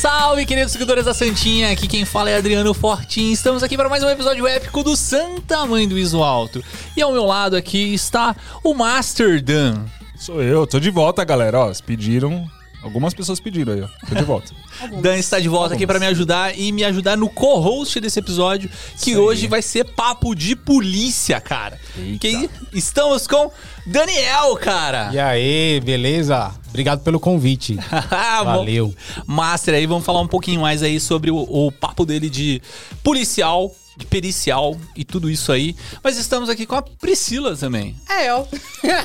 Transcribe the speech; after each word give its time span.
Salve, 0.00 0.46
queridos 0.46 0.70
seguidores 0.70 1.06
da 1.06 1.12
Santinha! 1.12 1.72
Aqui 1.72 1.88
quem 1.88 2.04
fala 2.04 2.30
é 2.30 2.36
Adriano 2.36 2.72
Fortin. 2.72 3.32
Estamos 3.32 3.64
aqui 3.64 3.76
para 3.76 3.88
mais 3.88 4.00
um 4.04 4.08
episódio 4.08 4.46
épico 4.46 4.84
do 4.84 4.96
Santa 4.96 5.66
Mãe 5.66 5.88
do 5.88 5.98
Iso 5.98 6.22
Alto. 6.22 6.62
E 6.96 7.02
ao 7.02 7.10
meu 7.10 7.24
lado 7.24 7.56
aqui 7.56 7.94
está 7.94 8.36
o 8.62 8.74
Master 8.74 9.42
Dan. 9.42 9.86
Sou 10.16 10.40
eu, 10.40 10.68
tô 10.68 10.78
de 10.78 10.88
volta, 10.88 11.24
galera. 11.24 11.58
Ó, 11.58 11.72
pediram. 11.84 12.48
Algumas 12.88 13.12
pessoas 13.12 13.38
pediram 13.38 13.74
aí, 13.74 13.82
ó. 13.82 13.88
Tô 14.08 14.14
de 14.14 14.24
volta. 14.24 14.50
Dan 15.02 15.18
está 15.18 15.38
de 15.38 15.48
volta 15.48 15.74
aqui 15.74 15.86
para 15.86 16.00
me 16.00 16.06
ajudar 16.06 16.58
e 16.58 16.72
me 16.72 16.82
ajudar 16.84 17.18
no 17.18 17.28
co-host 17.28 18.00
desse 18.00 18.18
episódio, 18.18 18.70
que 18.98 19.10
Isso 19.10 19.20
aí. 19.20 19.26
hoje 19.26 19.46
vai 19.46 19.60
ser 19.60 19.84
papo 19.84 20.34
de 20.34 20.56
polícia, 20.56 21.38
cara. 21.38 21.78
Eita. 21.98 22.18
Que 22.18 22.50
estamos 22.72 23.26
com 23.26 23.50
Daniel, 23.86 24.56
cara. 24.56 25.10
E 25.12 25.18
aí, 25.18 25.80
beleza? 25.84 26.50
Obrigado 26.70 27.00
pelo 27.02 27.20
convite. 27.20 27.78
Valeu. 28.42 28.94
Master 29.26 29.74
aí, 29.74 29.84
vamos 29.86 30.06
falar 30.06 30.22
um 30.22 30.26
pouquinho 30.28 30.62
mais 30.62 30.82
aí 30.82 30.98
sobre 30.98 31.30
o, 31.30 31.36
o 31.36 31.70
papo 31.70 32.06
dele 32.06 32.30
de 32.30 32.62
policial, 33.02 33.70
de 33.98 34.06
pericial 34.06 34.76
e 34.96 35.04
tudo 35.04 35.28
isso 35.28 35.50
aí. 35.52 35.74
Mas 36.02 36.16
estamos 36.16 36.48
aqui 36.48 36.64
com 36.64 36.76
a 36.76 36.82
Priscila 36.82 37.56
também. 37.56 37.96
É 38.08 38.30
eu. 38.30 38.46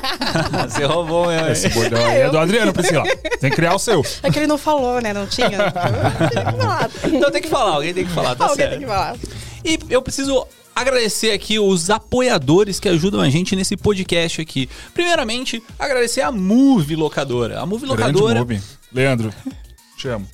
Você 0.68 0.84
roubou 0.84 1.26
mesmo. 1.26 1.48
Esse 1.48 1.68
bordão 1.68 2.04
aí 2.04 2.20
é 2.20 2.30
do 2.30 2.38
Adriano, 2.38 2.72
Priscila. 2.72 3.04
Tem 3.40 3.50
que 3.50 3.56
criar 3.56 3.74
o 3.74 3.78
seu. 3.78 4.02
É 4.22 4.30
que 4.30 4.38
ele 4.38 4.46
não 4.46 4.56
falou, 4.56 5.00
né? 5.00 5.12
Não 5.12 5.26
tinha. 5.26 5.50
Então 7.04 7.30
tem 7.30 7.42
que 7.42 7.48
falar, 7.48 7.72
alguém 7.72 7.92
tem 7.94 8.04
que 8.04 8.10
falar, 8.12 8.34
tá 8.34 8.44
Alguém 8.44 8.56
certo. 8.56 8.70
tem 8.72 8.80
que 8.80 8.86
falar. 8.86 9.16
E 9.64 9.78
eu 9.90 10.00
preciso 10.02 10.46
agradecer 10.74 11.32
aqui 11.32 11.58
os 11.58 11.90
apoiadores 11.90 12.80
que 12.80 12.88
ajudam 12.88 13.20
a 13.20 13.30
gente 13.30 13.54
nesse 13.54 13.76
podcast 13.76 14.40
aqui. 14.40 14.68
Primeiramente, 14.92 15.62
agradecer 15.78 16.20
a 16.20 16.30
Move 16.32 16.96
Locadora. 16.96 17.60
A 17.60 17.66
Move 17.66 17.86
Grande 17.86 18.02
Locadora, 18.02 18.40
Mobi. 18.40 18.60
Leandro, 18.92 19.32
te 20.04 20.08
amo. 20.08 20.26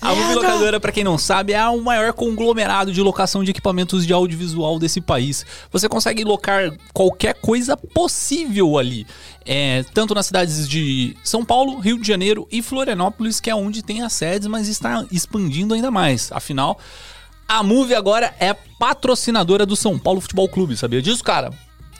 a 0.00 0.14
Move! 0.14 0.34
Locadora, 0.34 0.80
pra 0.80 0.90
quem 0.90 1.04
não 1.04 1.16
sabe, 1.16 1.52
é 1.52 1.68
o 1.68 1.80
maior 1.80 2.12
conglomerado 2.12 2.92
de 2.92 3.00
locação 3.00 3.44
de 3.44 3.52
equipamentos 3.52 4.04
de 4.04 4.12
audiovisual 4.12 4.78
desse 4.78 5.00
país. 5.00 5.46
Você 5.70 5.88
consegue 5.88 6.24
locar 6.24 6.72
qualquer 6.92 7.34
coisa 7.34 7.76
possível 7.76 8.76
ali. 8.76 9.06
É, 9.46 9.84
tanto 9.94 10.14
nas 10.14 10.26
cidades 10.26 10.68
de 10.68 11.16
São 11.22 11.44
Paulo, 11.44 11.78
Rio 11.78 12.00
de 12.00 12.06
Janeiro 12.06 12.48
e 12.50 12.60
Florianópolis, 12.60 13.40
que 13.40 13.50
é 13.50 13.54
onde 13.54 13.82
tem 13.82 14.02
as 14.02 14.12
sedes, 14.12 14.48
mas 14.48 14.68
está 14.68 15.06
expandindo 15.12 15.74
ainda 15.74 15.90
mais. 15.90 16.32
Afinal, 16.32 16.78
a 17.46 17.62
Move 17.62 17.94
agora 17.94 18.34
é 18.40 18.52
patrocinadora 18.78 19.64
do 19.64 19.76
São 19.76 19.98
Paulo 19.98 20.20
Futebol 20.20 20.48
Clube, 20.48 20.76
sabia 20.76 21.00
disso, 21.00 21.22
cara? 21.22 21.52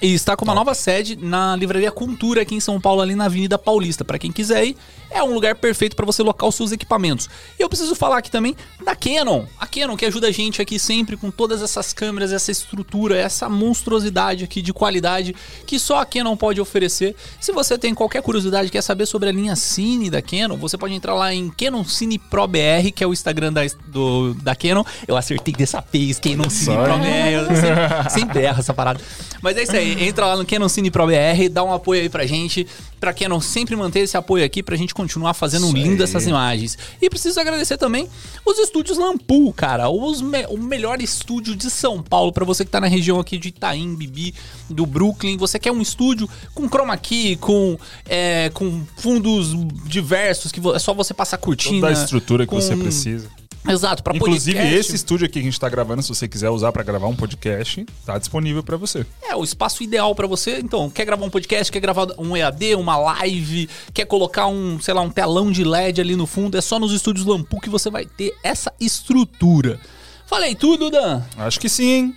E 0.02 0.12
está 0.12 0.36
com 0.36 0.44
uma 0.44 0.54
nova 0.54 0.74
sede 0.74 1.16
na 1.16 1.56
Livraria 1.56 1.90
Cultura 1.90 2.42
aqui 2.42 2.54
em 2.54 2.60
São 2.60 2.80
Paulo, 2.80 3.00
ali 3.00 3.14
na 3.14 3.24
Avenida 3.24 3.58
Paulista. 3.58 4.04
Pra 4.04 4.18
quem 4.18 4.30
quiser 4.30 4.66
ir, 4.66 4.76
é 5.10 5.22
um 5.22 5.32
lugar 5.32 5.54
perfeito 5.54 5.94
pra 5.94 6.04
você 6.04 6.22
locar 6.22 6.48
os 6.48 6.54
seus 6.56 6.72
equipamentos. 6.72 7.30
E 7.58 7.62
eu 7.62 7.68
preciso 7.68 7.94
falar 7.94 8.18
aqui 8.18 8.30
também 8.30 8.56
da 8.84 8.96
Canon. 8.96 9.44
A 9.58 9.66
Canon 9.66 9.96
que 9.96 10.04
ajuda 10.04 10.26
a 10.26 10.30
gente 10.32 10.60
aqui 10.60 10.78
sempre 10.78 11.16
com 11.16 11.30
todas 11.30 11.62
essas 11.62 11.92
câmeras, 11.92 12.32
essa 12.32 12.50
estrutura, 12.50 13.16
essa 13.16 13.48
monstruosidade 13.48 14.42
aqui 14.42 14.60
de 14.60 14.72
qualidade 14.72 15.34
que 15.66 15.78
só 15.78 16.00
a 16.00 16.04
Canon 16.04 16.36
pode 16.36 16.60
oferecer. 16.60 17.14
Se 17.40 17.52
você 17.52 17.78
tem 17.78 17.94
qualquer 17.94 18.22
curiosidade, 18.22 18.70
quer 18.70 18.82
saber 18.82 19.06
sobre 19.06 19.28
a 19.28 19.32
linha 19.32 19.54
Cine 19.54 20.10
da 20.10 20.20
Canon, 20.20 20.56
você 20.56 20.76
pode 20.76 20.94
entrar 20.94 21.14
lá 21.14 21.32
em 21.32 21.48
Canon 21.48 21.84
Cine 21.84 22.18
Pro 22.18 22.46
BR, 22.48 22.90
que 22.94 23.04
é 23.04 23.06
o 23.06 23.12
Instagram 23.12 23.52
da, 23.52 23.62
do, 23.86 24.34
da 24.34 24.56
Canon. 24.56 24.84
Eu 25.06 25.16
acertei 25.16 25.54
dessa 25.54 25.82
vez, 25.92 26.18
Canon 26.18 26.50
Cine 26.50 26.76
Pro 26.76 26.98
BR. 26.98 27.30
Eu 27.32 27.46
sempre, 27.56 28.10
sempre 28.10 28.42
erro 28.42 28.58
essa 28.58 28.74
parada. 28.74 29.00
Mas 29.40 29.56
é 29.56 29.62
isso 29.62 29.76
aí, 29.76 29.83
entra 29.84 30.26
lá 30.26 30.36
no 30.36 30.44
Canon 30.46 30.68
Cine 30.68 30.90
Pro 30.90 31.06
BR, 31.06 31.48
dá 31.50 31.62
um 31.64 31.72
apoio 31.72 32.02
aí 32.02 32.08
pra 32.08 32.26
gente, 32.26 32.66
pra 33.00 33.12
Canon 33.12 33.40
sempre 33.40 33.76
manter 33.76 34.00
esse 34.00 34.16
apoio 34.16 34.44
aqui 34.44 34.62
pra 34.62 34.76
gente 34.76 34.94
continuar 34.94 35.34
fazendo 35.34 35.66
Isso 35.66 35.76
lindo 35.76 36.02
aí. 36.02 36.08
essas 36.08 36.26
imagens. 36.26 36.78
E 37.00 37.08
preciso 37.10 37.38
agradecer 37.40 37.76
também 37.76 38.08
os 38.46 38.58
estúdios 38.58 38.96
Lampu, 38.98 39.52
cara, 39.52 39.84
me- 40.22 40.46
o 40.48 40.58
melhor 40.58 41.00
estúdio 41.02 41.54
de 41.54 41.70
São 41.70 42.02
Paulo 42.02 42.32
pra 42.32 42.44
você 42.44 42.64
que 42.64 42.70
tá 42.70 42.80
na 42.80 42.86
região 42.86 43.18
aqui 43.20 43.36
de 43.38 43.48
Itaim, 43.48 43.94
Bibi, 43.94 44.34
do 44.70 44.86
Brooklyn. 44.86 45.36
Você 45.36 45.58
quer 45.58 45.72
um 45.72 45.80
estúdio 45.80 46.28
com 46.54 46.68
chroma 46.68 46.96
key, 46.96 47.36
com, 47.36 47.76
é, 48.06 48.50
com 48.54 48.82
fundos 48.96 49.54
diversos, 49.86 50.50
que 50.50 50.60
é 50.74 50.78
só 50.78 50.94
você 50.94 51.12
passar 51.14 51.38
cortina. 51.38 51.80
Toda 51.80 51.88
a 51.88 51.92
estrutura 52.04 52.46
que 52.46 52.54
você 52.54 52.76
precisa. 52.76 53.28
Exato, 53.66 54.02
pra 54.02 54.14
Inclusive, 54.14 54.58
podcast. 54.58 54.80
esse 54.80 54.96
estúdio 54.96 55.24
aqui 55.24 55.34
que 55.34 55.38
a 55.40 55.42
gente 55.42 55.58
tá 55.58 55.68
gravando, 55.68 56.02
se 56.02 56.08
você 56.08 56.28
quiser 56.28 56.50
usar 56.50 56.70
pra 56.70 56.82
gravar 56.82 57.06
um 57.06 57.16
podcast, 57.16 57.86
tá 58.04 58.18
disponível 58.18 58.62
pra 58.62 58.76
você. 58.76 59.06
É, 59.22 59.34
o 59.34 59.42
espaço 59.42 59.82
ideal 59.82 60.14
pra 60.14 60.26
você. 60.26 60.58
Então, 60.58 60.90
quer 60.90 61.04
gravar 61.04 61.24
um 61.24 61.30
podcast, 61.30 61.72
quer 61.72 61.80
gravar 61.80 62.08
um 62.18 62.36
EAD, 62.36 62.74
uma 62.74 62.96
live, 62.96 63.68
quer 63.92 64.04
colocar 64.04 64.46
um, 64.46 64.78
sei 64.80 64.92
lá, 64.92 65.00
um 65.00 65.10
telão 65.10 65.50
de 65.50 65.64
LED 65.64 66.00
ali 66.00 66.14
no 66.14 66.26
fundo, 66.26 66.58
é 66.58 66.60
só 66.60 66.78
nos 66.78 66.92
estúdios 66.92 67.24
Lampu 67.26 67.60
que 67.60 67.70
você 67.70 67.88
vai 67.88 68.04
ter 68.04 68.34
essa 68.42 68.72
estrutura. 68.78 69.80
Falei 70.26 70.54
tudo, 70.54 70.90
Dan? 70.90 71.22
Acho 71.36 71.58
que 71.58 71.68
sim? 71.68 72.14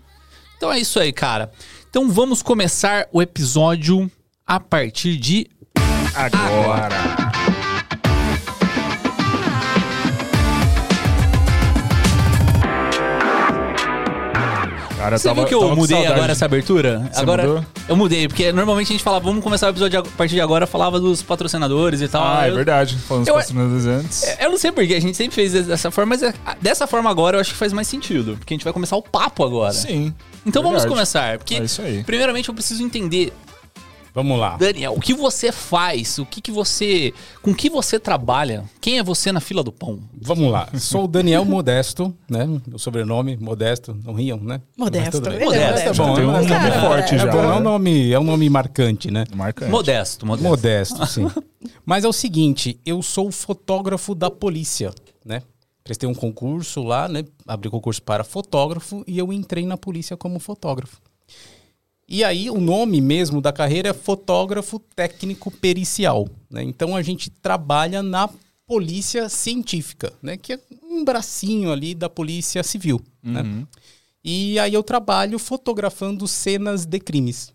Então 0.58 0.72
é 0.72 0.80
isso 0.80 1.00
aí, 1.00 1.14
cara. 1.14 1.52
Então 1.90 2.10
vamos 2.10 2.42
começar 2.42 3.08
o 3.12 3.22
episódio 3.22 4.12
a 4.46 4.60
partir 4.60 5.18
de 5.18 5.48
Agora. 6.14 7.27
Cara, 14.98 15.18
Você 15.18 15.28
tava- 15.28 15.42
viu 15.42 15.48
que 15.48 15.54
eu 15.54 15.76
mudei 15.76 16.08
agora 16.08 16.32
essa 16.32 16.46
abertura? 16.46 17.08
Você 17.14 17.22
agora 17.22 17.44
mudou? 17.48 17.66
eu 17.88 17.96
mudei, 17.96 18.28
porque 18.28 18.52
normalmente 18.52 18.88
a 18.88 18.92
gente 18.94 19.04
falava, 19.04 19.26
vamos 19.26 19.44
começar 19.44 19.68
o 19.68 19.70
episódio 19.70 20.00
a 20.00 20.04
partir 20.04 20.34
de 20.36 20.42
agora, 20.42 20.66
falava 20.66 21.00
dos 21.00 21.22
patrocinadores 21.22 22.02
e 22.02 22.08
tal. 22.08 22.24
Ah, 22.24 22.48
é 22.48 22.50
Eu- 22.50 22.56
verdade. 22.56 22.98
Falando 23.08 23.22
dos 23.24 23.28
eu- 23.30 23.36
patrocinadores 23.36 23.86
antes. 23.86 24.38
Eu 24.40 24.50
não 24.50 24.58
sei 24.58 24.72
porquê, 24.72 24.96
a 24.96 25.00
gente 25.00 25.16
sempre 25.16 25.36
fez 25.36 25.54
dessa 25.54 25.92
forma, 25.92 26.10
mas 26.10 26.24
é- 26.24 26.34
dessa 26.60 26.88
forma 26.88 27.10
agora 27.12 27.38
eu 27.38 27.42
acho 27.42 27.52
que 27.52 27.58
faz 27.58 27.72
mais 27.72 27.88
sentido. 27.88 28.36
Porque 28.38 28.54
a 28.54 28.58
gente 28.58 28.64
vai 28.64 28.74
começar 28.74 28.96
o 28.96 29.02
papo 29.04 29.44
agora. 29.46 29.72
Sim. 29.74 30.12
Então 30.46 30.64
vamos 30.64 30.78
verdade. 30.82 30.94
começar. 30.96 31.38
Porque, 31.38 31.56
É 31.56 31.64
isso 31.64 31.82
aí. 31.84 32.04
primeiramente, 32.04 32.50
eu 32.50 32.56
preciso 32.56 32.82
entender, 32.82 33.32
Vamos 34.18 34.40
lá. 34.40 34.58
Daniel, 34.58 34.94
o 34.94 35.00
que 35.00 35.14
você 35.14 35.52
faz? 35.52 36.18
O 36.18 36.26
que, 36.26 36.42
que 36.42 36.52
você. 36.52 37.14
Com 37.44 37.54
que 37.54 37.70
você 37.70 38.00
trabalha? 38.00 38.64
Quem 38.82 38.98
é 38.98 39.04
você 39.04 39.32
na 39.32 39.40
fila 39.40 39.64
do 39.64 39.72
pão? 39.72 40.00
Vamos 40.20 40.52
lá. 40.52 40.68
Sou 40.80 41.04
o 41.04 41.08
Daniel 41.08 41.46
Modesto, 41.46 42.12
né? 42.28 42.48
Meu 42.66 42.80
sobrenome, 42.80 43.38
Modesto. 43.38 43.96
Não 44.04 44.16
riam, 44.16 44.40
né? 44.40 44.60
Modesto. 44.76 45.22
Bem. 45.22 45.34
Ele 45.34 45.44
é 45.44 45.46
Modesto, 45.46 45.70
modesto. 45.70 46.04
bom, 46.04 46.14
Tem 46.16 46.26
um 46.26 46.30
é 46.30 46.34
nome 46.34 46.48
Cara, 46.48 46.82
forte 46.82 47.14
É, 47.14 47.18
já. 47.20 47.32
bom, 47.32 47.44
é 47.44 47.56
um 47.58 47.60
nome, 47.60 48.12
é 48.12 48.20
um 48.20 48.24
nome 48.24 48.50
marcante, 48.50 49.12
né? 49.12 49.24
Marcante. 49.36 49.70
Modesto, 49.70 50.26
modesto. 50.26 50.50
Modesto, 50.50 51.06
sim. 51.06 51.30
Mas 51.86 52.04
é 52.04 52.08
o 52.08 52.14
seguinte, 52.14 52.80
eu 52.84 53.04
sou 53.04 53.32
fotógrafo 53.32 54.16
da 54.16 54.32
polícia, 54.32 54.96
né? 55.24 55.44
Prestei 55.84 56.10
um 56.10 56.16
concurso 56.16 56.82
lá, 56.82 57.08
né? 57.08 57.24
Abri 57.48 57.70
concurso 57.70 58.02
para 58.02 58.24
fotógrafo 58.24 59.04
e 59.06 59.20
eu 59.20 59.32
entrei 59.32 59.64
na 59.64 59.78
polícia 59.78 60.18
como 60.18 60.40
fotógrafo. 60.40 60.98
E 62.08 62.24
aí 62.24 62.50
o 62.50 62.60
nome 62.60 63.02
mesmo 63.02 63.42
da 63.42 63.52
carreira 63.52 63.90
é 63.90 63.94
fotógrafo 63.94 64.80
técnico 64.96 65.52
pericial, 65.52 66.28
né? 66.50 66.64
Então 66.64 66.96
a 66.96 67.02
gente 67.02 67.30
trabalha 67.30 68.02
na 68.02 68.30
polícia 68.66 69.28
científica, 69.28 70.14
né? 70.22 70.38
Que 70.38 70.54
é 70.54 70.60
um 70.84 71.04
bracinho 71.04 71.72
ali 71.72 71.94
da 71.94 72.10
polícia 72.10 72.64
civil, 72.64 73.02
né? 73.22 73.66
E 74.24 74.58
aí 74.60 74.74
eu 74.74 74.84
trabalho 74.84 75.38
fotografando 75.38 76.28
cenas 76.28 76.86
de 76.86 77.00
crimes, 77.00 77.54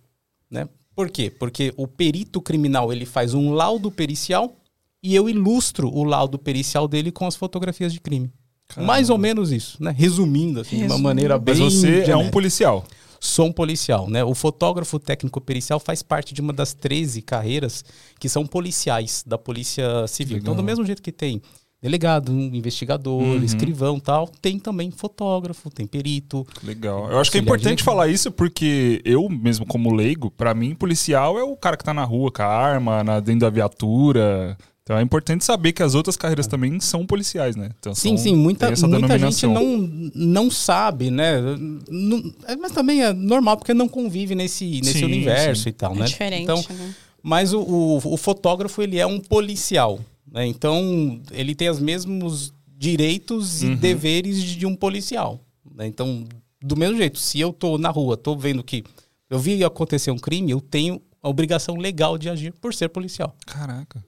né? 0.50 0.68
Por 0.94 1.08
quê? 1.08 1.30
Porque 1.30 1.72
o 1.76 1.86
perito 1.86 2.40
criminal 2.40 2.92
ele 2.92 3.06
faz 3.06 3.32
um 3.32 3.52
laudo 3.52 3.90
pericial 3.90 4.54
e 5.02 5.14
eu 5.14 5.28
ilustro 5.28 5.88
o 5.88 6.04
laudo 6.04 6.38
pericial 6.38 6.86
dele 6.86 7.10
com 7.10 7.26
as 7.26 7.34
fotografias 7.36 7.92
de 7.92 8.00
crime. 8.00 8.30
Mais 8.76 9.10
ou 9.10 9.18
menos 9.18 9.50
isso, 9.50 9.82
né? 9.82 9.94
Resumindo, 9.96 10.60
assim, 10.60 10.70
de 10.70 10.76
uma 10.76 10.82
Resumindo. 10.82 11.02
maneira 11.02 11.38
bem. 11.38 11.54
Mas 11.58 11.74
você 11.74 12.10
é 12.10 12.16
um 12.16 12.30
policial. 12.30 12.86
Sou 13.24 13.46
um 13.46 13.52
policial, 13.52 14.10
né? 14.10 14.24
O 14.24 14.34
fotógrafo 14.34 14.98
técnico 14.98 15.40
pericial 15.40 15.78
faz 15.78 16.02
parte 16.02 16.34
de 16.34 16.40
uma 16.40 16.52
das 16.52 16.74
13 16.74 17.22
carreiras 17.22 17.84
que 18.18 18.28
são 18.28 18.44
policiais 18.44 19.22
da 19.24 19.38
Polícia 19.38 20.08
Civil. 20.08 20.38
Então, 20.38 20.54
do 20.54 20.56
Legal. 20.60 20.66
mesmo 20.66 20.84
jeito 20.84 21.00
que 21.00 21.12
tem 21.12 21.40
delegado, 21.80 22.32
investigador, 22.32 23.22
Uhum. 23.22 23.44
escrivão 23.44 24.00
tal, 24.00 24.26
tem 24.40 24.58
também 24.58 24.90
fotógrafo, 24.90 25.70
tem 25.70 25.86
perito. 25.86 26.44
Legal. 26.64 27.10
Eu 27.12 27.20
acho 27.20 27.30
que 27.30 27.38
é 27.38 27.40
importante 27.40 27.84
falar 27.84 28.08
isso 28.08 28.30
porque 28.32 29.00
eu, 29.04 29.28
mesmo 29.28 29.64
como 29.66 29.94
leigo, 29.94 30.28
pra 30.30 30.52
mim, 30.52 30.74
policial 30.74 31.38
é 31.38 31.44
o 31.44 31.56
cara 31.56 31.76
que 31.76 31.84
tá 31.84 31.94
na 31.94 32.04
rua 32.04 32.30
com 32.32 32.42
a 32.42 32.46
arma, 32.46 33.04
na, 33.04 33.20
dentro 33.20 33.40
da 33.42 33.50
viatura. 33.50 34.56
Então 34.82 34.98
é 34.98 35.02
importante 35.02 35.44
saber 35.44 35.72
que 35.72 35.82
as 35.82 35.94
outras 35.94 36.16
carreiras 36.16 36.46
também 36.48 36.80
são 36.80 37.06
policiais, 37.06 37.54
né? 37.54 37.70
Então, 37.78 37.94
Sim, 37.94 38.16
são- 38.16 38.24
sim, 38.24 38.34
muita, 38.36 38.66
muita 38.88 39.16
gente 39.18 39.46
não, 39.46 39.76
não 40.14 40.50
sabe, 40.50 41.08
né? 41.10 41.40
Não- 41.88 42.32
é, 42.48 42.56
mas 42.56 42.72
também 42.72 43.02
é 43.02 43.12
normal 43.12 43.56
porque 43.56 43.72
não 43.72 43.88
convive 43.88 44.34
nesse, 44.34 44.80
nesse 44.80 44.98
Sim, 44.98 45.04
universo 45.04 45.62
sim. 45.62 45.68
e 45.68 45.72
tal, 45.72 45.92
É 45.94 46.00
né? 46.00 46.06
diferente, 46.06 46.42
Então, 46.42 46.56
né? 46.76 46.94
Mas 47.22 47.52
o, 47.52 47.60
o, 47.60 47.96
o 48.14 48.16
fotógrafo, 48.16 48.82
ele 48.82 48.98
é 48.98 49.06
um 49.06 49.20
policial, 49.20 50.00
né? 50.30 50.44
Então, 50.46 51.20
ele 51.30 51.54
tem 51.54 51.70
os 51.70 51.78
mesmos 51.78 52.52
direitos 52.76 53.62
e 53.62 53.66
Uhum. 53.66 53.76
deveres 53.76 54.42
de 54.42 54.66
um 54.66 54.74
policial, 54.74 55.40
né? 55.76 55.86
Então, 55.86 56.24
do 56.60 56.76
mesmo 56.76 56.96
jeito, 56.96 57.20
se 57.20 57.38
eu 57.38 57.52
tô 57.52 57.78
na 57.78 57.90
rua, 57.90 58.16
tô 58.16 58.36
vendo 58.36 58.64
que 58.64 58.82
eu 59.30 59.38
vi 59.38 59.62
acontecer 59.62 60.10
um 60.10 60.18
crime, 60.18 60.50
eu 60.50 60.60
tenho 60.60 61.00
a 61.22 61.28
obrigação 61.28 61.76
legal 61.76 62.18
de 62.18 62.28
agir 62.28 62.52
por 62.60 62.74
ser 62.74 62.88
policial. 62.88 63.36
Caraca. 63.46 64.04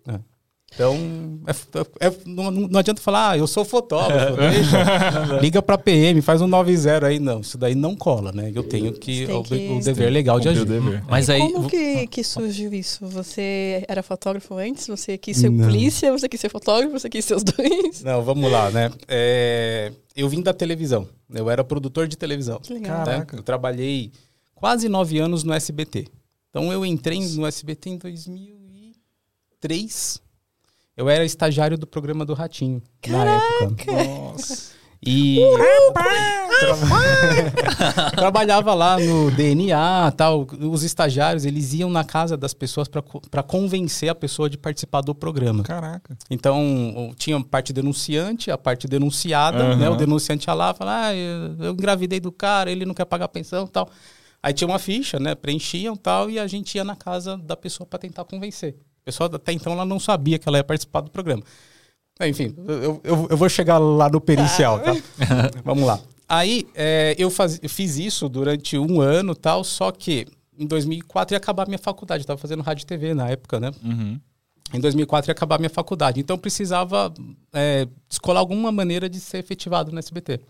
Então, 0.75 1.39
é- 1.47 2.07
é- 2.09 2.13
não, 2.27 2.51
não 2.51 2.81
adianta 2.81 3.01
falar, 3.01 3.31
ah, 3.31 3.39
eu 3.39 3.47
sou 3.47 3.65
fotógrafo, 3.65 4.37
deixa, 4.37 5.39
liga 5.41 5.63
pra 5.63 5.79
PM, 5.79 6.21
faz 6.21 6.43
um 6.43 6.49
90 6.49 7.07
aí. 7.07 7.21
Não, 7.21 7.43
isso 7.43 7.57
daí 7.57 7.77
não 7.77 7.95
cola, 7.95 8.33
né? 8.33 8.51
Eu 8.53 8.65
tenho 8.65 8.93
que, 8.93 9.25
o, 9.27 9.45
que- 9.45 9.69
o 9.71 9.79
dever 9.81 10.11
legal 10.11 10.41
de 10.41 10.49
agir. 10.49 10.65
dever. 10.65 11.05
Mas 11.09 11.31
aí. 11.31 11.39
Como 11.39 11.71
que, 11.71 12.09
que 12.09 12.25
surgiu 12.25 12.75
isso? 12.75 13.07
Você 13.07 13.85
era 13.87 14.03
fotógrafo 14.03 14.55
antes? 14.57 14.89
Você 14.89 15.17
quis 15.17 15.37
ser 15.37 15.49
Não. 15.49 15.65
polícia? 15.65 16.11
Você 16.11 16.29
quis 16.29 16.41
ser 16.41 16.49
fotógrafo? 16.49 16.99
Você 16.99 17.09
quis 17.09 17.25
ser 17.25 17.37
os 17.37 17.45
dois? 17.45 18.03
Não, 18.03 18.21
vamos 18.23 18.51
lá, 18.51 18.69
né? 18.73 18.91
É, 19.07 19.93
eu 20.17 20.29
vim 20.29 20.43
da 20.43 20.53
televisão, 20.53 21.07
eu 21.33 21.49
era 21.49 21.63
produtor 21.63 22.09
de 22.09 22.19
televisão. 22.19 22.59
Que 22.61 22.75
legal. 22.75 22.99
né? 22.99 23.05
Caraca. 23.05 23.37
Eu 23.37 23.45
trabalhei 23.45 24.11
quase 24.57 24.89
nove 24.89 25.21
anos 25.21 25.45
no 25.45 25.53
SBT. 25.53 26.09
Então 26.51 26.73
eu 26.73 26.85
entrei 26.85 27.21
no 27.37 27.47
SBT 27.47 27.91
em 27.91 27.99
2003. 27.99 30.24
Eu 30.97 31.09
era 31.09 31.25
estagiário 31.25 31.77
do 31.77 31.87
programa 31.87 32.25
do 32.25 32.35
Ratinho 32.35 32.81
na 33.07 33.25
época. 33.25 33.93
Nossa. 33.93 34.75
E 35.07 35.39
Tra- 35.93 36.45
trabalhava 38.17 38.75
lá 38.75 38.99
no 38.99 39.31
DNA, 39.31 40.13
tal. 40.17 40.47
Os 40.61 40.83
estagiários 40.83 41.45
eles 41.45 41.73
iam 41.75 41.91
na 41.91 42.05
casa 42.05 42.37
das 42.37 42.55
pessoas 42.55 42.89
para 42.89 43.43
convencer 43.43 44.09
a 44.09 44.15
pessoa 44.15 44.49
de 44.49 44.57
participar 44.57 45.01
do 45.03 45.15
programa. 45.15 45.63
Caraca. 45.63 46.17
Então, 46.31 47.13
tinha 47.19 47.37
a 47.37 47.45
parte 47.45 47.73
denunciante, 47.73 48.51
a 48.51 48.57
parte 48.57 48.87
denunciada, 48.87 49.59
Aham. 49.65 49.77
né? 49.77 49.91
O 49.91 49.97
denunciante 49.97 50.49
ia 50.49 50.55
lá 50.55 50.71
e 50.71 50.75
falava, 50.75 51.07
ah, 51.09 51.15
eu, 51.15 51.57
eu 51.67 51.73
engravidei 51.73 52.21
do 52.21 52.33
cara, 52.33 52.71
ele 52.71 52.87
não 52.87 52.95
quer 52.95 53.05
pagar 53.05 53.29
pensão 53.29 53.65
e 53.67 53.69
tal. 53.69 53.91
Aí 54.43 54.53
tinha 54.53 54.69
uma 54.69 54.79
ficha, 54.79 55.19
né? 55.19 55.35
Preenchiam 55.35 55.95
e 55.95 55.99
tal, 55.99 56.31
e 56.31 56.39
a 56.39 56.47
gente 56.47 56.75
ia 56.77 56.85
na 56.85 56.97
casa 56.97 57.37
da 57.37 57.57
pessoa 57.57 57.87
para 57.87 57.99
tentar 57.99 58.25
convencer. 58.25 58.77
A 59.05 59.11
pessoa 59.11 59.31
até 59.35 59.53
então 59.53 59.75
ela 59.75 59.85
não 59.85 60.01
sabia 60.01 60.39
que 60.39 60.49
ela 60.49 60.57
ia 60.57 60.65
participar 60.65 61.03
do 61.03 61.11
programa. 61.11 61.43
Enfim, 62.23 62.55
eu, 62.67 63.01
eu, 63.05 63.27
eu 63.31 63.37
vou 63.37 63.49
chegar 63.49 63.77
lá 63.77 64.09
no 64.09 64.21
pericial, 64.21 64.81
tá? 64.81 64.93
Vamos 65.63 65.85
lá. 65.85 66.01
Aí, 66.27 66.67
é, 66.75 67.15
eu, 67.19 67.31
faz, 67.31 67.61
eu 67.63 67.69
fiz 67.69 67.99
isso 67.99 68.29
durante 68.29 68.79
um 68.79 69.01
ano 69.01 69.35
tal, 69.35 69.63
só 69.63 69.93
que 69.93 70.27
em 70.59 70.67
2004 70.67 71.35
ia 71.35 71.37
acabar 71.37 71.65
a 71.65 71.67
minha 71.67 71.79
faculdade. 71.79 72.23
Eu 72.23 72.27
tava 72.27 72.41
fazendo 72.41 72.63
rádio 72.63 72.85
e 72.85 72.87
TV 72.87 73.13
na 73.13 73.29
época, 73.29 73.61
né? 73.61 73.73
Uhum. 73.85 74.19
Em 74.73 74.81
2004 74.81 75.31
ia 75.31 75.33
acabar 75.33 75.57
a 75.57 75.59
minha 75.59 75.71
faculdade. 75.71 76.21
Então 76.21 76.39
precisava 76.39 77.13
é, 77.53 77.87
descolar 78.09 78.41
alguma 78.41 78.73
maneira 78.73 79.09
de 79.09 79.21
ser 79.21 79.39
efetivado 79.39 79.93
no 79.93 79.99
SBT. 79.99 80.41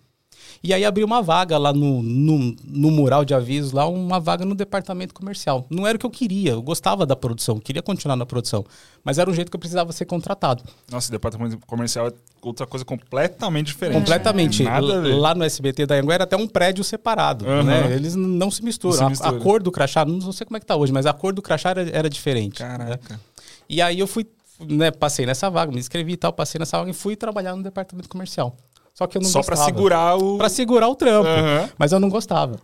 E 0.63 0.73
aí 0.73 0.85
abriu 0.85 1.07
uma 1.07 1.21
vaga 1.21 1.59
lá 1.59 1.73
no, 1.73 2.03
no, 2.03 2.57
no 2.65 2.91
mural 2.91 3.25
de 3.25 3.35
avisos, 3.35 3.73
lá 3.73 3.87
uma 3.87 4.19
vaga 4.19 4.45
no 4.45 4.55
departamento 4.55 5.13
comercial. 5.13 5.67
Não 5.69 5.87
era 5.87 5.97
o 5.97 5.99
que 5.99 6.07
eu 6.07 6.11
queria, 6.11 6.53
eu 6.53 6.63
gostava 6.63 7.05
da 7.05 7.15
produção, 7.15 7.59
queria 7.59 7.83
continuar 7.83 8.17
na 8.17 8.25
produção. 8.25 8.65
Mas 9.05 9.19
era 9.19 9.29
um 9.29 9.35
jeito 9.35 9.51
que 9.51 9.57
eu 9.57 9.61
precisava 9.61 9.93
ser 9.93 10.07
contratado. 10.07 10.63
Nossa, 10.91 11.11
departamento 11.11 11.59
comercial 11.67 12.09
é 12.09 12.13
outra 12.43 12.67
coisa 12.67 12.85
completamente 12.85 13.67
diferente. 13.67 13.97
Completamente. 13.99 14.63
Nada 14.63 14.99
a 14.99 15.01
ver. 15.01 15.15
Lá 15.15 15.35
no 15.35 15.45
SBT 15.45 15.85
da 15.87 15.97
Anguera 15.97 16.15
era 16.15 16.25
até 16.25 16.37
um 16.37 16.47
prédio 16.49 16.83
separado. 16.83 17.47
Aham. 17.47 17.63
Né? 17.65 17.95
Eles 17.95 18.15
não 18.15 18.51
se 18.51 18.65
misturam. 18.65 18.97
Não 18.97 19.07
A- 19.09 19.15
se 19.15 19.23
A, 19.23 19.27
mistura. 19.27 19.43
cor 19.45 19.63
do 19.63 19.71
crachá, 19.71 20.05
não 20.05 20.33
sei 20.33 20.47
como 20.47 20.57
é 20.57 20.61
que 20.61 20.67
tá 20.67 20.77
hoje, 20.77 20.93
mas 20.93 21.05
a 21.05 21.13
cor 21.13 21.35
do 21.35 21.43
crachá 21.43 21.71
era, 21.71 21.83
era 21.91 22.09
diferente. 22.09 22.63
né? 22.63 22.69
Caraca. 22.79 23.21
E 23.69 23.83
aí 23.83 23.99
eu 23.99 24.07
fui, 24.07 24.27
né, 24.61 24.91
passei 24.91 25.27
nessa 25.27 25.51
vaga, 25.51 25.71
me 25.73 25.79
inscrevi 25.79 26.13
e 26.13 26.17
tal, 26.17 26.33
passei 26.33 26.59
nessa 26.59 26.79
vaga 26.79 26.91
e 26.91 26.95
fui 26.95 27.17
trabalhar 27.17 27.55
no 27.57 27.63
departamento 27.63 28.09
comercial. 28.09 28.57
Só 28.95 29.07
que 29.09 29.19
eu 29.19 29.23
não 29.23 29.29
Só 29.29 29.43
pra 29.43 29.57
gostava. 29.57 29.65
segurar 29.77 30.17
o. 30.17 30.39
Pra 30.39 30.49
segurar 30.49 30.89
o 30.89 30.95
trampo. 30.95 31.29
Aham. 31.29 31.69
Mas 31.77 31.91
eu 31.93 31.99
não 31.99 32.09
gostava. 32.09 32.59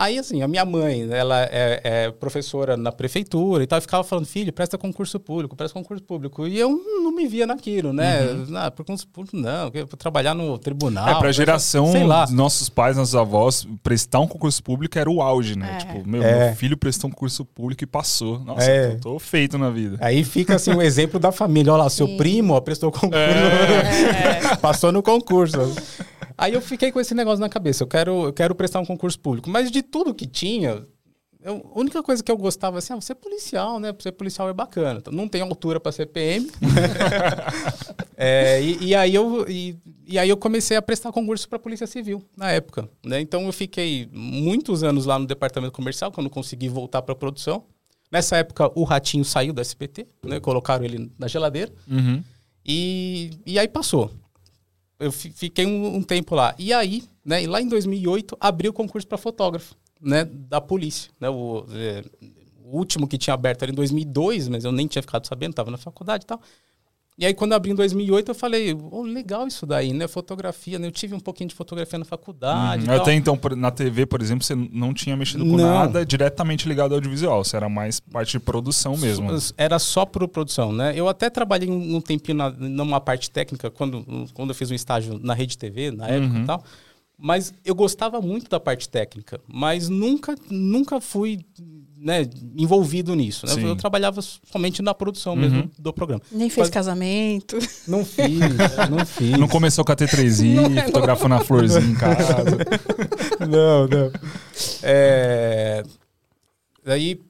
Aí, 0.00 0.16
assim, 0.16 0.42
a 0.42 0.46
minha 0.46 0.64
mãe, 0.64 1.08
ela 1.10 1.42
é, 1.50 1.80
é 1.82 2.10
professora 2.12 2.76
na 2.76 2.92
prefeitura 2.92 3.64
e 3.64 3.66
tal, 3.66 3.80
e 3.80 3.82
ficava 3.82 4.04
falando, 4.04 4.26
filho, 4.26 4.52
presta 4.52 4.78
concurso 4.78 5.18
público, 5.18 5.56
presta 5.56 5.74
concurso 5.76 6.04
público. 6.04 6.46
E 6.46 6.56
eu 6.56 6.70
não 7.02 7.10
me 7.10 7.26
via 7.26 7.44
naquilo, 7.48 7.92
né? 7.92 8.20
Ah, 8.54 8.70
por 8.70 8.84
concurso 8.84 9.08
público, 9.08 9.36
não, 9.36 9.72
eu 9.74 9.88
vou 9.88 9.96
trabalhar 9.96 10.34
no 10.34 10.56
tribunal. 10.56 11.04
Uhum. 11.04 11.16
É, 11.16 11.18
pra 11.18 11.32
geração 11.32 11.90
sei 11.90 12.04
lá. 12.04 12.28
nossos 12.30 12.68
pais, 12.68 12.96
nossos 12.96 13.16
avós, 13.16 13.66
prestar 13.82 14.20
um 14.20 14.28
concurso 14.28 14.62
público 14.62 14.96
era 14.96 15.10
o 15.10 15.20
auge, 15.20 15.58
né? 15.58 15.72
É. 15.74 15.78
Tipo, 15.78 16.08
meu, 16.08 16.22
É. 16.22 16.46
meu 16.46 16.54
filho 16.54 16.76
prestou 16.76 17.08
um 17.08 17.12
concurso 17.12 17.44
público 17.44 17.82
e 17.82 17.86
passou. 17.86 18.38
Nossa, 18.38 18.70
É. 18.70 18.92
eu 18.92 19.00
tô 19.00 19.18
feito 19.18 19.58
na 19.58 19.68
vida. 19.68 19.96
Aí 20.00 20.22
fica 20.22 20.54
assim 20.54 20.72
o 20.74 20.80
exemplo 20.80 21.18
da 21.18 21.32
família. 21.32 21.72
Olha 21.72 21.82
lá, 21.82 21.90
seu 21.90 22.16
primo 22.16 22.54
ó, 22.54 22.60
prestou 22.60 22.92
concurso, 22.92 23.18
passou 24.62 24.92
no 24.92 25.02
concurso. 25.02 25.58
Aí 26.38 26.54
eu 26.54 26.60
fiquei 26.62 26.92
com 26.92 27.00
esse 27.00 27.14
negócio 27.14 27.40
na 27.40 27.48
cabeça. 27.48 27.82
Eu 27.82 27.86
quero, 27.88 28.26
eu 28.26 28.32
quero 28.32 28.54
prestar 28.54 28.78
um 28.80 28.86
concurso 28.86 29.18
público. 29.18 29.50
Mas 29.50 29.70
de 29.70 29.82
tudo 29.82 30.14
que 30.14 30.24
tinha, 30.26 30.86
eu- 31.42 31.70
a 31.74 31.78
única 31.80 32.00
coisa 32.02 32.22
que 32.22 32.30
eu 32.30 32.36
gostava 32.36 32.78
assim, 32.78 32.92
ah, 32.92 32.96
você 32.96 33.10
é 33.12 33.14
policial, 33.14 33.80
né? 33.80 33.92
Ser 33.98 34.12
policial 34.12 34.48
é 34.48 34.52
bacana. 34.52 35.00
Então, 35.00 35.12
não 35.12 35.26
tem 35.28 35.42
altura 35.42 35.80
para 35.80 35.90
ser 35.92 36.06
PM. 36.06 36.48
É, 38.20 38.60
e, 38.60 38.86
e 38.86 38.94
aí 38.96 39.14
eu, 39.14 39.48
e, 39.48 39.78
e 40.04 40.18
aí 40.18 40.28
eu 40.28 40.36
comecei 40.36 40.76
a 40.76 40.82
prestar 40.82 41.12
concurso 41.12 41.48
para 41.48 41.56
Polícia 41.56 41.86
Civil 41.86 42.20
na 42.36 42.50
época. 42.50 42.88
Né? 43.06 43.20
Então 43.20 43.42
eu 43.46 43.52
fiquei 43.52 44.08
muitos 44.12 44.82
anos 44.82 45.06
lá 45.06 45.18
no 45.20 45.24
departamento 45.26 45.72
comercial, 45.72 46.10
quando 46.10 46.28
consegui 46.28 46.68
voltar 46.68 47.00
para 47.02 47.14
produção. 47.14 47.62
Nessa 48.10 48.36
época 48.38 48.72
o 48.74 48.82
Ratinho 48.82 49.24
saiu 49.24 49.52
do 49.52 49.60
SPT, 49.60 50.06
né? 50.24 50.40
colocaram 50.40 50.84
ele 50.84 51.12
na 51.16 51.28
geladeira. 51.28 51.70
Uhum. 51.88 52.20
E, 52.66 53.30
e 53.46 53.56
aí 53.56 53.68
passou. 53.68 54.10
Eu 54.98 55.12
fi- 55.12 55.30
fiquei 55.30 55.64
um, 55.66 55.96
um 55.96 56.02
tempo 56.02 56.34
lá. 56.34 56.54
E 56.58 56.72
aí, 56.72 57.04
né, 57.24 57.42
e 57.42 57.46
lá 57.46 57.60
em 57.60 57.68
2008, 57.68 58.36
abriu 58.40 58.70
o 58.70 58.74
concurso 58.74 59.06
para 59.06 59.18
fotógrafo, 59.18 59.76
né, 60.00 60.24
da 60.24 60.60
polícia. 60.60 61.10
Né, 61.20 61.28
o, 61.28 61.64
é, 61.72 62.04
o 62.64 62.76
último 62.76 63.06
que 63.06 63.16
tinha 63.18 63.34
aberto 63.34 63.62
era 63.62 63.70
em 63.72 63.74
2002, 63.74 64.48
mas 64.48 64.64
eu 64.64 64.72
nem 64.72 64.86
tinha 64.86 65.02
ficado 65.02 65.26
sabendo, 65.26 65.50
estava 65.52 65.70
na 65.70 65.78
faculdade 65.78 66.24
e 66.24 66.26
tal. 66.26 66.40
E 67.20 67.26
aí, 67.26 67.34
quando 67.34 67.52
abriu 67.52 67.72
em 67.72 67.76
2008, 67.76 68.30
eu 68.30 68.34
falei, 68.34 68.78
oh, 68.92 69.02
legal 69.02 69.44
isso 69.48 69.66
daí, 69.66 69.92
né? 69.92 70.06
Fotografia, 70.06 70.78
né? 70.78 70.86
Eu 70.86 70.92
tive 70.92 71.16
um 71.16 71.18
pouquinho 71.20 71.48
de 71.48 71.54
fotografia 71.56 71.98
na 71.98 72.04
faculdade. 72.04 72.88
Uhum. 72.88 72.94
Até 72.94 73.12
então, 73.12 73.36
na 73.56 73.72
TV, 73.72 74.06
por 74.06 74.22
exemplo, 74.22 74.44
você 74.44 74.54
não 74.54 74.94
tinha 74.94 75.16
mexido 75.16 75.44
com 75.44 75.56
Não. 75.56 75.66
nada 75.66 76.06
diretamente 76.06 76.68
ligado 76.68 76.92
ao 76.92 76.98
audiovisual. 76.98 77.42
Você 77.42 77.56
era 77.56 77.68
mais 77.68 77.98
parte 77.98 78.30
de 78.30 78.38
produção 78.38 78.96
mesmo. 78.96 79.28
Era 79.56 79.80
só 79.80 80.06
por 80.06 80.28
produção, 80.28 80.72
né? 80.72 80.92
Eu 80.94 81.08
até 81.08 81.28
trabalhei 81.28 81.68
um 81.68 81.96
um 81.96 82.00
tempinho 82.00 82.36
na, 82.38 82.50
numa 82.50 83.00
parte 83.00 83.30
técnica, 83.30 83.68
quando, 83.70 84.04
quando 84.34 84.50
eu 84.50 84.54
fiz 84.54 84.70
um 84.70 84.74
estágio 84.74 85.18
na 85.20 85.34
Rede 85.34 85.58
TV, 85.58 85.90
na 85.90 86.06
época 86.06 86.34
Uhum. 86.36 86.42
e 86.42 86.46
tal. 86.46 86.62
Mas 87.18 87.52
eu 87.64 87.74
gostava 87.74 88.20
muito 88.20 88.48
da 88.48 88.60
parte 88.60 88.88
técnica, 88.88 89.40
mas 89.48 89.88
nunca, 89.88 90.36
nunca 90.48 91.00
fui 91.00 91.40
né, 92.00 92.26
envolvido 92.56 93.14
nisso. 93.14 93.44
né? 93.46 93.52
Eu 93.62 93.74
trabalhava 93.76 94.20
somente 94.22 94.80
na 94.82 94.94
produção 94.94 95.34
Uhum. 95.34 95.40
mesmo 95.40 95.70
do 95.78 95.92
programa. 95.92 96.22
Nem 96.30 96.48
fez 96.48 96.66
Mas- 96.68 96.70
casamento. 96.70 97.58
Não 97.86 98.04
fiz, 98.04 98.38
não 98.90 99.04
fiz. 99.06 99.30
Não 99.38 99.48
começou 99.48 99.84
com 99.84 99.92
a 99.92 99.96
T3i, 99.96 100.84
fotografando 100.86 101.34
a 101.34 101.40
florzinha 101.44 101.84
em 101.84 101.94
casa. 101.94 102.36
não, 103.48 103.86
não. 103.88 104.12
É... 104.82 105.82
Aí 106.86 107.20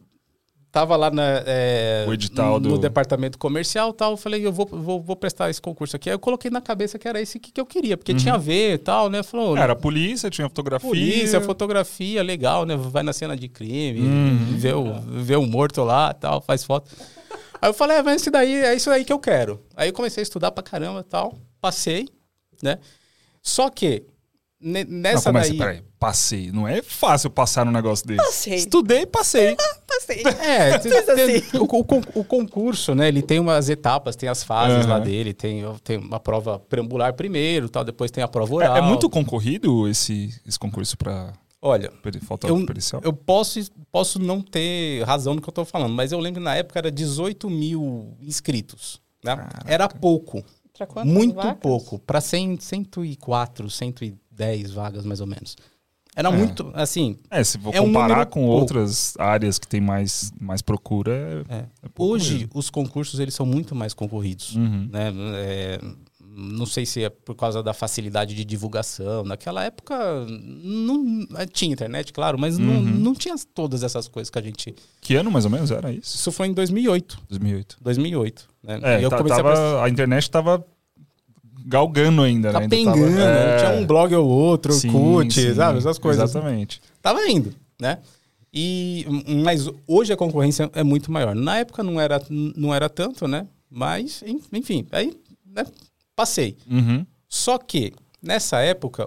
tava 0.79 0.97
lá 0.97 1.11
na, 1.11 1.43
é, 1.47 2.05
O 2.09 2.13
edital 2.15 2.61
no 2.61 2.71
do- 2.71 2.79
departamento 2.79 3.37
comercial 3.39 3.93
tal. 3.93 4.13
Eu 4.13 4.17
falei, 4.17 4.47
eu 4.47 4.53
vou, 4.53 4.67
vou, 4.71 5.01
vou 5.03 5.17
prestar 5.17 5.51
esse 5.51 5.61
concurso 5.61 5.97
aqui. 5.97 6.09
Aí 6.09 6.15
eu 6.15 6.19
coloquei 6.19 6.51
na 6.51 6.61
cabeça 6.61 6.99
que 6.99 7.09
era 7.09 7.21
esse 7.21 7.39
que, 7.41 7.51
que 7.51 7.61
eu 7.61 7.67
queria, 7.67 7.97
porque 7.97 8.15
tinha 8.15 8.35
a 8.35 8.39
ver 8.39 8.75
e 8.75 8.79
tal, 8.79 9.11
né? 9.11 9.23
Falou, 9.23 9.57
Era 9.57 9.75
polícia, 9.75 10.31
tinha 10.31 10.49
fotografia. 10.49 10.89
polícia, 10.89 11.41
fotografia, 11.41 12.23
legal, 12.23 12.65
né? 12.65 12.77
Vai 12.77 13.03
na 13.03 13.13
cena 13.13 13.37
de 13.37 13.49
crime, 13.49 14.01
Uhum. 14.01 14.57
vê, 14.57 14.73
o, 14.73 14.95
vê 15.01 15.37
o 15.37 15.45
morto 15.47 15.83
lá 15.83 16.13
tal, 16.15 16.41
faz 16.41 16.63
foto. 16.65 16.91
Aí 17.61 17.69
eu 17.71 17.75
falei, 17.75 17.97
é, 17.97 18.03
mas 18.03 18.21
isso 18.23 18.31
daí, 18.31 18.55
é 18.55 18.75
isso 18.75 18.89
daí 18.89 19.05
que 19.05 19.13
eu 19.13 19.19
quero. 19.19 19.61
Aí 19.77 19.89
eu 19.89 19.93
comecei 19.93 20.21
a 20.21 20.23
estudar 20.23 20.53
pra 20.53 20.63
caramba 20.63 21.03
tal, 21.03 21.37
passei, 21.61 22.09
né? 22.63 22.79
Só 23.43 23.69
que, 23.69 24.05
ne- 24.61 24.85
Não, 24.85 24.99
nessa 25.01 25.31
começa, 25.31 25.49
daí... 25.51 25.59
peraí, 25.59 25.83
passei. 25.99 26.51
Não 26.53 26.67
é 26.67 26.83
fácil 26.83 27.31
passar 27.31 27.65
num 27.65 27.73
negócio 27.73 28.07
desse. 28.07 28.23
Passei. 28.25 28.55
Estudei 28.55 29.03
e 29.03 29.07
passei. 29.07 29.57
Passei. 29.87 30.23
É, 30.25 30.75
assim. 30.77 31.59
o, 31.59 31.65
o 31.65 32.21
o 32.21 32.25
concurso, 32.25 32.95
né? 32.95 33.09
Ele 33.09 33.23
tem 33.23 33.39
umas 33.41 33.69
etapas, 33.69 34.17
tem 34.17 34.29
as 34.29 34.43
fases 34.43 34.85
Aham. 34.85 34.89
lá 34.95 34.99
dele, 34.99 35.33
tem, 35.35 35.63
tem 35.85 35.99
uma 35.99 36.21
prova 36.21 36.59
preambular 36.59 37.13
primeiro, 37.15 37.69
tal, 37.69 37.85
depois 37.85 38.11
tem 38.11 38.23
a 38.23 38.29
prova 38.29 38.53
É, 38.53 38.57
oral. 38.57 38.77
é 38.77 38.83
muito 38.83 39.09
concorrido 39.09 39.89
esse, 39.89 40.35
esse 40.47 40.59
concurso 40.59 40.97
pra 40.97 41.33
Olha, 41.61 41.87
eu, 41.87 42.65
pericial? 42.67 43.01
eu 43.05 43.13
posso, 43.13 43.59
posso 43.91 44.19
não 44.21 44.41
ter 44.41 45.03
razão 45.05 45.35
no 45.35 45.43
que 45.43 45.49
eu 45.49 45.53
tô 45.53 45.65
falando, 45.65 45.93
mas 45.93 46.13
eu 46.13 46.19
lembro 46.21 46.41
que 46.41 46.45
na 46.45 46.55
época 46.55 46.79
era 46.79 46.91
18 46.91 47.51
mil 47.51 48.17
inscritos. 48.21 49.01
Né? 49.25 49.37
Era 49.67 49.89
pouco, 49.89 50.45
muito 51.05 51.35
vacas? 51.35 51.59
pouco. 51.61 51.99
Para 51.99 52.21
100, 52.21 52.61
104, 52.61 53.69
110 54.39 54.71
vagas 54.71 55.05
mais 55.05 55.21
ou 55.21 55.27
menos. 55.27 55.57
Era 56.17 56.33
muito, 56.33 56.69
assim, 56.75 57.17
É, 57.31 57.45
se 57.45 57.59
for 57.59 57.73
é 57.73 57.81
um 57.81 57.87
comparar 57.87 58.09
número 58.09 58.31
com 58.31 58.47
outras 58.47 59.15
áreas 59.19 59.57
que 59.59 59.69
tem 59.69 59.81
mais, 59.81 60.33
mais 60.41 60.61
procura, 60.63 61.45
é, 61.49 61.55
É. 61.55 61.59
é 61.59 61.89
Hoje, 61.97 62.49
os 62.53 62.71
concursos 62.71 63.21
eles 63.21 63.35
são 63.35 63.47
muito 63.47 63.73
mais 63.75 63.95
concorridos. 63.95 64.57
Uhum. 64.57 64.89
Né? 64.91 65.13
É, 65.37 65.81
Não 66.41 66.67
sei 66.67 66.87
se 66.87 67.03
é 67.03 67.11
por 67.11 67.35
causa 67.35 67.65
da 67.65 67.75
facilidade 67.75 68.33
de 68.33 68.45
divulgação. 68.45 69.25
Naquela 69.25 69.65
época 69.65 69.97
não 70.63 71.19
tinha 71.53 71.73
internet, 71.73 72.13
claro, 72.13 72.39
mas 72.39 72.59
não, 72.59 72.81
não 72.81 73.13
tinha 73.15 73.35
todas 73.53 73.83
essas 73.83 74.07
coisas 74.07 74.31
que 74.31 74.39
a 74.39 74.43
gente. 74.43 74.73
Que 75.01 75.17
ano 75.17 75.33
mais 75.33 75.45
ou 75.45 75.51
menos 75.51 75.71
era 75.73 75.91
isso? 75.93 76.15
Isso 76.17 76.31
foi 76.31 76.47
em 76.47 76.53
2008. 76.53 77.19
2008. 77.29 77.77
2008. 77.81 78.49
Né? 78.63 78.79
É, 78.83 79.01
E 79.01 79.03
eu 79.03 79.11
comecei 79.11 79.33
a 79.33 79.37
tava- 79.43 79.49
prestar- 79.51 79.85
a, 79.85 79.89
internet 79.89 80.31
tava 80.31 80.65
galgando 81.69 82.23
ainda, 82.23 82.51
Tá 82.53 82.59
né? 82.61 82.65
Ainda 82.65 82.77
pengando, 82.77 83.17
tava- 83.17 83.21
é. 83.21 83.59
tinha 83.59 83.71
um 83.83 83.87
blog 83.87 84.15
ou 84.15 84.27
outro, 84.29 84.73
Sim, 84.73 84.91
cut, 84.91 85.33
sim, 85.35 85.55
sabe? 85.55 85.79
Essas 85.79 85.99
coisas. 85.99 86.31
Exatamente. 86.31 86.81
Tava 87.03 87.27
indo, 87.29 87.55
né? 87.81 87.99
E, 88.53 89.05
mas 89.45 89.69
hoje 89.87 90.13
a 90.13 90.17
concorrência 90.17 90.71
é 90.75 90.83
muito 90.83 91.13
maior. 91.13 91.35
Na 91.35 91.59
época 91.59 91.83
não 91.83 92.01
era, 92.01 92.21
não 92.31 92.75
era 92.75 92.89
tanto, 92.89 93.29
né? 93.29 93.47
Mas, 93.71 94.23
en- 94.27 94.41
enfim, 94.53 94.87
aí 94.91 95.15
né, 95.55 95.67
passei. 96.17 96.57
Uhum. 96.69 97.05
Só 97.29 97.59
que, 97.59 97.93
nessa 98.23 98.59
época, 98.61 99.07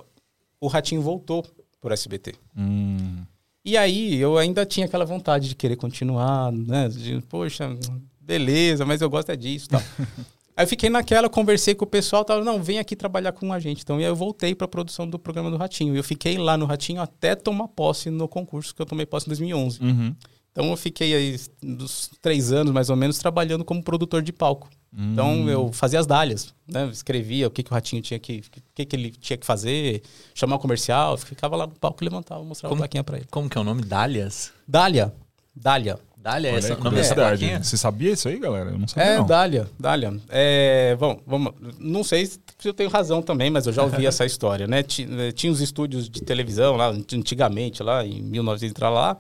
o 0.60 0.68
Ratinho 0.68 1.02
voltou 1.02 1.44
pro 1.82 1.92
SBT. 1.92 2.36
Hum. 2.56 3.24
E 3.66 3.76
aí 3.76 4.16
eu 4.18 4.38
ainda 4.38 4.64
tinha 4.66 4.86
aquela 4.86 5.06
vontade 5.06 5.50
de 5.50 5.56
querer 5.56 5.76
continuar, 5.76 6.52
né? 6.52 6.88
De, 6.90 7.20
poxa, 7.28 7.76
beleza, 8.20 8.86
mas 8.86 9.02
eu 9.02 9.10
gosto 9.10 9.32
é 9.32 9.36
disso 9.36 9.66
e 9.66 9.70
tal. 9.70 9.82
aí 10.56 10.64
eu 10.64 10.68
fiquei 10.68 10.90
naquela, 10.90 11.30
conversei 11.30 11.76
com 11.76 11.86
o 11.86 11.88
pessoal, 11.88 12.24
tal, 12.24 12.44
não, 12.44 12.62
vem 12.62 12.80
aqui 12.80 12.96
trabalhar 12.96 13.32
com 13.32 13.52
a 13.52 13.60
gente. 13.60 13.84
Então, 13.84 14.00
e 14.00 14.04
aí 14.04 14.10
eu 14.10 14.16
voltei 14.16 14.54
para 14.56 14.66
a 14.66 14.68
produção 14.68 15.08
do 15.08 15.18
programa 15.20 15.50
do 15.52 15.58
Ratinho. 15.58 15.94
E 15.96 15.98
eu 15.98 16.04
fiquei 16.04 16.38
lá 16.38 16.58
no 16.58 16.66
Ratinho 16.66 17.02
até 17.02 17.36
tomar 17.36 17.68
posse 17.68 18.10
no 18.10 18.28
concurso, 18.28 18.76
que 18.76 18.82
eu 18.82 18.86
tomei 18.86 19.06
posse 19.06 19.28
em 19.28 19.30
2011. 19.30 19.82
Uhum. 19.82 20.16
Então 20.52 20.70
eu 20.70 20.76
fiquei 20.76 21.14
aí 21.14 21.40
dos 21.62 22.10
três 22.22 22.52
anos, 22.52 22.74
mais 22.74 22.90
ou 22.90 22.96
menos, 22.96 23.18
trabalhando 23.18 23.64
como 23.64 23.82
produtor 23.82 24.22
de 24.22 24.34
palco. 24.34 24.70
Então 24.94 25.50
eu 25.50 25.72
fazia 25.72 25.98
as 26.02 26.06
dálias, 26.06 26.54
né? 26.68 26.90
Escrevia 26.92 27.48
o 27.48 27.50
que, 27.50 27.64
que 27.64 27.72
o 27.72 27.74
Ratinho 27.74 28.02
tinha 28.02 28.20
que... 28.20 28.40
O 28.40 28.62
que, 28.76 28.86
que 28.86 28.94
ele 28.94 29.12
tinha 29.12 29.38
que 29.38 29.46
fazer, 29.46 30.04
chamar 30.36 30.58
o 30.58 30.60
comercial, 30.60 31.16
ficava 31.16 31.56
lá 31.56 31.66
no 31.66 31.74
palco, 31.80 32.04
levantava, 32.04 32.44
mostrava 32.44 32.72
Como- 32.72 32.82
a 32.82 32.84
plaquinha 32.84 33.02
pra 33.02 33.16
ele. 33.18 33.28
Como 33.32 33.50
que 33.50 33.58
é 33.58 33.62
o 33.62 33.64
nome? 33.64 33.84
Dálias? 33.84 34.52
Dália. 34.68 35.14
Dália. 35.56 35.98
Dália 36.22 36.50
é 36.50 36.54
Olha 36.54 36.76
o 36.76 36.84
nome 36.84 36.96
dessa 36.98 37.16
plaquinha? 37.16 37.64
Você 37.64 37.76
sabia 37.76 38.12
isso 38.12 38.28
aí, 38.28 38.38
galera? 38.38 38.70
Eu 38.70 38.78
não 38.78 38.88
sabia, 38.88 39.10
É, 39.10 39.18
não. 39.18 39.26
Dália, 39.26 39.68
Dália. 39.80 40.14
É, 40.30 40.96
bom, 41.00 41.20
vamos, 41.26 41.54
não 41.80 42.04
sei 42.04 42.28
se 42.28 42.40
eu 42.64 42.74
tenho 42.74 42.90
razão 42.92 43.24
também, 43.24 43.50
mas 43.50 43.66
eu 43.66 43.74
já 43.74 43.82
ouvi 43.82 44.06
essa 44.08 44.24
história, 44.24 44.68
né? 44.68 44.80
Eh, 44.82 45.32
Tinha 45.32 45.52
os 45.52 45.60
estúdios 45.62 46.08
de 46.08 46.22
televisão 46.22 46.76
lá, 46.76 46.90
antigamente, 46.90 47.82
lá 47.82 48.06
em 48.06 48.22
1900 48.22 48.80
lá, 48.82 48.90
lá, 48.90 49.18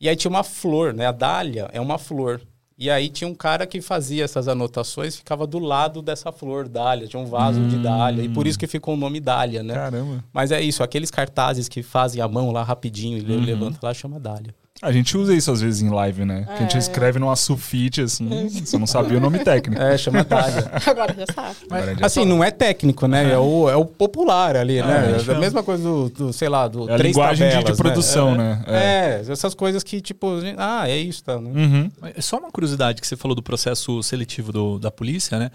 e 0.00 0.08
aí 0.08 0.16
tinha 0.16 0.30
uma 0.30 0.42
flor, 0.42 0.94
né? 0.94 1.06
A 1.06 1.12
Dália 1.12 1.68
é 1.74 1.80
uma 1.80 1.98
flor. 1.98 2.40
E 2.78 2.88
aí 2.88 3.10
tinha 3.10 3.28
um 3.28 3.34
cara 3.34 3.66
que 3.66 3.82
fazia 3.82 4.24
essas 4.24 4.48
anotações, 4.48 5.14
ficava 5.14 5.46
do 5.46 5.58
lado 5.58 6.00
dessa 6.00 6.32
flor, 6.32 6.66
Dália, 6.66 7.06
tinha 7.06 7.20
um 7.20 7.26
vaso 7.26 7.60
de 7.66 7.76
Dália, 7.76 8.22
e 8.22 8.28
por 8.30 8.46
isso 8.46 8.58
que 8.58 8.66
ficou 8.66 8.94
o 8.94 8.96
nome 8.96 9.20
Dália, 9.20 9.62
né? 9.62 9.74
Caramba. 9.74 10.24
Mas 10.32 10.50
é 10.50 10.62
isso, 10.62 10.82
aqueles 10.82 11.10
cartazes 11.10 11.68
que 11.68 11.82
fazem 11.82 12.22
a 12.22 12.26
mão 12.26 12.50
lá 12.50 12.62
rapidinho 12.62 13.18
e 13.18 13.20
levanta 13.20 13.78
lá, 13.82 13.92
chama 13.92 14.18
Dália. 14.18 14.54
A 14.82 14.90
gente 14.92 15.14
usa 15.16 15.34
isso 15.34 15.50
às 15.52 15.60
vezes 15.60 15.82
em 15.82 15.90
live, 15.90 16.24
né? 16.24 16.44
Que 16.46 16.52
a 16.52 16.56
gente 16.62 16.78
escreve 16.78 17.18
numa 17.18 17.36
sulfite, 17.36 18.00
assim, 18.00 18.48
você 18.48 18.78
não 18.78 18.86
sabia 18.86 19.18
o 19.18 19.20
nome 19.20 19.38
técnico. 19.40 19.80
É, 19.80 19.98
chama 19.98 20.24
Dália. 20.24 20.70
Agora 20.86 21.14
já 21.14 21.26
sabe. 21.34 21.56
Agora 21.70 21.94
já 21.98 22.06
Assim, 22.06 22.24
não 22.24 22.42
é 22.42 22.50
técnico, 22.50 23.06
né? 23.06 23.30
É 23.32 23.38
o, 23.38 23.68
é 23.68 23.76
o 23.76 23.84
popular 23.84 24.56
ali, 24.56 24.80
né? 24.82 25.16
é, 25.26 25.30
É 25.30 25.34
a 25.34 25.38
mesma 25.38 25.62
coisa 25.62 25.82
do, 25.82 26.08
do, 26.08 26.32
sei 26.32 26.48
lá, 26.48 26.66
do 26.66 26.88
É 26.88 26.94
a 26.94 26.96
três 26.96 27.14
linguagem 27.14 27.46
de- 27.48 27.52
de 27.56 27.58
tabelas, 27.60 27.78
produção, 27.78 28.34
né? 28.34 28.62
É. 28.66 29.22
essas 29.28 29.52
coisas 29.54 29.82
que, 29.82 30.00
tipo, 30.00 30.26
ah, 30.56 30.88
é 30.88 30.96
isso, 30.96 31.22
tá, 31.24 31.38
né? 31.38 31.50
Uhum. 31.54 31.90
Mas 32.00 32.24
Só 32.24 32.38
uma 32.38 32.50
curiosidade 32.50 33.00
que 33.02 33.06
você 33.06 33.16
falou 33.16 33.34
do 33.34 33.42
processo 33.42 34.02
seletivo 34.02 34.50
do- 34.50 34.78
da 34.78 34.90
polícia, 34.90 35.38
né? 35.38 35.50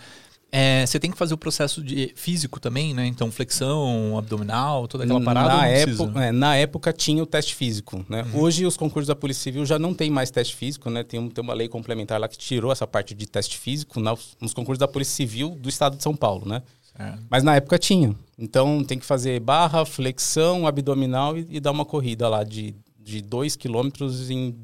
É, 0.51 0.85
você 0.85 0.99
tem 0.99 1.11
que 1.11 1.17
fazer 1.17 1.33
o 1.33 1.37
processo 1.37 1.83
de 1.83 2.13
físico 2.15 2.59
também, 2.59 2.93
né? 2.93 3.05
Então, 3.05 3.29
flexão, 3.31 4.17
abdominal, 4.17 4.87
toda 4.87 5.03
aquela 5.03 5.21
parada. 5.21 5.57
na, 5.57 5.67
época, 5.67 6.23
é, 6.23 6.31
na 6.31 6.55
época 6.55 6.93
tinha 6.93 7.21
o 7.21 7.25
teste 7.25 7.53
físico, 7.53 8.05
né? 8.07 8.23
Uhum. 8.23 8.41
Hoje 8.41 8.65
os 8.65 8.77
concursos 8.77 9.07
da 9.07 9.15
Polícia 9.15 9.43
Civil 9.43 9.65
já 9.65 9.77
não 9.77 9.93
tem 9.93 10.09
mais 10.09 10.31
teste 10.31 10.55
físico, 10.55 10.89
né? 10.89 11.03
Tem, 11.03 11.29
tem 11.29 11.43
uma 11.43 11.53
lei 11.53 11.67
complementar 11.67 12.19
lá 12.19 12.27
que 12.27 12.37
tirou 12.37 12.71
essa 12.71 12.87
parte 12.87 13.13
de 13.13 13.25
teste 13.25 13.57
físico 13.57 13.99
nos, 13.99 14.37
nos 14.39 14.53
concursos 14.53 14.79
da 14.79 14.87
Polícia 14.87 15.13
Civil 15.13 15.49
do 15.49 15.67
Estado 15.67 15.97
de 15.97 16.03
São 16.03 16.15
Paulo, 16.15 16.47
né? 16.47 16.61
É. 16.97 17.13
Mas 17.29 17.43
na 17.43 17.55
época 17.55 17.77
tinha. 17.77 18.15
Então 18.37 18.83
tem 18.83 18.97
que 18.97 19.05
fazer 19.05 19.39
barra, 19.41 19.85
flexão, 19.85 20.65
abdominal 20.65 21.37
e, 21.37 21.45
e 21.49 21.59
dar 21.59 21.71
uma 21.71 21.83
corrida 21.83 22.29
lá 22.29 22.43
de 22.43 22.73
2 23.21 23.55
quilômetros 23.55 24.29
em 24.29 24.55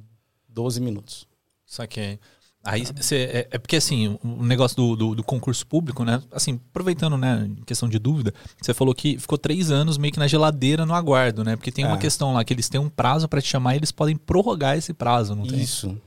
12 0.48 0.80
minutos. 0.82 1.28
Saquei. 1.66 2.20
Aí 2.64 2.84
você. 2.86 3.16
É, 3.16 3.48
é 3.52 3.58
porque 3.58 3.76
assim, 3.76 4.20
o 4.24 4.44
negócio 4.44 4.78
do, 4.78 4.96
do, 4.96 5.16
do 5.16 5.24
concurso 5.24 5.66
público, 5.66 6.04
né? 6.04 6.22
Assim, 6.32 6.60
aproveitando, 6.70 7.18
né, 7.18 7.48
em 7.50 7.64
questão 7.64 7.90
de 7.90 7.98
dúvida, 7.98 8.34
você 8.62 8.74
falou 8.74 8.94
que 8.94 9.18
ficou 9.18 9.38
três 9.38 9.72
anos 9.72 9.98
meio 9.98 10.14
que 10.14 10.20
na 10.20 10.28
geladeira 10.28 10.86
no 10.86 10.94
aguardo, 10.94 11.44
né? 11.44 11.56
Porque 11.56 11.72
tem 11.72 11.86
uma 11.86 11.96
É. 11.96 12.00
questão 12.00 12.34
lá 12.34 12.44
que 12.44 12.54
eles 12.54 12.70
têm 12.70 12.80
um 12.80 12.90
prazo 12.90 13.28
pra 13.28 13.42
te 13.42 13.48
chamar 13.48 13.74
e 13.74 13.78
eles 13.78 13.92
podem 13.92 14.16
prorrogar 14.16 14.78
esse 14.78 14.94
prazo, 14.94 15.36
não 15.36 15.46
tem? 15.46 15.60
Isso. 15.60 15.98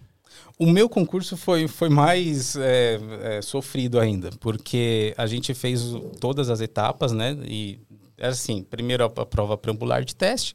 O 0.56 0.66
meu 0.70 0.88
concurso 0.88 1.36
foi, 1.36 1.66
foi 1.66 1.88
mais 1.88 2.54
é, 2.54 3.00
é, 3.22 3.42
sofrido 3.42 3.98
ainda, 3.98 4.30
porque 4.38 5.12
a 5.18 5.26
gente 5.26 5.52
fez 5.54 5.82
todas 6.20 6.48
as 6.48 6.60
etapas, 6.60 7.10
né? 7.10 7.36
E 7.44 7.80
era 8.16 8.30
assim, 8.30 8.62
primeiro 8.62 9.04
a 9.04 9.10
prova 9.10 9.58
preambular 9.58 10.04
de 10.04 10.14
teste, 10.14 10.54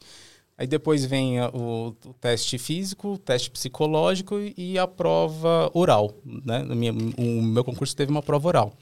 aí 0.60 0.66
depois 0.66 1.06
vem 1.06 1.38
a- 1.40 1.48
o, 1.48 1.88
o 2.04 2.12
teste 2.20 2.58
físico, 2.58 3.14
o 3.14 3.18
teste 3.18 3.50
psicológico 3.50 4.36
e 4.56 4.78
a 4.78 4.86
prova 4.86 5.70
oral, 5.72 6.14
né? 6.24 6.62
Minha- 6.64 6.92
o 6.92 7.42
meu 7.42 7.64
concurso 7.64 7.96
teve 7.96 8.10
uma 8.10 8.22
prova 8.22 8.46
oral. 8.48 8.72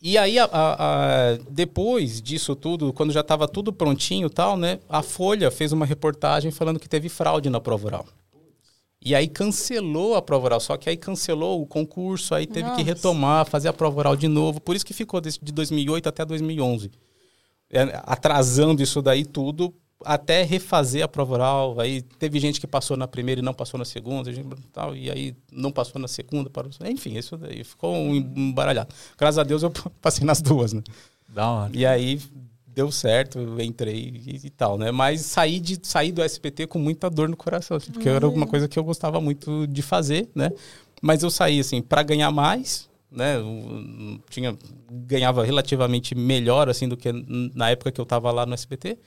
E 0.00 0.18
aí, 0.18 0.38
a- 0.38 0.44
a- 0.44 0.74
a- 1.32 1.38
depois 1.50 2.20
disso 2.20 2.54
tudo, 2.54 2.92
quando 2.92 3.12
já 3.12 3.20
estava 3.20 3.48
tudo 3.48 3.72
prontinho 3.72 4.26
e 4.26 4.30
tal, 4.30 4.56
né? 4.56 4.78
A 4.88 5.02
Folha 5.02 5.50
fez 5.50 5.72
uma 5.72 5.86
reportagem 5.86 6.50
falando 6.50 6.78
que 6.78 6.88
teve 6.88 7.08
fraude 7.08 7.48
na 7.50 7.60
prova 7.60 7.86
oral. 7.86 8.06
E 9.06 9.14
aí 9.14 9.26
cancelou 9.28 10.14
a 10.14 10.22
prova 10.22 10.46
oral, 10.46 10.60
só 10.60 10.76
que 10.76 10.88
aí 10.88 10.96
cancelou 10.96 11.60
o 11.60 11.66
concurso, 11.66 12.34
aí 12.34 12.46
teve 12.46 12.64
que 12.70 12.76
Nossa. 12.78 12.82
retomar, 12.84 13.44
fazer 13.46 13.68
a 13.68 13.72
prova 13.72 13.98
oral 13.98 14.14
de 14.16 14.28
novo. 14.28 14.60
Por 14.60 14.76
isso 14.76 14.84
que 14.86 14.94
ficou 14.94 15.20
desse- 15.20 15.38
de 15.42 15.52
2008 15.52 16.08
até 16.08 16.24
2011. 16.24 16.90
É, 17.70 17.82
atrasando 18.04 18.82
isso 18.82 19.02
daí 19.02 19.24
tudo 19.24 19.74
até 20.04 20.42
refazer 20.42 21.04
a 21.04 21.08
prova 21.08 21.34
oral. 21.34 21.80
Aí 21.80 22.02
teve 22.02 22.38
gente 22.38 22.60
que 22.60 22.66
passou 22.66 22.96
na 22.96 23.06
primeira 23.06 23.40
e 23.40 23.44
não 23.44 23.54
passou 23.54 23.78
na 23.78 23.84
segunda, 23.84 24.32
gente, 24.32 24.48
tal, 24.72 24.96
e 24.96 25.10
aí 25.10 25.36
não 25.52 25.70
passou 25.70 26.00
na 26.00 26.08
segunda, 26.08 26.48
parou, 26.50 26.70
enfim, 26.86 27.16
isso 27.16 27.36
daí 27.36 27.64
ficou 27.64 27.94
um 27.94 28.14
embaralhado. 28.14 28.94
Graças 29.18 29.38
a 29.38 29.42
Deus 29.42 29.62
eu 29.62 29.72
passei 30.00 30.26
nas 30.26 30.40
duas, 30.40 30.72
né? 30.72 30.82
Da 31.28 31.50
hora. 31.50 31.72
E 31.74 31.84
aí 31.84 32.20
deu 32.66 32.90
certo, 32.90 33.38
eu 33.38 33.60
entrei 33.60 34.22
e, 34.26 34.46
e 34.46 34.50
tal, 34.50 34.76
né? 34.76 34.90
Mas 34.90 35.22
saí, 35.22 35.60
de, 35.60 35.78
saí 35.82 36.10
do 36.10 36.24
SPT 36.24 36.66
com 36.66 36.78
muita 36.78 37.08
dor 37.08 37.28
no 37.28 37.36
coração, 37.36 37.76
assim, 37.76 37.92
porque 37.92 38.08
era 38.08 38.28
uma 38.28 38.46
coisa 38.46 38.66
que 38.66 38.78
eu 38.78 38.84
gostava 38.84 39.20
muito 39.20 39.66
de 39.66 39.80
fazer, 39.80 40.28
né? 40.34 40.50
Mas 41.00 41.22
eu 41.22 41.30
saí, 41.30 41.60
assim, 41.60 41.80
para 41.80 42.02
ganhar 42.02 42.30
mais, 42.32 42.88
né? 43.10 43.36
Eu 43.36 44.20
tinha, 44.28 44.56
ganhava 44.90 45.44
relativamente 45.44 46.14
melhor, 46.14 46.68
assim, 46.68 46.88
do 46.88 46.96
que 46.96 47.12
na 47.54 47.70
época 47.70 47.92
que 47.92 48.00
eu 48.00 48.04
estava 48.04 48.30
lá 48.32 48.44
no 48.44 48.54
SBT. 48.54 48.98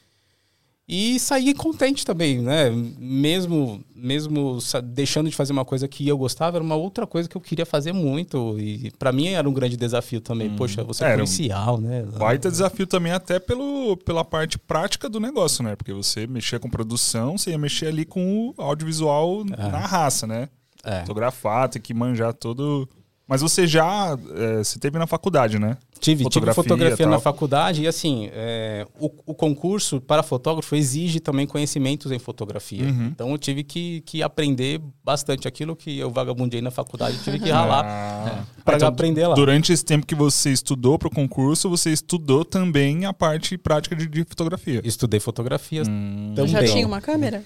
E 0.89 1.20
saí 1.20 1.53
contente 1.53 2.06
também, 2.06 2.41
né? 2.41 2.70
Mesmo, 2.98 3.84
mesmo 3.94 4.58
deixando 4.86 5.29
de 5.29 5.36
fazer 5.36 5.51
uma 5.51 5.65
coisa 5.65 5.86
que 5.86 6.08
eu 6.08 6.17
gostava, 6.17 6.56
era 6.56 6.63
uma 6.63 6.75
outra 6.75 7.06
coisa 7.06 7.27
que 7.27 7.36
eu 7.36 7.41
queria 7.41 7.65
fazer 7.65 7.91
muito. 7.91 8.58
E 8.58 8.89
para 8.98 9.12
mim 9.12 9.27
era 9.27 9.50
um 9.50 9.51
grande 9.51 9.75
desafio 9.75 10.22
também. 10.22 10.50
Poxa, 10.56 10.86
você 10.86 11.03
é 11.03 11.08
Era 11.08 11.15
um 11.15 11.25
policial, 11.25 11.77
né? 11.77 12.03
Baita 12.17 12.50
desafio 12.50 12.88
também 12.88 13.12
até 13.12 13.38
pelo, 13.38 13.98
pela 13.98 14.24
parte 14.24 14.58
prática 14.58 15.10
do 15.10 15.20
negócio, 15.20 15.62
né? 15.62 15.75
Porque 15.75 15.91
você 15.91 16.25
mexia 16.25 16.58
com 16.58 16.70
produção, 16.70 17.38
você 17.38 17.51
ia 17.51 17.58
mexer 17.58 17.88
ali 17.88 18.06
com 18.06 18.53
o 18.58 18.62
audiovisual 18.62 19.44
na 19.44 19.79
raça, 19.79 20.25
né? 20.25 20.48
É. 20.86 21.01
Fotografar, 21.01 21.67
tem 21.67 21.82
que 21.82 21.94
manjar 21.94 22.34
todo... 22.34 22.88
Mas 23.27 23.41
você 23.41 23.67
já... 23.67 24.17
é, 24.36 24.57
você 24.60 24.79
teve 24.79 24.98
na 24.98 25.05
faculdade, 25.05 25.60
né? 25.60 25.77
Tive 26.00 26.24
Fotografia 26.24 26.62
tive 26.63 26.69
fotografia 26.69 27.05
tal. 27.05 27.12
na 27.12 27.19
faculdade 27.19 27.81
e 27.81 27.88
assim, 27.88 28.29
é, 28.31 28.86
o, 29.00 29.12
o 29.25 29.34
concurso 29.34 30.00
para 30.00 30.22
fotógrafo 30.22 30.75
exige 30.75 31.19
também 31.19 31.48
conhecimentos 31.48 32.12
em 32.12 32.19
fotografia. 32.19 32.86
Uhum. 32.86 33.07
Então 33.07 33.31
eu 33.31 33.38
tive 33.38 33.63
que, 33.63 34.01
que 34.01 34.22
aprender 34.22 34.79
bastante 35.03 35.48
aquilo 35.48 35.75
que 35.75 35.98
eu 35.98 36.12
vagabundei 36.12 36.62
na 36.62 36.69
faculdade, 36.69 37.17
tive 37.24 37.39
que 37.39 37.50
ralar 37.50 37.84
Ah. 37.84 38.43
para 38.63 38.77
Então, 38.77 38.88
aprender 38.88 39.25
lá. 39.25 39.34
Durante 39.34 39.74
esse 39.74 39.84
tempo 39.84 40.05
que 40.05 40.13
você 40.15 40.51
estudou 40.51 41.00
para 41.00 41.07
o 41.07 41.12
concurso, 41.12 41.67
você 41.67 41.91
estudou 41.91 42.46
também 42.46 43.05
a 43.05 43.12
parte 43.12 43.57
prática 43.57 43.96
de, 43.96 44.07
de 44.07 44.24
fotografia. 44.24 44.81
Estudei 44.84 45.19
fotografia 45.19 45.81
Hum. 45.81 46.34
também. 46.36 46.51
Já 46.51 46.63
tinha 46.63 46.86
uma 46.86 47.01
câmera? 47.01 47.43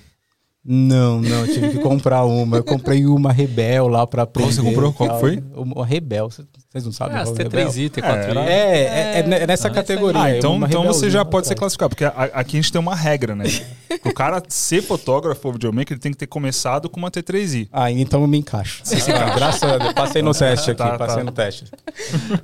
Não, 0.64 1.20
não, 1.20 1.46
eu 1.46 1.54
tive 1.54 1.70
que 1.72 1.80
comprar 1.80 2.24
uma. 2.24 2.58
Eu 2.58 2.64
comprei 2.64 3.04
uma 3.08 3.32
Rebel 3.34 3.88
lá 3.88 4.06
pra 4.06 4.22
aprender. 4.24 4.52
você 4.54 4.62
comprou? 4.62 4.94
Qual 4.94 5.20
foi? 5.20 5.42
Uma 5.56 5.84
Rebel. 5.84 6.30
Vocês 6.30 6.86
não 6.86 6.92
sabem? 6.92 7.18
Ah, 7.18 7.22
as 7.22 7.30
qual 7.30 7.38
é 7.38 7.42
a 7.42 7.44
Rebel? 7.46 7.68
T3i, 7.68 7.90
T4i. 7.90 8.38
É, 8.38 8.52
É, 8.52 8.84
é, 9.16 9.20
é 9.20 9.24
ne- 9.24 9.48
nessa 9.48 9.70
Ah, 9.70 9.72
categoria. 9.72 10.22
Ah, 10.22 10.30
é 10.30 10.38
então, 10.38 10.56
então 10.64 10.84
você 10.86 11.10
já 11.10 11.26
pode 11.26 11.48
ser 11.48 11.56
classificado, 11.56 11.90
porque 11.90 12.06
a- 12.06 12.12
aqui 12.34 12.58
a 12.58 12.62
gente 12.62 12.72
tem 12.72 12.80
uma 12.80 12.96
regra, 12.96 13.36
né? 13.36 13.46
Pro 14.04 14.14
cara 14.14 14.42
ser 14.50 14.84
fotógrafo 14.84 15.48
ou 15.48 15.54
videomaker, 15.54 15.94
ele 15.94 16.00
tem 16.00 16.12
que 16.12 16.18
ter 16.20 16.28
começado 16.28 16.88
com 16.92 17.00
uma 17.00 17.10
T3i. 17.10 17.68
Ah, 17.74 17.92
então 17.92 18.22
eu 18.22 18.28
me 18.28 18.38
encaixo. 18.38 18.84
Ah, 18.86 19.34
graças 19.36 19.64
a 19.64 19.78
Deus. 19.80 19.94
Passei 19.94 20.22
no 20.22 20.32
teste 20.32 20.70
aqui, 20.72 20.78
Tá, 20.78 20.96
passei 20.96 21.18
tá. 21.18 21.24
no 21.24 21.32
teste. 21.32 21.66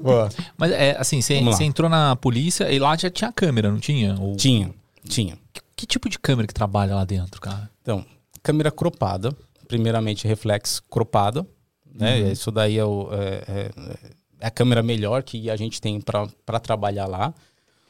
Boa. 0.02 0.30
Mas 0.58 0.72
é 0.72 0.96
assim, 1.00 1.22
você 1.22 1.40
você 1.42 1.64
entrou 1.64 1.88
na 1.88 2.16
polícia 2.16 2.72
e 2.72 2.80
lá 2.80 2.98
já 2.98 3.12
tinha 3.12 3.32
câmera, 3.32 3.70
não 3.72 3.80
tinha? 3.80 4.16
Ou- 4.20 4.36
Tinha, 4.36 4.72
tinha. 5.08 5.38
Que, 5.54 5.62
que 5.76 5.86
tipo 5.86 6.10
de 6.10 6.20
câmera 6.20 6.48
que 6.48 6.54
trabalha 6.54 6.96
lá 6.96 7.06
dentro, 7.06 7.40
cara? 7.42 7.70
Então, 7.82 8.06
câmera 8.44 8.72
cropada, 8.72 9.36
primeiramente 9.68 10.28
reflex 10.28 10.80
cropada, 10.80 11.46
né? 11.94 12.20
Isso 12.32 12.52
daí 12.52 12.78
é, 12.78 12.86
o- 12.86 13.10
é- 13.12 13.44
é- 13.48 14.12
é 14.42 14.48
a 14.48 14.52
câmera 14.52 14.84
melhor 14.84 15.24
que 15.24 15.50
a 15.50 15.56
gente 15.56 15.82
tem 15.82 16.00
para 16.02 16.60
trabalhar 16.60 17.08
lá. 17.08 17.34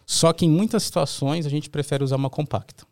Só 0.06 0.32
que 0.32 0.46
em 0.46 0.50
muitas 0.50 0.84
situações 0.84 1.46
a 1.46 1.50
gente 1.50 1.70
prefere 1.70 2.04
usar 2.04 2.16
uma 2.16 2.30
compacta. 2.30 2.86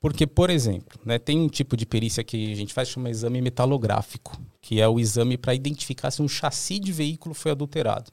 Porque, 0.00 0.26
por 0.26 0.50
exemplo, 0.50 0.98
né, 1.04 1.18
tem 1.18 1.38
um 1.38 1.48
tipo 1.48 1.76
de 1.76 1.84
perícia 1.84 2.22
que 2.22 2.52
a 2.52 2.56
gente 2.56 2.72
faz 2.72 2.88
chama 2.88 3.10
exame 3.10 3.40
metalográfico, 3.42 4.40
que 4.60 4.80
é 4.80 4.86
o 4.88 5.00
exame 5.00 5.36
para 5.36 5.54
identificar 5.54 6.10
se 6.10 6.22
um 6.22 6.28
chassi 6.28 6.78
de 6.78 6.92
veículo 6.92 7.34
foi 7.34 7.50
adulterado. 7.52 8.10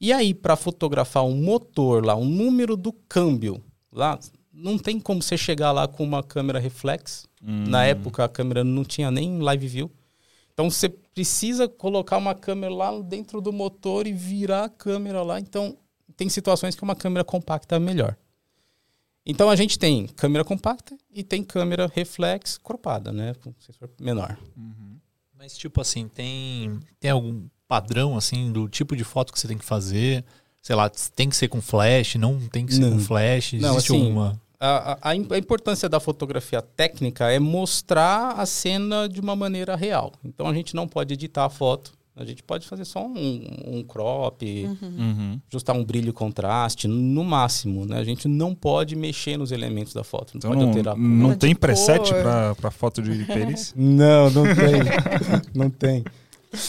E 0.00 0.12
aí, 0.12 0.34
para 0.34 0.54
fotografar 0.56 1.24
um 1.24 1.34
motor 1.34 2.04
lá, 2.04 2.14
um 2.14 2.26
número 2.26 2.76
do 2.76 2.92
câmbio 2.92 3.62
lá, 3.92 4.18
não 4.52 4.78
tem 4.78 4.98
como 4.98 5.22
você 5.22 5.36
chegar 5.36 5.72
lá 5.72 5.86
com 5.86 6.04
uma 6.04 6.22
câmera 6.22 6.58
reflex. 6.58 7.28
Na 7.42 7.84
época, 7.84 8.24
a 8.24 8.28
câmera 8.28 8.62
não 8.62 8.84
tinha 8.84 9.10
nem 9.10 9.38
live 9.38 9.66
view. 9.66 9.90
Então, 10.52 10.70
você 10.70 10.88
precisa 10.88 11.66
colocar 11.66 12.18
uma 12.18 12.34
câmera 12.34 12.74
lá 12.74 13.00
dentro 13.00 13.40
do 13.40 13.52
motor 13.52 14.06
e 14.06 14.12
virar 14.12 14.64
a 14.64 14.68
câmera 14.68 15.22
lá. 15.22 15.40
Então, 15.40 15.76
tem 16.16 16.28
situações 16.28 16.74
que 16.74 16.82
uma 16.82 16.94
câmera 16.94 17.24
compacta 17.24 17.76
é 17.76 17.78
melhor. 17.78 18.16
Então, 19.24 19.48
a 19.48 19.56
gente 19.56 19.78
tem 19.78 20.06
câmera 20.06 20.44
compacta 20.44 20.96
e 21.10 21.22
tem 21.22 21.42
câmera 21.42 21.90
reflex 21.94 22.58
cropada, 22.58 23.12
né? 23.12 23.34
Com 23.42 23.54
sensor 23.58 23.88
menor. 23.98 24.36
Mas 25.40 25.56
tipo 25.56 25.80
assim, 25.80 26.06
tem 26.06 26.78
tem 26.98 27.10
algum 27.10 27.48
padrão 27.66 28.14
assim 28.14 28.52
do 28.52 28.68
tipo 28.68 28.94
de 28.94 29.04
foto 29.04 29.32
que 29.32 29.40
você 29.40 29.48
tem 29.48 29.56
que 29.56 29.64
fazer? 29.64 30.22
Sei 30.62 30.76
lá, 30.76 30.90
tem 31.14 31.28
que 31.28 31.36
ser 31.36 31.48
com 31.48 31.60
flash, 31.60 32.16
não 32.16 32.38
tem 32.38 32.66
que 32.66 32.74
ser 32.74 32.80
Não. 32.80 32.92
com 32.92 32.98
flash? 32.98 33.54
Não, 33.54 33.72
Existe 33.76 33.92
assim, 33.92 34.02
alguma? 34.04 34.40
A, 34.58 34.92
a- 34.92 34.98
a 35.10 35.16
im- 35.16 35.26
a 35.30 35.38
importância 35.38 35.88
da 35.88 35.98
fotografia 35.98 36.60
técnica 36.60 37.30
é 37.32 37.38
mostrar 37.38 38.32
a 38.38 38.44
cena 38.44 39.08
de 39.08 39.18
uma 39.20 39.34
maneira 39.34 39.74
real. 39.74 40.12
Então 40.22 40.46
a 40.46 40.52
gente 40.54 40.74
não 40.76 40.86
pode 40.86 41.14
editar 41.14 41.46
a 41.46 41.48
foto. 41.48 41.92
A 42.14 42.24
gente 42.26 42.42
pode 42.42 42.66
fazer 42.68 42.84
só 42.84 43.06
um, 43.06 43.46
um 43.78 43.82
crop, 43.82 44.42
Uhum. 44.82 45.40
ajustar 45.50 45.74
um 45.74 45.82
brilho 45.82 46.10
e 46.10 46.12
contraste, 46.12 46.86
no 46.86 47.24
máximo. 47.24 47.86
Né? 47.86 47.96
A 47.98 48.04
gente 48.04 48.28
não 48.28 48.54
pode 48.54 48.94
mexer 48.94 49.38
nos 49.38 49.52
elementos 49.52 49.94
da 49.94 50.04
foto. 50.04 50.32
Não 50.34 50.38
Então 50.38 50.50
pode 50.50 50.60
não, 50.60 50.68
alterar 50.68 50.96
não 50.98 51.34
tem 51.34 51.54
preset 51.54 52.10
pra 52.60 52.70
foto 52.70 53.00
de 53.00 53.24
perícia? 53.24 53.72
Não, 53.74 54.28
não 54.28 54.42
tem. 54.44 54.82
não 55.54 55.70
tem. 55.70 56.04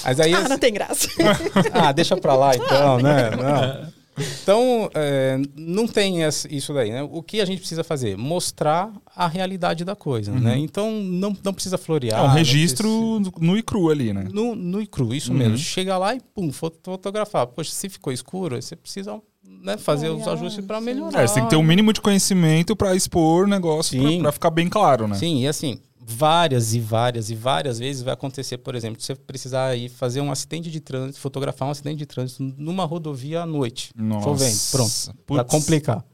Mas 0.03 0.19
aí. 0.19 0.33
Ah, 0.33 0.47
não 0.50 0.57
tem 0.57 0.73
graça. 0.73 1.07
Ah, 1.73 1.91
deixa 1.91 2.15
pra 2.17 2.35
lá 2.35 2.55
então, 2.55 3.00
né? 3.00 3.29
Não. 3.31 4.01
Então, 4.43 4.89
é, 4.93 5.39
não 5.55 5.88
tem 5.88 6.17
isso 6.50 6.73
daí, 6.73 6.91
né? 6.91 7.01
O 7.01 7.23
que 7.23 7.39
a 7.41 7.45
gente 7.45 7.59
precisa 7.59 7.83
fazer? 7.83 8.17
Mostrar 8.17 8.91
a 9.15 9.25
realidade 9.27 9.83
da 9.85 9.95
coisa, 9.95 10.31
né? 10.33 10.57
Então, 10.57 10.91
não, 10.91 11.35
não 11.43 11.53
precisa 11.53 11.77
florear. 11.77 12.19
é 12.19 12.23
um 12.23 12.27
registro 12.27 12.88
precisa- 13.23 13.31
nu 13.39 13.57
e 13.57 13.63
cru 13.63 13.89
ali, 13.89 14.13
né? 14.13 14.27
No, 14.31 14.53
no 14.53 14.81
e 14.81 14.85
cru, 14.85 15.13
isso 15.15 15.31
Uhum. 15.31 15.38
mesmo. 15.38 15.57
Chega 15.57 15.97
lá 15.97 16.13
e, 16.13 16.19
pum, 16.35 16.51
fot- 16.51 16.75
fotografar. 16.83 17.47
Poxa, 17.47 17.71
se 17.71 17.89
ficou 17.89 18.11
escuro, 18.11 18.61
você 18.61 18.75
precisa 18.75 19.19
né, 19.63 19.77
fazer 19.77 20.09
os 20.09 20.27
ajustes 20.27 20.63
para 20.65 20.81
melhorar. 20.81 21.23
É, 21.23 21.27
você 21.27 21.35
tem 21.35 21.43
que 21.45 21.50
ter 21.51 21.55
um 21.55 21.63
mínimo 21.63 21.93
de 21.93 22.01
conhecimento 22.01 22.75
pra 22.75 22.93
expor 22.95 23.45
o 23.45 23.47
negócio, 23.47 24.19
pra 24.19 24.31
ficar 24.31 24.50
bem 24.51 24.67
claro, 24.67 25.07
né? 25.07 25.15
Sim, 25.15 25.41
e 25.41 25.47
assim, 25.47 25.79
várias 26.11 26.73
e 26.73 26.79
várias 26.79 27.29
e 27.29 27.35
várias 27.35 27.79
vezes 27.79 28.01
vai 28.01 28.13
acontecer, 28.13 28.57
por 28.57 28.75
exemplo, 28.75 29.01
você 29.01 29.15
precisar 29.15 29.75
ir 29.75 29.89
fazer 29.89 30.21
um 30.21 30.31
acidente 30.31 30.69
de 30.69 30.79
trânsito, 30.79 31.19
fotografar 31.19 31.67
um 31.67 31.71
acidente 31.71 31.97
de 31.97 32.05
trânsito 32.05 32.43
numa 32.57 32.85
rodovia 32.85 33.41
à 33.41 33.45
noite. 33.45 33.91
Nossa. 33.95 34.25
Chovendo, 34.25 34.57
pronto. 34.71 35.23
Pra 35.25 35.43
Putz. 35.43 35.51
complicar. 35.51 36.05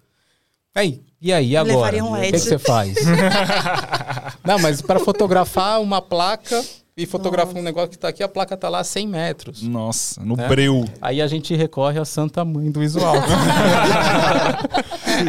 Aí, 0.74 1.02
e 1.20 1.34
aí, 1.34 1.50
e 1.50 1.58
agora? 1.58 2.04
Um 2.04 2.14
o 2.14 2.22
que, 2.22 2.32
que 2.32 2.40
você 2.40 2.60
faz? 2.60 2.96
Não, 4.46 4.60
mas 4.60 4.82
para 4.82 5.00
fotografar 5.00 5.82
uma 5.82 6.02
placa 6.02 6.64
e 6.98 7.06
fotografar 7.06 7.56
um 7.56 7.62
negócio 7.62 7.90
que 7.92 7.98
tá 8.00 8.08
aqui, 8.08 8.24
a 8.24 8.28
placa 8.28 8.58
tá 8.58 8.68
lá 8.70 8.80
a 8.80 8.84
100 8.84 9.08
metros. 9.08 9.62
Nossa, 9.62 10.20
no 10.26 10.34
É. 10.40 10.48
breu. 10.48 10.84
Aí 11.00 11.22
a 11.22 11.28
gente 11.28 11.56
recorre 11.56 12.00
à 12.00 12.06
santa 12.06 12.44
mãe 12.44 12.72
do 12.72 12.80
visual. 12.80 13.14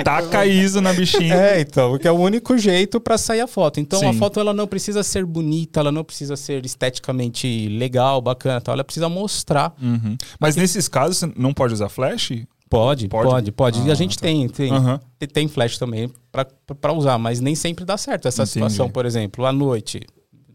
Taca 0.05 0.47
ISO 0.47 0.81
na 0.81 0.93
bichinha. 0.93 1.35
É, 1.35 1.61
então, 1.61 1.91
porque 1.91 2.09
é 2.09 2.13
o 2.13 2.19
único 2.19 2.57
jeito 2.59 3.01
para 3.01 3.19
sair 3.19 3.41
a 3.41 3.47
foto. 3.47 3.81
Então 3.81 3.99
a 4.09 4.13
Sim. 4.13 4.19
foto 4.19 4.41
ela 4.41 4.53
não 4.55 4.67
precisa 4.67 5.03
ser 5.03 5.25
bonita, 5.25 5.81
ela 5.81 5.93
não 5.93 6.05
precisa 6.05 6.37
ser 6.37 6.65
esteticamente 6.65 7.69
legal, 7.69 8.21
bacana, 8.21 8.61
tal. 8.61 8.75
ela 8.75 8.85
precisa 8.85 9.09
mostrar. 9.09 9.75
Uhum. 9.81 10.17
Mas 10.41 10.57
nesses 10.57 10.89
casos, 10.89 11.19
você 11.19 11.33
não 11.37 11.53
pode 11.53 11.75
usar 11.75 11.89
flash? 11.89 12.33
Pode, 12.71 13.09
Pode? 13.09 13.31
pode, 13.31 13.53
pode. 13.53 13.81
e 13.81 13.89
Ah, 13.89 13.93
a 13.93 13.95
gente 13.95 14.19
tá. 14.19 14.27
tem, 14.27 14.47
tem, 14.47 14.71
tem- 15.19 15.29
tem 15.29 15.49
flash 15.49 15.79
também 15.79 16.13
para 16.31 16.93
usar, 16.93 17.17
mas 17.17 17.41
nem 17.41 17.55
sempre 17.55 17.83
dá 17.83 17.97
certo 17.97 18.29
essa 18.29 18.43
Entendi. 18.43 18.53
situação, 18.53 18.91
por 18.91 19.07
exemplo, 19.07 19.47
à 19.47 19.53
noite, 19.53 20.03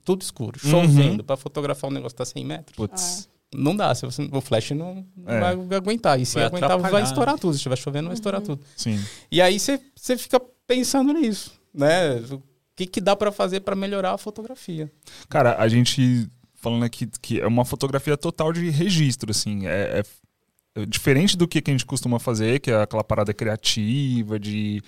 tudo 0.03 0.21
escuro, 0.21 0.59
Uhum. 0.63 0.69
chovendo, 0.71 1.23
para 1.23 1.37
fotografar 1.37 1.89
um 1.89 1.93
negócio 1.93 2.15
que 2.15 2.17
tá 2.17 2.25
100 2.25 2.45
metros. 2.45 2.75
Putz. 2.75 3.29
Não 3.55 3.75
dá, 3.75 3.93
se 3.93 4.03
você, 4.05 4.27
o 4.31 4.41
flash 4.41 4.71
não, 4.71 5.05
não 5.15 5.31
É. 5.33 5.39
vai 5.39 5.77
aguentar. 5.77 6.19
E 6.19 6.25
se 6.25 6.35
Vai 6.35 6.45
aguentar, 6.45 6.69
vai 6.69 6.77
atrapalhar. 6.79 7.03
estourar 7.05 7.37
tudo. 7.37 7.53
Se 7.53 7.57
estiver 7.57 7.77
chovendo, 7.77 8.07
vai 8.07 8.15
estourar 8.15 8.41
tudo. 8.41 8.59
Sim. 8.75 8.99
E 9.31 9.39
aí 9.41 9.59
você 9.59 9.79
você 9.95 10.17
fica 10.17 10.39
pensando 10.65 11.13
nisso, 11.13 11.51
né? 11.73 12.15
O 12.31 12.41
que, 12.75 12.87
que 12.87 12.99
dá 12.99 13.15
para 13.15 13.31
fazer 13.31 13.59
para 13.59 13.75
melhorar 13.75 14.13
a 14.13 14.17
fotografia? 14.17 14.91
Cara, 15.29 15.55
a 15.59 15.67
gente 15.67 16.27
falando 16.55 16.83
aqui 16.83 17.07
que 17.21 17.39
é 17.41 17.45
uma 17.45 17.63
fotografia 17.63 18.17
total 18.17 18.51
de 18.51 18.69
registro, 18.71 19.29
assim. 19.29 19.67
É, 19.67 19.99
é- 19.99 20.81
é 20.81 20.85
diferente 20.87 21.37
do 21.37 21.47
que 21.47 21.61
a 21.63 21.69
gente 21.71 21.85
costuma 21.85 22.17
fazer, 22.17 22.59
que 22.59 22.71
é 22.71 22.81
aquela 22.81 23.03
parada 23.03 23.31
criativa, 23.35 24.39
de 24.39 24.81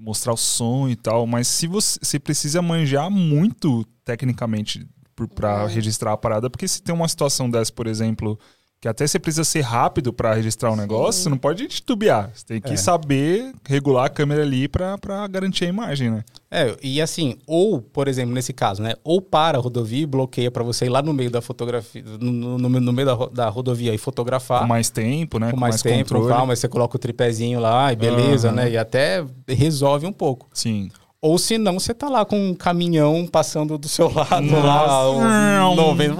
mostrar 0.00 0.32
o 0.32 0.36
som 0.36 0.88
e 0.88 0.96
tal. 0.96 1.26
Mas 1.26 1.46
se 1.46 1.66
você, 1.66 1.98
você 2.02 2.18
precisa 2.18 2.60
manjar 2.62 3.10
muito 3.10 3.84
tecnicamente 4.04 4.86
por- 5.14 5.28
pra 5.28 5.66
registrar 5.74 6.12
a 6.12 6.16
parada, 6.16 6.48
porque 6.48 6.66
se 6.66 6.82
tem 6.82 6.94
uma 6.94 7.06
situação 7.08 7.50
dessa, 7.50 7.70
por 7.72 7.86
exemplo, 7.86 8.38
que 8.80 8.88
até 8.88 9.06
você 9.06 9.18
precisa 9.18 9.44
ser 9.44 9.60
rápido 9.60 10.10
pra 10.10 10.32
registrar 10.32 10.70
o 10.70 10.76
negócio, 10.76 11.22
você 11.22 11.28
não 11.28 11.36
pode 11.36 11.66
titubear. 11.68 12.30
Você 12.34 12.46
tem 12.46 12.60
que 12.62 12.72
É. 12.72 12.76
saber 12.76 13.52
regular 13.68 14.06
a 14.06 14.08
câmera 14.08 14.40
ali 14.42 14.66
pra 14.68 14.96
garantir 15.30 15.66
a 15.66 15.68
imagem, 15.68 16.10
né? 16.10 16.24
É, 16.50 16.74
e 16.82 17.00
assim, 17.00 17.36
ou, 17.46 17.82
por 17.82 18.08
exemplo, 18.08 18.32
nesse 18.34 18.54
caso, 18.54 18.82
né? 18.82 18.94
Ou 19.04 19.20
para 19.20 19.58
a 19.58 19.60
rodovia 19.60 20.02
e 20.02 20.06
bloqueia 20.06 20.50
para 20.50 20.64
você 20.64 20.86
ir 20.86 20.88
lá 20.88 21.02
no 21.02 21.12
meio 21.12 21.30
da 21.30 21.42
fotografia, 21.42 22.02
no, 22.18 22.56
no- 22.58 22.68
no 22.80 22.92
meio 22.92 23.06
da, 23.06 23.26
da 23.26 23.48
rodovia 23.50 23.92
e 23.94 23.98
fotografar. 23.98 24.62
Com 24.62 24.66
mais 24.68 24.88
tempo, 24.88 25.38
né? 25.38 25.50
com 25.50 25.58
mais, 25.58 25.82
tempo, 25.82 26.14
com 26.14 26.26
calma, 26.26 26.56
você 26.56 26.66
coloca 26.66 26.96
o 26.96 26.98
tripézinho 26.98 27.60
lá 27.60 27.92
e 27.92 27.96
beleza, 27.96 28.48
Aham. 28.48 28.56
né? 28.56 28.70
E 28.70 28.78
até 28.78 29.22
resolve 29.46 30.06
um 30.06 30.12
pouco. 30.12 30.48
Sim. 30.54 30.90
Ou 31.22 31.36
se 31.36 31.58
não, 31.58 31.78
você 31.78 31.92
tá 31.92 32.08
lá 32.08 32.24
com 32.24 32.38
um 32.50 32.54
caminhão 32.54 33.26
passando 33.26 33.76
do 33.76 33.86
seu 33.88 34.10
lado 34.10 34.50
lá, 34.52 34.86
Nossa. 35.04 35.66
o, 35.68 35.76
no 35.76 35.94
vento, 35.94 36.16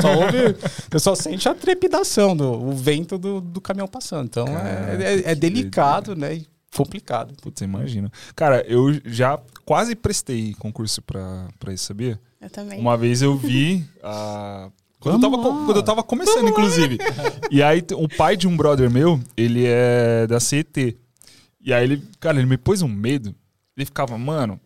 só 0.00 0.14
ouve, 0.16 0.56
você 0.90 0.98
só 1.00 1.14
sente 1.16 1.48
a 1.48 1.54
trepidação 1.54 2.36
do 2.36 2.52
o 2.52 2.72
vento 2.72 3.18
do, 3.18 3.40
do 3.40 3.60
caminhão 3.60 3.88
passando. 3.88 4.26
Então 4.26 4.46
é, 4.46 5.22
é- 5.26 5.32
é 5.32 5.34
delicado, 5.34 6.14
né? 6.14 6.34
E 6.36 6.46
complicado. 6.76 7.34
Putz, 7.42 7.62
imagina. 7.62 8.10
Cara, 8.36 8.64
eu 8.68 8.92
já 9.04 9.40
quase 9.64 9.96
prestei 9.96 10.54
concurso 10.54 11.02
pra, 11.02 11.48
pra 11.58 11.72
isso, 11.72 11.86
sabia? 11.86 12.20
Eu 12.40 12.48
também. 12.50 12.78
Uma 12.80 12.96
vez 12.96 13.22
eu 13.22 13.36
vi 13.36 13.84
a. 14.02 14.68
Quando 15.00 15.14
eu, 15.24 15.30
Vamos 15.30 15.44
tava, 15.44 15.58
lá. 15.58 15.64
quando 15.66 15.76
eu 15.76 15.82
tava 15.82 16.02
começando, 16.04 16.48
inclusive. 16.48 16.98
E 17.50 17.60
aí, 17.62 17.84
o 17.94 18.08
pai 18.08 18.36
de 18.36 18.46
um 18.48 18.56
brother 18.56 18.88
meu, 18.90 19.20
ele 19.36 19.64
é 19.66 20.26
da 20.28 20.38
CET. 20.40 20.96
E 21.60 21.72
aí, 21.74 21.84
ele, 21.84 22.02
cara, 22.20 22.38
ele 22.38 22.46
me 22.46 22.56
pôs 22.56 22.80
um 22.82 22.88
medo. 22.88 23.34
Ele 23.76 23.84
ficava, 23.84 24.16
mano, 24.16 24.60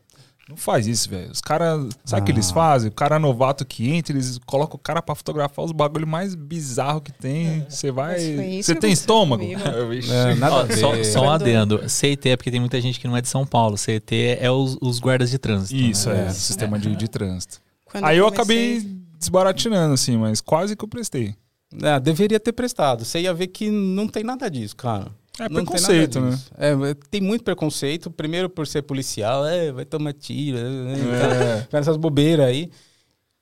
não 0.48 0.56
faz 0.56 0.86
isso, 0.86 1.08
velho. 1.10 1.30
Os 1.30 1.40
caras, 1.40 1.88
sabe 2.04 2.22
o 2.22 2.24
que 2.24 2.32
Ah. 2.32 2.34
eles 2.34 2.50
fazem? 2.50 2.88
O 2.88 2.92
cara 2.92 3.18
novato 3.18 3.64
que 3.66 3.90
entra, 3.90 4.14
eles 4.14 4.38
colocam 4.46 4.76
o 4.76 4.78
cara 4.78 5.02
pra 5.02 5.14
fotografar 5.14 5.64
os 5.64 5.72
bagulho 5.72 6.06
mais 6.06 6.34
bizarro 6.34 7.00
que 7.00 7.12
tem. 7.12 7.66
Você 7.68 7.90
vai. 7.90 8.62
Você 8.62 8.74
que 8.74 8.80
tem 8.80 8.92
estômago? 8.92 9.42
É, 9.44 10.34
nada 10.36 10.56
Ó, 10.56 10.66
só, 10.76 11.04
só 11.04 11.20
um 11.26 11.30
adendo. 11.30 11.86
CET 11.88 12.28
é 12.30 12.36
porque 12.36 12.50
tem 12.50 12.60
muita 12.60 12.80
gente 12.80 12.98
que 12.98 13.06
não 13.06 13.16
é 13.16 13.20
de 13.20 13.28
São 13.28 13.46
Paulo. 13.46 13.76
CET 13.76 14.14
é 14.40 14.50
os, 14.50 14.76
os 14.80 14.98
guardas 14.98 15.30
de 15.30 15.38
trânsito. 15.38 15.74
Isso, 15.78 16.08
né? 16.08 16.26
é, 16.26 16.30
sistema 16.30 16.78
de, 16.78 16.94
de 16.96 17.08
trânsito. 17.08 17.60
Quando 17.84 18.04
Aí 18.04 18.16
eu 18.18 18.24
comecei- 18.32 18.76
acabei 18.78 18.98
desbaratinando, 19.18 19.94
assim, 19.94 20.16
mas 20.16 20.40
quase 20.40 20.76
que 20.76 20.84
eu 20.84 20.88
prestei. 20.88 21.34
É, 21.82 22.00
deveria 22.00 22.40
ter 22.40 22.52
prestado. 22.52 23.04
Você 23.04 23.20
ia 23.20 23.34
ver 23.34 23.48
que 23.48 23.70
não 23.70 24.06
tem 24.08 24.24
nada 24.24 24.50
disso, 24.50 24.74
cara. 24.76 25.08
É 25.38 25.48
não 25.48 25.56
tem 25.56 25.64
preconceito, 25.64 26.20
nada 26.20 26.30
né? 26.30 26.36
disso. 26.36 26.50
É, 26.56 26.94
tem 27.10 27.20
muito 27.20 27.44
preconceito. 27.44 28.10
Primeiro 28.10 28.48
por 28.48 28.66
ser 28.66 28.82
policial, 28.82 29.46
é, 29.46 29.70
vai 29.72 29.84
tomar 29.84 30.12
tiro? 30.12 30.58
É. 30.58 31.66
essas 31.76 31.96
bobeiras 31.96 32.46
aí. 32.46 32.70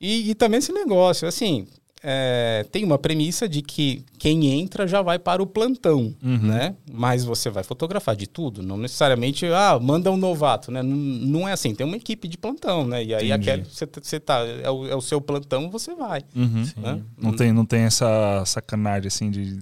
E, 0.01 0.31
e 0.31 0.35
também 0.35 0.59
esse 0.59 0.73
negócio, 0.73 1.27
assim, 1.27 1.67
é, 2.03 2.67
tem 2.71 2.85
uma 2.85 2.99
premissa 2.99 3.49
de 3.49 3.63
que 3.63 4.05
quem 4.19 4.47
entra 4.61 4.87
já 4.87 5.01
vai 5.01 5.19
para 5.19 5.43
o 5.43 5.47
plantão, 5.47 6.15
Uhum. 6.23 6.39
né? 6.39 6.77
Mas 6.93 7.25
você 7.25 7.49
vai 7.49 7.65
fotografar 7.65 8.15
de 8.15 8.27
tudo, 8.27 8.63
não 8.63 8.77
necessariamente, 8.77 9.47
ah, 9.47 9.79
manda 9.81 10.11
um 10.13 10.17
novato, 10.17 10.71
né? 10.71 10.83
Não, 10.83 10.97
não 10.97 11.49
é 11.49 11.53
assim, 11.53 11.75
tem 11.75 11.87
uma 11.87 11.97
equipe 11.97 12.29
de 12.29 12.37
plantão, 12.37 12.87
né? 12.87 13.03
E 13.03 13.15
aí 13.15 13.33
aquele, 13.33 13.65
você, 13.65 13.89
você 14.01 14.21
tá, 14.21 14.41
é 14.47 14.71
o, 14.71 14.87
é 14.87 14.95
o 14.95 15.01
seu 15.01 15.21
plantão, 15.21 15.71
você 15.71 15.95
vai. 15.95 16.23
Uhum. 16.35 16.65
né? 16.77 17.03
Não, 17.17 17.35
tem, 17.35 17.53
não 17.53 17.65
tem 17.65 17.81
essa 17.83 18.45
sacanagem 18.45 19.09
assim 19.09 19.31
de 19.31 19.59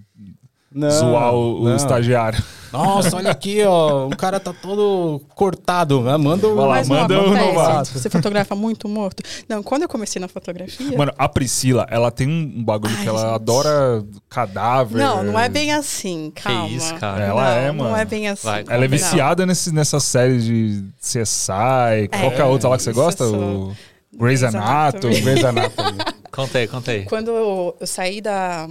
Não, 0.74 0.90
zoar 0.90 1.32
o, 1.32 1.60
o 1.60 1.64
não. 1.68 1.76
estagiário. 1.76 2.42
Nossa, 2.72 3.16
olha 3.16 3.30
aqui, 3.30 3.62
ó, 3.62 4.08
o 4.08 4.16
cara 4.16 4.40
tá 4.40 4.52
todo 4.52 5.20
cortado, 5.36 6.02
né? 6.02 6.16
Manda 6.16 6.48
o... 6.48 6.56
Lá, 6.56 6.82
não 6.82 6.88
manda 6.88 7.20
um 7.22 7.32
novato. 7.32 7.90
Você 7.96 8.10
fotografa 8.10 8.56
muito 8.56 8.88
morto. 8.88 9.22
Não, 9.48 9.62
quando 9.62 9.82
eu 9.82 9.88
comecei 9.88 10.20
na 10.20 10.26
fotografia. 10.26 10.98
Mano, 10.98 11.12
a 11.16 11.28
Priscila, 11.28 11.86
ela 11.88 12.10
tem 12.10 12.26
um 12.28 12.64
bagulho 12.64 12.92
Ai, 12.96 13.02
que 13.04 13.08
ela 13.08 13.20
gente. 13.20 13.34
adora 13.34 14.04
cadáver. 14.28 14.98
não, 15.00 15.22
não 15.22 15.38
é 15.38 15.48
bem 15.48 15.72
assim. 15.72 16.32
Calma. 16.34 16.68
isso, 16.68 16.92
cara. 16.96 17.24
Ela 17.24 17.42
não, 17.44 17.50
é, 17.60 17.66
Não 17.68 17.74
mano. 17.84 17.96
é 17.96 18.04
bem 18.04 18.28
assim. 18.28 18.44
Vai, 18.44 18.64
Ela 18.68 18.84
é 18.84 18.88
Não. 18.88 18.96
viciada 18.98 19.46
nesse, 19.46 19.72
nessa 19.72 20.00
série 20.00 20.38
de 20.40 20.84
CSI. 21.00 22.08
Qual 22.10 22.32
que 22.32 22.40
é 22.40 22.42
a 22.42 22.46
outra 22.46 22.70
lá 22.70 22.76
que 22.76 22.82
você 22.82 22.92
gosta? 22.92 23.24
sou. 23.24 23.68
O 24.12 24.18
Grey's 24.18 24.42
Anatomy. 24.42 25.20
Grey's 25.20 25.44
Anatomy. 25.44 25.98
Conta 26.32 26.58
aí, 26.58 26.66
conta 26.66 26.90
aí. 26.90 27.04
Quando 27.04 27.30
eu 27.30 27.76
saí 27.86 28.20
da. 28.20 28.68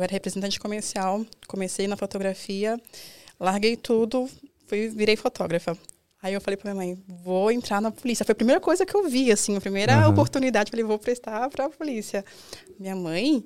Eu 0.00 0.04
era 0.04 0.12
representante 0.14 0.58
comercial, 0.58 1.26
comecei 1.46 1.86
na 1.86 1.94
fotografia, 1.94 2.80
larguei 3.38 3.76
tudo, 3.76 4.26
fui, 4.66 4.88
virei 4.88 5.14
fotógrafa. 5.14 5.76
Aí 6.22 6.32
eu 6.32 6.40
falei 6.40 6.56
pra 6.56 6.72
minha 6.72 6.86
mãe, 6.94 7.02
vou 7.22 7.50
entrar 7.52 7.82
na 7.82 7.90
polícia. 7.90 8.24
Foi 8.24 8.32
a 8.32 8.36
primeira 8.36 8.60
coisa 8.62 8.86
que 8.86 8.94
eu 8.96 9.06
vi, 9.06 9.30
assim, 9.30 9.56
a 9.56 9.60
primeira 9.60 10.06
Uhum. 10.06 10.12
oportunidade. 10.12 10.70
Falei, 10.70 10.84
vou 10.86 10.98
prestar 10.98 11.50
pra 11.50 11.68
polícia. 11.68 12.24
Minha 12.78 12.96
mãe, 12.96 13.44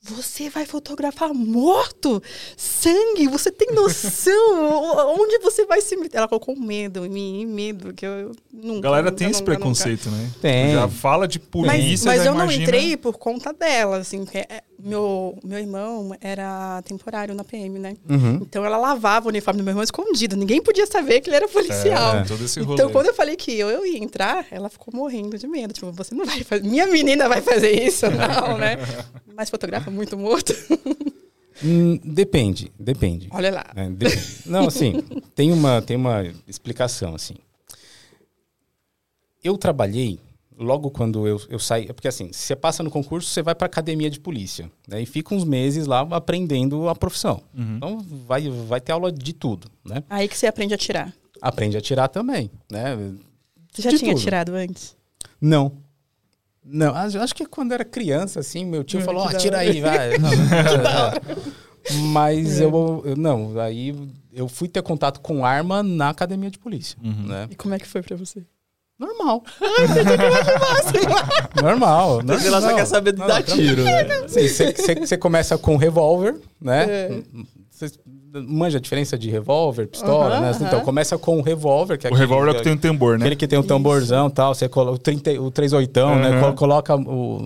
você 0.00 0.50
vai 0.50 0.66
fotografar 0.66 1.32
morto? 1.32 2.20
Sangue? 2.56 3.28
Você 3.28 3.50
tem 3.52 3.72
noção? 3.72 4.32
Onde 5.20 5.38
você 5.38 5.64
vai 5.66 5.80
se 5.80 5.96
meter? 5.96 6.18
Ela 6.18 6.28
colocou 6.28 6.56
medo 6.56 7.06
em 7.06 7.08
mim, 7.10 7.46
medo, 7.46 7.84
porque 7.86 8.06
eu 8.06 8.32
nunca. 8.52 8.78
A 8.78 8.82
galera 8.82 9.08
eu 9.08 9.12
tem 9.12 9.26
não- 9.26 9.30
esse 9.30 9.40
eu 9.40 9.46
nunca- 9.46 9.56
preconceito, 9.58 10.08
né? 10.10 10.30
Tem. 10.40 10.72
Já 10.74 10.88
fala 10.88 11.26
de 11.28 11.38
mas, 11.40 11.48
polícia, 11.48 12.06
mas 12.06 12.22
já 12.22 12.30
eu 12.30 12.34
não 12.34 12.42
imagina... 12.42 12.62
entrei 12.64 12.96
por 12.96 13.18
conta 13.18 13.52
dela, 13.52 13.98
assim, 13.98 14.24
porque 14.24 14.38
é, 14.38 14.62
meu, 14.84 15.38
meu 15.44 15.58
irmão 15.58 16.16
era 16.20 16.82
temporário 16.82 17.34
na 17.34 17.44
PM, 17.44 17.78
né? 17.78 17.96
Uhum. 18.08 18.34
Então 18.42 18.64
ela 18.64 18.76
lavava 18.76 19.26
o 19.26 19.28
uniforme 19.28 19.58
do 19.58 19.64
meu 19.64 19.70
irmão 19.72 19.84
escondido. 19.84 20.36
Ninguém 20.36 20.60
podia 20.60 20.86
saber 20.86 21.20
que 21.20 21.28
ele 21.30 21.36
era 21.36 21.48
policial. 21.48 22.16
É, 22.16 22.24
todo 22.24 22.44
esse 22.44 22.60
rolê. 22.60 22.74
Então, 22.74 22.90
quando 22.90 23.06
eu 23.06 23.14
falei 23.14 23.36
que 23.36 23.52
eu, 23.52 23.70
eu 23.70 23.86
ia 23.86 23.98
entrar, 24.02 24.46
ela 24.50 24.68
ficou 24.68 24.92
morrendo 24.94 25.38
de 25.38 25.46
medo. 25.46 25.72
Tipo, 25.72 25.92
você 25.92 26.14
não 26.14 26.24
vai 26.26 26.42
fazer. 26.42 26.64
Minha 26.64 26.86
menina 26.86 27.28
vai 27.28 27.40
fazer 27.40 27.70
isso, 27.80 28.06
não, 28.10 28.58
né? 28.58 28.76
Mas 29.36 29.48
fotografa 29.50 29.90
muito 29.90 30.16
morto. 30.18 30.52
Hum, 31.64 32.00
depende, 32.02 32.72
depende. 32.76 33.28
Olha 33.30 33.52
lá. 33.52 33.66
É, 33.76 33.88
de- 33.88 34.06
Não, 34.46 34.66
assim, 34.66 34.94
tem 35.32 35.52
uma, 35.52 35.80
tem 35.80 35.96
uma 35.96 36.24
explicação, 36.48 37.14
assim. 37.14 37.34
Eu 39.44 39.56
trabalhei 39.56 40.18
logo 40.62 40.90
quando 40.90 41.26
eu, 41.26 41.40
eu 41.48 41.58
saí, 41.58 41.86
porque 41.92 42.08
assim, 42.08 42.32
você 42.32 42.54
passa 42.56 42.82
no 42.82 42.90
concurso, 42.90 43.28
você 43.28 43.42
vai 43.42 43.54
para 43.54 43.66
academia 43.66 44.08
de 44.10 44.18
polícia, 44.20 44.70
né, 44.88 45.02
e 45.02 45.06
fica 45.06 45.34
uns 45.34 45.44
meses 45.44 45.86
lá 45.86 46.00
aprendendo 46.10 46.88
a 46.88 46.94
profissão. 46.94 47.42
Uhum. 47.56 47.76
Então 47.76 47.98
vai, 48.26 48.48
vai 48.48 48.80
ter 48.80 48.92
aula 48.92 49.10
de 49.12 49.32
tudo, 49.32 49.68
né? 49.84 50.02
Aí 50.08 50.28
que 50.28 50.36
você 50.38 50.46
aprende 50.46 50.72
a 50.74 50.78
tirar. 50.78 51.12
Aprende 51.40 51.76
a 51.76 51.80
tirar 51.80 52.08
também, 52.08 52.50
né? 52.70 52.96
Você 53.72 53.82
já 53.82 53.90
De 53.90 53.98
tinha 53.98 54.12
tudo. 54.14 54.22
tirado 54.22 54.54
antes? 54.54 54.96
Não. 55.40 55.72
Não, 56.64 56.94
acho 56.94 57.18
acho 57.18 57.34
que 57.34 57.44
quando 57.44 57.72
era 57.72 57.84
criança, 57.84 58.38
assim, 58.38 58.64
meu 58.64 58.84
tio 58.84 59.00
Hum, 59.00 59.02
falou, 59.02 59.22
ó, 59.24 59.32
da 59.32 59.38
tira 59.38 59.56
hora." 59.58 59.68
aí, 59.68 59.80
vai. 59.80 60.10
Mas 62.12 62.60
É. 62.60 62.64
eu, 62.64 63.02
eu- 63.04 63.16
não, 63.16 63.58
aí 63.60 63.92
eu 64.32 64.48
fui 64.48 64.68
ter 64.68 64.82
contato 64.82 65.20
com 65.20 65.44
arma 65.44 65.82
na 65.82 66.10
academia 66.10 66.50
de 66.50 66.58
polícia, 66.58 66.96
Uhum. 67.02 67.26
né? 67.26 67.48
E 67.50 67.56
como 67.56 67.74
é 67.74 67.78
que 67.78 67.86
foi 67.88 68.02
pra 68.02 68.16
você? 68.16 68.44
Normal. 68.98 69.42
normal. 71.60 72.20
Mas 72.24 72.46
ela 72.46 72.60
só 72.60 72.74
quer 72.74 72.86
saber 72.86 73.16
não, 73.16 73.26
dar 73.26 73.42
tiro, 73.42 73.82
né? 73.84 74.04
Você 74.28 75.16
começa 75.16 75.58
com 75.58 75.76
revólver, 75.76 76.36
né? 76.60 76.84
É. 76.88 77.22
Manja 78.46 78.78
a 78.78 78.80
diferença 78.80 79.18
de 79.18 79.28
revólver, 79.28 79.86
pistola, 79.88 80.40
né? 80.40 80.52
Então 80.60 80.80
começa 80.80 81.18
com 81.18 81.38
o 81.38 81.42
revólver, 81.42 81.98
que 81.98 82.06
é 82.06 82.10
O 82.10 82.14
revólver 82.14 82.48
é 82.48 82.52
o 82.52 82.54
que 82.56 82.62
tem 82.62 82.72
um 82.72 82.76
tambor, 82.78 83.18
né? 83.18 83.24
Aquele 83.24 83.36
que 83.36 83.46
tem 83.48 83.58
o 83.58 83.62
tamborzão 83.62 84.28
e 84.28 84.32
tal, 84.32 84.54
você 84.54 84.68
coloca 84.68 84.92
o, 84.94 84.98
30, 84.98 85.32
o 85.42 85.50
38, 85.50 86.00
né? 86.16 86.30
Uhum. 86.30 86.40
Col- 86.40 86.54
Coloca 86.54 86.96
o, 86.96 87.42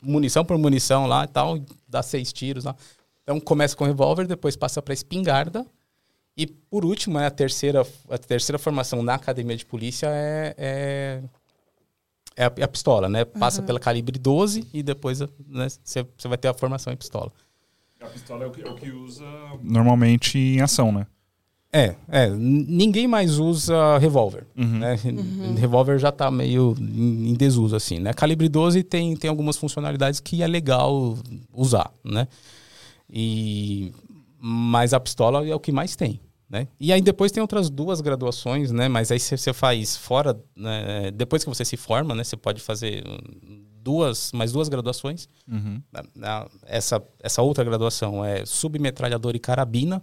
munição 0.00 0.44
por 0.44 0.56
munição 0.58 1.06
lá 1.06 1.24
e 1.24 1.28
tal, 1.28 1.58
dá 1.88 2.02
seis 2.02 2.32
tiros 2.32 2.64
lá. 2.64 2.76
Então 3.22 3.40
começa 3.40 3.74
com 3.74 3.84
o 3.84 3.86
revólver, 3.86 4.26
depois 4.26 4.54
passa 4.54 4.80
pra 4.82 4.94
espingarda. 4.94 5.64
E 6.36 6.46
por 6.46 6.84
último, 6.84 7.18
é 7.18 7.26
a 7.26 7.30
terceira, 7.30 7.86
a 8.10 8.18
terceira 8.18 8.58
formação 8.58 9.02
na 9.02 9.14
academia 9.14 9.56
de 9.56 9.64
polícia 9.64 10.08
é, 10.10 10.54
é, 10.58 11.22
é 12.36 12.44
a, 12.46 12.52
é 12.56 12.62
a 12.64 12.68
pistola, 12.68 13.08
né? 13.08 13.24
Passa 13.24 13.62
pela 13.62 13.78
calibre 13.78 14.18
12 14.18 14.66
e 14.72 14.82
depois 14.82 15.20
né, 15.20 15.68
você 15.82 16.04
você 16.16 16.26
vai 16.28 16.36
ter 16.36 16.48
a 16.48 16.54
formação 16.54 16.92
em 16.92 16.96
pistola. 16.96 17.32
A 18.00 18.06
pistola 18.06 18.44
é 18.44 18.46
o 18.46 18.50
que, 18.50 18.62
é 18.62 18.68
o 18.68 18.74
que 18.74 18.90
usa 18.90 19.24
normalmente 19.62 20.36
em 20.38 20.60
ação, 20.60 20.90
né? 20.92 21.06
É, 21.72 21.96
é, 22.08 22.30
ninguém 22.30 23.08
mais 23.08 23.38
usa 23.40 23.98
revólver, 23.98 24.46
Uhum. 24.56 24.78
né? 24.78 24.94
Revólver 25.58 25.98
já 25.98 26.12
tá 26.12 26.30
meio 26.30 26.72
em, 26.78 27.30
em 27.30 27.34
desuso, 27.34 27.74
assim, 27.74 27.98
né? 27.98 28.12
Calibre 28.12 28.48
12 28.48 28.84
tem, 28.84 29.16
tem 29.16 29.28
algumas 29.28 29.56
funcionalidades 29.56 30.20
que 30.20 30.40
é 30.42 30.46
legal 30.46 31.16
usar, 31.52 31.92
né? 32.04 32.28
E... 33.10 33.92
Mas 34.46 34.92
a 34.92 35.00
pistola 35.00 35.46
é 35.48 35.54
o 35.54 35.58
que 35.58 35.72
mais 35.72 35.96
tem, 35.96 36.20
né? 36.50 36.68
E 36.78 36.92
aí 36.92 37.00
depois 37.00 37.32
tem 37.32 37.40
outras 37.40 37.70
duas 37.70 38.02
graduações, 38.02 38.70
né? 38.70 38.88
Mas 38.88 39.10
aí 39.10 39.18
você 39.18 39.54
faz 39.54 39.96
fora, 39.96 40.38
né? 40.54 41.10
Depois 41.12 41.42
que 41.42 41.48
você 41.48 41.64
se 41.64 41.78
forma, 41.78 42.14
né? 42.14 42.22
Você 42.22 42.36
pode 42.36 42.60
fazer 42.60 43.02
hum, 43.08 43.64
duas, 43.82 44.32
mais 44.32 44.52
duas 44.52 44.68
graduações. 44.68 45.28
Uhum. 45.50 45.80
Na- 45.90 46.04
na- 46.14 46.48
essa, 46.66 47.02
essa 47.22 47.40
outra 47.40 47.64
graduação 47.64 48.22
é 48.22 48.44
submetralhador 48.44 49.34
e 49.34 49.38
carabina, 49.38 50.02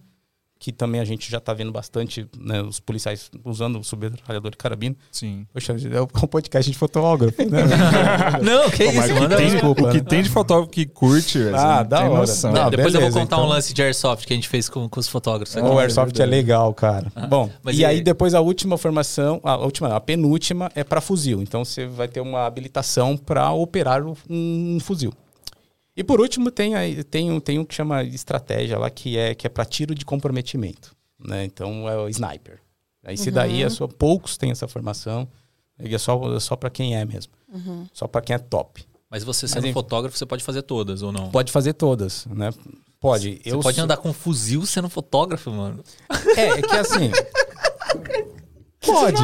que 0.62 0.72
também 0.72 1.02
a 1.02 1.04
gente 1.04 1.30
já 1.30 1.40
está 1.40 1.56
vendo 1.56 1.72
bastante 1.72 2.28
né, 2.40 2.62
os 2.62 2.80
policiais 2.80 3.32
usando 3.44 3.80
o 3.80 3.84
submetralhador 3.84 4.52
e 4.54 4.56
carabina. 4.56 4.96
Sim. 5.12 5.44
Poxa, 5.52 5.74
é 5.74 6.00
um 6.00 6.06
podcast 6.28 6.72
de 6.72 6.78
fotógrafo, 6.78 7.42
né? 7.50 7.64
Não, 8.44 8.70
que 8.70 8.86
Pô, 8.86 8.92
mas 8.94 9.06
isso, 9.06 9.12
o 9.12 9.16
que 9.16 9.22
manda 9.22 9.36
tem, 9.38 9.46
aí. 9.48 9.52
desculpa, 9.54 9.82
o 9.82 9.92
que 9.92 10.02
tem 10.02 10.22
de 10.22 10.30
fotógrafo 10.30 10.70
que 10.70 10.86
curte, 10.86 11.40
velho, 11.40 11.56
Ah, 11.58 11.78
não 11.82 11.90
da 11.90 11.98
tem 11.98 12.08
hora. 12.10 12.18
noção. 12.20 12.52
Não, 12.52 12.70
Depois 12.70 12.94
eu 12.94 13.02
vou 13.02 13.10
beleza, 13.10 13.20
contar 13.20 13.36
então. 13.38 13.46
um 13.48 13.50
lance 13.50 13.74
de 13.74 13.82
airsoft 13.82 14.28
que 14.28 14.34
a 14.34 14.36
gente 14.36 14.48
fez 14.48 14.70
com, 14.70 14.88
com 14.88 15.00
os 15.00 15.08
fotógrafos. 15.08 15.56
o 15.56 15.80
Airsoft 15.80 16.20
é 16.20 16.26
legal, 16.28 16.72
cara. 16.76 17.12
Bom, 17.28 17.50
mas 17.64 17.76
e 17.76 17.82
e 17.82 17.86
aí 17.86 18.00
depois 18.00 18.36
a 18.36 18.40
última 18.40 18.78
formação, 18.78 19.42
a 19.44 19.58
última, 19.58 19.90
não, 19.90 19.96
a 19.96 20.00
penúltima 20.00 20.72
é 20.76 20.84
para 20.84 21.02
fuzil. 21.02 21.42
Então 21.42 21.66
você 21.66 21.88
vai 21.88 22.08
ter 22.08 22.22
uma 22.22 22.46
habilitação 22.46 23.18
para 23.18 23.52
operar 23.52 24.04
um, 24.06 24.78
fuzil. 24.80 25.12
E 25.96 26.04
por 26.04 26.22
último 26.22 26.50
tem 26.52 26.76
aí 26.76 27.04
tem 27.04 27.32
um, 27.32 27.40
tem 27.40 27.60
um 27.60 27.66
que 27.66 27.76
chama 27.76 28.04
estratégia 28.04 28.78
lá 28.80 28.90
que 28.90 29.18
é 29.18 29.36
que 29.36 29.46
é 29.46 29.50
para 29.50 29.66
tiro 29.66 29.94
de 29.94 30.06
comprometimento, 30.06 30.96
né? 31.20 31.44
Então 31.46 31.88
é 31.90 31.98
o 31.98 32.08
sniper. 32.10 32.60
Aí 33.04 33.18
se 33.18 33.30
daí 33.32 33.64
é 33.64 33.70
só 33.70 33.88
poucos 33.88 34.38
têm 34.38 34.52
essa 34.52 34.68
formação, 34.68 35.28
e 35.80 35.94
é 35.94 35.98
só 35.98 36.36
é 36.36 36.40
só 36.40 36.56
para 36.56 36.70
quem 36.70 36.96
é 36.96 37.04
mesmo. 37.04 37.34
Só 37.94 38.08
para 38.08 38.22
quem 38.22 38.36
é 38.36 38.40
top. 38.40 38.86
Mas 39.10 39.24
você 39.26 39.44
Mas 39.46 39.52
sendo 39.52 39.66
enfim. 39.66 39.74
fotógrafo, 39.74 40.18
você 40.18 40.26
pode 40.26 40.44
fazer 40.44 40.62
todas 40.62 41.02
ou 41.02 41.12
não? 41.12 41.30
Pode 41.32 41.52
fazer 41.52 41.74
todas, 41.74 42.26
né? 42.28 42.50
Pode. 43.00 43.42
Você 43.44 43.58
pode 43.58 43.76
sou- 43.76 43.84
andar 43.84 43.98
com 43.98 44.10
um 44.10 44.14
fuzil 44.14 44.66
sendo 44.66 44.88
fotógrafo, 44.88 45.52
mano. 45.52 45.84
É, 46.38 46.60
é 46.60 46.62
que 46.62 46.76
assim. 46.78 47.12
Pode. 48.80 49.22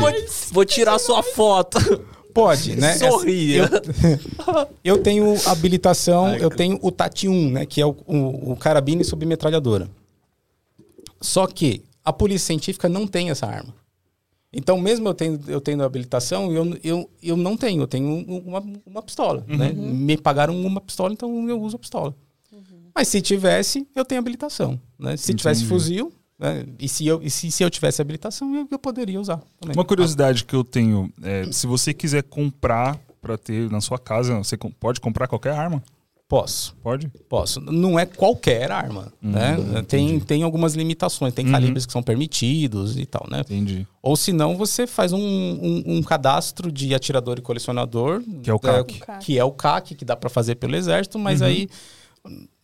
Vou 0.51 0.65
tirar 0.65 0.99
sua 0.99 1.23
foto. 1.23 1.77
Pode, 2.41 2.75
né? 2.75 2.93
Sorria. 2.99 3.69
Eu, 4.83 4.95
eu 4.95 5.03
tenho 5.03 5.35
habilitação, 5.47 6.35
eu 6.35 6.49
tenho 6.49 6.77
o 6.81 6.91
TAT 6.91 7.25
1, 7.27 7.51
né? 7.51 7.65
Que 7.65 7.81
é 7.81 7.85
o, 7.85 7.95
o, 8.05 8.51
o 8.51 8.55
carabina 8.55 9.01
e 9.01 9.05
submetralhadora. 9.05 9.89
Só 11.19 11.47
que 11.47 11.83
a 12.03 12.13
polícia 12.13 12.47
científica 12.47 12.87
não 12.87 13.07
tem 13.07 13.29
essa 13.29 13.47
arma. 13.47 13.73
Então, 14.53 14.79
mesmo 14.79 15.07
eu 15.09 15.13
tendo, 15.13 15.51
eu 15.51 15.59
tendo 15.59 15.83
habilitação, 15.83 16.51
eu, 16.53 16.77
eu, 16.83 17.09
eu 17.21 17.35
não 17.35 17.57
tenho, 17.57 17.81
eu 17.83 17.87
tenho 17.87 18.07
um- 18.07 18.43
uma, 18.45 18.63
uma 18.85 19.01
pistola. 19.03 19.43
Né? 19.47 19.73
Me 19.73 20.15
pagaram 20.17 20.59
uma 20.59 20.79
pistola, 20.79 21.11
então 21.13 21.49
eu 21.49 21.61
uso 21.61 21.75
a 21.75 21.79
pistola. 21.79 22.15
Mas 22.95 23.09
se 23.09 23.21
tivesse, 23.21 23.85
eu 23.95 24.05
tenho 24.05 24.19
habilitação. 24.19 24.79
Né? 24.97 25.17
Se 25.17 25.33
tivesse 25.33 25.61
Entendi. 25.61 25.69
fuzil, 25.73 26.13
né? 26.39 26.65
e, 26.79 26.87
se 26.87 27.05
eu, 27.05 27.21
e 27.21 27.29
se, 27.29 27.49
se 27.51 27.63
eu 27.63 27.69
tivesse 27.69 28.01
habilitação, 28.01 28.53
eu, 28.55 28.67
eu 28.69 28.79
poderia 28.79 29.19
usar 29.19 29.41
também. 29.59 29.75
Uma 29.75 29.85
curiosidade 29.85 30.43
que 30.45 30.55
eu 30.55 30.63
tenho 30.63 31.11
é, 31.21 31.51
se 31.51 31.67
você 31.67 31.93
quiser 31.93 32.23
comprar 32.23 32.99
pra 33.21 33.37
ter 33.37 33.69
na 33.69 33.81
sua 33.81 33.97
casa, 33.97 34.37
você 34.37 34.57
pode 34.57 35.01
comprar 35.01 35.27
qualquer 35.27 35.53
arma? 35.53 35.81
Posso, 36.29 36.75
Pode? 36.83 37.07
posso. 37.29 37.61
Não 37.61 37.97
é 37.97 38.05
qualquer 38.05 38.69
arma, 38.69 39.13
né? 39.21 39.55
Tem, 39.87 40.19
tem 40.19 40.43
algumas 40.43 40.75
limitações, 40.75 41.33
tem 41.33 41.49
calibres 41.49 41.85
que 41.85 41.93
são 41.93 42.03
permitidos 42.03 42.97
e 42.97 43.05
tal, 43.05 43.25
né? 43.31 43.39
Entendi. 43.39 43.87
Ou 44.01 44.17
senão 44.17 44.57
você 44.57 44.85
faz 44.85 45.13
um, 45.13 45.19
um, 45.21 45.83
um 45.85 46.03
cadastro 46.03 46.69
de 46.69 46.93
atirador 46.93 47.39
e 47.39 47.41
colecionador. 47.41 48.21
Que 48.43 48.49
é 48.49 48.53
o 48.53 48.59
CAC. 48.59 48.99
CAC. 48.99 49.25
Que 49.25 49.39
é 49.39 49.43
o 49.45 49.51
CAC, 49.53 49.95
que 49.95 50.03
dá 50.03 50.17
para 50.17 50.29
fazer 50.29 50.55
pelo 50.55 50.75
exército, 50.75 51.17
mas 51.17 51.41
aí 51.41 51.69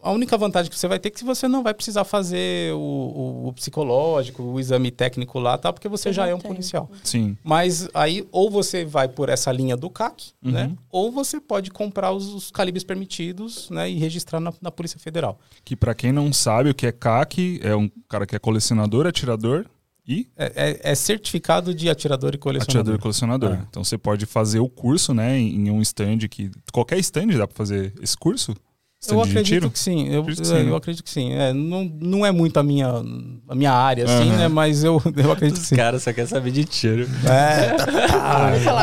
a 0.04 0.12
única 0.12 0.38
vantagem 0.38 0.70
que 0.70 0.78
você 0.78 0.88
vai 0.88 1.00
ter 1.00 1.08
é 1.08 1.12
que 1.12 1.24
você 1.24 1.48
não 1.48 1.64
vai 1.64 1.74
precisar 1.74 2.04
fazer 2.04 2.74
o, 2.74 2.78
o- 2.78 3.48
o 3.48 3.54
psicológico, 3.54 4.44
o 4.44 4.60
exame 4.60 4.92
técnico 4.92 5.40
lá, 5.40 5.58
tá? 5.58 5.72
Porque 5.74 5.88
você 5.88 6.04
Você 6.10 6.14
já 6.14 6.28
é 6.28 6.36
um 6.36 6.40
tem. 6.40 6.52
policial. 6.52 6.90
Sim. 7.04 7.38
Mas 7.44 7.88
aí, 7.94 8.28
ou 8.32 8.50
você 8.52 8.84
vai 8.86 9.08
por 9.08 9.30
essa 9.30 9.52
linha 9.52 9.78
do 9.78 9.90
CAC, 9.90 10.32
né? 10.42 10.72
Ou 10.92 11.12
você 11.12 11.40
pode 11.40 11.72
comprar 11.72 12.12
os, 12.12 12.28
os 12.34 12.52
calibres 12.52 12.84
permitidos, 12.84 13.70
né? 13.70 13.90
E 13.90 13.98
registrar 13.98 14.40
na, 14.40 14.54
na 14.62 14.70
Polícia 14.72 15.00
Federal. 15.00 15.40
Que 15.64 15.76
pra 15.76 15.94
quem 15.96 16.12
não 16.12 16.34
sabe 16.34 16.70
o 16.70 16.76
que 16.76 16.86
é 16.86 16.92
CAC, 16.92 17.60
é 17.64 17.76
um 17.76 17.90
cara 18.10 18.26
que 18.26 18.36
é 18.36 18.40
colecionador, 18.40 19.08
atirador 19.08 19.66
e 20.06 20.28
É, 20.36 20.52
é- 20.84 20.92
é 20.92 20.96
certificado 20.96 21.74
de 21.74 21.90
atirador 21.90 22.36
e 22.36 22.38
colecionador. 22.38 22.82
atirador 22.82 23.00
e 23.00 23.02
colecionador. 23.02 23.52
É. 23.54 23.66
Então 23.70 23.84
você 23.84 23.98
pode 23.98 24.26
fazer 24.26 24.60
o 24.60 24.68
curso, 24.68 25.14
né, 25.14 25.38
em 25.40 25.54
em 25.68 25.72
um 25.72 25.82
stand 25.82 26.18
que 26.30 26.52
qualquer 26.74 26.98
stand 27.00 27.28
dá 27.38 27.48
pra 27.48 27.56
fazer 27.56 27.94
esse 28.02 28.18
curso? 28.18 28.54
Eu 29.12 29.22
acredito 29.22 29.46
tiro? 29.46 29.70
que 29.72 29.80
sim. 29.80 30.08
Eu, 30.08 30.22
Acredito 30.22 30.44
que 30.44 30.52
é, 30.54 30.58
sim, 30.58 30.64
né? 30.64 30.70
eu 30.72 30.76
acredito 30.76 31.04
que 31.04 31.10
sim. 31.10 31.32
É, 31.34 31.54
não, 31.54 31.84
não 32.00 32.26
é 32.26 32.32
muito 32.32 32.58
a 32.58 32.64
minha, 32.64 32.88
a 33.50 33.56
minha 33.56 33.72
área, 33.72 34.06
assim, 34.06 34.30
Aham. 34.30 34.38
né? 34.38 34.48
Mas 34.48 34.84
eu, 34.84 35.02
eu 35.16 35.32
acredito 35.32 35.56
que 35.58 35.62
Os 35.64 35.68
sim. 35.68 35.76
caras 35.76 36.04
só 36.04 36.14
querem 36.14 36.30
saber 36.30 36.52
de 36.52 36.64
tiro. 36.66 37.08
É, 37.28 37.76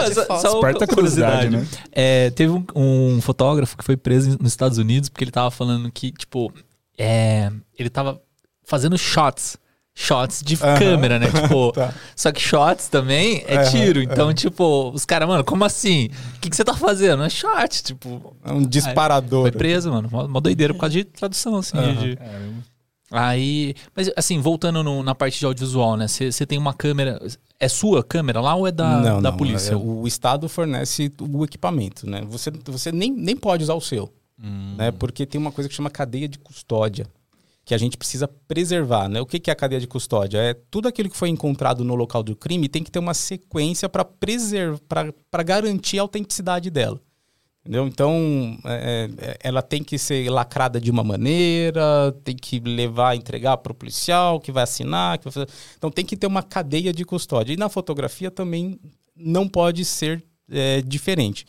de 0.08 0.14
Só- 0.14 0.38
só 0.38 0.86
curiosidade, 0.86 1.50
né? 1.50 1.66
É, 1.92 2.30
teve 2.30 2.52
um, 2.52 2.64
um 2.74 3.20
fotógrafo 3.20 3.76
que 3.76 3.84
foi 3.84 3.96
preso 3.96 4.36
nos 4.40 4.52
Estados 4.52 4.78
Unidos 4.78 5.08
porque 5.08 5.24
ele 5.24 5.30
tava 5.30 5.50
falando 5.50 5.90
que, 5.90 6.10
tipo, 6.12 6.52
é, 6.98 7.50
ele 7.78 7.88
tava 7.90 8.20
fazendo 8.64 8.96
shots. 8.98 9.56
Shots 9.94 10.42
de 10.42 10.54
Aham. 10.62 10.78
câmera, 10.78 11.18
né? 11.18 11.26
Tipo, 11.30 11.72
Tá. 11.74 11.92
só 12.16 12.30
que 12.32 12.40
shots 12.40 12.88
também 12.88 13.44
é 13.46 13.56
Aham, 13.56 13.70
tiro. 13.70 14.02
Então, 14.02 14.32
tipo, 14.32 14.90
os 14.94 15.04
caras, 15.04 15.28
mano, 15.28 15.44
como 15.44 15.64
assim? 15.64 16.08
O 16.36 16.40
que, 16.40 16.48
que 16.48 16.56
você 16.56 16.64
tá 16.64 16.74
fazendo? 16.74 17.22
É 17.22 17.28
shot, 17.28 17.82
tipo. 17.82 18.34
é 18.44 18.52
um 18.52 18.62
disparador. 18.62 19.42
Foi 19.42 19.52
preso, 19.52 19.90
mano. 19.90 20.08
Mó, 20.10 20.26
mó 20.28 20.40
doideira 20.40 20.72
por 20.72 20.80
causa 20.80 20.94
de 20.94 21.04
tradução, 21.04 21.56
assim. 21.56 21.76
de- 21.96 22.16
Caramba. 22.16 22.70
Aí. 23.12 23.74
Mas, 23.94 24.08
assim, 24.16 24.40
voltando 24.40 24.82
no- 24.84 25.02
na 25.02 25.14
parte 25.14 25.38
de 25.40 25.44
audiovisual, 25.44 25.96
né? 25.96 26.06
Você 26.06 26.46
tem 26.46 26.56
uma 26.58 26.72
câmera. 26.72 27.20
É 27.58 27.68
sua 27.68 28.02
câmera 28.04 28.40
lá 28.40 28.54
ou 28.54 28.66
é 28.66 28.72
da, 28.72 28.96
não, 28.96 29.20
da 29.20 29.30
não, 29.32 29.36
polícia? 29.36 29.72
é, 29.72 29.76
o 29.76 30.06
Estado 30.06 30.48
fornece 30.48 31.12
o 31.20 31.44
equipamento, 31.44 32.08
né? 32.08 32.22
Você, 32.30 32.50
você 32.64 32.90
nem, 32.92 33.12
nem 33.12 33.36
pode 33.36 33.64
usar 33.64 33.74
o 33.74 33.80
seu, 33.82 34.08
Hum. 34.42 34.76
né? 34.78 34.90
Porque 34.92 35.26
tem 35.26 35.38
uma 35.38 35.52
coisa 35.52 35.68
que 35.68 35.74
chama 35.74 35.90
cadeia 35.90 36.26
de 36.26 36.38
custódia, 36.38 37.06
que 37.70 37.74
a 37.74 37.78
gente 37.78 37.96
precisa 37.96 38.26
preservar, 38.26 39.08
né? 39.08 39.20
O 39.20 39.26
que, 39.26 39.48
é 39.48 39.52
a 39.52 39.54
cadeia 39.54 39.80
de 39.80 39.86
custódia? 39.86 40.38
É 40.38 40.54
tudo 40.54 40.88
aquilo 40.88 41.08
que 41.08 41.16
foi 41.16 41.28
encontrado 41.28 41.84
no 41.84 41.94
local 41.94 42.20
do 42.20 42.34
crime 42.34 42.68
tem 42.68 42.82
que 42.82 42.90
ter 42.90 42.98
uma 42.98 43.14
sequência 43.14 43.88
para 43.88 44.04
preservar, 44.04 45.14
para 45.30 45.42
garantir 45.44 46.00
a 46.00 46.02
autenticidade 46.02 46.68
dela. 46.68 47.00
Entendeu? 47.60 47.86
Então, 47.86 48.58
é, 48.64 49.08
é, 49.18 49.38
ela 49.44 49.62
tem 49.62 49.84
que 49.84 49.96
ser 49.98 50.28
lacrada 50.28 50.80
de 50.80 50.90
uma 50.90 51.04
maneira, 51.04 52.10
tem 52.24 52.34
que 52.34 52.58
levar, 52.58 53.14
entregar 53.14 53.56
para 53.58 53.70
o 53.70 53.74
policial, 53.74 54.40
que 54.40 54.50
vai 54.50 54.64
assinar. 54.64 55.18
Que 55.18 55.26
vai 55.26 55.32
fazer... 55.32 55.48
Então, 55.78 55.92
tem 55.92 56.04
que 56.04 56.16
ter 56.16 56.26
uma 56.26 56.42
cadeia 56.42 56.92
de 56.92 57.04
custódia. 57.04 57.52
E 57.52 57.56
na 57.56 57.68
fotografia 57.68 58.32
também 58.32 58.80
não 59.14 59.46
pode 59.46 59.84
ser 59.84 60.24
é, 60.50 60.82
diferente. 60.82 61.46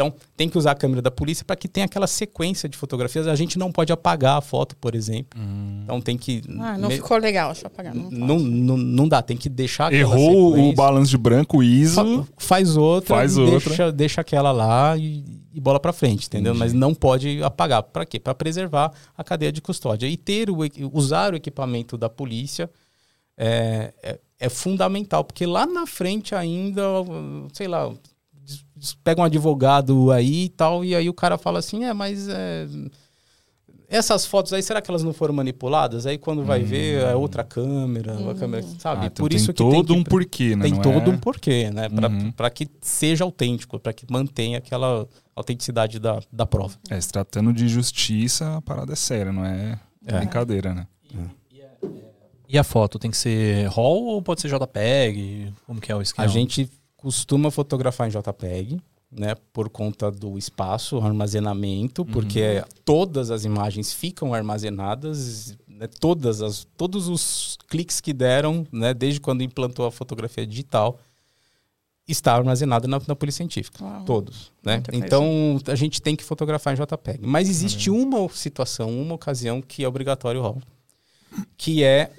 Então, 0.00 0.14
tem 0.36 0.48
que 0.48 0.56
usar 0.56 0.70
a 0.70 0.74
câmera 0.76 1.02
da 1.02 1.10
polícia 1.10 1.44
para 1.44 1.56
que 1.56 1.66
tenha 1.66 1.86
aquela 1.86 2.06
sequência 2.06 2.68
de 2.68 2.76
fotografias. 2.78 3.26
A 3.26 3.34
gente 3.34 3.58
não 3.58 3.72
pode 3.72 3.92
apagar 3.92 4.38
a 4.38 4.40
foto, 4.40 4.76
por 4.76 4.94
exemplo. 4.94 5.36
Então, 5.82 6.00
tem 6.00 6.16
que. 6.16 6.40
Ah, 6.60 6.78
não 6.78 6.88
me- 6.88 6.94
ficou 6.94 7.16
legal, 7.16 7.50
deixa 7.52 7.66
eu 7.66 7.66
apagar. 7.66 7.92
Não, 7.92 8.08
não, 8.08 8.38
não, 8.38 8.76
não 8.76 9.08
dá, 9.08 9.20
tem 9.20 9.36
que 9.36 9.48
deixar 9.48 9.88
aquela 9.88 10.14
Errou 10.16 10.56
o 10.56 10.72
balanço 10.72 11.10
de 11.10 11.18
branco, 11.18 11.58
o 11.58 11.62
ISO. 11.64 12.24
Fa- 12.24 12.32
faz 12.38 12.76
outra, 12.76 13.16
Faz 13.16 13.36
e 13.36 13.40
outra. 13.40 13.58
Deixa, 13.70 13.90
deixa 13.92 14.20
aquela 14.20 14.52
lá 14.52 14.96
e, 14.96 15.24
e 15.52 15.60
bola 15.60 15.80
pra 15.80 15.92
frente, 15.92 16.28
entendeu? 16.28 16.54
Mas 16.54 16.72
não 16.72 16.94
pode 16.94 17.42
apagar. 17.42 17.82
Pra 17.82 18.06
quê? 18.06 18.20
Pra 18.20 18.36
preservar 18.36 18.92
a 19.16 19.24
cadeia 19.24 19.50
de 19.50 19.60
custódia. 19.60 20.06
E 20.06 20.16
ter 20.16 20.48
o, 20.48 20.58
usar 20.92 21.32
o 21.32 21.36
equipamento 21.36 21.98
da 21.98 22.08
polícia 22.08 22.70
é, 23.36 23.92
é, 24.00 24.18
é 24.38 24.48
fundamental, 24.48 25.24
porque 25.24 25.44
lá 25.44 25.66
na 25.66 25.88
frente 25.88 26.36
ainda, 26.36 26.82
sei 27.52 27.66
lá, 27.66 27.92
pega 29.02 29.20
um 29.20 29.24
advogado 29.24 30.10
aí 30.10 30.44
e 30.44 30.48
tal, 30.48 30.84
e 30.84 30.94
aí 30.94 31.08
o 31.08 31.14
cara 31.14 31.36
fala 31.38 31.58
assim, 31.58 31.84
é, 31.84 31.92
mas 31.92 32.28
é, 32.28 32.66
essas 33.88 34.26
fotos 34.26 34.52
aí, 34.52 34.62
será 34.62 34.82
que 34.82 34.90
elas 34.90 35.02
não 35.02 35.12
foram 35.14 35.32
manipuladas? 35.34 36.04
Aí 36.06 36.18
quando 36.18 36.44
vai 36.44 36.62
ver, 36.62 37.00
é 37.02 37.14
outra 37.16 37.42
câmera, 37.42 38.12
a 38.30 38.34
câmera, 38.34 38.62
sabe? 38.78 39.04
Ah, 39.04 39.06
então 39.06 39.24
Por 39.24 39.30
tem 39.30 39.36
isso 39.38 39.52
que 39.52 39.56
todo 39.56 39.72
tem 39.72 39.84
que 39.84 39.92
um 39.92 40.04
porquê, 40.04 40.54
né? 40.56 40.62
tem 40.64 40.72
Não 40.74 40.82
todo 40.82 41.10
é- 41.10 41.14
um 41.14 41.18
porquê, 41.18 41.70
né? 41.70 41.88
Pra 41.88 42.08
Uhum. 42.08 42.32
pra 42.32 42.50
que 42.50 42.68
seja 42.82 43.24
autêntico, 43.24 43.78
para 43.80 43.92
que 43.94 44.04
mantenha 44.10 44.58
aquela 44.58 45.06
autenticidade 45.34 45.98
da, 45.98 46.20
da 46.30 46.44
prova. 46.44 46.76
É, 46.90 47.00
se 47.00 47.08
tratando 47.08 47.52
de 47.52 47.66
justiça, 47.66 48.56
a 48.56 48.60
parada 48.62 48.92
é 48.92 48.96
séria, 48.96 49.32
não 49.32 49.44
é, 49.44 49.78
É. 50.06 50.18
brincadeira, 50.18 50.74
né? 50.74 50.86
E 52.50 52.58
a 52.58 52.64
foto 52.64 52.98
tem 52.98 53.10
que 53.10 53.16
ser 53.16 53.68
RAW 53.68 54.04
ou 54.06 54.22
pode 54.22 54.40
ser 54.40 54.48
JPEG? 54.48 55.52
Como 55.66 55.80
que 55.82 55.92
é 55.92 55.94
o 55.94 56.00
esquema? 56.00 56.24
A 56.24 56.28
gente 56.30 56.66
costuma 56.98 57.50
fotografar 57.50 58.08
em 58.08 58.10
JPEG, 58.10 58.78
né? 59.10 59.34
Por 59.52 59.70
conta 59.70 60.10
do 60.10 60.36
espaço, 60.36 60.98
armazenamento, 60.98 62.04
porque 62.04 62.62
todas 62.84 63.30
as 63.30 63.44
imagens 63.44 63.92
ficam 63.92 64.34
armazenadas, 64.34 65.56
né? 65.66 65.86
todas 65.86 66.42
as, 66.42 66.66
todos 66.76 67.08
os 67.08 67.56
cliques 67.68 68.02
que 68.02 68.12
deram, 68.12 68.66
né? 68.70 68.92
Desde 68.92 69.20
quando 69.20 69.42
implantou 69.42 69.86
a 69.86 69.90
fotografia 69.90 70.46
digital, 70.46 70.98
está 72.06 72.34
armazenado 72.34 72.88
na, 72.88 73.00
na 73.06 73.16
polícia 73.16 73.38
científica. 73.38 73.82
Uau. 73.82 74.04
Todos, 74.04 74.52
né? 74.62 74.82
Então 74.92 75.58
a 75.66 75.74
gente 75.74 76.02
tem 76.02 76.16
que 76.16 76.24
fotografar 76.24 76.74
em 76.74 76.76
JPEG. 76.76 77.20
Mas 77.22 77.48
existe 77.48 77.90
uma 77.90 78.28
situação, 78.30 78.90
uma 78.90 79.14
ocasião 79.14 79.62
que 79.62 79.84
é 79.84 79.88
obrigatório 79.88 80.40
o 80.40 80.42
RAW, 80.42 80.58
que 81.56 81.84
é, 81.84 82.10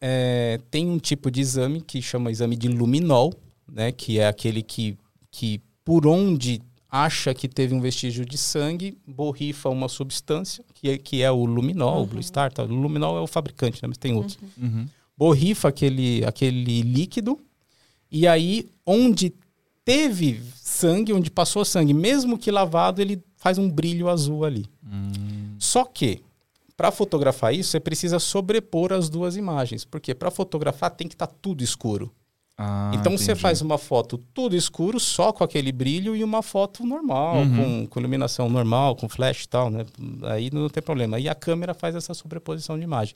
é, 0.00 0.60
tem 0.70 0.88
um 0.88 0.98
tipo 0.98 1.30
de 1.30 1.40
exame 1.40 1.80
que 1.80 2.02
chama 2.02 2.30
exame 2.30 2.54
de 2.56 2.68
luminol, 2.68 3.32
né? 3.70 3.92
Que 3.92 4.18
é 4.18 4.28
aquele 4.28 4.62
que, 4.62 4.96
que 5.30 5.60
por 5.84 6.06
onde 6.06 6.60
acha 6.90 7.34
que 7.34 7.48
teve 7.48 7.74
um 7.74 7.80
vestígio 7.80 8.24
de 8.24 8.38
sangue, 8.38 8.96
borrifa 9.06 9.68
uma 9.68 9.88
substância, 9.88 10.64
que 10.74 10.90
é, 10.90 10.98
que 10.98 11.22
é 11.22 11.30
o 11.30 11.44
luminol, 11.44 12.02
o 12.02 12.06
Blue 12.06 12.22
Star. 12.22 12.52
Tá? 12.52 12.62
O 12.62 12.66
luminol 12.66 13.16
é 13.18 13.20
o 13.20 13.26
fabricante, 13.26 13.82
né? 13.82 13.88
mas 13.88 13.98
tem 13.98 14.14
outros 14.14 14.38
Uhum. 14.56 14.86
borrifa 15.16 15.68
aquele, 15.68 16.24
aquele 16.24 16.82
líquido 16.82 17.38
e 18.10 18.26
aí 18.26 18.68
onde 18.86 19.34
teve 19.84 20.42
sangue, 20.54 21.12
onde 21.12 21.30
passou 21.30 21.64
sangue, 21.64 21.92
mesmo 21.92 22.38
que 22.38 22.50
lavado, 22.50 23.00
ele 23.02 23.22
faz 23.36 23.58
um 23.58 23.68
brilho 23.70 24.08
azul 24.08 24.44
ali. 24.44 24.64
Só 25.58 25.84
que 25.84 26.22
para 26.76 26.90
fotografar 26.90 27.54
isso, 27.54 27.70
você 27.70 27.80
precisa 27.80 28.18
sobrepor 28.18 28.92
as 28.92 29.08
duas 29.08 29.36
imagens, 29.36 29.84
porque 29.84 30.14
para 30.14 30.30
fotografar 30.30 30.90
tem 30.90 31.08
que 31.08 31.14
estar 31.14 31.26
tudo 31.26 31.62
escuro. 31.64 32.12
Ah, 32.58 32.90
então 32.94 33.12
você 33.16 33.24
entendi. 33.32 33.40
faz 33.40 33.60
uma 33.60 33.76
foto 33.76 34.16
tudo 34.32 34.56
escuro, 34.56 34.98
só 34.98 35.30
com 35.32 35.44
aquele 35.44 35.70
brilho, 35.70 36.16
e 36.16 36.24
uma 36.24 36.42
foto 36.42 36.86
normal, 36.86 37.36
Uhum. 37.36 37.56
com, 37.56 37.86
com 37.88 38.00
iluminação 38.00 38.48
normal, 38.48 38.96
com 38.96 39.08
flash 39.08 39.44
e 39.44 39.48
tal, 39.48 39.68
né? 39.70 39.84
Aí 40.22 40.50
não 40.50 40.68
tem 40.70 40.82
problema. 40.82 41.20
E 41.20 41.28
a 41.28 41.34
câmera 41.34 41.74
faz 41.74 41.94
essa 41.94 42.14
sobreposição 42.14 42.78
de 42.78 42.84
imagem. 42.84 43.14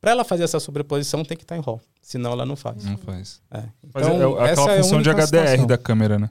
Para 0.00 0.10
ela 0.10 0.22
fazer 0.22 0.44
essa 0.44 0.60
sobreposição, 0.60 1.24
tem 1.24 1.34
que 1.34 1.44
estar 1.44 1.56
em 1.56 1.60
RAW, 1.62 1.80
senão 2.02 2.32
ela 2.32 2.44
não 2.44 2.56
faz. 2.56 2.84
Não 2.84 2.98
faz. 2.98 3.40
É. 3.50 3.62
Então, 3.82 4.38
é, 4.42 4.48
é 4.48 4.50
essa 4.50 4.60
aquela 4.60 4.72
é 4.76 4.78
a 4.80 4.82
função 4.82 5.00
de 5.02 5.08
única 5.08 5.22
HDR 5.26 5.38
situação. 5.38 5.66
da 5.66 5.78
câmera, 5.78 6.18
né? 6.18 6.28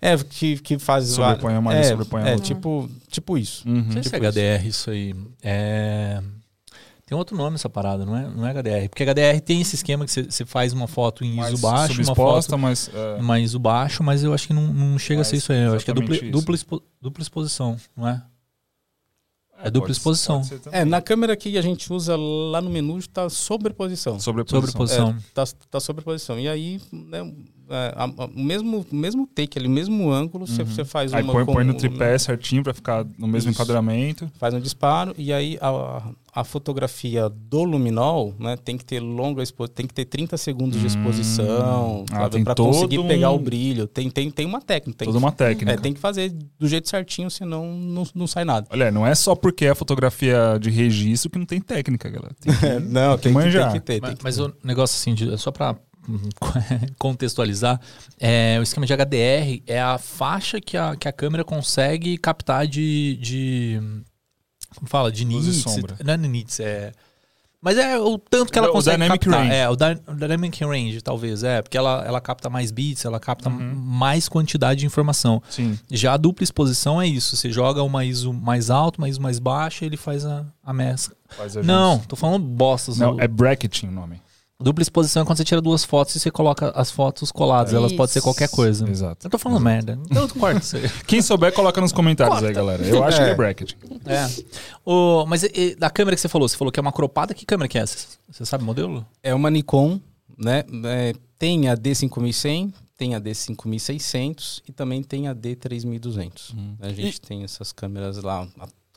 É, 0.00 0.16
que, 0.16 0.58
que 0.58 0.78
faz... 0.78 1.08
Sobrepõe 1.08 1.56
uma, 1.56 1.74
é, 1.74 1.82
sobrepõe 1.82 2.22
a 2.22 2.28
é, 2.28 2.32
outra. 2.34 2.46
tipo, 2.46 2.88
tipo 3.08 3.36
isso. 3.36 3.68
Uhum. 3.68 3.82
Não 3.82 3.92
sei 3.94 4.02
se 4.04 4.08
é 4.08 4.12
Tipo 4.12 4.24
isso. 4.26 4.38
HDR 4.38 4.66
isso 4.68 4.90
aí. 4.90 5.14
É... 5.42 6.22
Tem 7.10 7.18
outro 7.18 7.36
nome 7.36 7.56
essa 7.56 7.68
parada, 7.68 8.06
não 8.06 8.16
é, 8.16 8.28
não 8.28 8.46
é 8.46 8.50
HDR. 8.52 8.88
Porque 8.88 9.02
HDR 9.02 9.40
tem 9.44 9.60
esse 9.60 9.74
esquema 9.74 10.06
que 10.06 10.12
você- 10.12 10.46
faz 10.46 10.72
uma 10.72 10.86
foto 10.86 11.24
em 11.24 11.34
Mais 11.34 11.54
ISO 11.54 11.62
baixo, 11.62 12.00
uma 12.02 12.14
foto 12.14 12.56
mas... 12.56 12.88
é, 12.94 13.16
uma 13.20 13.40
ISO 13.40 13.58
baixo, 13.58 14.04
mas 14.04 14.22
eu 14.22 14.32
acho 14.32 14.46
que 14.46 14.52
não, 14.54 14.72
não 14.72 14.96
chega 14.96 15.20
a 15.22 15.24
ser 15.24 15.34
Mas 15.34 15.42
isso 15.42 15.52
aí. 15.52 15.58
Eu 15.58 15.74
acho 15.74 15.84
que 15.84 15.90
é 15.90 15.94
dupla, 15.94 16.16
dupla, 16.30 16.54
expo- 16.54 16.82
dupla 17.02 17.20
exposição, 17.20 17.76
não 17.96 18.06
é? 18.06 18.22
É 19.58 19.62
pode- 19.64 19.72
dupla 19.72 19.90
exposição. 19.90 20.40
pode. 20.42 20.60
É, 20.70 20.84
na 20.84 21.02
câmera 21.02 21.36
que 21.36 21.58
a 21.58 21.62
gente 21.62 21.92
usa 21.92 22.14
lá 22.16 22.60
no 22.62 22.70
menu 22.70 22.96
está 22.96 23.28
sobreposição. 23.28 24.20
Sobreposição. 24.20 24.60
Sobreposição. 24.60 25.10
É, 25.10 25.22
tá, 25.34 25.44
tá 25.68 25.80
sobreposição. 25.80 26.38
E 26.38 26.48
aí, 26.48 26.80
né, 26.92 27.18
é, 27.18 27.32
a- 27.70 28.04
a- 28.04 28.26
o 28.26 28.40
mesmo, 28.42 28.84
o 28.90 28.94
mesmo 28.96 29.26
take 29.26 29.58
ali, 29.58 29.68
o 29.68 29.70
mesmo 29.70 30.10
ângulo, 30.10 30.46
você, 30.46 30.62
você 30.64 30.84
faz 30.84 31.12
Uhum. 31.12 31.18
Aí 31.18 31.24
uma 31.24 31.32
põe, 31.32 31.44
com- 31.44 31.52
põe 31.54 31.64
no 31.64 31.74
tripé 31.74 32.16
certinho 32.18 32.62
pra 32.62 32.74
ficar 32.74 33.04
no 33.18 33.26
mesmo 33.28 33.50
Isso. 33.50 33.60
enquadramento. 33.62 34.30
faz 34.38 34.52
um 34.54 34.60
disparo 34.60 35.14
e 35.16 35.32
aí 35.32 35.56
a, 35.60 36.02
a 36.32 36.44
fotografia 36.44 37.28
do 37.28 37.62
luminol, 37.64 38.34
né, 38.38 38.56
tem 38.56 38.76
que 38.76 38.84
ter 38.84 39.00
longa 39.00 39.42
expo 39.42 39.66
tem 39.68 39.86
que 39.86 39.94
ter 39.94 40.04
30 40.04 40.36
segundos 40.36 40.78
de 40.80 40.86
exposição, 40.86 42.04
Ah, 42.12 42.28
tem 42.28 42.42
para 42.44 42.54
conseguir 42.54 43.02
pegar 43.06 43.30
um- 43.30 43.34
o 43.34 43.38
brilho. 43.38 43.86
Tem, 43.86 44.10
tem, 44.10 44.30
tem 44.30 44.46
uma 44.46 44.60
técnica, 44.60 44.98
tem 44.98 45.06
Toda 45.06 45.18
uma 45.18 45.32
técnica. 45.32 45.72
É, 45.72 45.76
tem 45.76 45.92
que 45.92 46.00
fazer 46.00 46.32
do 46.58 46.66
jeito 46.68 46.88
certinho, 46.88 47.30
senão 47.30 47.66
não, 47.74 48.04
não 48.14 48.26
sai 48.26 48.44
nada. 48.44 48.66
Olha, 48.70 48.90
não 48.90 49.06
é 49.06 49.14
só 49.14 49.34
porque 49.34 49.66
é 49.66 49.74
fotografia 49.74 50.58
de 50.60 50.70
registro 50.70 51.30
que 51.30 51.38
não 51.38 51.46
tem 51.46 51.60
técnica, 51.60 52.08
galera. 52.08 52.34
Tem 52.40 52.52
que- 52.54 52.60
não, 52.88 53.18
tem 53.18 53.32
que, 53.32 53.38
manjar. 53.38 53.72
tem 53.72 53.80
que 53.80 53.86
ter. 53.86 54.00
tem 54.00 54.10
Mas, 54.10 54.18
que 54.18 54.24
mas 54.24 54.36
ter. 54.36 54.42
o 54.42 54.54
negócio 54.64 54.96
assim, 54.96 55.14
de- 55.14 55.36
só 55.38 55.50
pra 55.50 55.72
hum, 55.72 55.76
contextualizar, 56.98 57.80
é, 58.18 58.56
o 58.58 58.62
esquema 58.62 58.86
de 58.86 58.92
HDR 58.94 59.62
é 59.66 59.80
a 59.80 59.98
faixa 59.98 60.60
que 60.60 60.76
a, 60.76 60.96
que 60.96 61.08
a 61.08 61.12
câmera 61.12 61.44
consegue 61.44 62.16
captar 62.18 62.66
de. 62.66 63.18
de 63.20 63.80
como 64.74 64.88
fala? 64.88 65.10
De 65.10 65.24
Luz 65.24 65.46
nits. 65.46 65.62
sombra. 65.62 65.96
Não 66.04 66.14
é 66.14 66.16
nits, 66.16 66.60
é. 66.60 66.92
Mas 67.62 67.76
é 67.76 67.98
o 67.98 68.16
tanto 68.16 68.50
que 68.50 68.58
ela 68.58 68.70
o 68.70 68.72
consegue 68.72 68.96
dynamic 68.96 69.22
captar. 69.26 69.42
range. 69.42 69.54
É, 69.54 69.68
o, 69.68 69.76
dy- 69.76 70.00
o 70.08 70.14
dynamic 70.14 70.64
range, 70.64 71.02
talvez, 71.02 71.42
é. 71.44 71.60
Porque 71.60 71.76
ela, 71.76 72.02
ela 72.06 72.18
capta 72.18 72.48
mais 72.48 72.70
bits, 72.70 73.04
ela 73.04 73.20
capta 73.20 73.50
Uhum. 73.50 73.74
mais 73.74 74.30
quantidade 74.30 74.80
de 74.80 74.86
informação. 74.86 75.42
Sim. 75.50 75.78
Já 75.90 76.14
a 76.14 76.16
dupla 76.16 76.42
exposição 76.42 77.02
é 77.02 77.06
isso. 77.06 77.36
Você 77.36 77.52
joga 77.52 77.82
uma 77.82 78.02
ISO 78.02 78.32
mais 78.32 78.70
alta, 78.70 78.96
uma 78.98 79.10
ISO 79.10 79.20
mais 79.20 79.38
baixa, 79.38 79.84
ele 79.84 79.98
faz 79.98 80.24
a, 80.24 80.46
a 80.64 80.72
mescla. 80.72 81.14
Faz 81.28 81.54
a 81.54 81.62
Não, 81.62 81.98
tô 81.98 82.16
falando 82.16 82.42
bostas. 82.46 82.96
Não, 82.96 83.20
é 83.20 83.28
bracketing 83.28 83.88
o 83.88 83.92
nome. 83.92 84.22
Dupla 84.60 84.82
exposição 84.82 85.22
é 85.22 85.24
quando 85.24 85.38
você 85.38 85.44
tira 85.44 85.60
duas 85.60 85.84
fotos 85.84 86.14
e 86.16 86.20
você 86.20 86.30
coloca 86.30 86.70
as 86.74 86.90
fotos 86.90 87.32
coladas. 87.32 87.72
Elas 87.72 87.92
podem 87.92 88.12
ser 88.12 88.20
qualquer 88.20 88.48
coisa. 88.48 88.88
Exato. 88.88 89.26
Eu 89.26 89.30
tô 89.30 89.38
falando 89.38 89.60
merda. 89.62 89.98
Então 90.10 90.28
corta 90.28 90.58
isso 90.60 90.76
aí. 90.76 90.88
Quem 91.06 91.22
souber, 91.22 91.52
coloca 91.52 91.80
nos 91.80 91.92
comentários 91.92 92.42
aí, 92.42 92.52
galera. 92.52 92.82
Eu 92.84 93.02
acho 93.02 93.20
É. 93.20 93.24
que 93.24 93.30
é 93.30 93.34
bracketing. 93.34 93.76
É. 94.04 94.26
O, 94.84 95.24
mas 95.26 95.42
e- 95.44 95.50
e 95.54 95.74
da 95.74 95.88
câmera 95.88 96.14
que 96.14 96.20
você 96.20 96.28
falou, 96.28 96.46
você 96.48 96.56
falou 96.56 96.70
que 96.70 96.78
é 96.78 96.82
uma 96.82 96.92
cropada. 96.92 97.32
Que 97.32 97.46
câmera 97.46 97.68
que 97.68 97.78
é 97.78 97.82
essa? 97.82 98.06
Você 98.30 98.44
sabe 98.44 98.62
o 98.62 98.66
modelo? 98.66 99.06
É 99.22 99.34
uma 99.34 99.50
Nikon, 99.50 99.98
né? 100.36 100.64
É, 100.84 101.14
tem 101.38 101.68
a 101.68 101.76
D5100, 101.76 102.72
tem 102.98 103.14
a 103.14 103.20
D5600 103.20 104.60
e 104.68 104.72
também 104.72 105.02
tem 105.02 105.26
a 105.28 105.34
D3200. 105.34 106.54
A 106.80 106.88
gente 106.90 107.20
tem 107.20 107.42
essas 107.44 107.72
câmeras 107.72 108.18
lá 108.22 108.46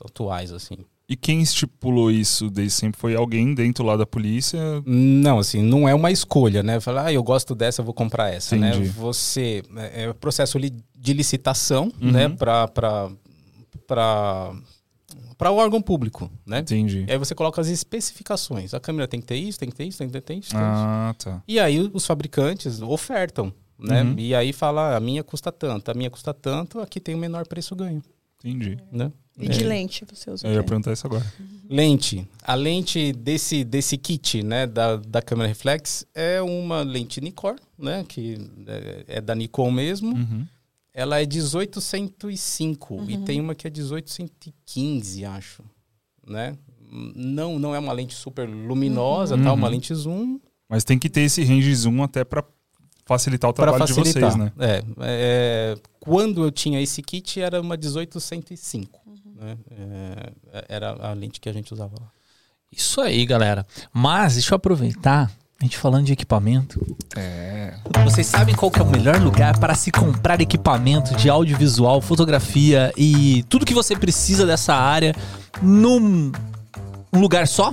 atuais, 0.04 0.52
assim. 0.52 0.76
E 1.06 1.16
quem 1.16 1.42
estipulou 1.42 2.10
isso 2.10 2.48
desde 2.48 2.72
sempre 2.72 2.98
foi 2.98 3.14
alguém 3.14 3.54
dentro 3.54 3.84
lá 3.84 3.94
da 3.96 4.06
polícia? 4.06 4.58
Não, 4.86 5.38
assim, 5.38 5.60
não 5.62 5.86
é 5.88 5.94
uma 5.94 6.10
escolha, 6.10 6.62
né? 6.62 6.80
Falar, 6.80 7.06
ah, 7.06 7.12
eu 7.12 7.22
gosto 7.22 7.54
dessa, 7.54 7.82
eu 7.82 7.84
vou 7.84 7.92
comprar 7.92 8.32
essa, 8.32 8.56
né? 8.56 8.70
Entendi. 8.70 8.88
Você, 8.88 9.62
é, 9.76 10.04
é 10.04 10.12
processo 10.14 10.58
de 10.58 11.12
licitação, 11.12 11.92
Uhum. 12.00 12.10
né? 12.10 12.28
Para 12.30 12.68
para 15.36 15.50
o 15.50 15.56
órgão 15.56 15.82
público, 15.82 16.30
né? 16.46 16.60
Entendi. 16.60 17.04
E 17.06 17.12
aí 17.12 17.18
você 17.18 17.34
coloca 17.34 17.60
as 17.60 17.68
especificações. 17.68 18.72
A 18.72 18.80
câmera 18.80 19.06
tem 19.06 19.20
que 19.20 19.26
ter 19.26 19.36
isso, 19.36 19.58
tem 19.58 19.68
que 19.68 19.74
ter 19.76 19.84
isso, 19.84 19.98
tem 19.98 20.08
que 20.08 20.12
ter 20.12 20.20
isso. 20.20 20.30
Tem 20.30 20.58
que 20.58 20.64
ter 20.64 20.72
isso. 20.72 20.82
Ah, 20.86 21.14
tá. 21.18 21.42
E 21.46 21.58
aí 21.60 21.90
os 21.92 22.06
fabricantes 22.06 22.80
ofertam, 22.80 23.52
né? 23.78 24.02
Uhum. 24.02 24.14
E 24.16 24.34
aí 24.34 24.52
fala, 24.52 24.92
"Ah, 24.92 24.96
a 24.96 25.00
minha 25.00 25.22
custa 25.22 25.52
tanto, 25.52 25.90
a 25.90 25.94
minha 25.94 26.08
custa 26.08 26.32
tanto, 26.32 26.80
aqui 26.80 26.98
tem 27.00 27.14
o 27.14 27.18
menor 27.18 27.46
preço 27.46 27.74
ganho, 27.76 28.02
Entendi. 28.44 28.78
né? 28.92 29.10
E 29.38 29.48
de 29.48 29.62
É. 29.64 29.66
lente 29.66 30.04
você 30.04 30.30
usa 30.30 30.46
Eu 30.46 30.52
o 30.52 30.54
ia 30.54 30.62
perguntar 30.62 30.92
isso 30.92 31.06
agora. 31.06 31.24
Lente. 31.68 32.28
A 32.42 32.54
lente 32.54 33.12
desse, 33.12 33.64
desse 33.64 33.96
kit, 33.98 34.42
né, 34.44 34.64
da, 34.66 34.96
da 34.96 35.20
câmera 35.22 35.48
reflex 35.48 36.06
é 36.14 36.40
uma 36.40 36.82
lente 36.82 37.20
Nikkor, 37.20 37.56
né, 37.76 38.04
que 38.06 38.36
é, 38.66 39.04
é 39.16 39.20
da 39.20 39.34
Nikon 39.34 39.70
mesmo. 39.72 40.14
Uhum. 40.14 40.46
Ela 40.92 41.20
é 41.20 41.26
1805 41.26 43.04
e 43.08 43.18
tem 43.18 43.40
uma 43.40 43.54
que 43.56 43.66
é 43.66 43.70
1815, 43.70 45.24
acho, 45.24 45.64
né? 46.26 46.56
Não, 47.16 47.58
não 47.58 47.74
é 47.74 47.78
uma 47.80 47.92
lente 47.92 48.14
super 48.14 48.48
luminosa, 48.48 49.36
tá? 49.36 49.52
Uma 49.52 49.66
Uhum. 49.66 49.72
lente 49.72 49.92
zoom 49.94 50.38
Mas 50.68 50.84
tem 50.84 50.96
que 50.98 51.10
ter 51.10 51.22
esse 51.22 51.42
range 51.42 51.74
zoom 51.74 52.02
até 52.04 52.24
pra 52.24 52.44
facilitar 53.04 53.50
o 53.50 53.52
trabalho 53.52 53.84
de 53.84 53.94
facilitar. 53.94 54.30
vocês, 54.30 54.36
né? 54.36 54.52
É, 54.58 54.84
é, 55.00 55.76
quando 56.00 56.44
eu 56.44 56.50
tinha 56.50 56.80
esse 56.80 57.02
kit 57.02 57.40
era 57.40 57.60
uma 57.60 57.76
1805, 57.76 59.00
né? 59.36 59.56
É, 60.52 60.64
era 60.68 60.90
a 60.90 61.12
lente 61.12 61.40
que 61.40 61.48
a 61.48 61.52
gente 61.52 61.72
usava 61.72 61.94
lá. 62.00 62.08
Isso 62.70 63.00
aí, 63.00 63.24
galera. 63.24 63.66
Mas 63.92 64.34
deixa 64.34 64.52
eu 64.52 64.56
aproveitar, 64.56 65.30
a 65.60 65.64
gente 65.64 65.78
falando 65.78 66.06
de 66.06 66.12
equipamento. 66.12 66.96
É. 67.16 67.74
Vocês 68.02 68.26
sabem 68.26 68.54
qual 68.54 68.70
que 68.70 68.80
é 68.80 68.82
o 68.82 68.90
melhor 68.90 69.20
lugar 69.20 69.58
para 69.58 69.74
se 69.74 69.92
comprar 69.92 70.40
equipamento 70.40 71.14
de 71.14 71.28
audiovisual, 71.28 72.00
fotografia 72.00 72.92
e 72.96 73.44
tudo 73.48 73.64
que 73.64 73.74
você 73.74 73.94
precisa 73.94 74.44
dessa 74.44 74.74
área 74.74 75.14
num 75.62 76.32
um 77.12 77.20
lugar 77.20 77.46
só? 77.46 77.72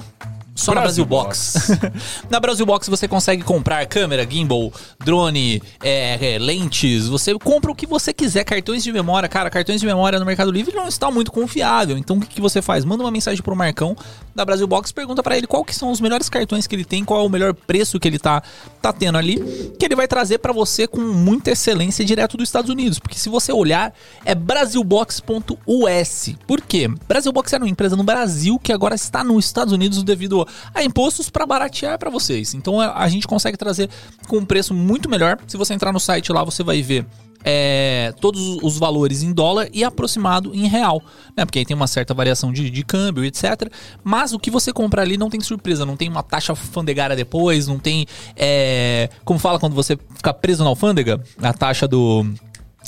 Só 0.62 0.74
na 0.74 0.82
Brasil 0.82 1.02
Brasil 1.02 1.06
Box. 1.06 1.80
na 2.30 2.40
Brasil 2.40 2.66
Box 2.66 2.90
você 2.90 3.08
consegue 3.08 3.44
comprar 3.44 3.86
câmera, 3.86 4.28
gimbal, 4.30 4.72
drone, 5.00 5.62
é, 5.82 6.36
é, 6.36 6.40
lentes. 6.40 7.08
Você 7.08 7.38
compra 7.40 7.72
o 7.72 7.76
que 7.76 7.88
você 7.88 8.14
quiser, 8.14 8.44
cartões 8.44 8.84
de 8.84 8.92
memória. 8.92 9.28
Cara, 9.28 9.50
cartões 9.50 9.80
de 9.80 9.88
memória 9.88 10.20
no 10.20 10.26
Mercado 10.26 10.52
Livre 10.52 10.76
não 10.76 10.88
está 10.88 11.10
muito 11.10 11.32
confiável. 11.32 11.98
Então 11.98 12.18
o 12.18 12.22
que, 12.22 12.28
que 12.28 12.42
você 12.42 12.62
faz? 12.62 12.86
Manda 12.86 13.04
uma 13.04 13.12
mensagem 13.12 13.42
pro 13.42 13.56
Marcão 13.56 13.96
da 14.36 14.46
Brasil 14.46 14.68
Box, 14.68 14.92
pergunta 14.92 15.24
para 15.24 15.38
ele 15.38 15.48
qual 15.48 15.64
que 15.64 15.76
são 15.76 15.92
os 15.92 16.00
melhores 16.00 16.30
cartões 16.30 16.68
que 16.68 16.76
ele 16.76 16.86
tem, 16.86 17.04
qual 17.04 17.22
é 17.22 17.26
o 17.26 17.30
melhor 17.30 17.54
preço 17.54 18.00
que 18.00 18.08
ele 18.08 18.20
tá, 18.20 18.42
tá 18.82 18.94
tendo 18.94 19.18
ali, 19.18 19.38
que 19.78 19.86
ele 19.86 19.96
vai 19.96 20.08
trazer 20.08 20.38
para 20.38 20.54
você 20.54 20.88
com 20.88 21.02
muita 21.02 21.52
excelência 21.52 22.06
direto 22.06 22.38
dos 22.38 22.48
Estados 22.48 22.70
Unidos. 22.70 23.00
Porque 23.00 23.18
se 23.18 23.30
você 23.30 23.52
olhar, 23.52 23.94
é 24.24 24.36
brasilbox.us. 24.36 26.36
Por 26.48 26.62
quê? 26.62 26.90
Brasilbox 27.08 27.54
era 27.54 27.64
uma 27.64 27.70
empresa 27.70 27.96
no 27.96 28.04
Brasil 28.04 28.60
que 28.60 28.72
agora 28.72 28.96
está 28.96 29.24
nos 29.24 29.46
Estados 29.46 29.74
Unidos 29.74 30.04
devido 30.04 30.48
a 30.74 30.84
impostos 30.84 31.30
para 31.30 31.46
baratear 31.46 31.98
para 31.98 32.10
vocês. 32.10 32.54
Então 32.54 32.80
a, 32.80 33.04
a 33.04 33.08
gente 33.08 33.28
consegue 33.28 33.58
trazer 33.58 33.90
com 34.28 34.38
um 34.38 34.46
preço 34.46 34.74
muito 34.74 35.10
melhor. 35.10 35.38
Se 35.48 35.58
você 35.58 35.74
entrar 35.74 35.92
no 35.92 36.00
site 36.00 36.32
lá, 36.32 36.44
você 36.44 36.64
vai 36.64 36.82
ver 36.82 37.06
é, 37.44 38.14
todos 38.20 38.58
os 38.62 38.78
valores 38.78 39.24
em 39.24 39.34
dólar 39.34 39.68
e 39.74 39.84
aproximado 39.84 40.54
em 40.54 40.68
real, 40.68 41.02
né? 41.36 41.46
Porque 41.46 41.60
aí 41.60 41.66
tem 41.66 41.76
uma 41.76 41.88
certa 41.88 42.14
variação 42.14 42.52
de, 42.52 42.70
de 42.70 42.84
câmbio, 42.84 43.26
etc. 43.26 43.72
Mas 44.04 44.34
o 44.34 44.40
que 44.40 44.52
você 44.52 44.72
compra 44.72 45.02
ali 45.02 45.18
não 45.18 45.30
tem 45.30 45.42
surpresa, 45.42 45.86
não 45.86 45.98
tem 45.98 46.10
uma 46.10 46.24
taxa 46.24 46.52
alfandegária 46.52 47.16
depois, 47.16 47.68
não 47.68 47.80
tem. 47.80 48.06
é, 48.36 49.10
como 49.24 49.40
fala 49.40 49.60
quando 49.60 49.74
você 49.74 49.98
fica 50.16 50.34
preso 50.34 50.64
na 50.64 50.70
alfândega? 50.70 51.22
A 51.42 51.54
taxa 51.54 51.88
do. 51.88 52.26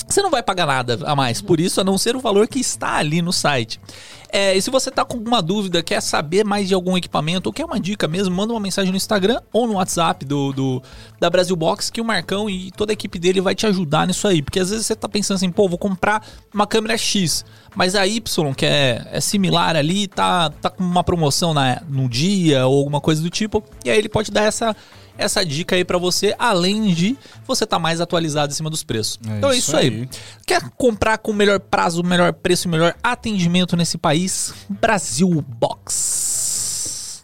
Você 0.08 0.20
não 0.22 0.30
vai 0.30 0.42
pagar 0.42 0.66
nada 0.66 0.98
a 1.04 1.14
mais 1.14 1.40
por 1.40 1.60
isso, 1.60 1.80
a 1.80 1.84
não 1.84 1.96
ser 1.96 2.16
o 2.16 2.20
valor 2.20 2.48
que 2.48 2.58
está 2.58 2.96
ali 2.96 3.22
no 3.22 3.32
site. 3.32 3.80
É, 4.28 4.56
e 4.56 4.60
se 4.60 4.68
você 4.68 4.90
tá 4.90 5.04
com 5.04 5.16
alguma 5.18 5.40
dúvida, 5.40 5.80
quer 5.80 6.00
saber 6.02 6.44
mais 6.44 6.66
de 6.66 6.74
algum 6.74 6.96
equipamento 6.96 7.48
ou 7.48 7.52
quer 7.52 7.64
uma 7.64 7.78
dica 7.78 8.08
mesmo, 8.08 8.34
manda 8.34 8.52
uma 8.52 8.58
mensagem 8.58 8.90
no 8.90 8.96
Instagram 8.96 9.40
ou 9.52 9.68
no 9.68 9.74
WhatsApp 9.74 10.24
do, 10.24 10.52
do- 10.52 10.82
da 11.20 11.30
Brasil 11.30 11.54
Box 11.54 11.88
que 11.90 12.00
o 12.00 12.04
Marcão 12.04 12.50
e 12.50 12.72
toda 12.72 12.90
a 12.90 12.94
equipe 12.94 13.16
dele 13.20 13.40
vai 13.40 13.54
te 13.54 13.64
ajudar 13.66 14.08
nisso 14.08 14.26
aí. 14.26 14.42
Porque 14.42 14.58
às 14.58 14.70
vezes 14.70 14.86
você 14.86 14.96
tá 14.96 15.08
pensando 15.08 15.36
assim, 15.36 15.50
pô, 15.52 15.68
vou 15.68 15.78
comprar 15.78 16.26
uma 16.52 16.66
câmera 16.66 16.98
X, 16.98 17.44
mas 17.76 17.94
a 17.94 18.04
Y, 18.08 18.52
que 18.54 18.66
é, 18.66 19.06
é 19.12 19.20
similar 19.20 19.76
ali, 19.76 20.08
tá, 20.08 20.50
tá 20.50 20.68
com 20.68 20.82
uma 20.82 21.04
promoção 21.04 21.54
na, 21.54 21.80
no 21.88 22.08
dia 22.08 22.66
ou 22.66 22.78
alguma 22.78 23.00
coisa 23.00 23.22
do 23.22 23.30
tipo, 23.30 23.62
e 23.84 23.90
aí 23.90 23.96
ele 23.98 24.08
pode 24.08 24.32
dar 24.32 24.42
essa 24.42 24.74
essa 25.16 25.44
dica 25.44 25.76
aí 25.76 25.84
pra 25.84 25.98
você, 25.98 26.34
além 26.38 26.92
de 26.92 27.16
você 27.46 27.64
estar 27.64 27.78
mais 27.78 28.00
atualizado 28.00 28.52
em 28.52 28.56
cima 28.56 28.70
dos 28.70 28.82
preços. 28.82 29.18
É 29.28 29.38
então 29.38 29.50
é 29.50 29.56
isso 29.56 29.68
isso 29.68 29.76
aí. 29.76 29.86
aí. 29.88 30.08
Quer 30.46 30.62
comprar 30.70 31.18
com 31.18 31.30
o 31.30 31.34
melhor 31.34 31.60
prazo, 31.60 32.02
melhor 32.02 32.32
preço 32.32 32.68
e 32.68 32.70
melhor 32.70 32.94
atendimento 33.02 33.76
nesse 33.76 33.96
país? 33.98 34.54
Brasil 34.68 35.44
Box. 35.58 37.22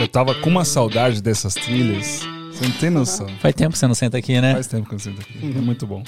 Eu 0.00 0.08
tava 0.08 0.34
com 0.34 0.50
uma 0.50 0.64
saudade 0.64 1.22
dessas 1.22 1.54
trilhas. 1.54 2.22
Você 2.52 2.64
não 2.64 2.72
tem 2.72 2.90
noção. 2.90 3.26
Faz 3.40 3.54
tempo 3.54 3.72
que 3.72 3.78
você 3.78 3.86
não 3.86 3.94
senta 3.94 4.18
aqui, 4.18 4.40
né? 4.40 4.54
Faz 4.54 4.66
tempo 4.66 4.88
que 4.88 4.94
eu 4.94 4.98
sinto 4.98 5.20
aqui. 5.20 5.38
É 5.42 5.60
muito 5.60 5.86
bom. 5.86 6.02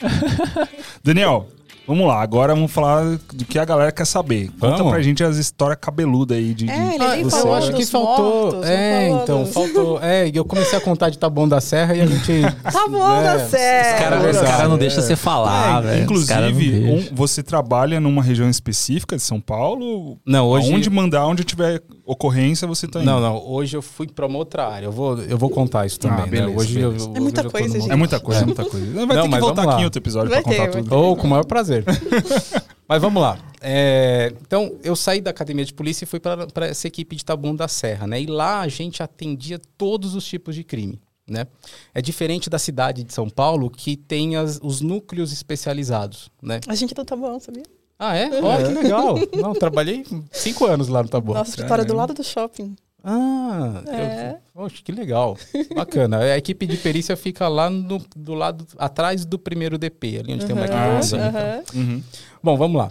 Daniel, 1.02 1.48
vamos 1.86 2.06
lá. 2.06 2.20
Agora 2.22 2.54
vamos 2.54 2.70
falar 2.72 3.04
do 3.32 3.44
que 3.44 3.58
a 3.58 3.64
galera 3.64 3.92
quer 3.92 4.04
saber. 4.06 4.48
Conta 4.60 4.76
Vamos. 4.78 4.92
pra 4.92 5.02
gente 5.02 5.22
as 5.24 5.36
histórias 5.36 5.78
cabeludas 5.80 6.36
aí 6.36 6.54
de. 6.54 6.64
de- 6.66 6.70
É, 6.70 6.94
ele 6.94 7.08
nem 7.08 7.30
falou 7.30 7.46
eu 7.48 7.54
acho 7.54 7.72
que 7.72 7.86
faltou. 7.86 8.52
mortos, 8.52 8.70
é, 8.70 9.08
então, 9.10 9.42
dos- 9.44 9.52
faltou. 9.52 9.98
É, 10.04 10.30
eu 10.32 10.44
comecei 10.44 10.78
a 10.78 10.80
contar 10.80 11.10
de 11.10 11.18
Taboão 11.18 11.48
da 11.48 11.60
Serra 11.60 11.94
e 11.94 12.00
a 12.00 12.06
gente. 12.06 12.42
Tá 12.62 12.88
bom, 12.88 13.12
É, 13.20 13.22
dá 13.24 13.38
certo. 13.48 13.94
Os 13.94 14.00
caras 14.00 14.40
cara 14.50 14.68
não 14.68 14.76
é. 14.76 14.78
deixam 14.78 15.02
você 15.02 15.16
falar, 15.16 15.82
É, 15.84 15.86
velho. 15.86 16.02
Inclusive, 16.04 16.90
um- 16.90 17.14
você 17.14 17.42
trabalha 17.42 18.00
numa 18.00 18.22
região 18.22 18.48
específica 18.48 19.16
de 19.16 19.22
São 19.22 19.40
Paulo? 19.40 20.18
Não, 20.26 20.46
hoje. 20.46 20.72
Onde 20.72 20.88
mandar, 20.90 21.26
onde 21.26 21.44
tiver 21.44 21.80
ocorrência, 22.06 22.66
você 22.68 22.86
tá 22.86 23.00
indo. 23.00 23.06
Não, 23.06 23.20
não. 23.20 23.36
Hoje 23.46 23.76
eu 23.76 23.82
fui 23.82 24.06
pra 24.06 24.26
uma 24.26 24.38
outra 24.38 24.66
área. 24.68 24.86
Eu 24.86 24.92
vou, 24.92 25.18
eu 25.22 25.38
vou 25.38 25.48
contar 25.50 25.86
isso 25.86 25.98
também. 25.98 26.24
Ah, 26.24 26.26
beleza, 26.26 26.50
né? 26.50 26.56
Hoje 26.58 26.74
beleza. 26.74 27.08
Eu, 27.08 27.16
É 27.16 27.20
muita 27.20 27.40
hoje 27.40 27.50
coisa, 27.50 27.80
gente. 27.80 27.90
É 27.92 27.96
muita 27.96 28.20
coisa, 28.20 28.42
é 28.42 28.44
muita 28.44 28.64
coisa. 28.64 28.86
Vai 29.06 29.16
Não, 29.16 29.22
ter 29.24 29.30
que 29.34 29.40
voltar 29.40 29.62
aqui 29.70 29.80
em 29.80 29.84
outro 29.84 30.00
episódio 30.00 30.30
Vai 30.30 30.42
pra 30.42 30.50
contar 30.52 30.64
ter, 30.66 30.72
vai 30.72 30.82
tudo. 30.82 30.94
Ou 30.96 31.16
com 31.16 31.26
o 31.26 31.30
maior 31.30 31.44
prazer. 31.44 31.73
Mas 32.88 33.00
vamos 33.00 33.22
lá. 33.22 33.38
É, 33.60 34.32
então, 34.42 34.76
eu 34.84 34.94
saí 34.94 35.20
da 35.20 35.30
academia 35.30 35.64
de 35.64 35.72
polícia 35.72 36.04
e 36.04 36.06
fui 36.06 36.20
para 36.20 36.66
essa 36.66 36.86
equipe 36.86 37.16
de 37.16 37.24
Taboão 37.24 37.56
da 37.56 37.66
Serra, 37.66 38.06
né? 38.06 38.20
E 38.20 38.26
lá 38.26 38.60
a 38.60 38.68
gente 38.68 39.02
atendia 39.02 39.58
todos 39.78 40.14
os 40.14 40.24
tipos 40.26 40.54
de 40.54 40.62
crime, 40.62 41.00
né? 41.26 41.46
É 41.94 42.02
diferente 42.02 42.50
da 42.50 42.58
cidade 42.58 43.02
de 43.02 43.12
São 43.14 43.28
Paulo, 43.30 43.70
que 43.70 43.96
tem 43.96 44.36
as- 44.36 44.60
os 44.62 44.82
núcleos 44.82 45.32
especializados, 45.32 46.30
né? 46.42 46.60
A 46.68 46.74
gente 46.74 46.94
não 46.96 47.04
tá 47.06 47.16
bom, 47.16 47.40
sabia? 47.40 47.62
Ah, 47.98 48.14
é? 48.16 48.28
Olha, 48.42 48.66
que 48.68 48.74
legal. 48.74 49.14
Não, 49.40 49.54
trabalhei 49.54 50.04
cinco 50.30 50.66
anos 50.66 50.88
lá 50.88 51.02
no 51.02 51.08
Taboão. 51.08 51.38
Nosso 51.38 51.50
escritório 51.50 51.82
é 51.82 51.84
do 51.86 51.94
lado 51.94 52.12
do 52.12 52.22
shopping. 52.24 52.76
Ah, 53.04 53.82
É. 53.86 54.36
eu, 54.56 54.66
que 54.82 54.90
legal. 54.90 55.36
Bacana. 55.74 56.18
A 56.20 56.38
equipe 56.38 56.66
de 56.66 56.76
perícia 56.78 57.16
fica 57.16 57.46
lá 57.48 57.68
no, 57.68 58.02
do 58.16 58.32
lado, 58.34 58.66
atrás 58.78 59.24
do 59.26 59.38
primeiro 59.38 59.76
DP, 59.76 60.18
ali 60.20 60.32
onde 60.34 60.46
tem 60.46 60.56
o 60.56 60.58
McDonald's. 60.58 61.12
ali, 61.12 61.28
então. 61.28 61.80
Uhum. 61.80 62.02
Bom, 62.42 62.56
vamos 62.56 62.78
lá. 62.78 62.90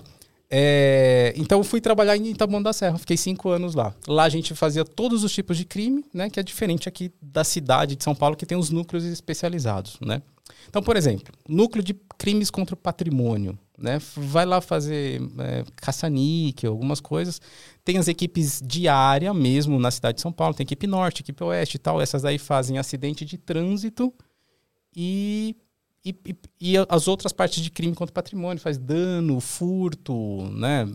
É, 0.55 1.33
então 1.35 1.57
eu 1.59 1.63
fui 1.63 1.81
trabalhar 1.81 2.15
em 2.15 2.31
Taboão 2.35 2.61
da 2.61 2.71
Serra, 2.71 2.99
fiquei 2.99 3.17
cinco 3.17 3.49
anos 3.49 3.73
lá. 3.73 3.91
Lá 4.07 4.23
a 4.25 4.29
gente 4.29 4.53
fazia 4.53 4.85
todos 4.85 5.23
os 5.23 5.33
tipos 5.33 5.57
de 5.57 5.65
crime, 5.65 6.05
né? 6.13 6.29
Que 6.29 6.39
é 6.39 6.43
diferente 6.43 6.87
aqui 6.87 7.11
da 7.19 7.43
cidade 7.43 7.95
de 7.95 8.03
São 8.03 8.13
Paulo, 8.13 8.35
que 8.35 8.45
tem 8.45 8.55
os 8.55 8.69
núcleos 8.69 9.03
especializados, 9.03 9.97
né? 9.99 10.21
Então, 10.69 10.83
por 10.83 10.95
exemplo, 10.95 11.33
núcleo 11.49 11.83
de 11.83 11.95
crimes 12.19 12.51
contra 12.51 12.75
o 12.75 12.77
patrimônio, 12.77 13.57
né? 13.77 13.99
Vai 14.15 14.45
lá 14.45 14.61
fazer 14.61 15.21
é, 15.39 15.63
caça-níquel, 15.75 16.71
algumas 16.71 16.99
coisas. 16.99 17.41
Tem 17.83 17.97
as 17.97 18.07
equipes 18.07 18.61
de 18.65 18.87
área 18.87 19.33
mesmo 19.33 19.79
na 19.79 19.91
cidade 19.91 20.15
de 20.15 20.21
São 20.21 20.31
Paulo, 20.31 20.53
tem 20.53 20.63
equipe 20.63 20.87
norte, 20.87 21.21
equipe 21.21 21.43
oeste 21.43 21.75
e 21.77 21.79
tal. 21.79 22.01
Essas 22.01 22.23
aí 22.25 22.37
fazem 22.37 22.77
acidente 22.77 23.25
de 23.25 23.37
trânsito 23.37 24.13
e 24.95 25.55
e, 26.05 26.09
e- 26.25 26.35
e 26.59 26.73
as 26.89 27.07
outras 27.07 27.31
partes 27.31 27.63
de 27.63 27.71
crime 27.71 27.95
contra 27.95 28.11
o 28.11 28.13
patrimônio, 28.13 28.61
faz 28.61 28.77
dano, 28.77 29.39
furto, 29.39 30.49
né? 30.51 30.85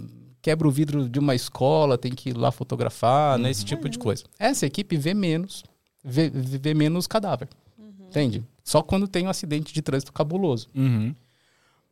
Quebra 0.43 0.69
o 0.69 0.71
vidro 0.71 1.09
de 1.09 1.19
uma 1.19 1.35
escola, 1.35 1.97
tem 1.97 2.13
que 2.13 2.29
ir 2.29 2.37
lá 2.37 2.53
fotografar, 2.53 3.39
né? 3.39 3.51
Esse 3.51 3.65
tipo 3.65 3.89
de 3.89 3.99
coisa. 3.99 4.25
Essa 4.39 4.67
equipe 4.67 4.99
vê 4.99 5.15
menos, 5.15 5.65
vê, 6.05 6.29
vê 6.31 6.75
menos 6.75 7.07
cadáver. 7.07 7.49
Entende? 8.07 8.45
Só 8.63 8.83
quando 8.83 9.09
tem 9.09 9.27
um 9.27 9.31
acidente 9.31 9.73
de 9.73 9.81
trânsito 9.81 10.13
cabuloso. 10.13 10.69
Uhum. 10.75 11.15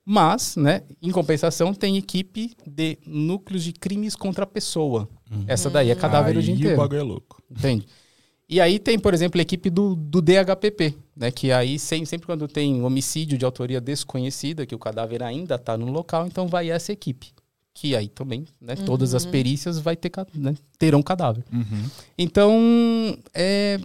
Mas, 0.08 0.54
né, 0.54 0.82
em 1.02 1.10
compensação, 1.10 1.74
tem 1.74 1.96
equipe 1.96 2.52
de 2.64 2.96
núcleos 3.04 3.64
de 3.64 3.72
crimes 3.72 4.14
contra 4.14 4.44
a 4.44 4.46
pessoa. 4.46 5.08
Essa 5.48 5.68
daí 5.68 5.90
é 5.90 5.94
cadáver 5.96 6.36
o 6.36 6.40
dia 6.42 6.54
Aí 6.54 6.58
inteiro. 6.60 6.76
o 6.76 6.80
bagulho 6.80 7.00
é 7.00 7.02
louco. 7.02 7.42
Entende? 7.50 7.86
E 8.48 8.60
aí 8.60 8.78
tem, 8.78 8.96
por 8.96 9.12
exemplo, 9.12 9.40
a 9.40 9.42
equipe 9.42 9.68
do, 9.68 9.96
do 9.96 10.22
DHPP, 10.22 10.94
né? 11.16 11.32
Que 11.32 11.50
aí 11.50 11.76
sem- 11.80 12.04
sempre 12.04 12.26
quando 12.26 12.46
tem 12.46 12.80
homicídio 12.84 13.36
de 13.36 13.44
autoria 13.44 13.80
desconhecida, 13.80 14.64
que 14.64 14.74
o 14.74 14.78
cadáver 14.78 15.24
ainda 15.24 15.56
está 15.56 15.76
no 15.76 15.90
local, 15.90 16.28
então 16.28 16.46
vai 16.46 16.70
essa 16.70 16.92
equipe. 16.92 17.32
Que 17.74 17.96
aí 17.96 18.08
também, 18.08 18.44
né? 18.60 18.76
Todas 18.76 19.12
as 19.14 19.26
perícias 19.26 19.80
vai 19.80 19.96
ter, 19.96 20.12
né, 20.32 20.54
terão 20.78 21.02
cadáver. 21.02 21.42
Uhum. 21.52 21.82
Então, 22.16 23.18
é, 23.34 23.78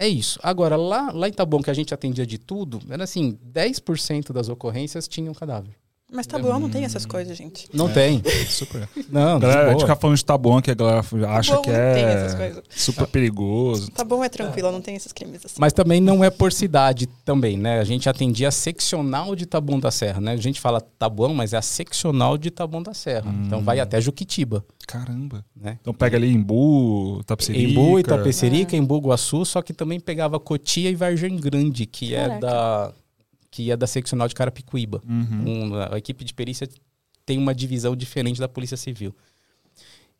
é 0.00 0.08
isso. 0.08 0.40
Agora, 0.42 0.76
lá, 0.76 1.12
lá 1.12 1.28
em 1.28 1.32
Taboão, 1.32 1.62
que 1.62 1.70
a 1.70 1.74
gente 1.74 1.92
atendia 1.92 2.26
de 2.26 2.38
tudo, 2.38 2.80
era 2.88 3.04
assim, 3.04 3.38
10% 3.52 4.32
das 4.32 4.48
ocorrências 4.48 5.06
tinham 5.06 5.34
cadáver. 5.34 5.79
Mas 6.12 6.26
Taboão 6.26 6.58
não 6.58 6.68
tem 6.68 6.84
essas 6.84 7.06
coisas, 7.06 7.36
gente. 7.36 7.68
Não 7.72 7.88
tem. 7.88 8.22
Super. 8.48 8.88
Não, 9.08 9.38
galera, 9.38 9.68
a 9.68 9.70
gente 9.72 9.80
fica 9.80 9.96
falando 9.96 10.16
de 10.16 10.24
Taboão, 10.24 10.60
que 10.60 10.70
a 10.70 10.74
galera 10.74 11.00
acha 11.28 11.56
Taboão 11.56 11.62
que 11.62 11.70
não 11.70 11.94
tem 11.94 12.04
essas 12.04 12.34
é 12.34 12.36
coisas. 12.36 12.62
super 12.70 13.06
perigoso. 13.06 13.90
Taboão 13.90 14.24
é 14.24 14.28
tranquilo, 14.28 14.72
não 14.72 14.80
tem 14.80 14.96
esses 14.96 15.12
crimes 15.12 15.44
assim. 15.44 15.56
Mas 15.58 15.72
também 15.72 16.00
não 16.00 16.24
é 16.24 16.30
por 16.30 16.52
cidade 16.52 17.06
também, 17.24 17.56
né? 17.56 17.78
A 17.80 17.84
gente 17.84 18.08
atendia 18.08 18.48
a 18.48 18.50
seccional 18.52 19.36
de 19.36 19.46
Taboão 19.46 19.78
da 19.78 19.90
Serra, 19.90 20.20
né? 20.20 20.32
A 20.32 20.36
gente 20.36 20.60
fala 20.60 20.80
Taboão, 20.80 21.34
mas 21.34 21.52
é 21.52 21.56
a 21.56 21.62
seccional 21.62 22.36
de 22.36 22.50
Taboão 22.50 22.82
da 22.82 22.94
Serra. 22.94 23.32
Então 23.44 23.62
vai 23.62 23.80
até 23.80 24.00
Juquitiba, 24.00 24.64
Caramba. 24.86 25.44
né? 25.54 25.78
Então 25.80 25.94
pega 25.94 26.16
ali 26.16 26.32
Embu, 26.32 27.22
Tapecerica. 27.24 27.70
Embu, 27.70 27.98
Itapecerica, 27.98 28.76
Embu, 28.76 28.98
Guaçu, 28.98 29.44
só 29.44 29.62
que 29.62 29.72
também 29.72 30.00
pegava 30.00 30.40
Cotia 30.40 30.90
e 30.90 30.94
Vargem 30.94 31.36
Grande, 31.36 31.86
que 31.86 32.14
é 32.14 32.22
Caraca. 32.22 32.40
da 32.40 32.92
que 33.60 33.70
é 33.70 33.76
da 33.76 33.86
seccional 33.86 34.26
de 34.26 34.34
Carapicuíba. 34.34 35.02
Uhum. 35.06 35.68
Um, 35.68 35.74
a 35.74 35.98
equipe 35.98 36.24
de 36.24 36.32
perícia 36.32 36.68
tem 37.26 37.38
uma 37.38 37.54
divisão 37.54 37.94
diferente 37.94 38.40
da 38.40 38.48
Polícia 38.48 38.76
Civil. 38.76 39.14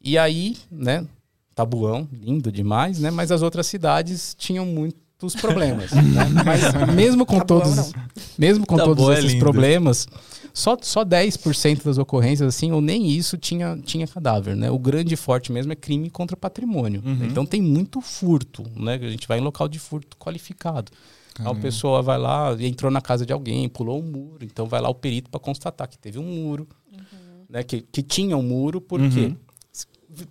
E 0.00 0.18
aí, 0.18 0.56
né, 0.70 1.06
Tabuão, 1.54 2.08
lindo 2.12 2.52
demais, 2.52 2.98
né? 3.00 3.10
Mas 3.10 3.30
as 3.30 3.42
outras 3.42 3.66
cidades 3.66 4.34
tinham 4.38 4.66
muitos 4.66 5.34
problemas. 5.34 5.90
né? 5.92 6.26
Mas 6.44 6.94
mesmo 6.94 7.24
com 7.24 7.38
Taboão, 7.38 7.60
todos, 7.62 7.92
mesmo 8.38 8.66
com 8.66 8.76
Taboão 8.76 8.96
todos 8.96 9.16
é 9.16 9.18
esses 9.18 9.32
lindo. 9.32 9.44
problemas, 9.44 10.06
só, 10.52 10.76
só 10.80 11.04
10% 11.04 11.84
das 11.84 11.96
ocorrências, 11.96 12.54
assim, 12.54 12.72
ou 12.72 12.80
nem 12.80 13.08
isso 13.10 13.38
tinha, 13.38 13.78
tinha 13.82 14.06
cadáver, 14.06 14.54
né? 14.54 14.70
O 14.70 14.78
grande 14.78 15.16
forte 15.16 15.50
mesmo 15.50 15.72
é 15.72 15.76
crime 15.76 16.10
contra 16.10 16.34
o 16.34 16.38
patrimônio. 16.38 17.02
Uhum. 17.04 17.24
Então 17.24 17.46
tem 17.46 17.62
muito 17.62 18.00
furto, 18.00 18.64
né? 18.76 18.94
A 18.94 19.10
gente 19.10 19.26
vai 19.26 19.38
em 19.38 19.42
local 19.42 19.68
de 19.68 19.78
furto 19.78 20.16
qualificado. 20.18 20.92
Aí 21.40 21.46
a 21.52 21.54
pessoa 21.54 22.02
vai 22.02 22.18
lá, 22.18 22.54
entrou 22.60 22.90
na 22.90 23.00
casa 23.00 23.24
de 23.26 23.32
alguém, 23.32 23.68
pulou 23.68 24.00
um 24.00 24.04
muro. 24.04 24.44
Então 24.44 24.66
vai 24.66 24.80
lá 24.80 24.88
o 24.88 24.94
perito 24.94 25.30
para 25.30 25.40
constatar 25.40 25.88
que 25.88 25.98
teve 25.98 26.18
um 26.18 26.24
muro, 26.24 26.68
né? 27.48 27.62
Que, 27.62 27.80
que 27.82 28.02
tinha 28.02 28.36
um 28.36 28.42
muro, 28.42 28.80
porque 28.80 29.26
Uhum. 29.26 29.36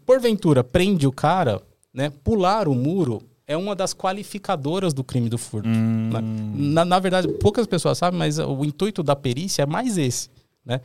porventura 0.05 0.63
prende 0.63 1.07
o 1.07 1.11
cara, 1.11 1.61
né? 1.93 2.09
Pular 2.23 2.67
o 2.67 2.75
muro 2.75 3.21
é 3.47 3.57
uma 3.57 3.75
das 3.75 3.93
qualificadoras 3.93 4.93
do 4.93 5.03
crime 5.03 5.27
do 5.29 5.37
furto. 5.37 5.67
Hum. 5.67 6.09
né? 6.13 6.21
Na, 6.53 6.85
na 6.85 6.99
verdade, 6.99 7.27
poucas 7.27 7.65
pessoas 7.65 7.97
sabem, 7.97 8.17
mas 8.19 8.37
o 8.37 8.63
intuito 8.63 9.01
da 9.01 9.15
perícia 9.15 9.63
é 9.63 9.65
mais 9.65 9.97
esse, 9.97 10.29
né? 10.63 10.81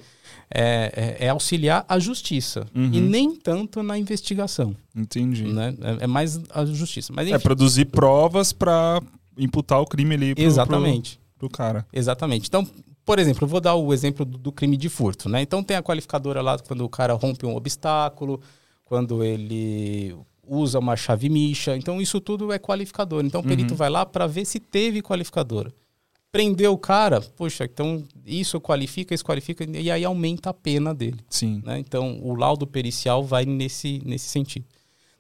É, 0.51 1.17
é- 1.21 1.27
é 1.27 1.29
auxiliar 1.29 1.85
a 1.89 1.99
justiça 1.99 2.67
Uhum. 2.75 2.91
e 2.93 3.01
nem 3.01 3.35
tanto 3.37 3.83
na 3.83 3.99
investigação, 3.99 4.75
Entendi. 4.97 5.45
né? 5.45 5.75
É, 6.01 6.05
é 6.05 6.07
mais 6.07 6.41
a 6.51 6.65
justiça. 6.65 7.13
Mas 7.15 7.27
É 7.29 7.33
enfim, 7.35 7.43
produzir 7.43 7.85
provas 7.87 8.53
pra 8.53 9.01
imputar 9.37 9.81
o 9.81 9.87
crime 9.87 10.15
ali 10.15 10.35
pro, 10.35 10.45
exatamente. 10.45 11.19
pro, 11.39 11.49
pro 11.49 11.57
cara. 11.57 11.87
Exatamente. 11.93 12.49
Então, 12.49 12.67
por 13.05 13.19
exemplo, 13.19 13.45
eu 13.45 13.49
vou 13.49 13.61
dar 13.61 13.75
o 13.75 13.93
exemplo 13.93 14.25
do, 14.25 14.39
do 14.39 14.53
crime 14.53 14.77
de 14.77 14.89
furto, 14.89 15.29
né? 15.29 15.43
Então 15.43 15.63
tem 15.63 15.77
a 15.77 15.83
qualificadora 15.83 16.41
lá 16.41 16.59
quando 16.59 16.85
o 16.85 16.89
cara 16.89 17.13
rompe 17.15 17.45
um 17.45 17.55
obstáculo, 17.55 18.41
quando 18.85 19.23
ele 19.23 20.17
usa 20.47 20.79
uma 20.79 20.97
chave 20.97 21.29
micha. 21.29 21.77
Então 21.77 22.01
isso 22.01 22.21
tudo 22.21 22.53
é 22.53 22.59
qualificador. 22.59 23.25
Então 23.25 23.41
o 23.41 23.45
perito 23.45 23.75
vai 23.75 23.91
lá 23.91 24.07
para 24.07 24.27
ver 24.27 24.45
se 24.45 24.59
teve 24.59 25.03
qualificadora. 25.03 25.73
Prendeu 26.33 26.73
o 26.73 26.79
cara, 26.79 27.21
poxa, 27.21 27.65
então 27.65 28.03
isso 28.27 28.61
qualifica, 28.61 29.15
isso 29.15 29.25
qualifica, 29.25 29.65
e 29.65 29.89
aí 29.89 30.05
aumenta 30.05 30.51
a 30.51 30.55
pena 30.55 30.93
dele. 30.93 31.21
Sim. 31.31 31.63
né? 31.65 31.79
Então, 31.79 32.19
o 32.21 32.35
laudo 32.35 32.67
pericial 32.67 33.23
vai 33.23 33.45
nesse, 33.45 34.03
nesse 34.05 34.31
sentido. 34.31 34.67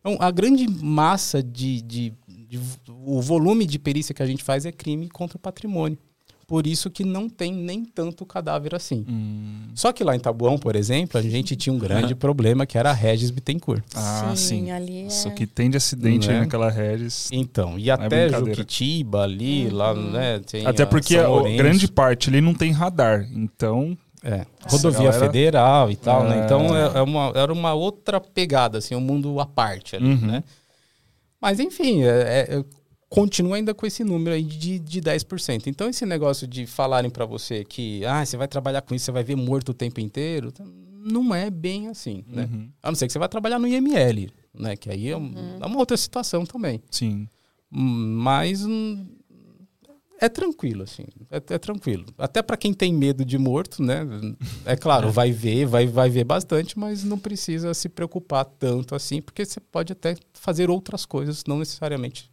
Então, 0.00 0.16
a 0.18 0.28
grande 0.32 0.66
massa 0.68 1.40
de, 1.40 1.80
de, 1.82 2.12
de- 2.58 2.92
O 3.06 3.20
volume 3.20 3.66
de 3.66 3.78
perícia 3.78 4.14
que 4.14 4.22
a 4.22 4.26
gente 4.26 4.42
faz 4.42 4.64
é 4.66 4.72
crime 4.72 5.08
contra 5.08 5.36
o 5.36 5.40
patrimônio. 5.40 5.98
Por 6.46 6.66
isso 6.66 6.90
que 6.90 7.04
não 7.04 7.26
tem 7.26 7.54
nem 7.54 7.86
tanto 7.86 8.26
cadáver 8.26 8.74
assim. 8.74 9.02
Hum. 9.08 9.68
Só 9.74 9.92
que 9.94 10.04
lá 10.04 10.14
em 10.14 10.20
Tabuão, 10.20 10.58
por 10.58 10.76
exemplo, 10.76 11.18
a 11.18 11.22
gente 11.22 11.56
tinha 11.56 11.72
um 11.72 11.78
grande 11.78 12.14
problema 12.14 12.66
que 12.66 12.76
era 12.76 12.90
a 12.90 12.92
Regis 12.92 13.30
Bittencourt. 13.30 13.82
Ah, 13.94 14.34
sim. 14.36 14.70
ali 14.70 15.04
é... 15.04 15.06
Isso 15.06 15.30
que 15.30 15.46
tem 15.46 15.70
de 15.70 15.78
acidente 15.78 16.28
Né? 16.28 16.34
aí 16.34 16.40
naquela 16.40 16.70
Regis. 16.70 17.30
Então, 17.32 17.78
e 17.78 17.88
é 17.88 17.94
até 17.94 18.26
brincadeira. 18.26 18.54
Juquitiba 18.60 19.22
ali, 19.22 19.70
lá, 19.70 19.94
né? 19.94 20.38
Tem 20.40 20.66
Até 20.66 20.84
porque 20.84 21.16
a 21.16 21.26
grande 21.56 21.88
parte 21.88 22.28
ali 22.28 22.42
não 22.42 22.52
tem 22.52 22.72
radar. 22.72 23.26
Então, 23.32 23.96
É, 24.22 24.44
rodovia 24.68 25.10
galera- 25.10 25.26
federal 25.26 25.90
e 25.90 25.96
tal, 25.96 26.24
né? 26.24 26.40
É. 26.40 26.44
Então 26.44 26.76
é, 26.76 26.98
é 26.98 27.02
uma, 27.02 27.32
era 27.34 27.52
uma 27.52 27.72
outra 27.72 28.20
pegada, 28.20 28.76
assim, 28.78 28.94
um 28.94 29.00
mundo 29.00 29.40
à 29.40 29.46
parte 29.46 29.96
ali, 29.96 30.04
Uhum. 30.06 30.26
né? 30.26 30.44
Mas 31.44 31.60
enfim, 31.60 32.02
é, 32.04 32.46
é- 32.58 32.64
continua 33.10 33.56
ainda 33.56 33.74
com 33.74 33.84
esse 33.86 34.02
número 34.02 34.34
aí 34.34 34.42
de, 34.42 34.78
de 34.78 35.00
10%. 35.00 35.66
Então 35.66 35.88
esse 35.90 36.04
negócio 36.06 36.46
de 36.48 36.66
falarem 36.66 37.10
pra 37.10 37.24
você 37.26 37.62
que 37.64 38.04
ah, 38.06 38.24
você 38.24 38.36
vai 38.36 38.48
trabalhar 38.48 38.80
com 38.82 38.94
isso, 38.94 39.04
você 39.04 39.12
vai 39.12 39.22
ver 39.22 39.36
morto 39.36 39.68
o 39.68 39.74
tempo 39.74 40.00
inteiro, 40.00 40.50
tá, 40.50 40.64
não 41.06 41.34
é 41.34 41.50
bem 41.50 41.88
assim, 41.88 42.24
né? 42.26 42.48
uhum, 42.50 42.70
A 42.82 42.90
não 42.90 42.94
ser 42.96 43.06
que 43.06 43.12
você 43.12 43.18
vai 43.18 43.28
trabalhar 43.28 43.58
no 43.58 43.66
IML, 43.68 44.30
né? 44.54 44.74
Que 44.74 44.88
aí 44.90 45.08
é, 45.10 45.16
um- 45.16 45.34
é 45.60 45.66
uma 45.66 45.78
outra 45.78 45.96
situação 45.98 46.46
também. 46.46 46.80
sim. 46.90 47.28
Mas 47.70 48.64
hum, 48.64 49.04
é 50.20 50.28
tranquilo, 50.28 50.82
assim. 50.82 51.04
É, 51.30 51.36
é 51.36 51.58
tranquilo. 51.58 52.06
Até 52.16 52.42
para 52.42 52.56
quem 52.56 52.72
tem 52.72 52.92
medo 52.92 53.24
de 53.24 53.36
morto, 53.36 53.82
né? 53.82 54.06
É 54.64 54.76
claro, 54.76 55.10
vai 55.10 55.32
ver, 55.32 55.66
vai, 55.66 55.86
vai 55.86 56.08
ver 56.08 56.24
bastante, 56.24 56.78
mas 56.78 57.04
não 57.04 57.18
precisa 57.18 57.74
se 57.74 57.88
preocupar 57.88 58.44
tanto 58.44 58.94
assim, 58.94 59.20
porque 59.20 59.44
você 59.44 59.60
pode 59.60 59.92
até 59.92 60.16
fazer 60.32 60.70
outras 60.70 61.04
coisas, 61.04 61.44
não 61.46 61.58
necessariamente 61.58 62.30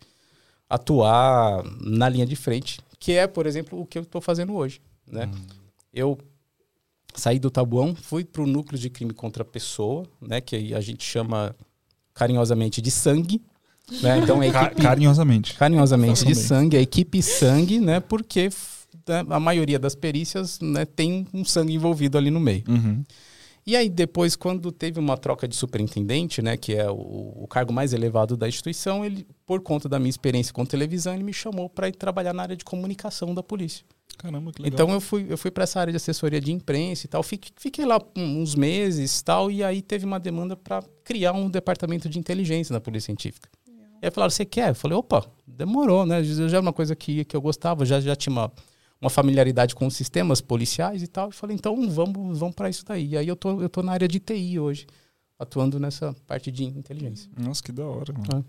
atuar 0.70 1.64
na 1.82 2.08
linha 2.08 2.26
de 2.26 2.36
frente, 2.36 2.80
que 2.98 3.12
é, 3.14 3.28
por 3.28 3.46
exemplo, 3.46 3.80
o 3.80 3.86
que 3.86 3.98
eu 3.98 4.04
estou 4.04 4.22
fazendo 4.22 4.54
hoje, 4.56 4.82
né? 5.06 5.30
Eu 5.94 6.18
saí 7.14 7.40
do 7.40 7.52
Tabuão, 7.52 7.94
fui 7.96 8.24
para 8.24 8.42
o 8.42 8.48
núcleo 8.48 8.80
de 8.80 8.90
crime 8.90 9.14
contra 9.14 9.44
a 9.44 9.46
pessoa, 9.46 10.06
né? 10.22 10.40
Que 10.40 10.56
aí 10.56 10.74
a 10.74 10.80
gente 10.80 11.04
chama 11.04 11.56
carinhosamente 12.14 12.82
de 12.82 12.92
sangue. 12.92 13.42
Né? 14.02 14.20
Então, 14.20 14.44
equipe, 14.44 14.82
carinhosamente. 14.82 15.54
carinhosamente 15.56 16.26
de 16.26 16.36
sangue, 16.36 16.78
a 16.78 16.82
equipe 16.82 17.22
sangue, 17.22 17.80
né? 17.80 18.00
Porque 18.00 18.50
né, 19.08 19.26
a 19.30 19.40
maioria 19.40 19.78
das 19.78 19.96
perícias 19.96 20.60
né, 20.60 20.86
tem 20.86 21.28
um 21.34 21.44
sangue 21.44 21.74
envolvido 21.74 22.18
ali 22.18 22.32
no 22.32 22.40
meio. 22.40 22.64
Uhum. 22.68 23.04
E 23.66 23.76
aí 23.76 23.90
depois, 23.90 24.36
quando 24.36 24.72
teve 24.72 25.00
uma 25.00 25.18
troca 25.18 25.48
de 25.48 25.56
superintendente, 25.56 26.42
né, 26.42 26.58
que 26.58 26.74
é 26.74 26.90
o, 26.90 27.44
o 27.44 27.48
cargo 27.48 27.72
mais 27.72 27.94
elevado 27.94 28.36
da 28.36 28.48
instituição, 28.48 29.06
ele, 29.06 29.26
por 29.46 29.62
conta 29.62 29.88
da 29.88 30.00
minha 30.00 30.10
experiência 30.10 30.52
com 30.52 30.66
televisão, 30.66 31.14
ele 31.14 31.24
me 31.24 31.34
chamou 31.34 31.70
para 31.70 31.88
ir 31.88 31.94
trabalhar 31.94 32.34
na 32.34 32.42
área 32.42 32.58
de 32.58 32.66
comunicação 32.66 33.36
da 33.36 33.44
polícia. 33.44 33.86
Caramba, 34.18 34.52
que 34.52 34.62
legal. 34.62 34.74
Então 34.74 34.94
eu 34.94 35.00
fui, 35.00 35.26
eu 35.30 35.38
fui 35.38 35.52
para 35.52 35.64
essa 35.64 35.80
área 35.80 35.92
de 35.92 35.98
assessoria 35.98 36.42
de 36.42 36.52
imprensa 36.52 37.06
e 37.06 37.10
tal. 37.10 37.24
Fiquei, 37.24 37.52
fiquei 37.56 37.86
lá 37.86 38.00
uns 38.16 38.56
meses 38.56 39.22
tal, 39.22 39.52
e 39.52 39.64
aí 39.64 39.82
teve 39.82 40.06
uma 40.06 40.20
demanda 40.20 40.56
para 40.56 40.84
criar 41.04 41.34
um 41.34 41.50
departamento 41.50 42.10
de 42.10 42.18
inteligência 42.20 42.74
na 42.74 42.80
Polícia 42.80 43.08
Científica. 43.08 43.50
E 44.02 44.06
aí 44.06 44.12
falaram, 44.12 44.32
você 44.32 44.44
quer? 44.46 44.70
Eu 44.70 44.76
falei, 44.76 44.98
opa, 44.98 45.24
demorou, 45.46 46.06
né? 46.06 46.24
Já 46.24 46.58
é 46.58 46.60
uma 46.60 46.74
coisa 46.74 46.96
que, 46.96 47.24
que 47.26 47.36
eu 47.36 47.42
gostava, 47.42 47.86
já, 47.86 48.00
já 48.02 48.16
tinha 48.16 48.32
uma, 48.32 48.52
uma 49.00 49.10
familiaridade 49.10 49.76
com 49.76 49.86
os 49.86 49.96
sistemas 49.96 50.42
policiais 50.42 51.04
e 51.04 51.08
tal. 51.08 51.28
Eu 51.28 51.32
falei, 51.32 51.56
então 51.56 51.88
vamos, 51.90 52.40
vamos 52.40 52.56
para 52.56 52.70
isso 52.70 52.84
daí. 52.86 53.10
E 53.10 53.18
aí 53.18 53.28
eu 53.28 53.36
tô, 53.36 53.62
eu 53.62 53.70
tô 53.70 53.84
na 53.84 53.92
área 53.92 54.08
de 54.08 54.20
TI 54.20 54.60
hoje, 54.60 54.88
atuando 55.38 55.80
nessa 55.80 56.16
parte 56.26 56.52
de 56.52 56.64
inteligência. 56.64 57.30
Nossa, 57.38 57.62
que 57.62 57.72
da 57.72 57.86
hora, 57.86 58.12
mano. 58.14 58.44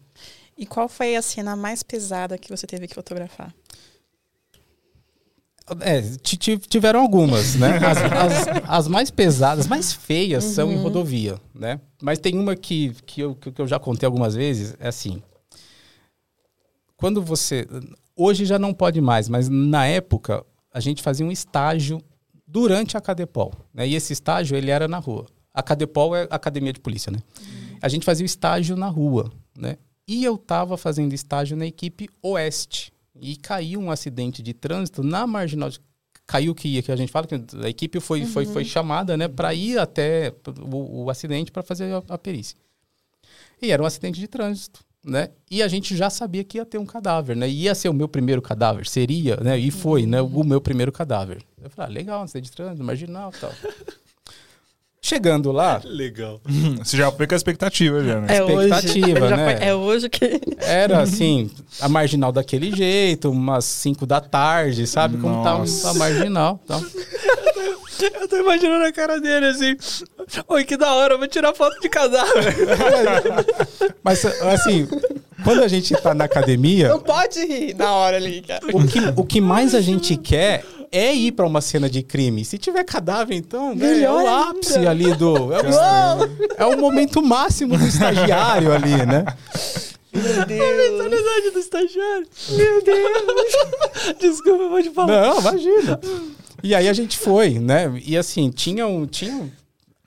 E 0.56 0.64
qual 0.64 0.88
foi 0.88 1.16
a 1.16 1.22
cena 1.22 1.54
mais 1.54 1.82
pesada 1.82 2.38
que 2.38 2.48
você 2.48 2.66
teve 2.66 2.88
que 2.88 2.94
fotografar? 2.94 3.54
É, 5.80 6.00
ti- 6.22 6.36
ti- 6.36 6.58
tiveram 6.58 7.00
algumas, 7.00 7.54
né? 7.54 7.76
As, 7.86 7.98
as- 7.98 8.68
as 8.68 8.88
mais 8.88 9.10
pesadas, 9.10 9.66
mais 9.68 9.92
feias 9.92 10.44
são 10.44 10.72
em 10.72 10.76
rodovia, 10.82 11.38
né? 11.54 11.80
Mas 12.02 12.18
tem 12.18 12.36
uma 12.38 12.56
que, 12.56 12.92
que, 13.06 13.20
eu, 13.20 13.34
que 13.36 13.60
eu 13.60 13.66
já 13.66 13.78
contei 13.78 14.04
algumas 14.06 14.34
vezes, 14.34 14.74
é 14.80 14.88
assim. 14.88 15.22
Quando 17.02 17.20
você... 17.20 17.66
Hoje 18.14 18.44
já 18.44 18.60
não 18.60 18.72
pode 18.72 19.00
mais, 19.00 19.28
mas 19.28 19.48
na 19.48 19.84
época 19.86 20.44
a 20.72 20.78
gente 20.78 21.02
fazia 21.02 21.26
um 21.26 21.32
estágio 21.32 22.00
durante 22.46 22.96
a 22.96 23.00
Cadepol, 23.00 23.52
né? 23.74 23.88
E 23.88 23.96
esse 23.96 24.12
estágio, 24.12 24.56
ele 24.56 24.70
era 24.70 24.86
na 24.86 24.98
rua. 24.98 25.26
A 25.52 25.64
Cadepol 25.64 26.14
é 26.14 26.28
a 26.30 26.36
Academia 26.36 26.72
de 26.72 26.78
Polícia, 26.78 27.10
né? 27.10 27.18
A 27.82 27.88
gente 27.88 28.04
fazia 28.06 28.22
o 28.22 28.26
estágio 28.26 28.76
na 28.76 28.86
rua, 28.86 29.32
né? 29.58 29.78
E 30.06 30.22
eu 30.22 30.38
tava 30.38 30.76
fazendo 30.76 31.12
estágio 31.12 31.56
na 31.56 31.66
equipe 31.66 32.08
Oeste. 32.22 32.92
E 33.20 33.34
caiu 33.34 33.80
um 33.80 33.90
acidente 33.90 34.40
de 34.40 34.54
trânsito 34.54 35.02
na 35.02 35.26
marginal. 35.26 35.70
de- 35.70 35.80
Caiu 36.24 36.54
que, 36.54 36.82
que 36.82 36.92
a 36.92 36.96
gente 36.96 37.10
fala 37.10 37.26
que 37.26 37.34
a 37.34 37.68
equipe 37.68 37.98
foi, 37.98 38.24
foi, 38.24 38.46
foi 38.46 38.64
chamada 38.64 39.16
né, 39.16 39.26
para 39.26 39.52
ir 39.52 39.76
até 39.76 40.32
o, 40.72 41.02
o 41.04 41.10
acidente 41.10 41.50
para 41.50 41.64
fazer 41.64 41.92
a, 41.92 42.02
a 42.14 42.16
perícia. 42.16 42.56
E 43.60 43.72
era 43.72 43.82
um 43.82 43.86
acidente 43.86 44.20
de 44.20 44.28
trânsito. 44.28 44.84
Né? 45.04 45.30
E 45.50 45.62
a 45.62 45.66
gente 45.68 45.96
já 45.96 46.08
sabia 46.08 46.44
que 46.44 46.58
ia 46.58 46.64
ter 46.64 46.78
um 46.78 46.86
cadáver, 46.86 47.34
né? 47.36 47.48
Ia 47.48 47.74
ser 47.74 47.88
o 47.88 47.92
meu 47.92 48.06
primeiro 48.06 48.40
cadáver, 48.40 48.86
seria, 48.86 49.36
né? 49.36 49.58
E 49.58 49.70
foi, 49.70 50.06
né? 50.06 50.22
O 50.22 50.44
meu 50.44 50.60
primeiro 50.60 50.92
cadáver. 50.92 51.42
Eu 51.60 51.68
falei, 51.70 51.90
ah, 51.90 51.92
legal, 51.92 52.20
um 52.20 52.22
acidente 52.22 52.50
de 52.50 52.52
trânsito, 52.56 52.84
marginal 52.84 53.32
e 53.36 53.40
tal. 53.40 53.52
Chegando 55.04 55.50
lá, 55.50 55.80
Legal. 55.84 56.40
Você 56.78 56.96
já 56.96 57.10
foi 57.10 57.26
com 57.26 57.34
a 57.34 57.36
expectativa, 57.36 58.04
já, 58.04 58.20
né? 58.20 58.36
É 58.36 58.44
hoje. 58.44 58.68
Expectativa, 58.68 59.28
já 59.28 59.36
né? 59.36 59.56
foi- 59.56 59.66
é 59.66 59.74
hoje 59.74 60.08
que. 60.08 60.40
Era 60.62 61.00
assim, 61.02 61.50
a 61.80 61.88
marginal 61.88 62.30
daquele 62.30 62.70
jeito, 62.70 63.28
umas 63.28 63.64
5 63.64 64.06
da 64.06 64.20
tarde, 64.20 64.86
sabe? 64.86 65.18
Como 65.18 65.42
tá 65.42 65.58
Nossa. 65.58 65.90
a 65.90 65.94
marginal. 65.94 66.60
Então, 66.62 66.80
Eu 68.00 68.28
tô 68.28 68.36
imaginando 68.36 68.84
a 68.84 68.92
cara 68.92 69.20
dele 69.20 69.46
assim. 69.46 69.76
Oi, 70.48 70.64
que 70.64 70.76
da 70.76 70.92
hora, 70.94 71.14
eu 71.14 71.18
vou 71.18 71.28
tirar 71.28 71.54
foto 71.54 71.78
de 71.80 71.88
cadáver. 71.88 72.54
mas 74.02 74.24
assim, 74.24 74.88
quando 75.44 75.62
a 75.62 75.68
gente 75.68 75.94
tá 75.94 76.14
na 76.14 76.24
academia, 76.24 76.88
Não 76.88 77.00
pode 77.00 77.44
rir 77.44 77.74
na 77.74 77.92
hora 77.92 78.16
ali, 78.16 78.42
cara. 78.42 78.64
o 78.72 78.86
que, 78.86 78.98
o 79.16 79.24
que 79.24 79.40
mais 79.40 79.74
a 79.74 79.80
gente 79.80 80.16
quer 80.16 80.64
é 80.90 81.12
ir 81.14 81.32
pra 81.32 81.46
uma 81.46 81.60
cena 81.60 81.88
de 81.88 82.02
crime. 82.02 82.44
Se 82.44 82.58
tiver 82.58 82.84
cadáver, 82.84 83.34
então, 83.34 83.74
né, 83.74 84.02
é 84.02 84.10
o 84.10 84.18
ainda. 84.18 84.50
ápice 84.50 84.86
ali 84.86 85.14
do. 85.14 85.52
É 85.52 85.60
o, 85.60 86.72
é 86.72 86.76
o 86.76 86.78
momento 86.78 87.22
máximo 87.22 87.78
do 87.78 87.86
estagiário 87.86 88.72
ali, 88.72 89.06
né? 89.06 89.24
Meu 90.12 90.44
Deus. 90.44 90.98
Mentalidade 90.98 91.50
do 91.52 91.58
estagiário. 91.58 92.26
Meu 92.50 92.82
Deus. 92.82 94.16
Desculpa, 94.20 94.68
pode 94.68 94.90
falar. 94.90 95.06
Não, 95.28 95.40
imagina. 95.40 96.00
E 96.62 96.74
aí 96.74 96.88
a 96.88 96.92
gente 96.92 97.18
foi, 97.18 97.58
né? 97.58 97.92
E 98.04 98.16
assim, 98.16 98.50
tinha 98.50 98.86
um. 98.86 99.06
Tinha 99.06 99.34
um- 99.36 99.50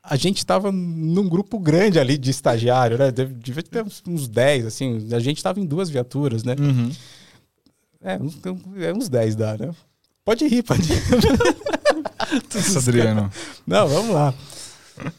a 0.08 0.16
gente 0.16 0.46
tava 0.46 0.72
num 0.72 1.28
grupo 1.28 1.58
grande 1.60 2.00
ali 2.00 2.18
de 2.18 2.30
estagiário, 2.30 2.98
né? 2.98 3.12
Deve- 3.12 3.34
Devia 3.34 3.64
ter 3.64 3.84
uns, 3.84 4.04
uns 4.08 4.28
10, 4.28 4.66
assim. 4.68 5.08
A 5.12 5.20
gente 5.20 5.42
tava 5.42 5.60
em 5.60 5.66
duas 5.66 5.90
viaturas, 5.90 6.44
né? 6.44 6.56
Uhum. 6.60 6.92
É, 8.02 8.18
uns, 8.18 8.38
é, 8.78 8.94
uns 8.94 9.10
10 9.10 9.36
dá, 9.36 9.58
né? 9.58 9.72
Pode 10.24 10.48
rir, 10.48 10.62
pode 10.64 10.82
rir. 10.84 11.02
Nossa, 12.54 12.80
Adriano. 12.80 13.32
Não, 13.66 13.88
vamos 13.88 14.14
lá. 14.14 14.34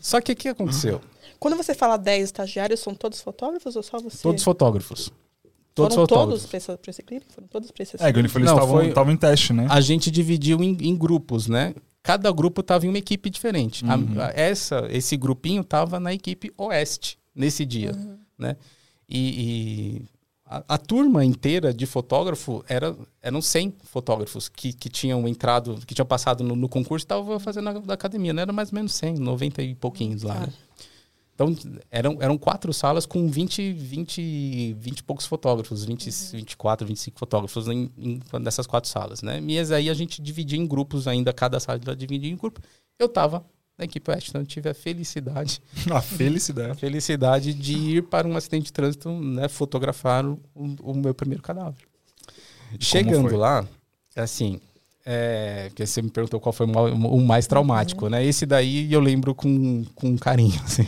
Só 0.01 0.21
que 0.21 0.33
o 0.33 0.37
que 0.37 0.49
aconteceu? 0.49 1.01
Quando 1.39 1.57
você 1.57 1.75
fala 1.75 1.97
10 1.97 2.25
estagiários, 2.25 2.81
são 2.81 2.95
todos 2.95 3.21
fotógrafos 3.21 3.77
ou 3.77 3.83
só 3.83 3.99
você? 3.99 4.23
Todos 4.23 4.43
fotógrafos. 4.43 5.13
Todos 5.77 5.95
Foram 5.95 6.09
fotógrafos. 6.09 6.41
todos 6.43 6.47
pra 6.47 6.57
esse, 6.57 6.77
pra 6.79 6.91
esse 6.91 7.03
clipe? 7.03 7.27
Foram 7.33 7.47
todos 7.47 7.71
pra 7.71 7.83
esse 7.85 7.97
É, 8.03 8.13
que 8.13 8.19
ele 8.19 8.29
falou 8.29 8.49
que 8.49 8.53
Não, 8.55 8.59
eles 8.63 8.71
foi- 8.73 8.89
estavam 8.89 9.13
em 9.13 9.17
teste, 9.17 9.53
né? 9.53 9.67
A 9.71 9.81
gente 9.81 10.11
dividiu 10.11 10.61
em, 10.65 10.77
em 10.81 10.97
grupos, 10.97 11.47
né? 11.49 11.75
Cada 12.03 12.33
grupo 12.33 12.63
tava 12.63 12.87
em 12.87 12.89
uma 12.89 12.99
equipe 12.99 13.29
diferente. 13.31 13.85
A- 13.85 13.95
Uhum. 13.97 14.15
a- 14.21 14.33
essa, 14.35 14.89
esse 14.91 15.17
grupinho 15.17 15.63
tava 15.63 16.01
na 16.01 16.13
equipe 16.15 16.51
oeste 16.57 17.19
nesse 17.35 17.65
dia, 17.67 17.93
né? 18.39 18.57
E, 19.09 19.19
e 20.01 20.03
a, 20.47 20.65
a 20.75 20.79
turma 20.79 21.25
inteira 21.25 21.75
de 21.75 21.85
fotógrafo 21.85 22.65
era, 22.69 22.97
eram 23.21 23.43
100 23.43 23.75
fotógrafos 23.85 24.49
que, 24.49 24.73
que 24.73 24.89
tinham 24.89 25.29
entrado, 25.29 25.79
que 25.87 25.95
tinham 25.95 26.07
passado 26.07 26.43
no, 26.43 26.57
no 26.57 26.69
concurso 26.69 27.05
e 27.05 27.07
estavam 27.07 27.39
fazendo 27.39 27.65
na, 27.65 27.73
da 27.81 27.95
academia. 27.95 28.33
Não 28.33 28.41
era 28.43 28.53
mais 28.53 28.71
ou 28.73 28.77
menos 28.77 28.95
100, 28.95 29.17
90 29.19 29.63
e 29.63 29.75
pouquinhos 29.75 30.23
lá, 30.23 30.41
né? 30.41 30.49
Então, 31.37 31.55
eram, 31.91 32.17
eram 32.19 32.39
quatro 32.39 32.73
salas 32.73 33.05
com 33.05 33.29
20, 33.29 33.71
20, 33.75 34.73
20 34.73 34.99
e 34.99 35.03
poucos 35.03 35.27
fotógrafos, 35.27 35.85
20, 35.85 36.09
24, 36.33 36.87
25 36.87 37.19
fotógrafos 37.19 37.69
em, 37.69 37.93
em, 37.99 38.21
nessas 38.41 38.67
quatro 38.67 38.89
salas, 38.89 39.21
né? 39.21 39.39
E 39.47 39.59
aí 39.75 39.91
a 39.91 39.95
gente 39.95 40.23
dividia 40.23 40.59
em 40.59 40.67
grupos 40.67 41.07
ainda, 41.07 41.35
cada 41.35 41.61
sala 41.61 41.79
dividia 41.95 42.33
em 42.33 42.37
grupo. 42.37 42.63
Eu 42.99 43.07
tava 43.07 43.45
na 43.77 43.85
equipe 43.85 44.11
Oeste, 44.11 44.31
então 44.31 44.41
eu 44.41 44.47
tive 44.47 44.71
a 44.71 44.75
felicidade, 44.75 45.61
A 45.91 45.99
a 45.99 46.01
felicidade. 46.01 46.81
felicidade 46.81 47.53
de 47.53 47.77
ir 47.77 48.03
para 48.05 48.27
um 48.27 48.35
acidente 48.35 48.65
de 48.65 48.73
trânsito, 48.73 49.11
né? 49.11 49.47
Fotografar 49.47 50.25
o, 50.25 50.41
o 50.55 50.95
meu 50.95 51.15
primeiro 51.15 51.43
cadáver. 51.43 51.87
Chegando 52.81 53.37
lá, 53.37 53.69
assim, 54.17 54.59
é, 55.09 55.69
porque 55.69 55.87
você 55.87 56.03
me 56.03 56.11
perguntou 56.11 56.41
qual 56.41 56.53
foi 56.53 56.67
o 56.67 56.69
ma- 56.69 56.83
o 56.83 57.21
mais 57.21 57.47
traumático, 57.47 58.09
né? 58.09 58.25
Esse 58.25 58.45
daí 58.45 58.93
eu 58.93 58.99
lembro 59.01 59.37
com, 59.37 59.85
com 59.95 60.19
carinho, 60.19 60.61
assim. 60.65 60.83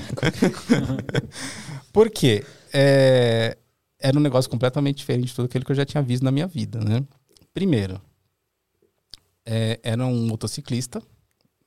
Por 1.93 2.11
quê? 2.11 2.45
É, 2.73 3.57
era 4.01 4.19
um 4.19 4.21
negócio 4.21 4.51
completamente 4.51 4.97
diferente 4.99 5.29
de 5.29 5.35
tudo 5.35 5.45
aquilo 5.47 5.65
que 5.65 5.71
eu 5.71 5.77
já 5.77 5.85
tinha 5.87 6.03
visto 6.03 6.25
na 6.25 6.33
minha 6.33 6.49
vida, 6.49 6.81
né? 6.81 7.05
Primeiro, 7.55 8.01
é, 9.47 9.79
era 9.83 10.05
um 10.05 10.27
motociclista, 10.27 11.01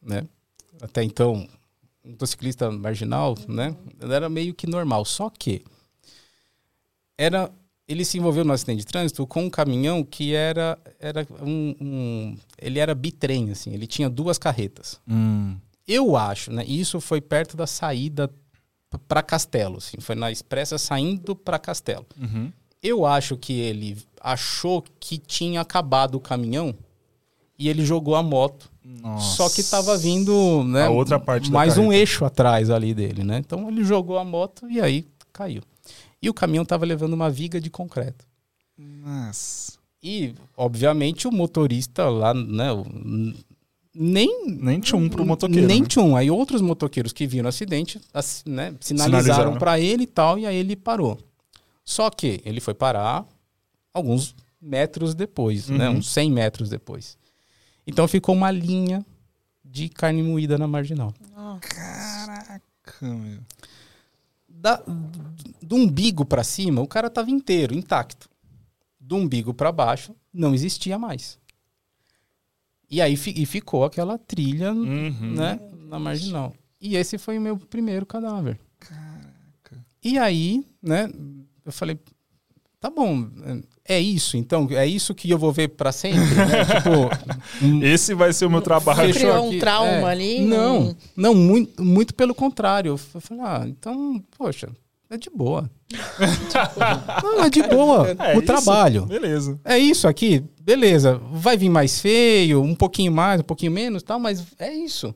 né? 0.01 0.23
Até 0.81 1.03
então, 1.03 1.47
um 2.03 2.09
motociclista 2.11 2.69
marginal, 2.69 3.37
né? 3.47 3.73
Era 4.01 4.27
meio 4.29 4.53
que 4.53 4.67
normal, 4.67 5.05
só 5.05 5.29
que 5.29 5.63
era 7.17 7.49
ele 7.91 8.05
se 8.05 8.17
envolveu 8.17 8.43
no 8.45 8.53
acidente 8.53 8.79
de 8.79 8.85
trânsito 8.85 9.25
com 9.27 9.43
um 9.43 9.49
caminhão 9.49 10.03
que 10.03 10.33
era 10.33 10.77
era 10.99 11.27
um, 11.41 11.75
um- 11.81 12.37
ele 12.59 12.79
era 12.79 12.93
bitrem 12.95 13.51
assim, 13.51 13.73
ele 13.73 13.87
tinha 13.87 14.09
duas 14.09 14.37
carretas. 14.37 14.99
Hum. 15.07 15.57
Eu 15.87 16.15
acho, 16.15 16.51
né? 16.51 16.63
Isso 16.65 17.01
foi 17.01 17.19
perto 17.19 17.57
da 17.57 17.67
saída 17.67 18.29
para 19.07 19.21
Castelo, 19.23 19.77
assim, 19.77 19.97
foi 19.99 20.15
na 20.15 20.31
expressa 20.31 20.77
saindo 20.77 21.35
para 21.35 21.57
Castelo. 21.59 22.05
Uhum. 22.19 22.51
Eu 22.83 23.05
acho 23.05 23.37
que 23.37 23.53
ele 23.59 23.97
achou 24.19 24.83
que 24.99 25.17
tinha 25.17 25.61
acabado 25.61 26.15
o 26.15 26.19
caminhão 26.19 26.73
e 27.57 27.69
ele 27.69 27.85
jogou 27.85 28.15
a 28.15 28.23
moto. 28.23 28.69
Nossa. 28.83 29.35
Só 29.35 29.49
que 29.49 29.63
tava 29.63 29.95
vindo, 29.97 30.63
né? 30.63 30.85
A 30.85 30.89
outra 30.89 31.19
parte 31.19 31.51
mais 31.51 31.77
um 31.77 31.93
eixo 31.93 32.25
atrás 32.25 32.69
ali 32.69 32.93
dele, 32.93 33.23
né? 33.23 33.37
Então 33.37 33.69
ele 33.69 33.83
jogou 33.83 34.17
a 34.17 34.25
moto 34.25 34.67
e 34.69 34.81
aí 34.81 35.07
caiu. 35.31 35.61
E 36.21 36.29
o 36.29 36.33
caminhão 36.33 36.63
tava 36.63 36.85
levando 36.85 37.13
uma 37.13 37.29
viga 37.29 37.59
de 37.59 37.69
concreto. 37.69 38.25
Nossa. 38.77 39.73
E, 40.03 40.33
obviamente, 40.55 41.27
o 41.27 41.31
motorista 41.31 42.09
lá, 42.09 42.33
né? 42.33 42.71
o- 42.71 42.85
nem. 43.93 44.47
Nem 44.47 44.79
tinha 44.79 44.97
um 44.97 45.09
pro 45.09 45.25
motoqueiro. 45.25 45.67
Nem 45.67 45.81
né? 45.81 45.87
tinha 45.87 46.03
um. 46.03 46.15
Aí 46.15 46.31
outros 46.31 46.61
motoqueiros 46.61 47.11
que 47.11 47.27
viram 47.27 47.45
o 47.45 47.49
acidente, 47.49 47.99
né, 48.45 48.73
sinalizaram 48.79 48.79
Sinalizaram. 48.79 49.57
para 49.57 49.79
ele 49.79 50.03
e 50.03 50.07
tal, 50.07 50.39
e 50.39 50.45
aí 50.45 50.55
ele 50.55 50.75
parou. 50.75 51.19
Só 51.83 52.09
que 52.09 52.41
ele 52.45 52.59
foi 52.61 52.73
parar 52.73 53.25
alguns 53.93 54.33
metros 54.61 55.13
depois, 55.13 55.67
né? 55.69 55.89
Uhum. 55.89 55.97
Uns 55.97 56.09
100 56.09 56.31
metros 56.31 56.69
depois. 56.69 57.17
Então 57.85 58.07
ficou 58.07 58.33
uma 58.33 58.49
linha 58.51 59.05
de 59.65 59.89
carne 59.89 60.23
moída 60.23 60.57
na 60.57 60.67
marginal. 60.67 61.13
Caraca, 61.59 62.61
meu. 63.01 63.39
Da, 64.61 64.75
do 65.63 65.75
umbigo 65.75 66.23
para 66.23 66.43
cima, 66.43 66.81
o 66.81 66.87
cara 66.87 67.09
tava 67.09 67.31
inteiro, 67.31 67.73
intacto. 67.73 68.29
Do 68.99 69.15
umbigo 69.15 69.53
para 69.55 69.71
baixo, 69.71 70.15
não 70.31 70.53
existia 70.53 70.99
mais. 70.99 71.39
E 72.89 73.01
aí 73.01 73.17
fi- 73.17 73.33
e 73.35 73.45
ficou 73.45 73.83
aquela 73.83 74.19
trilha 74.19 74.71
Uhum. 74.71 75.33
né, 75.33 75.59
na 75.89 75.97
marginal. 75.97 76.53
E 76.79 76.95
esse 76.95 77.17
foi 77.17 77.37
o 77.37 77.41
meu 77.41 77.57
primeiro 77.57 78.05
cadáver. 78.05 78.59
E 80.03 80.17
aí, 80.19 80.63
né, 80.81 81.11
eu 81.65 81.71
falei, 81.71 81.99
tá 82.81 82.89
bom, 82.89 83.25
é 83.87 83.97
isso, 83.99 84.35
então, 84.35 84.67
é 84.71 84.85
isso 84.85 85.15
que 85.15 85.29
eu 85.29 85.37
vou 85.37 85.53
ver 85.53 85.69
pra 85.69 85.91
sempre, 85.93 86.19
né? 86.19 86.65
tipo, 86.75 87.65
um- 87.65 87.81
Esse 87.83 88.13
vai 88.13 88.33
ser 88.33 88.45
o 88.45 88.49
meu 88.49 88.61
trabalho. 88.61 89.13
Criou 89.13 89.45
um 89.45 89.49
aqui. 89.49 89.59
trauma 89.59 89.89
É. 89.91 90.03
ali? 90.11 90.41
Não, 90.41 90.81
Um- 90.89 90.95
não, 91.15 91.33
muito, 91.35 91.81
muito 91.81 92.13
pelo 92.13 92.33
contrário. 92.35 92.89
Eu 93.13 93.21
falei, 93.21 93.43
ah, 93.45 93.63
então, 93.67 94.21
poxa, 94.37 94.67
é 95.09 95.17
de 95.17 95.29
boa. 95.29 95.69
não, 97.23 97.43
é 97.43 97.49
de 97.49 97.63
boa. 97.63 98.09
É 98.19 98.33
o 98.35 98.37
isso? 98.37 98.45
trabalho. 98.45 99.05
Beleza. 99.05 99.59
É 99.63 99.77
isso 99.77 100.07
aqui, 100.07 100.43
beleza. 100.61 101.19
Vai 101.31 101.57
vir 101.57 101.69
mais 101.69 101.99
feio, 102.01 102.61
um 102.61 102.75
pouquinho 102.75 103.11
mais, 103.11 103.41
um 103.41 103.43
pouquinho 103.43 103.71
menos, 103.71 104.03
tal, 104.03 104.19
mas 104.19 104.43
é 104.59 104.73
isso. 104.73 105.13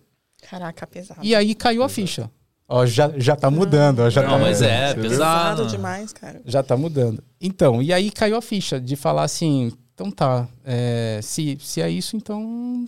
Caraca, 0.49 0.85
pesado. 0.85 1.21
E 1.23 1.33
aí 1.33 1.55
caiu 1.55 1.81
a 1.81 1.89
ficha. 1.89 2.29
Ó, 2.67 2.85
já, 2.85 3.11
já 3.17 3.35
tá 3.35 3.51
mudando, 3.51 3.99
ó, 3.99 4.09
já 4.09 4.21
Não, 4.23 4.29
tá 4.31 4.37
mas 4.39 4.59
mudando. 4.59 4.71
é, 4.73 4.87
Você 4.87 4.93
viu? 4.95 5.09
pesado. 5.09 5.55
pesado 5.57 5.67
demais, 5.77 6.13
cara. 6.13 6.41
Já 6.45 6.63
tá 6.63 6.75
mudando. 6.75 7.23
Então, 7.39 7.81
e 7.81 7.93
aí 7.93 8.09
caiu 8.09 8.35
a 8.35 8.41
ficha 8.41 8.79
de 8.81 8.95
falar 8.95 9.23
assim, 9.23 9.71
então 9.93 10.09
tá, 10.09 10.47
é, 10.63 11.19
se, 11.21 11.57
se 11.61 11.79
é 11.81 11.89
isso, 11.89 12.15
então 12.17 12.85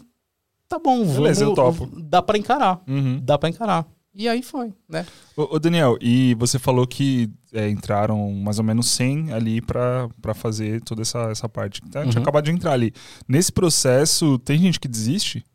tá 0.68 0.80
bom. 0.80 1.06
Beleza, 1.06 1.44
eu 1.44 1.54
topo. 1.54 1.88
Dá 2.02 2.22
pra 2.24 2.38
encarar, 2.38 2.82
Uhum. 2.88 3.20
dá 3.24 3.38
pra 3.38 3.50
encarar. 3.50 3.86
E 4.20 4.28
aí 4.28 4.42
foi, 4.42 4.74
né? 4.90 5.06
Ô, 5.36 5.44
ô, 5.56 5.60
Daniel, 5.60 5.96
e 6.02 6.34
você 6.40 6.58
falou 6.58 6.88
que 6.88 7.30
é, 7.54 7.70
entraram 7.70 8.32
mais 8.32 8.58
ou 8.58 8.66
menos 8.66 8.88
100 8.88 9.32
ali 9.32 9.62
pra 9.62 10.10
pra 10.20 10.34
fazer 10.34 10.82
toda 10.82 11.04
essa, 11.04 11.30
essa 11.30 11.48
parte. 11.48 11.82
Tá? 11.92 12.00
A 12.02 12.04
gente 12.04 12.16
Uhum. 12.16 12.24
acabou 12.24 12.42
de 12.42 12.50
entrar 12.50 12.72
ali. 12.72 12.92
Nesse 13.28 13.52
processo, 13.52 14.40
tem 14.40 14.58
gente 14.58 14.80
que 14.80 14.88
desiste? 14.88 15.46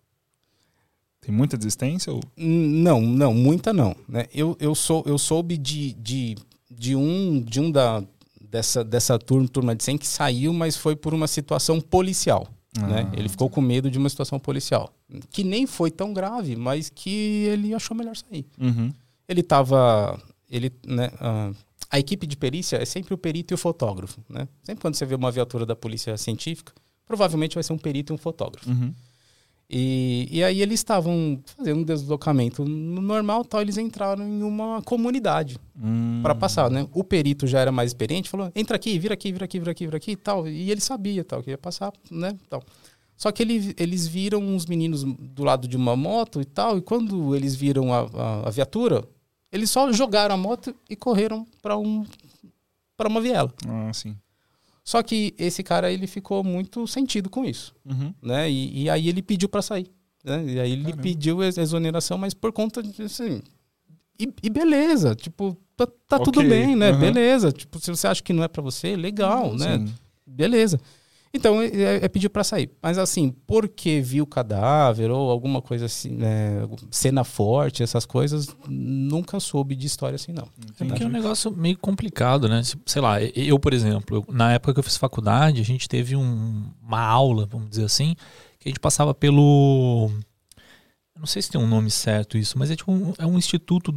Tem 1.23 1.33
muita 1.33 1.57
desistência? 1.57 2.12
Ou... 2.12 2.20
Não, 2.37 3.01
não, 3.01 3.33
muita 3.33 3.73
não. 3.73 3.97
Né? 4.09 4.27
Eu, 4.35 4.57
eu, 4.61 4.75
sou, 4.75 5.05
eu 5.07 5.16
soube 5.16 5.57
de, 5.57 5.93
de, 5.95 6.37
de 6.68 6.97
um, 6.97 7.41
de 7.41 7.61
um 7.61 7.70
da, 7.70 8.03
dessa, 8.41 8.83
dessa 8.83 9.18
turma, 9.18 9.49
turma 9.49 9.75
de 9.75 9.85
100 9.85 9.99
que 9.99 10.07
saiu, 10.07 10.53
mas 10.53 10.77
foi 10.77 10.97
por 10.97 11.14
uma 11.14 11.29
situação 11.29 11.81
policial. 11.81 12.49
né? 12.77 13.09
Ah. 13.09 13.16
Ele 13.16 13.29
ficou 13.29 13.49
com 13.49 13.61
medo 13.61 13.89
de 13.89 13.99
uma 13.99 14.09
situação 14.09 14.39
policial. 14.39 14.93
Que 15.31 15.45
nem 15.45 15.64
foi 15.64 15.93
tão 15.93 16.12
grave, 16.12 16.57
mas 16.57 16.91
que 16.91 17.45
ele 17.47 17.73
achou 17.73 17.97
melhor 17.97 18.16
sair. 18.16 18.45
Uhum. 18.61 18.93
Ele 19.29 19.41
estava. 19.41 20.20
Ele, 20.51 20.73
né, 20.85 21.11
ah, 21.20 21.53
a 21.89 21.99
equipe 22.01 22.27
de 22.27 22.37
perícia 22.37 22.79
é 22.79 22.85
sempre 22.85 23.14
o 23.14 23.18
perito 23.18 23.53
e 23.53 23.57
o 23.57 23.59
fotógrafo. 23.59 24.20
Né? 24.29 24.49
Sempre 24.64 24.83
quando 24.83 24.97
você 24.97 25.07
vê 25.07 25.14
uma 25.14 25.31
viatura 25.31 25.64
da 25.64 25.77
polícia 25.77 26.16
científica, 26.16 26.73
provavelmente 27.07 27.55
vai 27.55 27.62
ser 27.62 27.75
um 27.75 27.79
perito 27.79 28.12
e 28.12 28.14
um 28.14 28.18
fotógrafo. 28.18 28.68
Uhum. 28.68 28.93
E, 29.75 30.29
e 30.31 30.45
aí 30.45 30.61
eles 30.61 30.81
estavam 30.81 31.41
fazendo 31.57 31.81
um 31.81 31.83
deslocamento 31.83 32.62
no 32.62 33.01
normal, 33.01 33.43
tal, 33.43 33.62
eles 33.62 33.79
entraram 33.79 34.23
em 34.23 34.43
uma 34.43 34.83
comunidade 34.83 35.59
Hum. 35.75 36.20
para 36.23 36.35
passar, 36.35 36.70
né? 36.70 36.87
O 36.93 37.03
perito 37.03 37.47
já 37.47 37.59
era 37.59 37.73
mais 37.73 37.91
experiente, 37.91 38.29
falou: 38.29 38.53
"Entra 38.55 38.77
aqui, 38.77 38.99
vira 38.99 39.14
aqui, 39.14 39.33
vira 39.33 39.47
aqui, 39.47 39.59
vira 39.59 39.70
aqui, 39.73 39.85
vira 39.87 39.97
aqui", 39.97 40.11
e 40.11 40.16
tal, 40.16 40.47
e 40.47 40.70
ele 40.70 40.81
sabia, 40.83 41.25
tal, 41.25 41.43
que 41.43 41.51
ia 41.51 41.57
passar, 41.57 41.91
né, 42.11 42.37
tal. 42.51 42.62
Só 43.16 43.33
que 43.33 43.43
ele, 43.43 43.75
eles 43.79 44.07
viram 44.07 44.41
uns 44.43 44.66
meninos 44.66 45.05
do 45.05 45.43
lado 45.43 45.66
de 45.66 45.77
uma 45.77 45.97
moto 45.97 46.41
e 46.41 46.45
tal, 46.45 46.77
e 46.77 46.83
quando 46.83 47.35
eles 47.35 47.55
viram 47.55 47.93
a, 47.95 48.01
a, 48.01 48.49
a 48.49 48.51
viatura, 48.51 49.03
eles 49.51 49.70
só 49.70 49.91
jogaram 49.91 50.35
a 50.35 50.39
moto 50.39 50.75
e 50.91 50.95
correram 50.95 51.47
para 51.62 51.79
um 51.79 52.05
para 52.97 53.09
uma 53.09 53.20
viela. 53.20 53.53
Ah, 53.66 53.91
sim. 53.95 54.14
Só 54.85 55.03
que 55.03 55.35
esse 55.39 55.62
cara 55.62 55.93
ele 55.93 56.07
ficou 56.07 56.43
muito 56.43 56.87
sentido 56.87 57.30
com 57.30 57.45
isso 57.45 57.72
Uhum. 57.85 58.12
né? 58.22 58.51
E, 58.51 58.83
e 58.83 58.91
aí 58.91 59.09
ele 59.09 59.22
pediu 59.22 59.49
para 59.49 59.62
sair. 59.62 59.87
Né? 60.24 60.45
E 60.47 60.61
aí 60.61 60.72
ele 60.72 60.85
Caramba. 60.85 61.03
pediu 61.03 61.43
ex- 61.43 61.59
exoneração, 61.59 62.16
mas 62.18 62.35
por 62.35 62.53
conta 62.53 62.83
de 62.83 63.03
assim. 63.03 63.41
E, 64.18 64.28
e 64.43 64.51
beleza, 64.51 65.14
tipo, 65.14 65.57
tá, 65.76 65.87
tá 65.87 66.16
Ok, 66.16 66.24
tudo 66.26 66.43
bem, 66.49 66.76
né? 66.76 66.91
aham. 66.91 66.99
Tipo, 67.01 67.53
Tipo, 67.53 67.80
se 67.80 67.91
você 67.91 68.07
acha 68.07 68.22
que 68.22 68.33
não 68.33 68.43
é 68.45 68.49
para 68.49 68.62
você, 68.62 68.95
legal, 68.97 69.55
né? 69.57 69.78
Sim. 69.78 69.95
Beleza. 70.26 70.80
Então, 71.35 71.62
é, 71.62 71.66
é- 71.68 72.05
é 72.05 72.09
pedir 72.09 72.28
para 72.28 72.45
sair. 72.45 72.70
Mas 72.83 72.99
assim, 72.99 73.35
porque 73.47 74.03
viu 74.03 74.26
cadáver 74.26 75.11
ou 75.11 75.30
alguma 75.30 75.62
coisa 75.62 75.87
assim, 75.87 76.11
né, 76.11 76.68
cena 76.91 77.24
forte, 77.24 77.83
essas 77.83 78.05
coisas, 78.05 78.49
nunca 78.68 79.41
soube 79.41 79.74
de 79.74 79.87
história 79.87 80.16
assim, 80.16 80.33
não. 80.33 80.47
É 80.78 80.85
porque 80.85 81.03
é 81.03 81.07
um 81.07 81.11
negócio 81.11 81.51
meio 81.51 81.78
complicado, 81.78 82.49
né? 82.51 82.62
Se- 82.62 82.76
Sei 82.85 83.01
lá, 83.01 83.22
eu, 83.22 83.59
por 83.59 83.72
exemplo, 83.72 84.18
eu- 84.28 84.35
na 84.35 84.53
época 84.53 84.74
que 84.74 84.80
eu 84.80 84.85
fiz 84.85 84.97
faculdade, 84.99 85.61
a 85.61 85.64
gente 85.64 85.89
teve 85.89 86.14
um- 86.14 86.64
uma 86.83 87.01
aula, 87.01 87.47
vamos 87.47 87.70
dizer 87.70 87.85
assim, 87.85 88.14
que 88.61 88.68
a 88.68 88.70
gente 88.70 88.80
passava 88.80 89.14
pelo. 89.14 90.11
Não 91.18 91.26
sei 91.26 91.41
se 91.41 91.51
tem 91.51 91.61
um 91.61 91.66
nome 91.68 91.91
certo 91.91 92.37
isso, 92.37 92.59
mas 92.59 92.70
é 92.70 92.76
tipo 92.76 92.91
um, 92.93 93.12
é 93.18 93.24
um 93.24 93.39
instituto. 93.39 93.95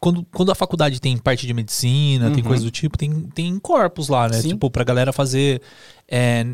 Quando, 0.00 0.22
quando 0.34 0.52
a 0.52 0.54
faculdade 0.54 1.00
tem 1.00 1.16
parte 1.16 1.46
de 1.46 1.54
medicina, 1.54 2.30
tem 2.30 2.42
Uhum. 2.42 2.48
coisa 2.48 2.62
do 2.62 2.70
tipo, 2.70 2.98
tem, 2.98 3.10
tem 3.30 3.58
corpos 3.58 4.08
lá, 4.08 4.28
né? 4.28 4.40
Sim. 4.42 4.48
Tipo, 4.50 4.70
pra 4.70 4.84
galera 4.84 5.12
fazer 5.14 5.62
é, 6.06 6.44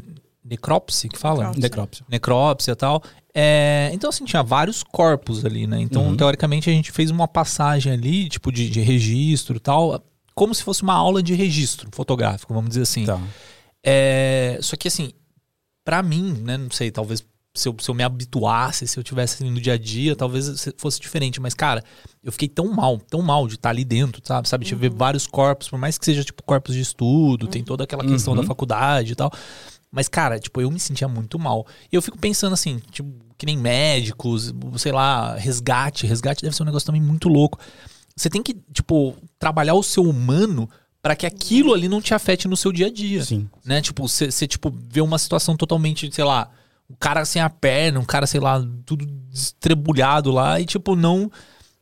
necrópsia, 0.45 1.09
que 1.09 1.19
fala? 1.19 1.45
Necrópsia. 1.45 1.61
Necrópsia. 1.63 2.07
necrópsia 2.09 2.73
e 2.73 2.77
tal. 2.77 3.03
É, 3.35 3.91
então, 3.93 4.11
assim, 4.11 4.25
tinha 4.25 4.43
vários 4.43 4.83
corpos 4.83 5.45
ali, 5.45 5.67
né? 5.67 5.81
Então, 5.81 6.07
Uhum. 6.09 6.17
teoricamente, 6.17 6.69
a 6.69 6.73
gente 6.73 6.91
fez 6.91 7.11
uma 7.11 7.29
passagem 7.29 7.93
ali, 7.93 8.29
tipo, 8.29 8.51
de, 8.51 8.69
de 8.69 8.81
registro 8.81 9.57
e 9.57 9.61
tal, 9.61 10.03
como 10.35 10.55
se 10.55 10.63
fosse 10.65 10.83
uma 10.83 10.95
aula 10.95 11.23
de 11.23 11.35
registro 11.35 11.89
fotográfico, 11.93 12.53
vamos 12.55 12.71
dizer 12.71 12.83
assim. 12.83 13.05
Tá. 13.05 13.21
É, 13.85 14.59
só 14.63 14.77
que, 14.77 14.89
assim, 14.89 15.13
pra 15.85 16.03
mim, 16.03 16.33
né? 16.43 16.57
Não 16.57 16.71
sei, 16.71 16.91
talvez 16.91 17.25
se 17.55 17.69
eu, 17.69 17.75
se 17.81 17.91
eu 17.91 17.95
me 17.95 18.03
habituasse, 18.05 18.87
se 18.87 18.97
eu 18.99 19.03
tivesse 19.03 19.43
ali 19.43 19.51
no 19.53 19.61
dia 19.61 19.73
a 19.75 19.79
dia, 19.79 20.15
talvez 20.15 20.45
se- 20.61 20.75
fosse 20.79 21.01
diferente. 21.01 21.41
Mas, 21.41 21.53
cara, 21.55 21.83
eu 22.23 22.31
fiquei 22.31 22.49
tão 22.49 22.73
mal, 22.73 22.99
tão 22.99 23.23
mal 23.23 23.47
de 23.49 23.55
estar 23.55 23.71
ali 23.71 23.85
dentro, 23.85 24.21
sabe? 24.25 24.49
Sabe, 24.49 24.65
de 24.65 24.75
ver 24.75 24.91
vários 24.91 25.27
corpos, 25.27 25.69
por 25.69 25.79
mais 25.79 25.99
que 25.99 26.05
seja, 26.05 26.23
tipo, 26.25 26.43
corpos 26.45 26.75
de 26.75 26.81
estudo, 26.81 27.47
tem 27.49 27.63
toda 27.65 27.85
aquela 27.85 28.05
questão 28.05 28.35
Uhum. 28.35 28.41
da 28.41 28.47
faculdade 28.47 29.13
e 29.13 29.15
tal. 29.17 29.33
Mas, 29.91 30.09
cara, 30.09 30.39
tipo, 30.39 30.61
eu 30.61 30.71
me 30.71 30.79
sentia 30.79 31.09
muito 31.09 31.39
mal. 31.39 31.67
E 31.91 31.97
eu 31.97 32.03
fico 32.03 32.17
pensando 32.17 32.53
assim, 32.53 32.81
tipo, 32.91 33.11
que 33.37 33.45
nem 33.45 33.57
médicos, 33.57 34.55
sei 34.77 34.93
lá, 34.93 35.35
resgate. 35.35 36.07
Resgate 36.07 36.43
deve 36.43 36.55
ser 36.55 36.63
um 36.63 36.67
negócio 36.67 36.87
também 36.87 37.03
muito 37.03 37.29
louco. 37.29 37.59
Você 38.15 38.31
tem 38.31 38.43
que, 38.43 38.55
tipo, 38.73 39.17
trabalhar 39.39 39.75
o 39.75 39.83
seu 39.83 40.05
humano 40.05 40.69
pra 41.03 41.17
que 41.17 41.27
aquilo 41.27 41.73
ali 41.73 41.89
não 41.89 42.01
te 42.01 42.15
afete 42.15 42.47
no 42.47 42.57
seu 42.57 42.71
dia 42.71 42.87
a 42.87 42.93
dia. 42.93 43.25
Sim. 43.25 43.49
Né? 43.65 43.81
Tipo, 43.81 44.07
você, 44.07 44.47
tipo, 44.47 44.73
vê 44.89 45.01
uma 45.01 45.19
situação 45.19 45.57
totalmente, 45.57 46.15
sei 46.15 46.25
lá, 46.25 46.51
um 46.89 46.95
cara 46.99 47.25
sem 47.25 47.41
a 47.41 47.49
perna, 47.49 47.99
um 47.99 48.05
cara, 48.05 48.27
sei 48.27 48.41
lá, 48.41 48.63
tudo 48.85 49.09
estrebulhado 49.33 50.31
lá 50.31 50.61
e, 50.61 50.67
tipo, 50.67 50.95
não. 50.95 51.31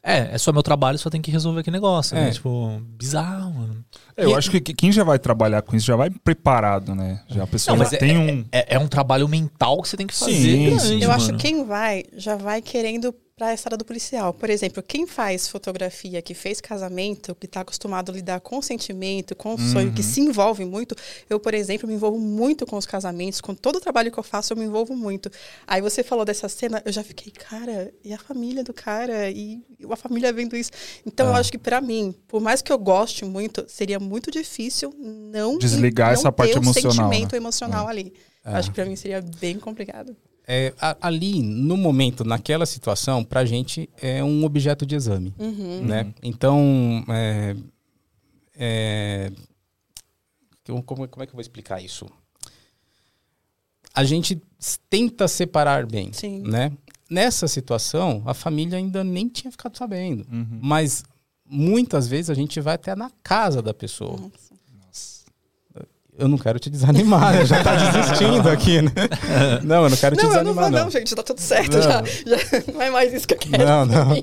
É, 0.01 0.35
é 0.35 0.39
só 0.39 0.53
meu 0.53 0.63
trabalho, 0.63 0.99
só 0.99 1.11
tem 1.11 1.21
que 1.21 1.31
resolver 1.31 1.61
aquele 1.61 1.77
negócio. 1.77 2.15
Né? 2.15 2.29
É. 2.29 2.31
Tipo, 2.31 2.81
bizarro, 2.97 3.53
mano. 3.53 3.85
É, 4.19 4.25
eu 4.25 4.31
E- 4.31 4.35
acho 4.35 4.51
que 4.51 4.61
quem 4.61 4.91
já 4.91 5.05
vai 5.05 5.19
trabalhar 5.19 5.63
com 5.63 5.77
isso 5.77 5.87
já 5.87 5.95
vai 5.97 6.11
preparado, 6.11 6.95
né? 6.95 7.23
Já 7.29 7.45
a 7.45 7.47
pessoa 7.47 7.77
Não, 7.77 7.79
mas 7.85 7.91
já 7.93 7.97
é- 7.97 8.01
tem 8.01 8.19
um. 8.19 8.45
É, 8.51 8.75
é 8.75 8.79
um 8.79 8.89
trabalho 8.89 9.29
mental 9.29 9.81
que 9.81 9.89
você 9.89 9.97
tem 9.97 10.07
que 10.09 10.15
fazer. 10.15 10.33
Sim, 10.35 10.65
grande, 10.67 10.83
sim. 10.83 11.03
Eu 11.05 11.13
acho 11.13 11.33
que 11.33 11.39
quem 11.39 11.65
vai, 11.65 12.03
já 12.17 12.35
vai 12.35 12.61
querendo 12.61 13.15
para 13.37 13.51
a 13.51 13.55
estrada 13.55 13.77
do 13.77 13.85
policial. 13.85 14.35
Por 14.35 14.51
exemplo, 14.51 14.83
quem 14.83 15.07
faz 15.07 15.47
fotografia, 15.47 16.21
que 16.21 16.35
fez 16.35 16.61
casamento, 16.61 17.37
que 17.37 17.47
está 17.47 17.61
acostumado 17.61 18.11
a 18.11 18.15
lidar 18.17 18.41
com 18.41 18.61
sentimento, 18.61 19.37
com 19.37 19.57
sonho, 19.57 19.93
que 19.93 20.03
se 20.03 20.21
envolve 20.21 20.65
muito. 20.65 20.97
Eu, 21.31 21.39
por 21.39 21.55
exemplo, 21.55 21.87
me 21.87 21.95
envolvo 21.95 22.19
muito 22.19 22.67
com 22.67 22.77
os 22.77 22.85
casamentos, 22.85 23.41
com 23.41 23.55
todo 23.55 23.77
o 23.77 23.81
trabalho 23.81 24.11
que 24.11 24.19
eu 24.19 24.25
faço, 24.25 24.53
eu 24.53 24.57
me 24.57 24.65
envolvo 24.65 24.97
muito. 24.97 25.31
Aí 25.69 25.81
você 25.81 26.03
falou 26.03 26.25
dessa 26.25 26.49
cena, 26.49 26.83
eu 26.85 26.91
já 26.91 27.05
fiquei, 27.05 27.31
cara, 27.31 27.95
e 28.05 28.13
a 28.13 28.19
família 28.19 28.65
do 28.65 28.75
cara? 28.75 29.31
E 29.31 29.61
a 29.89 29.95
família 29.95 30.33
vendo 30.33 30.57
isso. 30.57 30.73
Então, 31.07 31.29
eu 31.29 31.37
acho 31.37 31.53
que 31.53 31.59
para 31.59 31.81
mim, 31.81 32.13
por 32.27 32.41
mais 32.41 32.61
que 32.61 32.73
eu 32.73 32.79
goste 32.79 33.25
muito, 33.25 33.65
seria 33.69 34.01
muito 34.09 34.31
difícil 34.31 34.93
não 34.99 35.59
Desligar 35.59 36.09
não 36.09 36.15
essa 36.15 36.33
parte 36.33 36.53
ter 36.53 36.59
o 36.59 36.63
emocional, 36.63 36.93
sentimento 37.11 37.33
né? 37.33 37.37
emocional 37.39 37.87
ali. 37.89 38.13
Acho 38.45 38.71
que 38.71 38.75
para 38.77 38.87
mim 38.87 38.97
seria 38.97 39.21
bem 39.41 39.59
complicado. 39.59 40.17
É, 40.47 40.73
a- 40.81 40.97
ali, 41.03 41.43
no 41.43 41.77
momento, 41.77 42.25
naquela 42.25 42.65
situação, 42.65 43.23
pra 43.23 43.45
gente 43.45 43.89
é 44.01 44.25
um 44.25 44.45
objeto 44.45 44.87
de 44.87 44.95
exame. 44.97 45.35
Né? 45.83 46.15
Então, 46.23 47.05
é, 47.11 47.55
é, 48.59 49.31
como, 50.87 51.07
como 51.07 51.23
é 51.23 51.27
que 51.27 51.31
eu 51.33 51.35
vou 51.37 51.41
explicar 51.43 51.83
isso? 51.85 52.07
A 53.95 54.05
gente 54.05 54.41
tenta 54.89 55.27
separar 55.29 55.85
bem. 55.87 56.13
Sim. 56.13 56.43
Né? 56.43 56.73
Nessa 57.11 57.49
situação, 57.49 58.23
a 58.27 58.33
família 58.35 58.79
ainda 58.79 59.03
nem 59.03 59.29
tinha 59.29 59.51
ficado 59.51 59.77
sabendo. 59.77 60.27
Uhum. 60.31 60.59
Mas 60.63 61.05
muitas 61.49 62.07
vezes 62.07 62.31
a 62.31 62.35
gente 62.35 62.61
vai 62.61 62.75
até 62.75 62.95
na 62.95 63.11
casa 63.23 63.61
da 63.63 63.73
pessoa. 63.75 64.19
Eu 66.19 66.27
não 66.27 66.37
quero 66.37 66.59
te 66.59 66.69
desanimar, 66.69 67.33
né? 67.33 67.47
já 67.47 67.63
tá 67.63 67.77
desistindo 67.93 68.49
aqui, 68.51 68.83
né? 68.83 68.91
Não, 69.63 69.85
eu 69.85 69.91
não 69.91 69.97
quero 69.97 70.17
te 70.17 70.25
Não, 70.25 70.31
não 70.31 70.39
desanimar, 70.41 70.65
vou, 70.65 70.73
não. 70.73 70.85
não, 70.87 70.91
gente, 70.91 71.15
tá 71.15 71.23
tudo 71.23 71.41
certo. 71.41 71.75
Não. 71.77 71.83
Já, 71.83 72.03
já 72.03 72.37
não 72.75 72.83
é 72.83 72.91
mais 72.91 73.15
isso 73.15 73.27
que 73.29 73.35
eu 73.35 73.39
quero. 73.39 73.65
Não, 73.65 73.87
não. 73.87 74.21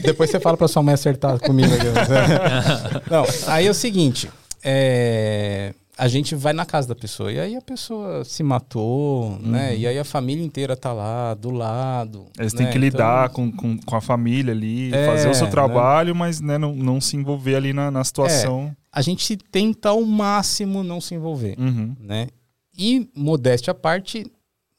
Depois 0.00 0.30
você 0.30 0.40
fala 0.40 0.56
pra 0.56 0.66
sua 0.68 0.82
mãe 0.82 0.94
acertar 0.94 1.38
comigo. 1.38 1.68
aqui. 1.74 1.84
Não, 3.10 3.24
aí 3.48 3.66
é 3.66 3.70
o 3.70 3.74
seguinte. 3.74 4.30
é, 4.62 5.74
a 6.00 6.08
gente 6.08 6.34
vai 6.34 6.54
na 6.54 6.64
casa 6.64 6.88
da 6.88 6.94
pessoa. 6.94 7.30
E 7.30 7.38
aí 7.38 7.54
a 7.54 7.60
pessoa 7.60 8.24
se 8.24 8.42
matou, 8.42 9.38
né? 9.38 9.76
E 9.76 9.86
aí 9.86 9.98
a 9.98 10.04
família 10.04 10.42
inteira 10.42 10.74
tá 10.74 10.94
lá, 10.94 11.34
do 11.34 11.50
lado. 11.50 12.26
Eles 12.38 12.54
né? 12.54 12.58
têm 12.58 12.66
que 12.68 12.78
Então, 12.78 12.80
lidar 12.88 13.28
com, 13.28 13.52
com, 13.52 13.76
com 13.76 13.96
a 13.96 14.00
família 14.00 14.50
ali, 14.54 14.94
É, 14.94 15.04
fazer 15.06 15.28
o 15.28 15.34
seu 15.34 15.44
né? 15.44 15.50
trabalho, 15.50 16.16
mas 16.16 16.40
né, 16.40 16.56
não, 16.56 16.74
não 16.74 17.02
se 17.02 17.16
envolver 17.16 17.54
ali 17.54 17.74
na, 17.74 17.90
na 17.90 18.02
situação. 18.02 18.74
A 18.90 19.02
gente 19.02 19.36
tenta 19.36 19.90
ao 19.90 20.02
máximo 20.02 20.82
não 20.82 21.02
se 21.02 21.14
envolver, 21.14 21.54
Uhum. 21.58 21.94
né? 22.00 22.28
E, 22.78 23.06
modéstia 23.14 23.72
à 23.72 23.74
parte, 23.74 24.24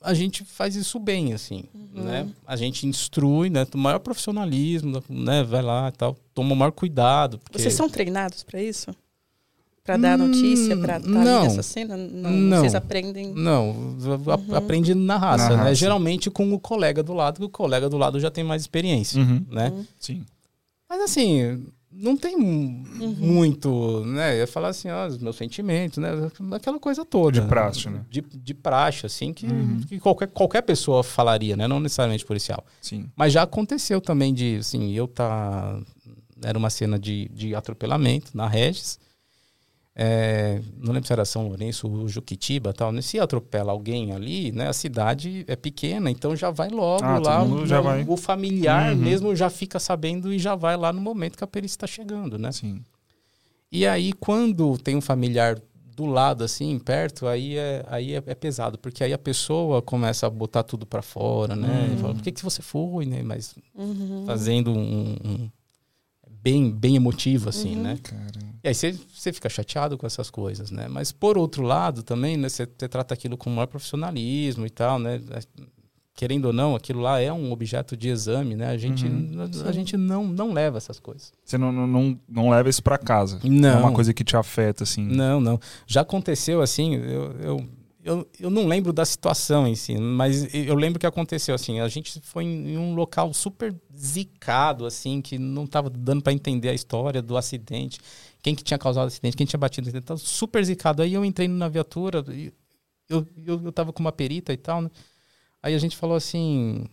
a 0.02 0.16
gente 0.16 0.44
faz 0.44 0.76
isso 0.76 0.98
bem, 1.00 1.34
assim, 1.34 1.66
né? 1.94 2.28
A 2.48 2.56
gente 2.56 2.88
instrui, 2.88 3.52
né? 3.52 3.68
O 3.76 3.78
maior 3.78 4.00
profissionalismo, 4.00 5.04
né? 5.08 5.44
Vai 5.44 5.62
lá 5.62 5.90
e 5.90 5.92
tal, 5.92 6.18
toma 6.34 6.54
o 6.54 6.56
maior 6.56 6.72
cuidado. 6.72 7.38
Porque... 7.38 7.60
Vocês 7.60 7.76
são 7.76 7.88
treinados 7.88 8.44
pra 8.44 8.60
isso? 8.60 8.90
Pra 10.00 10.10
dar 10.10 10.18
notícia, 10.18 10.78
pra 10.78 10.98
estar 10.98 11.10
nessa 11.44 11.64
cena? 11.64 11.96
Não. 11.98 12.32
Não. 12.32 12.60
Vocês 12.60 12.76
aprendem. 12.76 13.34
Não, 13.34 13.96
a- 14.54 14.58
aprende 14.58 14.94
na 14.94 15.18
raça, 15.18 15.50
Na 15.50 15.58
né? 15.58 15.64
raça. 15.64 15.76
Geralmente 15.76 16.30
com 16.30 16.54
o 16.54 16.60
colega 16.60 17.02
do 17.04 17.14
lado, 17.14 17.38
que 17.40 17.46
o 17.46 17.50
colega 17.50 17.90
do 17.90 17.98
lado 17.98 18.20
já 18.20 18.30
tem 18.32 18.44
mais 18.44 18.62
experiência, 18.62 19.20
Uhum. 19.22 19.46
né? 19.50 19.72
Sim. 20.00 20.24
Mas 20.90 21.02
assim, 21.02 21.66
não 21.92 22.16
tem 22.18 22.38
mu- 22.38 22.86
muito, 23.18 24.04
né? 24.06 24.34
Eu 24.34 24.40
ia 24.40 24.48
falar 24.48 24.70
assim, 24.70 24.90
ó, 24.90 25.08
os 25.08 25.18
meus 25.18 25.36
sentimentos, 25.36 25.98
né? 25.98 26.10
Aquela 26.54 26.80
coisa 26.80 27.04
toda. 27.06 27.40
De 27.42 27.48
praxe, 27.48 27.90
né? 27.90 28.02
De, 28.10 28.22
de 28.22 28.54
praxe, 28.54 29.06
assim, 29.06 29.34
que, 29.34 29.46
que 29.88 30.00
qualquer, 30.00 30.28
qualquer 30.28 30.62
pessoa 30.62 31.04
falaria, 31.04 31.56
né? 31.56 31.68
Não 31.68 31.80
necessariamente 31.80 32.26
policial. 32.26 32.64
Sim. 32.82 33.06
Mas 33.16 33.34
já 33.34 33.44
aconteceu 33.44 34.00
também 34.02 34.34
de, 34.34 34.58
assim, 34.60 34.92
eu 34.92 35.08
tá... 35.08 35.80
Era 36.44 36.58
uma 36.58 36.72
cena 36.72 36.98
de, 36.98 37.30
de 37.34 37.54
atropelamento 37.54 38.32
na 38.34 38.48
Regis. 38.48 39.00
É, 40.04 40.60
não 40.80 40.92
lembro 40.94 41.06
se 41.06 41.14
era 41.14 41.24
São 41.26 41.48
Lourenço 41.48 41.88
ou 41.88 42.08
Juquitiba 42.08 42.74
tal. 42.74 42.92
né? 42.92 43.02
Se 43.04 43.20
atropela 43.20 43.72
alguém 43.72 44.12
ali, 44.14 44.52
né? 44.52 44.68
A 44.68 44.74
cidade 44.74 45.44
é 45.48 45.56
pequena, 45.56 46.10
então 46.10 46.36
já 46.36 46.50
vai 46.50 46.70
logo 46.70 47.04
Ah, 47.06 47.16
todo 47.22 47.26
lá. 47.26 47.44
o- 47.44 47.68
já 47.68 47.80
vai. 47.82 48.04
O 48.08 48.18
familiar 48.18 48.94
Uhum. 48.94 48.98
mesmo 48.98 49.36
já 49.36 49.50
fica 49.50 49.80
sabendo 49.80 50.34
e 50.34 50.40
já 50.40 50.56
vai 50.56 50.76
lá 50.76 50.92
no 50.92 51.00
momento 51.00 51.38
que 51.38 51.44
a 51.44 51.48
perícia 51.48 51.76
está 51.76 51.86
chegando, 51.88 52.40
né? 52.40 52.52
Sim. 52.52 52.82
E 53.72 53.86
aí, 53.86 54.12
quando 54.14 54.76
tem 54.78 54.96
um 54.96 55.02
familiar 55.02 55.60
do 55.96 56.06
lado, 56.08 56.44
assim, 56.44 56.80
perto, 56.80 57.28
aí 57.28 57.58
é, 57.58 57.86
aí 57.88 58.14
é, 58.16 58.24
é 58.26 58.34
pesado, 58.34 58.80
porque 58.80 59.04
aí 59.04 59.14
a 59.14 59.18
pessoa 59.20 59.82
começa 59.84 60.26
a 60.26 60.30
botar 60.30 60.64
tudo 60.64 60.86
pra 60.86 61.02
fora, 61.04 61.56
né? 61.56 61.88
Uhum. 61.90 61.94
E 61.94 61.98
Fala, 61.98 62.14
por 62.16 62.24
que, 62.24 62.32
que 62.32 62.44
você 62.44 62.62
foi, 62.64 63.06
né? 63.06 63.22
Mas 63.22 63.54
Uhum. 63.76 64.24
fazendo 64.26 64.72
um, 64.72 65.16
um- 65.24 65.50
bem, 66.42 66.72
bem 66.72 66.96
emotivo, 66.96 67.50
assim, 67.50 67.76
né? 67.76 67.98
Caramba. 68.02 68.52
E 68.64 68.68
aí 68.68 68.76
você, 68.76 68.96
você 69.14 69.34
fica 69.34 69.50
chateado 69.50 69.98
com 69.98 70.06
essas 70.06 70.30
coisas, 70.30 70.70
né? 70.70 70.88
Mas 70.88 71.12
por 71.12 71.38
outro 71.38 71.64
lado 71.64 72.04
também, 72.04 72.38
né? 72.38 72.48
Você, 72.48 72.66
você 72.66 72.88
trata 72.88 73.14
aquilo 73.14 73.36
com 73.36 73.50
o 73.50 73.54
maior 73.54 73.68
profissionalismo 73.68 74.66
e 74.66 74.70
tal, 74.70 75.00
né? 75.00 75.20
Querendo 76.14 76.46
ou 76.46 76.54
não, 76.54 76.76
aquilo 76.76 77.00
lá 77.00 77.20
é 77.20 77.34
um 77.34 77.52
objeto 77.52 77.98
de 77.98 78.10
exame, 78.10 78.56
né? 78.56 78.68
A 78.68 78.78
gente, 78.78 79.08
a, 79.08 79.70
a 79.70 79.72
gente 79.72 79.98
não, 79.98 80.28
não 80.28 80.54
leva 80.54 80.78
essas 80.78 81.00
coisas. 81.00 81.34
Você 81.44 81.58
não, 81.58 81.72
não, 81.72 81.88
não, 81.88 82.20
não 82.30 82.50
leva 82.50 82.70
isso 82.70 82.84
pra 82.84 82.98
casa. 82.98 83.40
Não. 83.44 83.70
É 83.70 83.78
uma 83.78 83.92
coisa 83.92 84.14
que 84.14 84.24
te 84.24 84.38
afeta, 84.38 84.84
assim. 84.84 85.04
Não, 85.04 85.40
não. 85.40 85.60
Já 85.88 86.02
aconteceu 86.02 86.62
assim, 86.62 86.96
eu, 86.96 87.32
eu, 87.42 87.70
eu, 88.04 88.28
eu 88.40 88.50
não 88.50 88.68
lembro 88.68 88.92
da 88.94 89.06
situação 89.06 89.68
em 89.68 89.76
si, 89.76 89.96
mas 89.98 90.54
eu 90.54 90.76
lembro 90.76 91.00
que 91.00 91.06
aconteceu 91.06 91.54
assim. 91.56 91.80
A 91.80 91.88
gente 91.88 92.20
foi 92.22 92.44
em 92.46 92.78
um 92.78 92.96
local 92.96 93.34
super 93.34 93.76
zicado, 93.96 94.86
assim, 94.86 95.22
que 95.22 95.38
não 95.38 95.68
tava 95.68 95.90
dando 95.90 96.22
para 96.22 96.34
entender 96.34 96.70
a 96.70 96.74
história 96.74 97.22
do 97.22 97.38
acidente, 97.38 98.00
quem 98.42 98.56
que 98.56 98.64
tinha 98.64 98.78
causado 98.78 99.06
o 99.06 99.08
acidente, 99.08 99.38
quem 99.38 99.46
tinha 99.46 99.60
batido, 99.60 99.86
no 99.86 99.90
acidente, 99.90 100.06
tava 100.08 100.20
super 100.20 100.64
zicado. 100.64 101.02
Aí 101.02 101.14
eu 101.14 101.24
entrei 101.26 101.48
na 101.48 101.68
viatura, 101.70 102.24
eu, 103.10 103.26
eu, 103.46 103.62
eu 103.66 103.72
tava 103.72 103.94
com 103.94 104.00
uma 104.00 104.12
perita 104.12 104.54
e 104.54 104.58
tal, 104.58 104.82
né? 104.82 104.90
Aí 105.62 105.76
a 105.76 105.80
gente 105.80 105.98
falou 105.98 106.16
assim. 106.16 106.86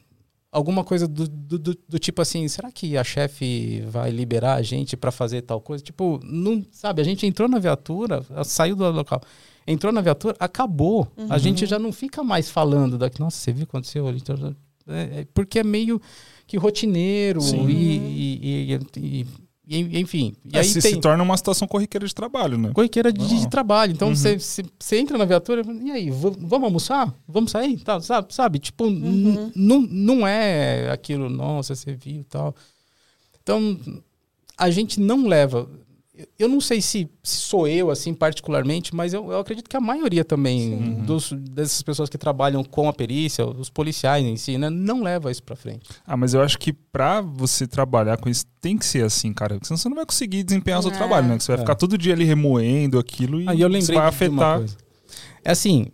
Alguma 0.52 0.84
coisa 0.84 1.08
do, 1.08 1.28
do, 1.28 1.58
do- 1.58 1.78
do 1.88 1.98
tipo 1.98 2.22
assim, 2.22 2.48
será 2.48 2.72
que 2.72 2.96
a 2.96 3.04
chefe 3.04 3.82
vai 3.88 4.10
liberar 4.10 4.54
a 4.54 4.62
gente 4.62 4.96
para 4.96 5.10
fazer 5.12 5.42
tal 5.42 5.60
coisa? 5.60 5.84
Tipo, 5.84 6.20
não, 6.24 6.64
sabe, 6.72 7.02
a 7.02 7.04
gente 7.04 7.26
entrou 7.26 7.48
na 7.48 7.58
viatura, 7.58 8.24
saiu 8.44 8.76
do 8.76 8.90
local, 8.90 9.20
entrou 9.72 9.92
na 9.92 10.00
viatura, 10.00 10.34
acabou. 10.40 11.06
A 11.28 11.38
gente 11.38 11.66
já 11.66 11.78
não 11.78 11.92
fica 11.92 12.22
mais 12.24 12.50
falando 12.50 12.96
daqui, 12.98 13.20
nossa, 13.20 13.36
você 13.38 13.52
viu 13.52 13.64
o 13.64 13.66
que 13.66 13.70
aconteceu 13.70 14.06
ali? 14.08 14.22
É, 14.86 15.20
é, 15.20 15.26
porque 15.34 15.58
é 15.58 15.64
meio 15.64 16.00
que 16.46 16.56
rotineiro 16.56 17.40
Sim. 17.42 17.68
e, 17.68 17.72
e- 17.72 18.72
e- 18.72 18.80
e- 18.96 19.26
e- 19.70 20.00
enfim. 20.00 20.32
E 20.50 20.56
É, 20.56 20.60
aí 20.60 20.64
se, 20.66 20.80
tem 20.80 20.94
se 20.94 21.00
torna 21.00 21.22
uma 21.22 21.36
situação 21.36 21.68
corriqueira 21.68 22.06
de 22.06 22.14
trabalho, 22.14 22.56
né? 22.56 22.70
corriqueira 22.72 23.12
de, 23.12 23.26
de 23.40 23.48
trabalho. 23.50 23.92
Então 23.92 24.08
Uhum. 24.08 24.14
você 24.14 24.38
você 24.38 24.96
entra 24.98 25.18
na 25.18 25.26
viatura 25.26 25.62
e 25.84 25.90
aí, 25.90 26.08
vamos 26.10 26.64
almoçar? 26.64 27.14
Vamos 27.28 27.50
sair? 27.50 27.76
Tal, 27.80 28.00
sabe, 28.00 28.32
sabe? 28.34 28.58
Tipo, 28.58 28.86
n- 28.86 29.52
não, 29.54 29.80
não 29.82 30.26
é 30.26 30.90
aquilo, 30.90 31.28
nossa, 31.28 31.74
você 31.74 31.92
viu 31.92 32.24
tal. 32.30 32.54
Então, 33.42 33.78
a 34.56 34.70
gente 34.70 34.98
não 35.00 35.26
leva. 35.26 35.68
Eu 36.38 36.48
não 36.48 36.60
sei 36.60 36.80
se, 36.82 37.08
se 37.22 37.36
sou 37.36 37.68
eu, 37.68 37.90
assim, 37.90 38.12
particularmente, 38.12 38.94
mas 38.94 39.14
eu, 39.14 39.30
eu 39.30 39.38
acredito 39.38 39.68
que 39.70 39.76
a 39.76 39.80
maioria 39.80 40.24
também 40.24 40.94
dos, 41.04 41.32
dessas 41.32 41.80
pessoas 41.82 42.08
que 42.08 42.18
trabalham 42.18 42.64
com 42.64 42.88
a 42.88 42.92
perícia, 42.92 43.46
os 43.46 43.70
policiais 43.70 44.24
em 44.26 44.36
si, 44.36 44.58
né, 44.58 44.68
não 44.68 45.02
leva 45.02 45.30
isso 45.30 45.42
pra 45.42 45.54
frente. 45.54 45.88
Ah, 46.06 46.16
mas 46.16 46.34
eu 46.34 46.42
acho 46.42 46.58
que 46.58 46.72
pra 46.72 47.20
você 47.20 47.66
trabalhar 47.66 48.16
com 48.18 48.28
isso 48.28 48.44
tem 48.60 48.76
que 48.76 48.84
ser 48.84 49.04
assim, 49.04 49.32
cara. 49.32 49.54
Porque 49.54 49.66
senão 49.68 49.78
você 49.78 49.88
não 49.88 49.96
vai 49.96 50.04
conseguir 50.06 50.42
desempenhar 50.42 50.80
o 50.80 50.82
seu 50.82 50.90
É. 50.92 50.96
trabalho, 50.96 51.28
né? 51.28 51.36
Que 51.38 51.44
você 51.44 51.52
vai 51.52 51.58
É. 51.58 51.60
ficar 51.60 51.74
todo 51.76 51.96
dia 51.96 52.14
ali 52.14 52.24
remoendo 52.24 52.98
aquilo 52.98 53.40
e 53.40 53.48
Aí 53.48 53.60
eu 53.60 53.68
isso 53.68 53.92
lembrei 53.92 53.96
vai 53.98 54.10
de 54.10 54.28
uma 54.28 54.42
afetar. 54.42 54.58
coisa. 54.58 54.76
É 55.44 55.50
assim, 55.52 55.86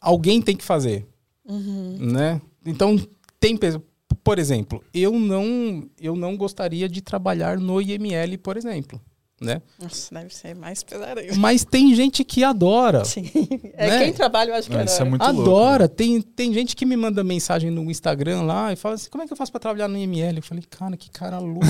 alguém 0.00 0.42
tem 0.42 0.56
que 0.56 0.64
fazer. 0.64 1.06
Uhum. 1.48 1.96
né? 2.12 2.40
Então 2.66 3.00
tem 3.40 3.56
pe- 3.56 3.80
por 4.22 4.38
exemplo, 4.38 4.84
eu 4.92 5.12
não 5.18 5.88
eu 5.98 6.14
não 6.14 6.36
gostaria 6.36 6.86
de 6.86 7.00
trabalhar 7.00 7.58
no 7.58 7.80
IML, 7.80 8.36
por 8.36 8.58
exemplo, 8.58 9.00
né? 9.40 9.62
Nossa, 9.80 10.12
deve 10.14 10.34
ser 10.34 10.54
mais 10.54 10.82
pesado. 10.82 11.20
Mas 11.36 11.64
tem 11.64 11.94
gente 11.94 12.24
que 12.24 12.42
adora. 12.42 13.04
Sim. 13.04 13.30
É 13.74 13.88
Né? 13.88 14.04
quem 14.04 14.12
trabalha, 14.12 14.50
eu 14.50 14.54
acho 14.56 14.68
que 14.68 14.74
Não, 14.74 14.82
é. 14.82 14.84
isso 14.84 15.00
é 15.00 15.04
muito 15.04 15.22
louco. 15.24 15.40
Adora, 15.42 15.88
tem, 15.88 16.20
tem 16.20 16.52
gente 16.52 16.74
que 16.74 16.84
me 16.84 16.96
manda 16.96 17.22
mensagem 17.22 17.70
no 17.70 17.88
Instagram 17.90 18.42
lá 18.42 18.72
e 18.72 18.76
fala 18.76 18.96
assim: 18.96 19.08
como 19.10 19.22
é 19.22 19.26
que 19.26 19.32
eu 19.32 19.36
faço 19.36 19.52
pra 19.52 19.60
trabalhar 19.60 19.86
no 19.88 19.96
IML? 19.96 20.36
Eu 20.38 20.42
falei, 20.42 20.64
cara, 20.68 20.96
que 20.96 21.10
cara 21.10 21.38
louco. 21.38 21.60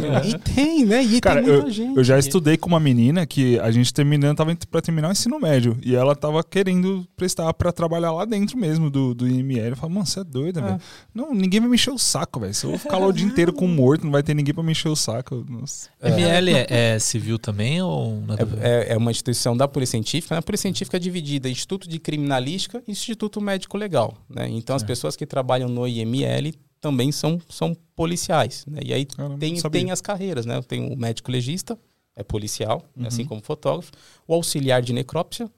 meu." 0.00 0.24
e 0.30 0.38
tem, 0.38 0.84
né? 0.84 1.02
E 1.02 1.20
Cara, 1.20 1.42
tem 1.42 1.50
muita 1.52 1.66
eu, 1.68 1.70
gente. 1.70 1.96
eu 1.96 2.04
já 2.04 2.18
estudei 2.18 2.56
com 2.56 2.68
uma 2.68 2.80
menina 2.80 3.26
que 3.26 3.58
a 3.58 3.70
gente 3.70 3.92
terminando, 3.92 4.36
tava 4.36 4.56
pra 4.70 4.80
terminar 4.80 5.08
o 5.08 5.12
ensino 5.12 5.38
médio. 5.40 5.76
E 5.82 5.94
ela 5.96 6.14
tava 6.14 6.42
querendo 6.44 7.06
prestar 7.16 7.52
pra 7.54 7.72
trabalhar 7.72 8.12
lá 8.12 8.24
dentro 8.24 8.56
mesmo 8.56 8.88
do, 8.90 9.14
do 9.14 9.26
IML. 9.28 9.70
Eu 9.70 9.76
falei, 9.76 9.94
mano, 9.94 10.06
você 10.06 10.20
é 10.20 10.24
doida, 10.24 10.60
É. 10.60 10.62
velho. 10.64 10.80
Não, 11.14 11.34
ninguém 11.34 11.60
vai 11.60 11.68
me 11.68 11.74
encher 11.74 11.90
o 11.92 11.98
saco, 11.98 12.38
velho. 12.40 12.54
Se 12.54 12.64
eu 12.64 12.70
vou 12.70 12.78
ficar 12.78 12.98
lá 12.98 13.06
o 13.06 13.12
dia 13.12 13.26
inteiro 13.26 13.52
com 13.52 13.66
morto, 13.66 14.04
não 14.04 14.12
vai 14.12 14.22
ter 14.22 14.34
ninguém 14.34 14.54
pra 14.54 14.62
me 14.62 14.72
encher 14.72 14.88
o 14.88 14.96
saco. 14.96 15.44
Nossa. 15.48 15.88
ML 16.02 16.52
é, 16.54 16.66
é 16.68 16.98
civil 17.00 17.38
também 17.38 17.80
ou 17.82 18.20
ver? 18.22 18.62
É, 18.62 18.92
é 18.92 18.96
uma 18.96 19.10
instituição 19.10 19.56
da 19.56 19.66
Polícia 19.66 19.92
Científica. 19.92 20.34
né? 20.34 20.38
A 20.38 20.42
Polícia 20.42 20.62
Científica 20.62 20.96
é 20.96 21.00
dividida 21.00 21.48
em 21.48 21.52
Instituto 21.52 21.88
de 21.88 21.98
Criminalística 21.98 22.82
e 22.86 22.92
Instituto 22.92 23.40
Médico 23.40 23.76
Legal. 23.76 24.16
Né? 24.28 24.48
Então, 24.48 24.74
as 24.76 24.82
pessoas 24.82 25.16
que 25.16 25.26
trabalham 25.26 25.68
no 25.68 25.86
IML 25.86 26.52
também 26.80 27.12
são, 27.12 27.40
são 27.48 27.76
policiais. 27.94 28.64
Né? 28.66 28.80
E 28.84 28.94
aí 28.94 29.04
Caramba, 29.04 29.38
tem, 29.38 29.56
sabia. 29.56 29.80
tem 29.80 29.90
as 29.90 30.00
carreiras. 30.00 30.46
Né? 30.46 30.60
Tem 30.62 30.92
o 30.92 30.96
médico 30.96 31.30
legista, 31.30 31.78
é 32.16 32.22
policial, 32.22 32.82
Uhum. 32.96 33.06
assim 33.06 33.24
como 33.24 33.40
fotógrafo. 33.42 33.90
O 34.26 34.34
auxiliar 34.34 34.80
de 34.82 34.92
necrópsia, 34.92 35.50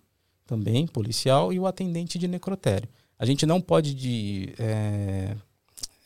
também 0.47 0.87
policial. 0.87 1.53
E 1.53 1.59
o 1.59 1.67
atendente 1.67 2.19
de 2.19 2.27
necrotério. 2.29 2.89
A 3.19 3.25
gente 3.25 3.47
não 3.47 3.61
pode 3.61 3.95
de, 3.95 4.53
é, 4.59 5.37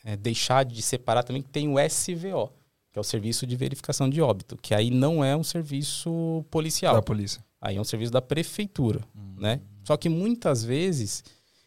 é, 0.05 0.15
deixar 0.15 0.63
de 0.63 0.81
separar 0.83 1.23
também 1.23 1.41
que 1.41 1.49
tem 1.49 1.67
o 1.67 1.75
SVO, 1.79 2.51
que 2.97 2.99
é 2.99 3.01
o 3.01 3.03
Serviço 3.03 3.45
de 3.45 3.55
Verificação 3.55 4.09
de 4.09 4.19
Óbito, 4.21 4.57
que 4.59 4.73
aí 4.73 4.89
não 4.89 5.23
é 5.23 5.35
um 5.37 5.43
serviço 5.43 6.43
policial. 6.49 6.95
Da 6.95 7.01
polícia. 7.03 7.43
Aí 7.61 7.77
é 7.77 7.81
um 7.81 7.83
serviço 7.83 8.11
da 8.11 8.21
prefeitura, 8.21 9.01
né? 9.37 9.61
Só 9.83 9.95
que 9.95 10.09
muitas 10.09 10.63
vezes 10.63 11.23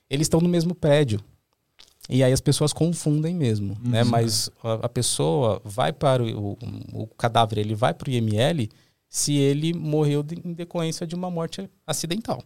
eles 0.08 0.24
estão 0.24 0.40
no 0.40 0.48
mesmo 0.48 0.74
prédio. 0.74 1.20
E 2.08 2.24
aí 2.24 2.32
as 2.32 2.40
pessoas 2.40 2.72
confundem 2.72 3.32
mesmo, 3.34 3.76
né? 3.80 4.02
Mas 4.02 4.50
a, 4.64 4.72
a 4.86 4.88
pessoa 4.88 5.60
vai 5.64 5.92
para 5.92 6.20
o, 6.22 6.52
o, 6.92 7.02
o 7.02 7.06
cadáver, 7.06 7.58
ele 7.58 7.76
vai 7.76 7.94
para 7.94 8.08
o 8.08 8.12
IML 8.12 8.68
se 9.08 9.34
ele 9.36 9.72
morreu 9.72 10.24
de- 10.24 10.40
em 10.44 10.52
decorrência 10.52 11.06
de 11.06 11.14
uma 11.14 11.30
morte 11.30 11.70
acidental. 11.86 12.42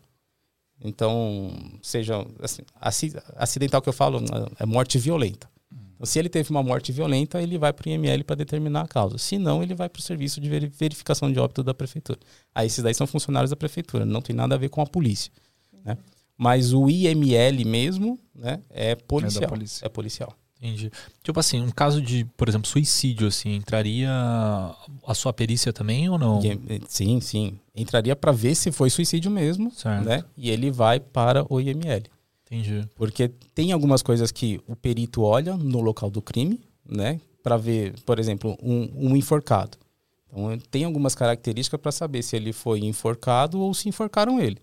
Então, 0.83 1.51
seja 1.83 2.27
assim, 2.43 2.63
aci- 2.79 3.15
acidental 3.37 3.81
que 3.81 3.89
eu 3.89 3.93
falo 3.95 4.21
é 4.59 4.67
morte 4.67 4.99
violenta. 4.99 5.49
Se 6.07 6.19
ele 6.19 6.29
teve 6.29 6.51
uma 6.51 6.63
morte 6.63 6.93
violenta, 6.93 7.41
ele 7.43 7.59
vai 7.59 7.73
para 7.73 7.89
o 7.89 7.93
IML 7.93 8.25
para 8.25 8.37
determinar 8.37 8.83
a 8.83 8.89
causa. 8.89 9.19
Se 9.19 9.39
não, 9.39 9.63
ele 9.63 9.75
vai 9.75 9.89
para 9.89 10.01
o 10.01 10.03
serviço 10.03 10.41
de 10.41 10.49
veri- 10.49 10.73
verificação 10.79 11.31
de 11.33 11.39
óbito 11.39 11.63
da 11.63 11.75
prefeitura. 11.75 12.19
Aí 12.55 12.67
esses 12.67 12.83
daí 12.83 12.95
são 12.95 13.07
funcionários 13.07 13.51
da 13.51 13.57
prefeitura, 13.57 14.05
não 14.05 14.21
tem 14.23 14.35
nada 14.35 14.55
a 14.55 14.59
ver 14.59 14.69
com 14.69 14.81
a 14.81 14.87
polícia. 14.87 15.31
Né? 15.85 15.97
Mas 16.37 16.73
o 16.73 16.89
IML 16.91 17.65
mesmo 17.65 18.19
né, 18.35 18.61
é 18.71 18.95
policial. 18.95 19.49
polícia. 19.49 19.87
É 19.87 19.89
policial. 19.89 20.35
Entendi. 20.61 20.91
Tipo 21.23 21.39
assim, 21.41 21.61
um 21.61 21.71
caso 21.71 22.01
de, 22.01 22.25
por 22.39 22.49
exemplo, 22.49 22.67
suicídio, 22.67 23.27
assim, 23.29 23.55
entraria 23.55 24.09
a 25.07 25.15
sua 25.15 25.33
perícia 25.33 25.73
também 25.73 26.09
ou 26.09 26.19
não? 26.19 26.43
E, 26.43 26.49
eh, 26.53 26.81
sim, 26.89 27.21
sim. 27.21 27.59
Entraria 27.75 28.17
para 28.17 28.33
ver 28.33 28.55
se 28.55 28.73
foi 28.73 28.89
suicídio 28.89 29.31
mesmo, 29.31 29.71
Certo. 29.73 30.05
né? 30.07 30.25
E 30.37 30.49
ele 30.51 30.71
vai 30.71 30.99
para 31.01 31.45
o 31.53 31.61
IML. 31.61 32.05
Entendi. 32.55 32.89
Porque 32.95 33.29
tem 33.55 33.73
algumas 33.73 34.03
coisas 34.03 34.31
que 34.31 34.61
o 34.67 34.77
perito 34.77 35.23
olha 35.23 35.57
no 35.57 35.81
local 35.81 36.11
do 36.11 36.23
crime, 36.23 36.61
né? 36.89 37.21
Para 37.43 37.57
ver, 37.57 37.95
por 38.07 38.19
exemplo, 38.19 38.57
um, 38.63 38.89
um 38.95 39.17
enforcado. 39.17 39.77
Então, 40.31 40.59
tem 40.71 40.85
algumas 40.85 41.15
características 41.15 41.81
para 41.81 41.93
saber 41.93 42.23
se 42.23 42.37
ele 42.37 42.53
foi 42.53 42.81
enforcado 42.81 43.61
ou 43.61 43.73
se 43.75 43.89
enforcaram 43.89 44.41
ele. 44.41 44.59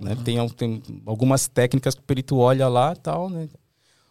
Né? 0.00 0.16
Tem, 0.24 0.48
tem 0.50 0.82
algumas 1.04 1.48
técnicas 1.48 1.94
que 1.94 2.00
o 2.00 2.04
perito 2.04 2.36
olha 2.36 2.68
lá 2.68 2.92
e 2.92 3.00
tal, 3.00 3.28
né? 3.28 3.48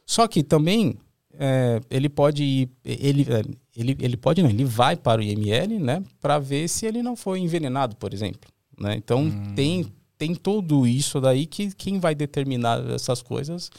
Só 0.05 0.27
que 0.27 0.43
também 0.43 0.97
é, 1.33 1.79
ele 1.89 2.09
pode 2.09 2.43
ir, 2.43 2.69
ele, 2.83 3.25
é, 3.29 3.41
ele, 3.75 3.97
ele 3.99 4.17
pode 4.17 4.41
não, 4.41 4.49
ele 4.49 4.65
vai 4.65 4.95
para 4.95 5.21
o 5.21 5.23
IML, 5.23 5.79
né? 5.79 6.03
Para 6.19 6.39
ver 6.39 6.67
se 6.67 6.85
ele 6.85 7.01
não 7.01 7.15
foi 7.15 7.39
envenenado, 7.39 7.95
por 7.95 8.13
exemplo. 8.13 8.49
Né? 8.79 8.95
Então 8.95 9.29
tem, 9.55 9.85
tem 10.17 10.33
tudo 10.35 10.87
isso 10.87 11.19
daí 11.21 11.45
que 11.45 11.73
quem 11.73 11.99
vai 11.99 12.15
determinar 12.15 12.79
essas 12.89 13.21
coisas 13.21 13.69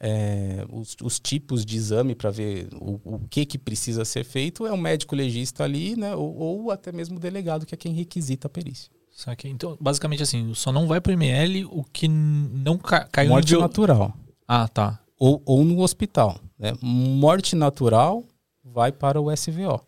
é, 0.00 0.64
os, 0.70 0.96
os 1.02 1.18
tipos 1.18 1.64
de 1.64 1.76
exame 1.76 2.14
para 2.14 2.30
ver 2.30 2.68
o, 2.74 3.00
o 3.04 3.20
que, 3.30 3.46
que 3.46 3.58
precisa 3.58 4.04
ser 4.04 4.24
feito 4.24 4.66
é 4.66 4.72
o 4.72 4.76
médico 4.76 5.14
legista 5.14 5.64
ali, 5.64 5.96
né? 5.96 6.14
Ou, 6.14 6.36
ou 6.36 6.70
até 6.70 6.92
mesmo 6.92 7.16
o 7.16 7.20
delegado, 7.20 7.64
que 7.64 7.74
é 7.74 7.78
quem 7.78 7.92
requisita 7.94 8.46
a 8.46 8.50
perícia. 8.50 8.90
Saquei. 9.10 9.50
Então, 9.50 9.76
basicamente 9.80 10.22
assim, 10.22 10.52
só 10.52 10.70
não 10.70 10.86
vai 10.86 11.00
pro 11.00 11.12
ML 11.12 11.64
o 11.70 11.82
que 11.82 12.06
não 12.06 12.76
ca 12.76 13.04
caiu 13.06 13.30
Morte 13.30 13.54
no... 13.54 13.60
natural. 13.60 14.14
Ah, 14.46 14.68
tá. 14.68 15.00
Ou, 15.18 15.40
ou 15.46 15.64
no 15.64 15.80
hospital. 15.80 16.38
Né? 16.58 16.74
Morte 16.82 17.56
natural 17.56 18.22
vai 18.62 18.92
para 18.92 19.18
o 19.18 19.34
SVO. 19.34 19.80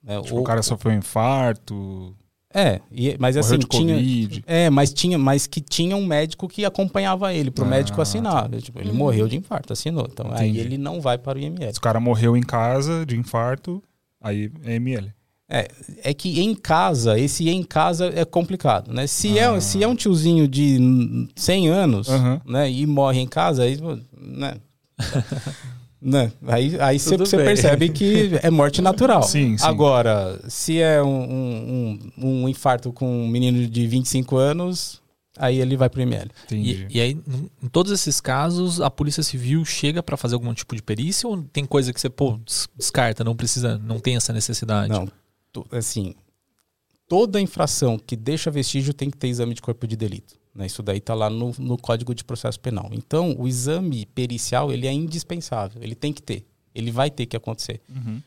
né? 0.00 0.20
Tipo, 0.22 0.36
Ou- 0.36 0.42
o 0.42 0.44
cara 0.44 0.62
sofreu 0.62 0.92
um 0.92 0.98
infarto, 0.98 2.14
É, 2.52 2.80
e- 2.90 3.16
mas 3.18 3.36
assim, 3.36 3.52
morreu 3.54 3.68
tinha. 3.68 3.94
Covid. 3.94 4.44
É, 4.46 4.68
mas 4.70 4.92
tinha, 4.92 5.16
mas 5.18 5.46
que 5.46 5.60
tinha 5.60 5.96
um 5.96 6.04
médico 6.04 6.48
que 6.48 6.64
acompanhava 6.64 7.32
ele 7.32 7.50
pro 7.50 7.64
Ah, 7.64 7.68
médico 7.68 8.00
assinar. 8.02 8.48
Tipo, 8.60 8.80
ele 8.80 8.92
morreu 8.92 9.28
de 9.28 9.36
infarto, 9.36 9.72
assinou. 9.72 10.08
Então 10.10 10.26
aí 10.32 10.48
Entendi. 10.50 10.58
ele 10.60 10.78
não 10.78 11.00
vai 11.00 11.16
para 11.16 11.38
o 11.38 11.40
IML. 11.40 11.72
Se 11.72 11.78
o 11.78 11.82
cara 11.82 12.00
morreu 12.00 12.36
em 12.36 12.42
casa 12.42 13.06
de 13.06 13.16
infarto, 13.16 13.82
aí 14.20 14.50
é 14.64 14.74
ML. 14.74 15.12
É 16.04 16.14
que 16.14 16.40
em 16.40 16.54
casa, 16.54 17.18
esse 17.18 17.48
em 17.48 17.62
casa 17.64 18.06
é 18.14 18.24
complicado, 18.24 18.92
né? 18.92 19.06
Se, 19.08 19.36
Ah. 19.38 19.56
é, 19.56 19.60
se 19.60 19.82
é 19.82 19.86
um 19.88 19.96
tiozinho 19.96 20.46
de 20.46 20.78
hum, 20.80 21.26
100 21.34 21.68
anos, 21.68 22.08
Aham. 22.08 22.40
né, 22.46 22.70
e 22.70 22.86
morre 22.86 23.18
em 23.20 23.26
casa, 23.26 23.64
aí, 23.64 23.76
né? 24.16 24.54
né? 26.00 26.32
Aí, 26.46 26.80
aí 26.80 26.98
você 26.98 27.36
percebe 27.36 27.88
que 27.90 28.30
é 28.42 28.50
morte 28.50 28.80
natural. 28.80 29.22
Sim, 29.28 29.56
sim. 29.58 29.64
Agora, 29.66 30.40
se 30.48 30.78
é 30.80 31.02
um, 31.02 31.08
um, 31.08 31.98
um- 32.44 32.48
infarto 32.48 32.92
com 32.92 33.24
um 33.24 33.28
menino 33.28 33.66
de 33.68 33.86
25 33.86 34.36
anos, 34.36 35.00
aí 35.36 35.58
ele 35.60 35.76
vai 35.76 35.88
pro 35.90 36.00
ML. 36.00 36.30
Entendi. 36.44 36.86
E, 36.90 36.98
e 36.98 37.00
aí, 37.00 37.18
em 37.62 37.68
todos 37.68 37.92
esses 37.92 38.20
casos, 38.20 38.80
a 38.80 38.90
Polícia 38.90 39.22
Civil 39.22 39.64
chega 39.64 40.02
pra 40.02 40.16
fazer 40.16 40.34
algum 40.34 40.52
tipo 40.54 40.74
de 40.74 40.82
perícia 40.82 41.28
ou 41.28 41.42
tem 41.42 41.64
coisa 41.64 41.92
que 41.92 42.00
você, 42.00 42.08
pô, 42.08 42.38
des- 42.44 42.68
descarta, 42.76 43.22
não 43.22 43.36
precisa, 43.36 43.76
não 43.78 43.98
tem 44.00 44.16
essa 44.16 44.32
necessidade? 44.32 44.88
Não, 44.92 45.06
assim, 45.72 46.14
toda 47.08 47.40
infração 47.40 47.98
que 47.98 48.16
deixa 48.16 48.50
vestígio 48.50 48.94
tem 48.94 49.10
que 49.10 49.16
ter 49.18 49.28
exame 49.28 49.52
de 49.54 49.60
corpo 49.60 49.86
de 49.86 49.96
delito. 49.96 50.39
Né? 50.60 50.66
Isso 50.66 50.82
daí 50.82 50.98
está 50.98 51.14
lá 51.14 51.30
no, 51.30 51.54
no 51.58 51.78
Código 51.78 52.14
de 52.14 52.22
Processo 52.22 52.60
Penal. 52.60 52.90
Então, 52.92 53.34
o 53.38 53.48
exame 53.48 54.04
pericial 54.04 54.70
ele 54.70 54.86
é 54.86 54.92
indispensável, 54.92 55.82
ele 55.82 55.94
tem 55.94 56.12
que 56.12 56.22
ter, 56.22 56.44
ele 56.74 56.90
vai 56.90 57.10
ter 57.10 57.24
que 57.24 57.34
acontecer. 57.34 57.80
Uhum. 57.88 58.20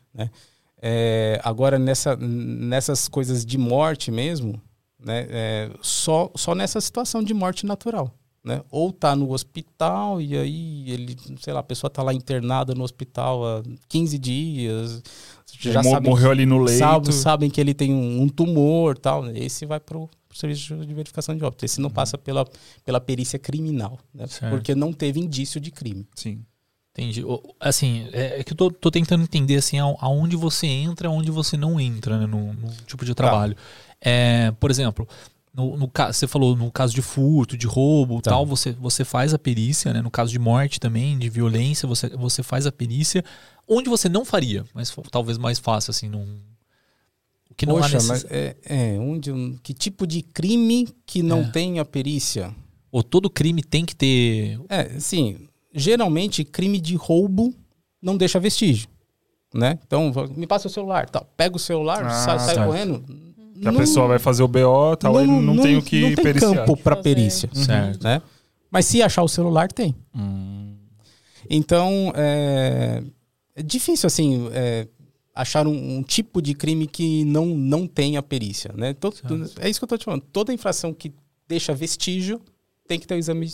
É, 0.81 1.39
agora, 1.43 1.77
nessa, 1.77 2.15
nessas 2.17 3.07
coisas 3.07 3.45
de 3.45 3.57
morte 3.57 4.09
mesmo, 4.09 4.59
né, 4.99 5.27
é, 5.29 5.69
só, 5.81 6.31
só 6.35 6.55
nessa 6.55 6.81
situação 6.81 7.23
de 7.23 7.33
morte 7.35 7.65
natural. 7.67 8.11
Né? 8.43 8.61
Ou 8.69 8.91
tá 8.91 9.15
no 9.15 9.31
hospital 9.31 10.19
e 10.19 10.35
aí 10.35 10.91
ele, 10.91 11.15
sei 11.39 11.53
lá, 11.53 11.61
a 11.61 11.63
pessoa 11.63 11.89
tá 11.89 12.03
lá 12.03 12.13
internada 12.13 12.73
no 12.75 12.83
hospital 12.83 13.45
há 13.45 13.63
15 13.87 14.17
dias, 14.19 15.01
já 15.45 15.81
morreu 16.01 16.31
ali 16.31 16.45
no 16.45 16.57
leito. 16.57 16.79
Sabe- 16.79 17.13
sabem 17.13 17.49
que 17.49 17.61
ele 17.61 17.73
tem 17.73 17.93
um, 17.93 18.23
um 18.23 18.27
tumor 18.27 18.97
tal. 18.97 19.23
né? 19.23 19.31
Esse 19.35 19.65
vai 19.65 19.79
para 20.33 20.37
o 20.37 20.39
serviço 20.39 20.75
de 20.85 20.93
verificação 20.93 21.35
de 21.35 21.43
óbito. 21.43 21.63
Esse 21.63 21.79
não 21.79 21.89
passa 21.89 22.17
pela, 22.17 22.45
pela 22.83 22.99
perícia 22.99 23.37
criminal, 23.37 23.99
né? 24.13 24.25
Porque 24.49 24.73
não 24.75 24.91
teve 24.91 25.19
indício 25.19 25.61
de 25.61 25.71
crime. 25.71 26.07
Sim. 26.15 26.43
Entendi. 26.91 27.23
Assim, 27.59 28.07
é 28.11 28.39
é 28.39 28.43
que 28.43 28.53
eu 28.53 28.57
tô, 28.57 28.69
tô 28.71 28.91
tentando 28.91 29.23
entender 29.23 29.55
assim, 29.55 29.79
aonde 29.79 30.35
você 30.35 30.67
entra 30.67 31.07
e 31.07 31.09
aonde 31.09 31.31
você 31.31 31.57
não 31.57 31.79
entra 31.79 32.19
né, 32.19 32.25
no, 32.27 32.53
no 32.53 32.71
tipo 32.85 33.03
de 33.05 33.15
trabalho. 33.15 33.55
É, 33.99 34.51
por 34.59 34.69
exemplo, 34.69 35.07
no, 35.53 35.75
no 35.75 35.87
ca- 35.87 36.13
você 36.13 36.27
falou 36.27 36.55
no 36.55 36.71
caso 36.71 36.93
de 36.93 37.01
furto, 37.01 37.57
de 37.57 37.65
roubo 37.65 38.21
Tá. 38.21 38.31
tal, 38.31 38.45
você, 38.45 38.73
você 38.73 39.03
faz 39.03 39.33
a 39.33 39.39
perícia, 39.39 39.91
né? 39.91 40.01
No 40.01 40.11
caso 40.11 40.31
de 40.31 40.37
morte 40.37 40.79
também, 40.79 41.17
de 41.17 41.29
violência, 41.29 41.87
você, 41.87 42.09
você 42.09 42.43
faz 42.43 42.67
a 42.67 42.71
perícia. 42.71 43.23
Onde 43.67 43.89
você 43.89 44.07
não 44.09 44.23
faria, 44.25 44.63
mas 44.73 44.95
talvez 45.09 45.37
mais 45.37 45.57
fácil, 45.57 45.89
assim, 45.91 46.07
num. 46.09 46.39
O 47.53 47.55
que 47.55 47.65
não 47.67 47.77
há 47.77 47.81
Poxa, 47.81 47.93
necess... 47.97 48.09
mas 48.09 48.25
é, 48.31 48.55
é, 48.65 48.99
onde, 48.99 49.31
um- 49.31 49.55
que 49.61 49.73
tipo 49.73 50.07
de 50.07 50.21
crime 50.23 50.87
que 51.05 51.21
não 51.21 51.41
É. 51.41 51.51
tem 51.51 51.79
a 51.79 51.85
perícia? 51.85 52.53
Ou 52.91 53.01
todo 53.03 53.29
crime 53.29 53.61
tem 53.63 53.85
que 53.85 53.95
ter. 53.95 54.59
É, 54.69 54.99
sim. 54.99 55.47
Geralmente, 55.73 56.43
crime 56.43 56.79
de 56.79 56.95
roubo 56.95 57.53
não 58.01 58.17
deixa 58.17 58.39
vestígio. 58.39 58.87
Né? 59.53 59.77
Então, 59.85 60.11
me 60.35 60.47
passa 60.47 60.67
o 60.67 60.71
celular. 60.71 61.07
Tá. 61.09 61.23
Pega 61.37 61.55
o 61.55 61.59
celular, 61.59 62.03
Ah, 62.05 62.09
sai, 62.09 62.39
sai 62.39 62.55
certo. 62.55 62.67
correndo. 62.67 63.03
Que 63.61 63.67
a 63.67 63.73
pessoa 63.73 64.07
vai 64.07 64.19
fazer 64.19 64.41
o 64.43 64.47
BO 64.47 64.95
tal, 64.99 65.19
ele 65.21 65.31
não, 65.31 65.55
tem 65.57 65.77
o 65.77 65.81
que 65.81 66.01
não 66.01 66.15
tem 66.15 66.23
periciar. 66.23 66.55
campo 66.55 66.75
para 66.75 66.95
perícia. 66.95 67.47
Certo. 67.53 68.03
Né? 68.03 68.21
Mas 68.71 68.87
se 68.87 69.01
achar 69.03 69.21
o 69.23 69.27
celular, 69.27 69.71
tem. 69.71 69.95
Hum. 70.15 70.75
Então, 71.49 72.11
é, 72.15 73.03
é 73.55 73.61
difícil, 73.63 74.07
assim, 74.07 74.49
é, 74.51 74.87
achar 75.35 75.65
um, 75.67 75.97
um 75.97 76.03
tipo 76.03 76.41
de 76.41 76.53
crime 76.53 76.85
que 76.87 77.25
não, 77.25 77.47
não 77.47 77.87
tenha 77.87 78.21
perícia, 78.21 78.71
né? 78.75 78.93
Todo- 78.93 79.15
Certo. 79.15 79.59
é 79.59 79.69
isso 79.69 79.79
que 79.79 79.83
eu 79.83 79.87
tô 79.89 79.97
te 79.97 80.05
falando. 80.05 80.21
Toda 80.31 80.53
infração 80.53 80.93
que 80.93 81.11
deixa 81.47 81.73
vestígio 81.73 82.39
tem 82.87 82.99
que 82.99 83.07
ter 83.07 83.15
o 83.15 83.17
exame 83.17 83.51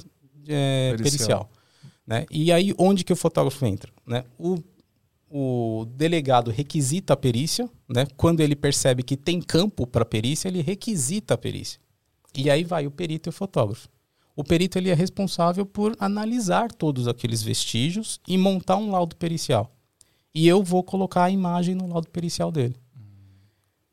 é, 0.48 0.94
Pericial. 0.98 1.00
pericial. 1.48 1.50
né? 2.06 2.26
E 2.32 2.52
aí, 2.52 2.74
onde 2.78 3.04
que 3.04 3.14
o 3.14 3.16
fotógrafo 3.16 3.66
entra? 3.66 3.92
Né? 4.06 4.24
O, 4.38 4.58
o 5.30 5.86
delegado 5.96 6.50
requisita 6.52 7.14
a 7.14 7.18
perícia, 7.18 7.70
né? 7.88 8.08
Quando 8.18 8.40
ele 8.42 8.56
percebe 8.56 9.04
que 9.04 9.16
tem 9.16 9.40
campo 9.42 9.86
para 9.86 10.04
perícia, 10.04 10.48
ele 10.48 10.62
requisita 10.62 11.36
a 11.36 11.38
perícia. 11.38 11.80
E 12.36 12.50
aí 12.50 12.64
vai 12.64 12.86
o 12.88 12.92
perito 12.92 13.30
e 13.30 13.32
o 13.32 13.34
fotógrafo. 13.34 13.88
O 14.36 14.44
perito 14.44 14.78
ele 14.78 14.90
é 14.90 14.94
responsável 14.94 15.66
por 15.66 15.96
analisar 16.00 16.72
todos 16.72 17.08
aqueles 17.08 17.44
vestígios 17.44 18.20
e 18.28 18.38
montar 18.38 18.78
um 18.78 18.92
laudo 18.92 19.16
pericial. 19.16 19.76
E 20.34 20.48
eu 20.48 20.64
vou 20.64 20.84
colocar 20.84 21.24
a 21.24 21.30
imagem 21.30 21.76
no 21.76 21.88
laudo 21.88 22.10
pericial 22.10 22.52
dele. 22.52 22.76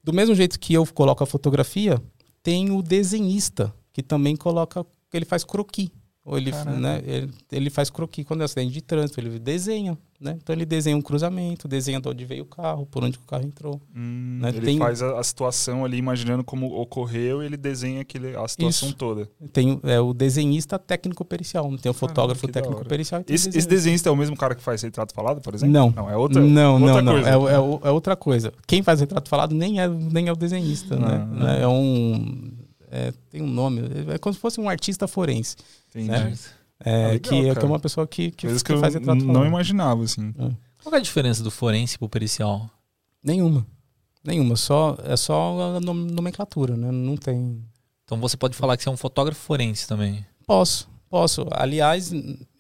Do 0.03 0.13
mesmo 0.13 0.35
jeito 0.35 0.61
que 0.61 0.75
eu 0.75 0.87
coloco 0.87 1.25
a 1.25 1.27
fotografia, 1.27 2.01
tem 2.43 2.71
o 2.71 2.83
desenhista 2.83 3.75
que 3.93 4.03
também 4.03 4.37
coloca, 4.37 4.87
ele 5.13 5.25
faz 5.25 5.43
croquis. 5.43 5.91
Ou 6.27 6.37
ele, 6.37 6.51
né, 6.51 7.01
ele, 7.07 7.31
ele 7.53 7.71
faz 7.71 7.89
croquis 7.89 8.25
quando 8.27 8.41
é 8.41 8.45
acidente 8.45 8.73
de 8.73 8.83
trânsito, 8.83 9.21
ele 9.21 9.39
desenha, 9.39 9.97
né? 10.21 10.37
Então 10.43 10.53
ele 10.53 10.67
desenha 10.67 10.97
um 10.97 11.01
cruzamento, 11.01 11.69
desenha 11.69 12.01
de 12.01 12.09
onde 12.09 12.25
veio 12.25 12.43
o 12.43 12.47
carro, 12.47 12.85
por 12.85 13.05
onde 13.05 13.17
que 13.17 13.23
o 13.23 13.27
carro 13.29 13.45
entrou. 13.45 13.81
Hum, 13.95 14.39
Né, 14.43 14.49
ele 14.49 14.61
tem- 14.61 14.77
faz 14.77 15.01
a, 15.03 15.21
a 15.21 15.23
situação 15.23 15.85
ali, 15.85 15.97
imaginando 15.99 16.43
como 16.43 16.67
ocorreu, 16.81 17.43
e 17.43 17.47
ele 17.47 17.57
desenha 17.57 18.01
aquele, 18.01 18.35
a 18.37 18.49
situação 18.49 18.89
Isso. 18.89 18.97
toda. 18.99 19.29
Tem 19.53 19.79
é, 19.85 20.01
o 20.01 20.13
desenhista 20.13 20.81
técnico 20.81 21.25
pericial, 21.25 21.71
tem 21.79 21.91
o 21.91 21.95
fotógrafo 21.95 22.41
que 22.41 22.49
da 22.49 22.55
técnico 22.55 22.81
hora. 22.81 22.89
pericial. 22.89 23.23
tem 23.23 23.33
o 23.33 23.37
Esse, 23.37 23.49
esse 23.51 23.69
desenhista. 23.69 24.09
é 24.09 24.13
o 24.13 24.17
mesmo 24.17 24.37
cara 24.37 24.57
que 24.57 24.63
faz 24.63 24.83
retrato 24.83 25.15
falado, 25.15 25.41
por 25.41 25.55
exemplo? 25.55 25.73
Não. 25.73 25.91
Não, 25.91 26.11
é 26.11 26.17
outra, 26.17 26.43
não, 26.43 26.75
outra 26.83 27.03
não, 27.03 27.13
coisa. 27.13 27.31
não. 27.31 27.49
É, 27.49 27.53
é 27.53 27.89
é 27.89 27.91
outra 27.93 28.17
coisa. 28.17 28.53
Quem 28.67 28.83
faz 28.83 28.99
retrato 28.99 29.29
falado 29.29 29.55
nem 29.55 29.81
é, 29.81 29.87
nem 29.89 30.27
é 30.27 30.33
o 30.33 30.37
desenhista, 30.37 30.97
Né? 30.97 31.61
É 31.63 31.69
um. 31.69 32.51
É, 32.91 33.13
tem 33.31 33.43
um 33.43 33.47
nome. 33.47 33.83
É 34.13 34.19
como 34.19 34.33
se 34.35 34.41
fosse 34.41 34.61
um 34.61 34.69
artista 34.69 35.07
forense. 35.09 35.57
Entendi. 35.91 36.09
né? 36.11 36.35
É, 36.85 37.05
Ah, 37.05 37.09
legal, 37.09 37.21
que, 37.21 37.35
é- 37.37 37.43
que 37.49 37.55
cara. 37.55 37.67
é 37.67 37.69
uma 37.69 37.81
pessoa 37.81 38.07
que, 38.07 38.31
que, 38.31 38.47
Coisas 38.47 38.63
que 38.63 38.67
que 38.67 38.73
eu 38.77 38.81
faz 38.81 38.95
retrato 38.95 39.25
não 39.25 39.47
imaginava, 39.47 40.03
assim. 40.05 40.33
Qual 40.33 40.91
que 40.91 40.95
é 40.95 40.99
a 40.99 41.01
diferença 41.03 41.43
do 41.43 41.51
forense 41.51 41.99
pro 41.99 42.09
pericial? 42.09 42.69
Nenhuma. 43.23 43.67
Nenhuma. 44.23 44.57
Só, 44.57 44.97
é 45.05 45.17
só 45.17 45.77
a 45.77 45.81
nom- 45.81 45.95
nomenclatura, 45.95 46.77
né? 46.77 46.91
Não 46.91 47.17
tem. 47.17 47.63
Então 48.05 48.19
você 48.21 48.37
pode 48.37 48.55
falar 48.57 48.77
que 48.77 48.83
você 48.83 48.89
é 48.89 48.93
um 48.93 48.97
fotógrafo 48.97 49.41
forense 49.41 49.87
também. 49.89 50.25
Posso, 50.47 50.89
posso. 51.09 51.47
Aliás, 51.51 52.13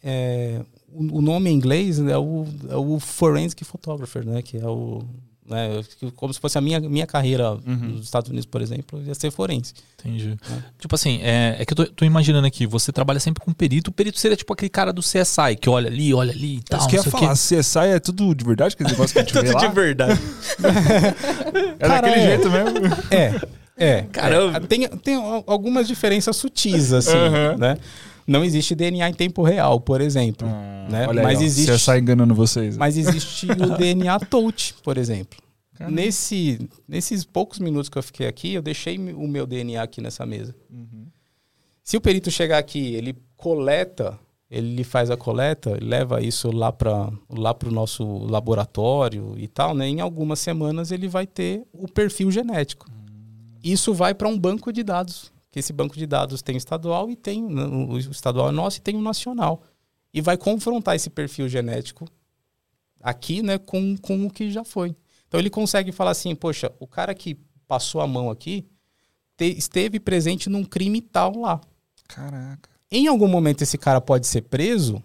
é, 0.02 0.60
o, 0.88 1.18
o 1.18 1.20
nome 1.20 1.50
em 1.50 1.54
inglês 1.54 1.98
é 2.00 2.16
o, 2.18 2.46
é 2.68 2.74
o 2.76 2.98
Forensic 2.98 3.64
Photographer, 3.64 4.24
né? 4.26 4.42
Que 4.42 4.56
é 4.56 4.66
o 4.66 5.02
Né? 5.48 5.82
Como 6.16 6.32
se 6.34 6.40
fosse 6.40 6.58
a 6.58 6.60
minha, 6.60 6.80
minha 6.80 7.06
carreira 7.06 7.56
nos 7.64 8.04
Estados 8.04 8.28
Unidos, 8.28 8.46
por 8.46 8.60
exemplo, 8.60 9.00
ia 9.06 9.14
ser 9.14 9.30
forense. 9.30 9.72
Entendi. 10.00 10.36
Tipo 10.78 10.94
assim, 10.94 11.20
é, 11.22 11.56
é 11.58 11.64
que 11.64 11.72
eu 11.72 11.76
tô, 11.76 11.86
tô 11.86 12.04
imaginando 12.04 12.46
aqui, 12.46 12.66
você 12.66 12.92
trabalha 12.92 13.18
sempre 13.20 13.44
com 13.44 13.52
perito. 13.52 13.90
O 13.90 13.92
perito 13.92 14.18
seria 14.18 14.36
tipo 14.36 14.52
aquele 14.52 14.68
cara 14.68 14.92
do 14.92 15.00
CSI, 15.00 15.56
que 15.60 15.68
olha 15.70 15.88
ali, 15.88 16.12
olha 16.12 16.32
ali 16.32 16.56
e 16.56 16.62
tal. 16.62 16.78
Isso 16.80 16.88
que 16.88 16.96
eu 16.96 17.04
ia 17.04 17.10
falar, 17.10 17.32
CSI 17.34 17.78
é 17.94 17.98
tudo 18.00 18.34
de 18.34 18.44
verdade? 18.44 18.74
Aquele 18.74 18.90
negócio 18.90 19.12
que 19.14 19.18
a 19.20 19.22
gente 19.22 19.32
vê 19.32 19.52
lá? 19.52 19.68
verdade. 19.68 20.20
É 21.78 21.86
Cara, 21.86 22.08
daquele 22.08 22.24
é. 22.24 22.26
jeito 22.28 22.50
mesmo? 22.50 22.78
É, 23.10 23.40
é. 23.76 24.02
Caramba. 24.12 24.56
É, 24.58 24.60
tem, 24.60 24.88
tem 24.88 25.14
al- 25.16 25.44
algumas 25.46 25.86
diferenças 25.86 26.36
sutis, 26.36 26.92
assim, 26.92 27.16
Aham. 27.16 27.56
né? 27.58 27.78
Não 28.26 28.44
existe 28.44 28.74
DNA 28.74 29.08
em 29.08 29.14
tempo 29.14 29.42
real, 29.42 29.80
por 29.80 30.00
exemplo. 30.00 30.48
né? 30.90 31.06
Olha 31.08 31.22
Mas 31.22 31.38
aí, 31.38 31.44
existe. 31.44 31.72
CSI 31.72 31.98
enganando 31.98 32.34
vocês. 32.34 32.76
Mas 32.76 32.96
existe 32.96 33.46
o 33.50 33.76
DNA 33.78 34.18
touch, 34.20 34.74
por 34.82 34.98
exemplo. 34.98 35.38
Nesse, 35.88 36.68
nesses 36.88 37.24
poucos 37.24 37.58
minutos 37.58 37.88
que 37.88 37.98
eu 37.98 38.02
fiquei 38.02 38.26
aqui, 38.26 38.54
eu 38.54 38.62
deixei 38.62 38.96
o 38.98 39.28
meu 39.28 39.46
DNA 39.46 39.82
aqui 39.82 40.00
nessa 40.00 40.24
mesa. 40.24 40.54
Se 41.82 41.96
o 41.96 42.00
perito 42.00 42.30
chegar 42.30 42.58
aqui, 42.58 42.94
ele 42.94 43.16
coleta, 43.36 44.18
ele 44.50 44.82
faz 44.82 45.10
a 45.10 45.16
coleta, 45.16 45.78
leva 45.80 46.22
isso 46.22 46.50
lá 46.50 46.72
para 46.72 47.12
lá 47.28 47.54
o 47.64 47.70
nosso 47.70 48.04
laboratório 48.26 49.34
e 49.36 49.46
tal, 49.46 49.74
né? 49.74 49.86
Em 49.86 50.00
algumas 50.00 50.38
semanas 50.40 50.90
ele 50.90 51.08
vai 51.08 51.26
ter 51.26 51.62
o 51.72 51.86
perfil 51.86 52.30
genético. 52.30 52.86
Isso 53.62 53.92
vai 53.92 54.14
para 54.14 54.28
um 54.28 54.38
banco 54.38 54.72
de 54.72 54.82
dados, 54.82 55.32
que 55.56 55.60
esse 55.60 55.72
banco 55.72 55.96
de 55.96 56.06
dados 56.06 56.42
tem 56.42 56.54
estadual 56.54 57.08
e 57.10 57.16
tem 57.16 57.42
o 57.46 57.96
estadual 57.98 58.50
é 58.50 58.52
nosso 58.52 58.76
e 58.76 58.82
tem 58.82 58.94
o 58.94 59.00
nacional. 59.00 59.62
E 60.12 60.20
vai 60.20 60.36
confrontar 60.36 60.94
esse 60.94 61.08
perfil 61.08 61.48
genético 61.48 62.04
aqui, 63.00 63.40
né, 63.42 63.56
com, 63.56 63.96
com 63.96 64.26
o 64.26 64.30
que 64.30 64.50
já 64.50 64.62
foi. 64.64 64.94
Então 65.26 65.40
ele 65.40 65.48
consegue 65.48 65.92
falar 65.92 66.10
assim, 66.10 66.34
poxa, 66.34 66.70
o 66.78 66.86
cara 66.86 67.14
que 67.14 67.38
passou 67.66 68.02
a 68.02 68.06
mão 68.06 68.28
aqui 68.28 68.66
te- 69.34 69.56
esteve 69.56 69.98
presente 69.98 70.50
num 70.50 70.62
crime 70.62 71.00
tal 71.00 71.38
lá. 71.38 71.58
Caraca. 72.06 72.68
Em 72.90 73.06
algum 73.06 73.26
momento 73.26 73.62
esse 73.62 73.78
cara 73.78 73.98
pode 73.98 74.26
ser 74.26 74.42
preso 74.42 75.02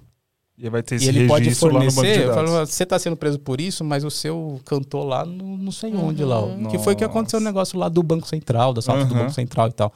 E 0.57 0.69
vai 0.69 0.83
ter 0.83 0.95
e 0.95 0.97
esse 0.97 1.07
ele 1.07 1.27
pode 1.29 1.45
registro 1.45 1.69
lá 1.69 1.75
no 1.75 1.79
banco 1.85 1.93
fornecer, 1.93 2.33
falo, 2.33 2.65
você 2.65 2.83
está 2.83 2.99
sendo 2.99 3.15
preso 3.15 3.39
por 3.39 3.61
isso, 3.61 3.85
mas 3.85 4.03
o 4.03 4.11
seu 4.11 4.59
cantor 4.65 5.05
lá 5.05 5.25
não, 5.25 5.55
não 5.55 5.71
sei 5.71 5.95
onde 5.95 6.25
lá. 6.25 6.41
ó. 6.41 6.67
Que 6.69 6.77
foi 6.77 6.93
que 6.93 7.05
aconteceu 7.05 7.39
o 7.39 7.41
Nossa. 7.41 7.49
negócio 7.53 7.79
lá 7.79 7.87
do 7.87 8.03
Banco 8.03 8.27
Central, 8.27 8.73
da 8.73 8.81
salta 8.81 9.05
do 9.05 9.13
Aham. 9.13 9.21
Banco 9.23 9.33
Central 9.33 9.69
e 9.69 9.71
tal. 9.71 9.93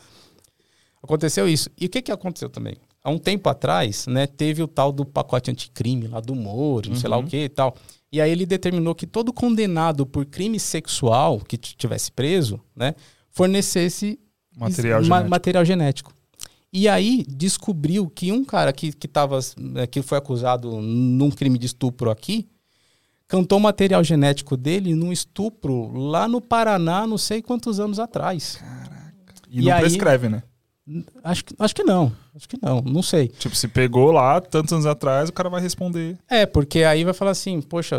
Aconteceu 1.05 1.47
isso. 1.47 1.69
E 1.79 1.85
o 1.85 1.89
que, 1.89 2.01
que 2.01 2.11
aconteceu 2.11 2.49
também? 2.49 2.75
Há 3.03 3.09
um 3.11 3.17
tempo 3.19 3.47
atrás, 3.47 4.07
né, 4.07 4.25
teve 4.25 4.63
o 4.63 4.67
tal 4.67 4.91
do 4.91 5.05
pacote 5.05 5.51
anticrime 5.51 6.07
lá 6.07 6.19
do 6.19 6.33
Moro, 6.35 6.89
não 6.89 6.95
sei 6.97 7.07
lá 7.09 7.17
o 7.17 7.23
que 7.23 7.37
e 7.45 7.49
tal. 7.49 7.75
E 8.11 8.19
aí 8.19 8.31
ele 8.31 8.45
determinou 8.45 8.95
que 8.95 9.05
todo 9.05 9.31
condenado 9.31 10.05
por 10.07 10.25
crime 10.25 10.59
sexual 10.59 11.39
que 11.39 11.55
tivesse 11.57 12.11
preso, 12.11 12.59
né, 12.75 12.95
fornecesse 13.29 14.19
Material 14.57 14.99
ma- 15.01 15.05
genético. 15.05 15.29
material 15.29 15.65
genético. 15.65 16.13
E 16.73 16.87
aí 16.89 17.23
descobriu 17.29 18.09
que 18.09 18.31
um 18.31 18.43
cara 18.43 18.73
que, 18.73 18.91
que, 18.91 19.07
tava, 19.07 19.39
né, 19.57 19.85
que 19.85 20.01
foi 20.01 20.17
acusado 20.17 20.81
num 20.81 21.29
crime 21.29 21.59
de 21.59 21.67
estupro 21.67 22.09
aqui, 22.09 22.47
cantou 23.27 23.59
material 23.59 24.03
genético 24.03 24.57
dele 24.57 24.95
num 24.95 25.11
estupro 25.11 25.91
lá 25.95 26.27
no 26.27 26.41
Paraná, 26.41 27.05
não 27.05 27.17
sei 27.17 27.41
quantos 27.41 27.79
anos 27.79 27.99
atrás. 27.99 28.59
E, 29.49 29.59
E 29.61 29.65
não 29.65 29.73
aí- 29.73 29.81
prescreve, 29.81 30.27
né? 30.29 30.41
Acho 31.23 31.43
que, 31.45 31.55
acho 31.57 31.75
que 31.75 31.83
não. 31.83 32.11
Acho 32.35 32.47
que 32.47 32.57
não, 32.61 32.81
não 32.81 33.01
sei. 33.01 33.27
Tipo, 33.27 33.55
se 33.55 33.67
pegou 33.67 34.11
lá 34.11 34.39
tantos 34.39 34.71
anos 34.71 34.85
atrás, 34.85 35.29
o 35.29 35.33
cara 35.33 35.49
vai 35.49 35.59
responder. 35.61 36.17
É, 36.29 36.45
porque 36.45 36.83
aí 36.83 37.03
vai 37.03 37.13
falar 37.13 37.31
assim, 37.31 37.59
poxa, 37.59 37.97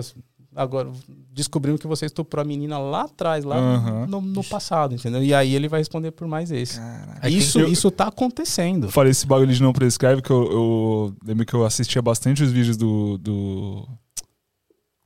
agora 0.55 0.91
descobrimos 1.33 1.81
que 1.81 1.87
você 1.87 2.07
estuprou 2.07 2.41
a 2.43 2.45
menina 2.45 2.79
lá 2.79 3.03
atrás, 3.03 3.45
lá 3.45 3.57
Aham. 3.57 4.07
no, 4.07 4.21
no 4.21 4.45
passado, 4.45 4.95
entendeu? 4.95 5.23
E 5.23 5.35
aí 5.35 5.55
ele 5.55 5.69
vai 5.69 5.81
responder 5.81 6.13
por 6.13 6.29
mais 6.29 6.51
esse. 6.53 6.79
Caraca. 6.79 7.29
Isso, 7.29 7.59
Eu- 7.59 7.69
isso 7.69 7.91
tá 7.91 8.07
acontecendo. 8.07 8.89
Falei 8.91 9.11
esse 9.11 9.27
bagulho 9.27 9.53
de 9.53 9.61
não 9.63 9.73
prescreve, 9.73 10.23
que 10.23 10.31
eu, 10.31 10.51
eu 10.51 11.17
lembro 11.25 11.45
que 11.45 11.55
eu 11.55 11.65
assistia 11.67 12.01
bastante 12.01 12.43
os 12.43 12.53
vídeos 12.53 12.77
do. 12.77 13.19
do... 13.19 13.89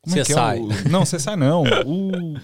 Como 0.03 0.19
é 0.19 0.23
que 0.23 0.33
é? 0.33 0.37
O... 0.37 0.89
Não, 0.91 1.03
CSI 1.05 1.35
não. 1.37 1.65
O 1.87 2.35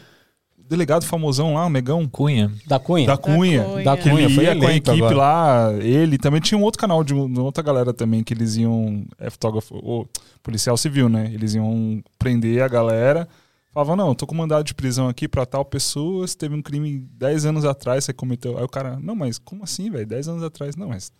delegado 0.69 1.05
famosão 1.05 1.55
lá, 1.55 1.67
o 1.67 1.71
Negão. 1.71 2.07
Cunha. 2.09 2.51
Da 2.67 2.79
Cunha? 2.79 3.07
Da 3.07 3.17
Cunha. 3.17 3.64
Cunha. 3.64 3.85
Da 3.85 3.97
Cunha, 3.97 4.25
ele 4.25 4.35
foi 4.35 4.45
ia 4.45 4.57
com 4.57 4.67
a 4.67 4.73
equipe 4.75 4.91
agora. 4.91 5.17
lá, 5.17 5.73
ele 5.81 6.19
também 6.19 6.41
tinha 6.41 6.59
um 6.59 6.62
outro 6.62 6.81
canal 6.81 7.03
de 7.05 7.14
uma 7.14 7.43
outra 7.43 7.62
galera 7.62 7.93
também, 7.93 8.23
que 8.23 8.35
eles 8.35 8.57
iam, 8.57 9.05
é 9.19 9.31
fotógrafo, 9.31 9.79
ou 9.83 10.09
policial 10.43 10.77
civil, 10.77 11.09
né? 11.09 11.31
Eles 11.33 11.55
iam 11.55 12.03
prender 12.19 12.62
a 12.62 12.69
galera, 12.69 13.29
falavam, 13.73 13.97
não, 13.97 14.09
eu 14.09 14.14
tô 14.14 14.27
com 14.27 14.35
mandado 14.35 14.64
de 14.64 14.75
prisão 14.75 15.09
aqui 15.09 15.29
pra 15.29 15.45
tal 15.47 15.64
pessoa, 15.64 16.27
você 16.27 16.37
teve 16.37 16.55
um 16.55 16.62
crime 16.62 16.99
10 17.19 17.47
anos 17.47 17.64
atrás, 17.64 18.05
você 18.05 18.12
cometeu. 18.12 18.57
Aí 18.59 18.64
o 18.64 18.69
cara, 18.69 18.99
não, 19.03 19.14
mas 19.14 19.39
como 19.39 19.64
assim, 19.64 19.91
velho? 19.91 20.07
10 20.07 20.29
anos 20.29 20.43
atrás? 20.43 20.77
Não, 20.77 20.89
mas 20.89 21.12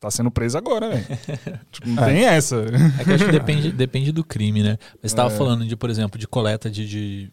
tá 0.00 0.10
sendo 0.10 0.30
preso 0.30 0.58
agora, 0.58 0.90
velho. 0.90 1.06
tipo, 1.70 1.88
não 1.88 2.04
É. 2.04 2.12
tem 2.12 2.24
essa. 2.24 2.56
É 3.00 3.04
que 3.04 3.10
eu 3.10 3.14
acho 3.14 3.24
que 3.26 3.32
depende, 3.32 3.72
depende 3.72 4.12
do 4.12 4.22
crime, 4.24 4.62
né? 4.62 4.76
Mas 5.02 5.12
você 5.12 5.16
tava 5.16 5.32
É. 5.32 5.36
falando 5.38 5.64
de, 5.66 5.76
por 5.76 5.88
exemplo, 5.88 6.18
de 6.18 6.26
coleta 6.26 6.68
de, 6.70 6.86
de, 6.86 7.32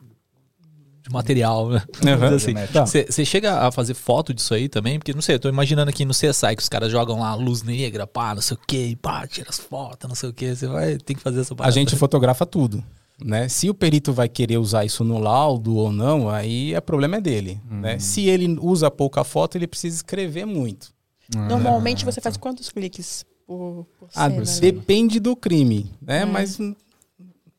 de 1.01 1.11
material, 1.11 1.69
né? 1.69 1.81
Aham. 2.05 2.35
Assim, 2.35 2.53
Tá. 2.71 2.85
Você 2.85 3.05
você 3.09 3.25
chega 3.25 3.59
a 3.67 3.71
fazer 3.71 3.93
foto 3.95 4.33
disso 4.33 4.53
aí 4.53 4.69
também? 4.69 4.99
Porque, 4.99 5.13
não 5.13 5.21
sei, 5.21 5.35
eu 5.35 5.39
tô 5.39 5.49
imaginando 5.49 5.89
aqui 5.89 6.05
no 6.05 6.13
CSI 6.13 6.55
que 6.55 6.61
os 6.61 6.69
caras 6.69 6.91
jogam 6.91 7.19
lá 7.19 7.33
luz 7.35 7.63
negra, 7.63 8.05
pá, 8.05 8.35
não 8.35 8.41
sei 8.41 8.55
o 8.55 8.59
que, 8.67 8.95
pá, 8.97 9.25
tira 9.27 9.49
as 9.49 9.57
fotos, 9.57 10.07
não 10.07 10.15
sei 10.15 10.29
o 10.29 10.33
que. 10.33 10.55
Você 10.55 10.67
vai 10.67 10.97
ter 10.97 11.15
que 11.15 11.19
fazer 11.21 11.41
essa 11.41 11.53
A 11.53 11.57
parada. 11.57 11.73
gente 11.73 11.95
fotografa 11.95 12.45
tudo. 12.45 12.83
Né? 13.23 13.47
Se 13.49 13.69
o 13.69 13.73
perito 13.73 14.11
vai 14.13 14.27
querer 14.27 14.57
usar 14.57 14.83
isso 14.83 15.03
no 15.03 15.19
laudo 15.19 15.75
ou 15.75 15.91
não, 15.91 16.27
aí 16.29 16.73
é 16.73 16.81
problema 16.81 17.17
é 17.17 17.21
dele. 17.21 17.59
Né? 17.69 17.99
Se 17.99 18.27
ele 18.27 18.57
usa 18.59 18.89
pouca 18.89 19.23
foto, 19.23 19.57
ele 19.57 19.67
precisa 19.67 19.95
escrever 19.97 20.45
muito. 20.45 20.91
Normalmente 21.35 22.03
você 22.03 22.19
faz 22.19 22.35
quantos 22.35 22.69
cliques 22.69 23.23
por, 23.45 23.85
por 23.99 24.09
Ah, 24.15 24.29
cena? 24.29 24.43
né? 24.43 24.59
depende 24.59 25.19
do 25.19 25.35
crime, 25.35 25.91
né? 26.01 26.21
É. 26.21 26.25
Mas 26.25 26.57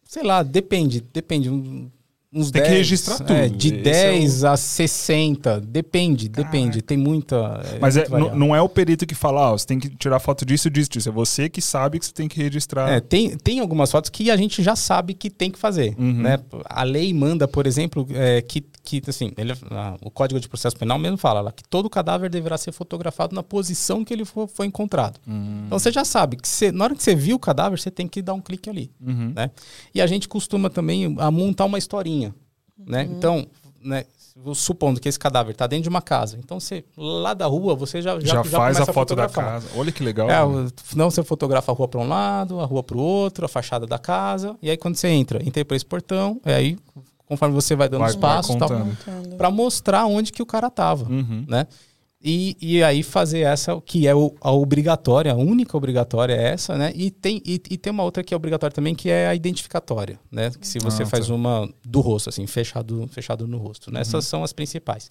sei 0.05 0.22
lá, 0.22 0.43
depende, 0.43 1.01
depende. 1.12 1.49
Uns 2.34 2.50
Tem 2.50 2.62
que 2.62 2.68
10, 2.68 2.78
registrar 2.78 3.18
tudo. 3.18 3.30
é, 3.30 3.46
de 3.46 3.68
Esse 3.68 3.76
é 3.76 3.82
10 3.82 4.44
a 4.44 4.56
60, 4.56 5.60
depende, 5.60 6.30
depende. 6.30 6.80
Tem 6.80 6.96
muita. 6.96 7.62
Mas 7.78 7.98
é, 7.98 8.08
não, 8.08 8.56
é 8.56 8.62
o 8.62 8.70
perito 8.70 9.06
que 9.06 9.14
fala, 9.14 9.50
ó, 9.50 9.58
você 9.58 9.66
tem 9.66 9.78
que 9.78 9.90
tirar 9.90 10.18
foto 10.18 10.46
disso, 10.46 10.70
disso, 10.70 10.88
disso. 10.88 11.10
É 11.10 11.12
você 11.12 11.50
que 11.50 11.60
sabe 11.60 11.98
que 11.98 12.06
você 12.06 12.12
tem 12.12 12.28
que 12.28 12.42
registrar. 12.42 12.88
É, 12.90 13.00
tem, 13.00 13.36
tem 13.36 13.60
algumas 13.60 13.92
fotos 13.92 14.08
que 14.08 14.30
a 14.30 14.36
gente 14.36 14.62
já 14.62 14.74
sabe 14.74 15.12
que 15.12 15.28
tem 15.28 15.50
que 15.50 15.58
fazer. 15.58 15.94
Uhum. 15.98 16.22
Né? 16.22 16.38
A 16.64 16.82
lei 16.84 17.12
manda, 17.12 17.46
por 17.46 17.66
exemplo, 17.66 18.06
é, 18.14 18.40
que, 18.40 18.64
que 18.82 19.00
assim, 19.06 19.32
ele- 19.36 19.52
ah, 19.70 19.96
o 20.02 20.10
Código 20.10 20.40
de 20.40 20.48
Processo 20.48 20.76
Penal 20.76 20.98
mesmo 20.98 21.16
fala 21.16 21.40
lá, 21.40 21.52
que 21.52 21.62
todo 21.62 21.88
cadáver 21.88 22.28
deverá 22.28 22.58
ser 22.58 22.72
fotografado 22.72 23.34
na 23.34 23.42
posição 23.42 24.04
que 24.04 24.12
ele 24.12 24.24
for, 24.24 24.48
foi 24.48 24.66
encontrado. 24.66 25.20
Hum. 25.26 25.62
Então 25.66 25.78
você 25.78 25.92
já 25.92 26.04
sabe 26.04 26.36
que 26.36 26.48
você- 26.48 26.72
na 26.72 26.84
hora 26.84 26.94
que 26.94 27.02
você 27.02 27.14
viu 27.14 27.36
o 27.36 27.38
cadáver, 27.38 27.78
você 27.78 27.90
tem 27.90 28.08
que 28.08 28.20
dar 28.20 28.34
um 28.34 28.40
clique 28.40 28.68
ali. 28.68 28.90
Uhum. 29.00 29.32
Né? 29.34 29.50
E 29.94 30.00
a 30.00 30.06
gente 30.06 30.28
costuma 30.28 30.68
também 30.68 31.14
a 31.18 31.30
montar 31.30 31.64
uma 31.64 31.78
historinha. 31.78 32.34
Né? 32.76 33.04
Então, 33.04 33.46
né, 33.80 34.04
supondo 34.54 35.00
que 35.00 35.08
esse 35.08 35.18
cadáver 35.18 35.52
está 35.52 35.66
dentro 35.66 35.84
de 35.84 35.88
uma 35.88 36.00
casa, 36.02 36.38
então 36.38 36.58
você 36.58 36.84
lá 36.96 37.34
da 37.34 37.46
rua 37.46 37.74
você 37.74 38.00
já, 38.00 38.18
Já, 38.18 38.26
já, 38.42 38.44
faz 38.44 38.76
começa 38.76 38.90
a 38.90 38.94
foto 38.94 39.14
da 39.14 39.28
casa. 39.28 39.68
Olha 39.76 39.92
que 39.92 40.02
legal. 40.02 40.28
É, 40.28 40.44
né? 40.46 40.68
não 40.96 41.10
você 41.10 41.22
fotografa 41.22 41.70
a 41.70 41.74
rua 41.74 41.86
para 41.86 42.00
um 42.00 42.08
lado, 42.08 42.58
a 42.58 42.64
rua 42.64 42.82
para 42.82 42.96
o 42.96 43.00
outro, 43.00 43.44
a 43.44 43.48
fachada 43.48 43.86
da 43.86 43.98
casa, 43.98 44.56
e 44.62 44.70
aí 44.70 44.76
quando 44.76 44.96
você 44.96 45.08
entra, 45.08 45.40
entrei 45.46 45.64
por 45.64 45.74
esse 45.74 45.84
portão, 45.84 46.40
e 46.46 46.50
aí 46.50 46.78
conforme 47.26 47.54
você 47.54 47.74
vai 47.74 47.88
dando 47.88 48.00
Vai- 48.00 48.10
os 48.10 48.16
passos, 48.16 48.56
vai 48.56 48.68
tal, 48.68 49.36
para 49.38 49.50
mostrar 49.50 50.06
onde 50.06 50.32
que 50.32 50.42
o 50.42 50.46
cara 50.46 50.70
tava, 50.70 51.08
Uhum. 51.10 51.44
né? 51.48 51.66
E, 52.24 52.56
e 52.60 52.84
aí 52.84 53.02
fazer 53.02 53.40
essa 53.40 53.80
que 53.80 54.06
é 54.06 54.14
o- 54.14 54.32
a 54.40 54.52
obrigatória, 54.52 55.32
a 55.32 55.34
única 55.36 55.76
obrigatória 55.76 56.34
é 56.34 56.50
essa, 56.52 56.78
né? 56.78 56.92
E 56.94 57.10
tem, 57.10 57.42
e, 57.44 57.54
e 57.68 57.76
tem 57.76 57.92
uma 57.92 58.04
outra 58.04 58.22
que 58.22 58.32
é 58.32 58.36
obrigatória 58.36 58.72
também, 58.72 58.94
que 58.94 59.10
é 59.10 59.26
a 59.26 59.34
identificatória, 59.34 60.20
né? 60.30 60.50
Que 60.60 60.66
se 60.68 60.78
você 60.78 61.02
Ah, 61.02 61.06
faz 61.06 61.26
tá. 61.26 61.34
uma 61.34 61.68
do 61.84 62.00
rosto, 62.00 62.28
assim, 62.28 62.46
fechado, 62.46 63.08
fechado 63.10 63.44
no 63.48 63.58
rosto, 63.58 63.90
né? 63.90 63.98
Uhum. 63.98 64.02
Essas 64.02 64.24
são 64.26 64.44
as 64.44 64.52
principais. 64.52 65.10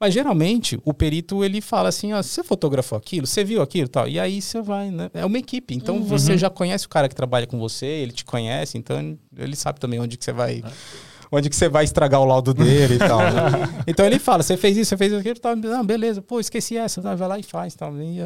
Mas 0.00 0.14
geralmente 0.14 0.78
o 0.84 0.94
perito 0.94 1.44
ele 1.44 1.60
fala 1.60 1.90
assim, 1.90 2.12
ó, 2.14 2.22
você 2.22 2.42
fotografou 2.42 2.96
aquilo, 2.96 3.26
você 3.26 3.44
viu 3.44 3.60
aquilo, 3.60 3.86
e 3.86 3.90
tal, 3.90 4.08
e 4.08 4.18
aí 4.18 4.40
você 4.40 4.62
vai, 4.62 4.90
né? 4.90 5.10
É 5.12 5.24
uma 5.26 5.38
equipe, 5.38 5.74
então 5.74 6.02
você 6.04 6.38
já 6.38 6.48
conhece 6.50 6.86
o 6.86 6.88
cara 6.88 7.06
que 7.08 7.14
trabalha 7.14 7.46
com 7.46 7.58
você, 7.58 7.84
ele 7.86 8.12
te 8.12 8.24
conhece, 8.24 8.76
então 8.78 9.18
ele 9.36 9.56
sabe 9.56 9.78
também 9.80 9.98
onde 10.00 10.16
que 10.18 10.24
você 10.24 10.32
vai, 10.32 10.62
onde 11.30 11.48
que 11.50 11.56
você 11.56 11.68
vai 11.68 11.84
estragar 11.84 12.20
o 12.20 12.24
laudo 12.24 12.52
dele 12.54 12.94
e 12.94 12.98
tal. 12.98 13.18
né? 13.18 13.68
Então 13.86 14.04
ele 14.06 14.18
fala, 14.18 14.42
você 14.42 14.56
fez 14.56 14.76
isso, 14.76 14.90
você 14.90 14.96
fez 14.96 15.12
aquilo, 15.12 15.38
tal, 15.38 15.54
não, 15.56 15.84
beleza, 15.84 16.20
pô, 16.22 16.40
esqueci 16.40 16.76
essa, 16.76 17.00
tá, 17.02 17.14
vai 17.14 17.28
lá 17.28 17.38
e 17.38 17.42
faz, 17.42 17.74
tal. 17.74 17.96
E, 18.00 18.18
é, 18.20 18.24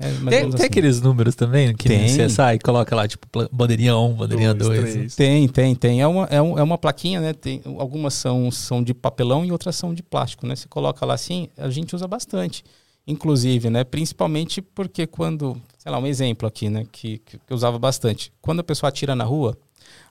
é 0.00 0.04
Tem, 0.08 0.12
menos 0.20 0.30
tem 0.30 0.46
assim. 0.54 0.64
aqueles 0.64 1.00
números 1.02 1.34
também 1.34 1.74
que 1.74 1.86
Tem. 1.88 2.00
no 2.10 2.26
CSI 2.26 2.58
coloca 2.64 2.96
lá, 2.96 3.06
tipo, 3.06 3.26
bandeirinha 3.52 3.96
1, 3.96 4.14
bandeirinha 4.14 4.54
Dois, 4.54 4.80
2. 4.80 4.92
três. 4.94 5.14
Tem, 5.16 5.46
tem, 5.48 5.74
tem. 5.74 6.00
É 6.00 6.06
uma, 6.06 6.24
é, 6.26 6.40
um- 6.40 6.58
é 6.58 6.62
uma 6.62 6.78
plaquinha, 6.78 7.20
né? 7.20 7.32
Tem, 7.34 7.60
algumas 7.78 8.14
são, 8.14 8.50
são 8.50 8.82
de 8.82 8.94
papelão 8.94 9.44
e 9.44 9.52
outras 9.52 9.76
são 9.76 9.92
de 9.92 10.02
plástico, 10.02 10.46
né? 10.46 10.56
Você 10.56 10.66
coloca 10.66 11.04
lá 11.04 11.14
assim, 11.14 11.48
a 11.58 11.68
gente 11.70 11.94
usa 11.94 12.08
bastante. 12.08 12.64
Inclusive, 13.06 13.68
né? 13.68 13.84
Principalmente 13.84 14.62
porque 14.62 15.06
quando, 15.06 15.60
sei 15.76 15.90
lá, 15.92 15.98
um 15.98 16.06
exemplo 16.06 16.46
aqui, 16.48 16.70
né? 16.70 16.86
Que, 16.90 17.18
que 17.18 17.36
eu 17.50 17.54
usava 17.56 17.78
bastante. 17.78 18.32
Quando 18.40 18.60
a 18.60 18.64
pessoa 18.64 18.88
atira 18.88 19.14
na 19.14 19.24
rua, 19.24 19.56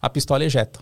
a 0.01 0.09
pistola 0.09 0.43
ejeta, 0.43 0.79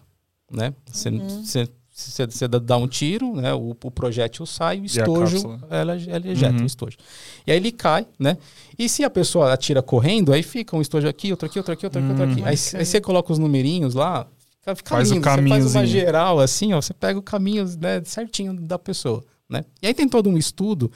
né? 0.52 0.74
Você, 0.92 1.10
você, 1.12 1.68
você, 1.94 2.26
você 2.28 2.48
dá- 2.48 2.78
um 2.78 2.88
tiro, 2.88 3.36
né? 3.36 3.54
O, 3.54 3.72
o 3.84 3.92
projétil 3.92 4.46
sai, 4.46 4.80
o 4.80 4.86
estojo, 4.86 5.60
ela, 5.70 5.96
ela 6.08 6.28
ejeta 6.28 6.56
Uhum. 6.56 6.64
o 6.64 6.66
estojo. 6.66 6.98
E 7.46 7.52
aí 7.52 7.58
ele 7.58 7.72
cai, 7.72 8.08
né? 8.18 8.38
E 8.78 8.88
se 8.88 9.04
a 9.04 9.10
pessoa 9.10 9.52
atira 9.54 9.82
correndo, 9.82 10.32
aí 10.32 10.42
fica 10.44 10.76
um 10.76 10.82
estojo 10.82 11.08
aqui, 11.08 11.32
outro 11.32 11.46
aqui, 11.48 11.58
outro 11.60 11.74
aqui, 11.74 11.86
outro 11.86 12.00
aqui, 12.02 12.10
outro 12.10 12.24
aqui. 12.24 12.42
Hum. 12.42 12.46
Aí, 12.46 12.56
aí 12.80 12.86
você 12.86 13.02
coloca 13.02 13.32
os 13.34 13.38
numerinhos 13.40 13.94
lá, 13.96 14.28
fica, 14.60 14.76
fica 14.76 14.90
Faz 14.92 15.12
o 15.12 15.14
lindo. 15.16 15.26
Você 15.26 15.50
faz 15.50 15.76
uma 15.76 15.86
geral 15.86 16.40
assim, 16.40 16.74
ó, 16.74 16.82
você 16.82 16.94
pega 16.94 17.20
o 17.20 17.24
caminho 17.24 17.66
né, 17.80 18.02
certinho 18.06 18.54
da 18.54 18.80
pessoa, 18.80 19.24
né? 19.50 19.66
E 19.82 19.88
aí 19.88 19.94
tem 19.94 20.08
todo 20.08 20.30
um 20.30 20.38
estudo 20.38 20.90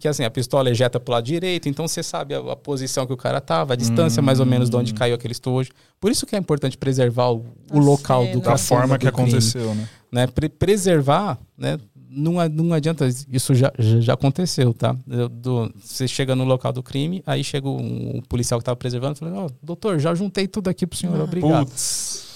que 0.00 0.08
assim, 0.08 0.24
a 0.24 0.30
pistola 0.30 0.70
ejeta 0.70 0.98
pro 0.98 1.12
lado 1.12 1.24
direito, 1.24 1.68
então 1.68 1.86
você 1.86 2.02
sabe 2.02 2.34
a, 2.34 2.38
a 2.38 2.56
posição 2.56 3.06
que 3.06 3.12
o 3.12 3.16
cara 3.16 3.40
tava, 3.40 3.74
a 3.74 3.76
distância 3.76 4.20
mais 4.22 4.40
ou 4.40 4.46
menos 4.46 4.68
de 4.70 4.76
onde 4.76 4.94
caiu 4.94 5.14
aquele 5.14 5.32
estojo. 5.32 5.70
Por 6.00 6.10
isso 6.10 6.26
que 6.26 6.34
é 6.34 6.38
importante 6.38 6.76
preservar 6.78 7.30
o, 7.30 7.44
o 7.70 7.78
local 7.78 8.22
cena. 8.22 8.34
do 8.34 8.40
Da 8.40 8.56
forma 8.58 8.98
que 8.98 9.06
do 9.06 9.12
crime, 9.12 9.28
aconteceu, 9.28 9.74
né? 9.74 9.88
né? 10.10 10.26
Pre- 10.26 10.48
preservar, 10.48 11.38
né? 11.56 11.78
Não, 12.12 12.32
não 12.48 12.72
adianta, 12.74 13.06
isso 13.30 13.54
já, 13.54 13.70
já, 13.78 14.14
aconteceu, 14.14 14.74
tá? 14.74 14.96
Eu- 15.08 15.28
do- 15.28 15.72
você 15.80 16.08
chega 16.08 16.34
no 16.34 16.42
local 16.44 16.72
do 16.72 16.82
crime, 16.82 17.22
aí 17.24 17.44
chega 17.44 17.68
um, 17.68 18.16
um 18.16 18.20
policial 18.22 18.58
que 18.58 18.64
tava 18.64 18.74
preservando 18.74 19.14
e 19.14 19.18
fala, 19.20 19.44
ó, 19.44 19.50
doutor, 19.62 20.00
já 20.00 20.12
juntei 20.14 20.48
tudo 20.48 20.68
aqui 20.68 20.86
pro 20.88 20.98
senhor, 20.98 21.20
obrigado. 21.20 21.66
Putz. 21.66 22.28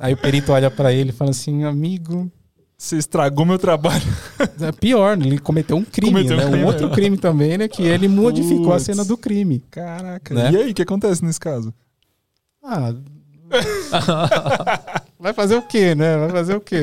Aí 0.00 0.12
o 0.14 0.16
perito 0.16 0.52
olha 0.52 0.70
pra 0.70 0.92
ele 0.92 1.10
e 1.10 1.12
fala 1.12 1.30
assim, 1.30 1.64
amigo, 1.64 2.30
Você 2.78 2.96
estragou 2.96 3.44
meu 3.44 3.58
trabalho. 3.58 4.04
é 4.62 4.70
pior, 4.70 5.16
né? 5.16 5.26
ele 5.26 5.40
cometeu 5.40 5.76
um 5.76 5.84
crime, 5.84 6.12
Cometeu 6.12 6.36
um 6.36 6.40
né? 6.40 6.46
Um 6.46 6.50
crime, 6.50 6.64
outro 6.64 6.86
é. 6.86 6.90
crime 6.90 7.18
também, 7.18 7.58
né? 7.58 7.66
Que 7.66 7.82
ele 7.82 8.06
modificou 8.06 8.72
a 8.72 8.78
cena 8.78 9.04
do 9.04 9.18
crime. 9.18 9.64
Caraca. 9.68 10.32
Né? 10.32 10.52
E 10.52 10.56
aí, 10.56 10.70
o 10.70 10.74
que 10.74 10.82
acontece 10.82 11.24
nesse 11.24 11.40
caso? 11.40 11.74
Ah. 12.62 12.94
Vai 15.18 15.32
fazer 15.32 15.56
o 15.56 15.62
quê, 15.62 15.96
né? 15.96 16.16
Vai 16.18 16.30
fazer 16.30 16.54
o 16.54 16.60
quê? 16.60 16.82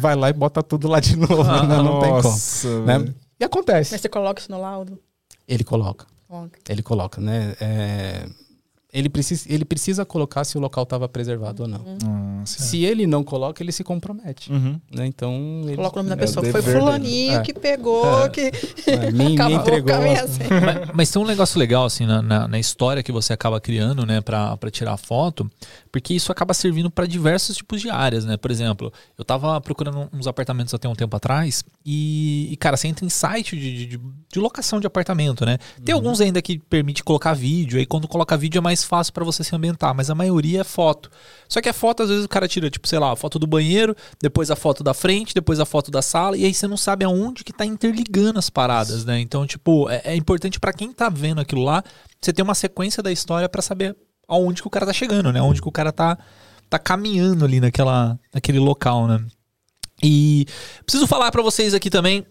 Vai, 0.00 0.16
lá 0.16 0.28
e 0.30 0.32
bota 0.32 0.64
tudo 0.64 0.88
lá 0.88 0.98
de 0.98 1.14
novo, 1.14 1.44
né? 1.44 1.62
Não 1.62 2.00
tem 2.00 2.10
como. 2.10 2.22
Nossa, 2.22 2.80
Né? 2.84 3.14
E 3.38 3.44
acontece. 3.44 3.92
Mas 3.92 4.00
você 4.00 4.08
coloca 4.08 4.40
isso 4.40 4.50
no 4.50 4.60
laudo? 4.60 4.98
Ele 5.46 5.62
coloca. 5.62 6.06
Coloca. 6.26 6.58
Ele 6.68 6.82
coloca, 6.82 7.20
né? 7.20 7.54
É, 7.60 8.26
ele, 8.92 9.08
precisa, 9.08 9.46
ele 9.52 9.64
precisa 9.64 10.04
colocar 10.04 10.44
se 10.44 10.56
o 10.56 10.60
local 10.60 10.82
estava 10.84 11.08
preservado 11.08 11.62
ou 11.62 11.68
não. 11.68 11.84
Nossa. 12.38 12.62
Se 12.62 12.84
ele 12.84 13.06
não 13.06 13.22
coloca, 13.22 13.62
ele 13.62 13.72
se 13.72 13.84
compromete. 13.84 14.52
Uhum. 14.52 14.80
Né? 14.92 15.06
Então. 15.06 15.62
Ele, 15.64 15.76
Coloca 15.76 15.96
o 16.00 16.02
nome 16.02 16.08
da 16.08 16.16
É 16.16 16.18
pessoa. 16.18 16.44
Foi 16.46 16.62
fulaninho 16.62 17.34
É. 17.38 17.42
que 17.42 17.52
pegou, 17.54 18.24
É. 18.24 18.28
que 18.28 18.40
É, 18.86 19.10
me, 19.12 19.34
entregou. 19.34 19.94
mas, 20.00 20.90
mas 20.94 21.10
tem 21.10 21.22
um 21.22 21.26
negócio 21.26 21.58
legal, 21.58 21.84
assim, 21.84 22.06
na, 22.06 22.20
na, 22.22 22.48
na 22.48 22.58
história 22.58 23.02
que 23.02 23.12
você 23.12 23.32
acaba 23.32 23.60
criando, 23.60 24.04
né, 24.04 24.20
pra, 24.20 24.56
pra 24.56 24.70
tirar 24.70 24.96
foto, 24.96 25.50
porque 25.92 26.14
isso 26.14 26.32
acaba 26.32 26.52
servindo 26.54 26.90
para 26.90 27.06
diversos 27.06 27.56
tipos 27.56 27.80
de 27.80 27.90
áreas, 27.90 28.24
né? 28.24 28.36
Por 28.36 28.50
exemplo, 28.50 28.92
eu 29.18 29.24
tava 29.24 29.60
procurando 29.60 30.08
uns 30.12 30.26
apartamentos 30.26 30.72
até 30.74 30.88
um 30.88 30.94
tempo 30.94 31.14
atrás 31.16 31.64
e, 31.84 32.48
e, 32.50 32.56
cara, 32.56 32.76
você 32.76 32.88
entra 32.88 33.04
em 33.04 33.08
site 33.08 33.56
de, 33.56 33.86
de, 33.86 34.00
de 34.32 34.38
locação 34.38 34.80
de 34.80 34.86
apartamento, 34.86 35.44
né? 35.44 35.58
Tem 35.84 35.94
alguns 35.94 36.20
ainda 36.20 36.40
que 36.42 36.58
permite 36.58 37.02
colocar 37.04 37.34
vídeo, 37.34 37.78
aí 37.78 37.86
quando 37.86 38.06
coloca 38.08 38.36
vídeo 38.36 38.58
é 38.58 38.62
mais 38.62 38.79
fácil 38.84 39.12
para 39.12 39.24
você 39.24 39.42
se 39.44 39.54
ambientar, 39.54 39.94
mas 39.94 40.10
a 40.10 40.14
maioria 40.14 40.60
é 40.60 40.64
foto. 40.64 41.10
Só 41.48 41.60
que 41.60 41.68
a 41.68 41.72
foto, 41.72 42.02
às 42.02 42.08
vezes, 42.08 42.24
o 42.24 42.28
cara 42.28 42.46
tira, 42.48 42.70
tipo, 42.70 42.86
sei 42.86 42.98
lá, 42.98 43.12
a 43.12 43.16
foto 43.16 43.38
do 43.38 43.46
banheiro, 43.46 43.94
depois 44.20 44.50
a 44.50 44.56
foto 44.56 44.82
da 44.82 44.94
frente, 44.94 45.34
depois 45.34 45.60
a 45.60 45.64
foto 45.64 45.90
da 45.90 46.02
sala, 46.02 46.36
e 46.36 46.44
aí 46.44 46.54
você 46.54 46.66
não 46.66 46.76
sabe 46.76 47.04
aonde 47.04 47.44
que 47.44 47.52
tá 47.52 47.64
interligando 47.64 48.38
as 48.38 48.50
paradas, 48.50 49.04
né? 49.04 49.20
Então, 49.20 49.46
tipo, 49.46 49.88
é, 49.90 50.02
é 50.04 50.16
importante 50.16 50.60
para 50.60 50.72
quem 50.72 50.92
tá 50.92 51.08
vendo 51.08 51.40
aquilo 51.40 51.62
lá, 51.62 51.82
você 52.20 52.32
ter 52.32 52.42
uma 52.42 52.54
sequência 52.54 53.02
da 53.02 53.10
história 53.10 53.48
para 53.48 53.62
saber 53.62 53.96
aonde 54.28 54.62
que 54.62 54.68
o 54.68 54.70
cara 54.70 54.86
tá 54.86 54.92
chegando, 54.92 55.32
né? 55.32 55.42
Onde 55.42 55.60
que 55.60 55.68
o 55.68 55.72
cara 55.72 55.90
tá, 55.90 56.16
tá 56.68 56.78
caminhando 56.78 57.44
ali 57.44 57.60
naquela, 57.60 58.18
naquele 58.32 58.58
local, 58.58 59.06
né? 59.08 59.24
E 60.02 60.46
preciso 60.84 61.06
falar 61.06 61.30
para 61.30 61.42
vocês 61.42 61.74
aqui 61.74 61.90
também. 61.90 62.24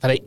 Peraí. 0.00 0.22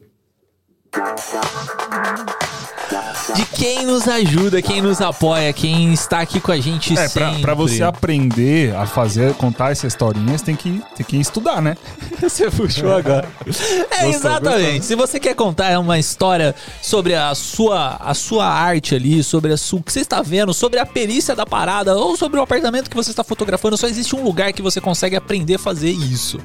De 3.35 3.45
quem 3.45 3.85
nos 3.85 4.07
ajuda, 4.07 4.61
quem 4.61 4.81
nos 4.81 5.01
apoia, 5.01 5.51
quem 5.51 5.91
está 5.91 6.19
aqui 6.21 6.39
com 6.39 6.51
a 6.51 6.57
gente 6.59 6.93
É, 6.93 7.09
pra, 7.09 7.27
sempre. 7.29 7.41
pra 7.41 7.53
você 7.53 7.83
aprender 7.83 8.75
a 8.75 8.85
fazer, 8.85 9.33
contar 9.33 9.71
essa 9.71 9.87
historinha, 9.87 10.37
você 10.37 10.45
tem 10.45 10.55
que, 10.55 10.81
tem 10.95 11.05
que 11.05 11.17
estudar, 11.17 11.61
né? 11.61 11.75
Você 12.21 12.49
puxou 12.49 12.93
agora. 12.95 13.27
É, 13.45 13.49
Gostou, 13.49 14.09
exatamente. 14.09 14.63
gostou. 14.65 14.81
Se 14.83 14.95
você 14.95 15.19
quer 15.19 15.35
contar 15.35 15.77
uma 15.79 15.99
história 15.99 16.55
sobre 16.81 17.13
a 17.13 17.33
sua, 17.35 17.97
a 17.99 18.13
sua 18.13 18.45
arte 18.47 18.95
ali, 18.95 19.21
sobre 19.23 19.51
a 19.53 19.57
sua, 19.57 19.79
o 19.79 19.83
que 19.83 19.91
você 19.91 19.99
está 19.99 20.21
vendo, 20.21 20.53
sobre 20.53 20.79
a 20.79 20.85
perícia 20.85 21.35
da 21.35 21.45
parada 21.45 21.95
ou 21.95 22.15
sobre 22.15 22.39
o 22.39 22.43
apartamento 22.43 22.89
que 22.89 22.95
você 22.95 23.11
está 23.11 23.23
fotografando, 23.23 23.75
só 23.77 23.87
existe 23.87 24.15
um 24.15 24.23
lugar 24.23 24.53
que 24.53 24.61
você 24.61 24.79
consegue 24.79 25.15
aprender 25.15 25.55
a 25.55 25.59
fazer 25.59 25.91
isso. 25.91 26.39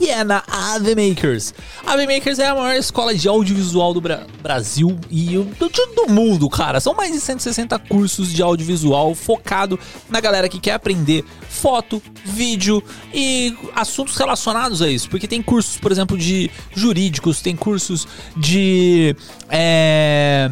E 0.00 0.10
é 0.10 0.22
na 0.22 0.42
AV 0.46 0.94
Makers. 0.94 1.54
A 1.86 1.92
AV 1.94 2.06
Makers 2.06 2.38
é 2.38 2.46
a 2.46 2.54
maior 2.54 2.74
escola 2.76 3.14
de 3.14 3.26
audiovisual 3.28 3.94
do 3.94 4.00
Bra- 4.00 4.26
Brasil 4.42 4.98
e 5.10 5.36
do, 5.58 5.68
do 5.68 6.12
mundo, 6.12 6.48
cara. 6.50 6.80
São 6.80 6.92
mais 6.94 7.12
de 7.12 7.20
160 7.20 7.78
cursos 7.78 8.32
de 8.32 8.42
audiovisual 8.42 9.14
focado 9.14 9.78
na 10.10 10.20
galera 10.20 10.48
que 10.48 10.60
quer 10.60 10.72
aprender 10.74 11.24
foto, 11.48 12.02
vídeo 12.24 12.82
e 13.14 13.56
assuntos 13.74 14.16
relacionados 14.16 14.82
a 14.82 14.88
isso. 14.88 15.08
Porque 15.08 15.26
tem 15.26 15.40
cursos, 15.40 15.78
por 15.78 15.90
exemplo, 15.90 16.18
de 16.18 16.50
jurídicos, 16.74 17.40
tem 17.40 17.56
cursos 17.56 18.06
de. 18.36 19.16
é, 19.48 20.50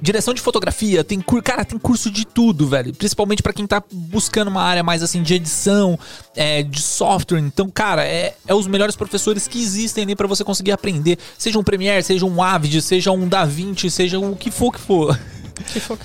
Direção 0.00 0.32
de 0.32 0.40
fotografia, 0.40 1.04
tem 1.04 1.20
curso, 1.20 1.42
cara, 1.42 1.64
tem 1.64 1.78
curso 1.78 2.10
de 2.10 2.24
tudo, 2.24 2.66
velho. 2.66 2.94
Principalmente 2.94 3.42
pra 3.42 3.52
quem 3.52 3.66
tá 3.66 3.82
buscando 3.90 4.48
uma 4.48 4.62
área 4.62 4.82
mais 4.82 5.02
assim 5.02 5.22
de 5.22 5.34
edição, 5.34 5.98
é, 6.34 6.62
de 6.62 6.80
software. 6.80 7.38
Então, 7.38 7.68
cara, 7.68 8.04
é, 8.04 8.34
é 8.46 8.54
os 8.54 8.66
melhores 8.66 8.96
professores 8.96 9.46
que 9.46 9.60
existem 9.60 10.04
ali 10.04 10.16
pra 10.16 10.26
você 10.26 10.42
conseguir 10.42 10.72
aprender. 10.72 11.18
Seja 11.36 11.58
um 11.58 11.64
Premiere, 11.64 12.02
seja 12.02 12.24
um 12.24 12.42
Avid, 12.42 12.80
seja 12.82 13.12
um 13.12 13.28
DaVinci, 13.28 13.90
seja 13.90 14.18
o 14.18 14.34
que 14.36 14.50
for 14.50 14.72
que 14.72 14.80
for. 14.80 15.18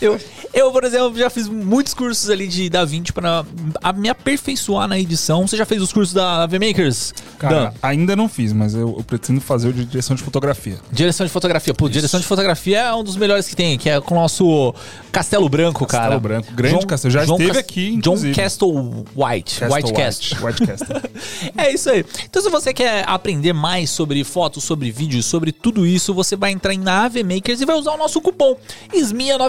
Eu, 0.02 0.20
eu, 0.54 0.72
por 0.72 0.84
exemplo, 0.84 1.18
já 1.18 1.30
fiz 1.30 1.48
muitos 1.48 1.94
cursos 1.94 2.30
ali 2.30 2.48
de 2.48 2.70
DaVinci 2.70 3.12
pra 3.14 3.46
a- 3.82 3.94
me 3.94 4.10
aperfeiçoar 4.10 4.88
na 4.88 5.00
edição. 5.00 5.48
Você 5.48 5.58
já 5.58 5.66
fez 5.66 5.82
os 5.82 5.92
cursos 5.94 6.14
da 6.14 6.46
VMakers? 6.46 7.14
Cara, 7.40 7.56
Dan? 7.56 7.72
ainda 7.82 8.16
não 8.16 8.28
fiz, 8.30 8.54
mas 8.54 8.74
eu, 8.74 8.96
eu 8.98 9.04
pretendo 9.04 9.40
fazer 9.42 9.70
o 9.70 9.74
de 9.74 9.86
direção 9.86 10.16
de 10.16 10.24
fotografia. 10.24 10.78
Direção 10.92 11.26
de 11.26 11.32
fotografia. 11.32 11.74
Pô, 11.74 11.90
direção 11.90 12.20
de 12.20 12.26
fotografia 12.26 12.80
é 12.80 12.94
um 12.94 13.04
dos 13.04 13.16
melhores 13.16 13.48
que 13.48 13.56
tem, 13.56 13.78
que 13.78 13.90
é 13.90 14.00
com 14.02 14.16
o 14.16 14.18
nosso 14.20 14.74
Castelo 15.12 15.48
Branco, 15.50 15.86
cara. 15.86 16.04
Castelo 16.04 16.22
Branco. 16.22 16.54
Grande 16.54 16.86
castelo. 16.86 17.12
Já 17.14 17.24
esteve 17.24 17.48
Cas- 17.48 17.58
aqui, 17.58 17.92
John 17.92 17.98
inclusive. 18.14 18.36
Castle 18.36 19.06
White. 19.16 19.64
White 19.66 19.94
Cast. 19.94 20.36
White, 20.44 20.66
Castle. 20.66 20.96
É 21.58 21.74
isso 21.74 21.90
aí. 21.90 22.06
Então, 22.24 22.42
se 22.42 22.50
você 22.50 22.74
quer 22.74 23.04
aprender 23.08 23.54
mais 23.54 23.90
sobre 23.90 24.24
fotos, 24.24 24.64
sobre 24.64 24.92
vídeos, 24.92 25.26
sobre 25.26 25.52
tudo 25.52 25.86
isso, 25.86 26.14
você 26.14 26.36
vai 26.36 26.52
entrar 26.52 26.74
em 26.74 26.78
na 26.80 27.06
AV 27.06 27.24
Makers 27.24 27.62
e 27.62 27.66
vai 27.66 27.76
usar 27.76 27.92
o 27.94 27.98
nosso 27.98 28.20
cupom 28.22 28.56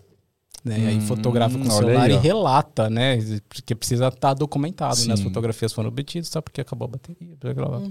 Né? 0.63 0.79
E 0.79 0.87
aí 0.87 0.97
Hum, 0.97 1.01
fotografa 1.01 1.57
com 1.59 1.67
o 1.67 1.71
celular 1.71 2.05
aí, 2.09 2.13
e 2.13 2.17
relata, 2.17 2.89
né? 2.89 3.17
Porque 3.49 3.75
precisa 3.75 4.07
estar 4.07 4.33
documentado, 4.33 4.95
né? 5.05 5.13
As 5.13 5.19
fotografias 5.21 5.73
foram 5.73 5.89
obtidas 5.89 6.29
só 6.29 6.41
porque 6.41 6.61
acabou 6.61 6.85
a 6.85 6.91
bateria. 6.91 7.35
blá. 7.53 7.81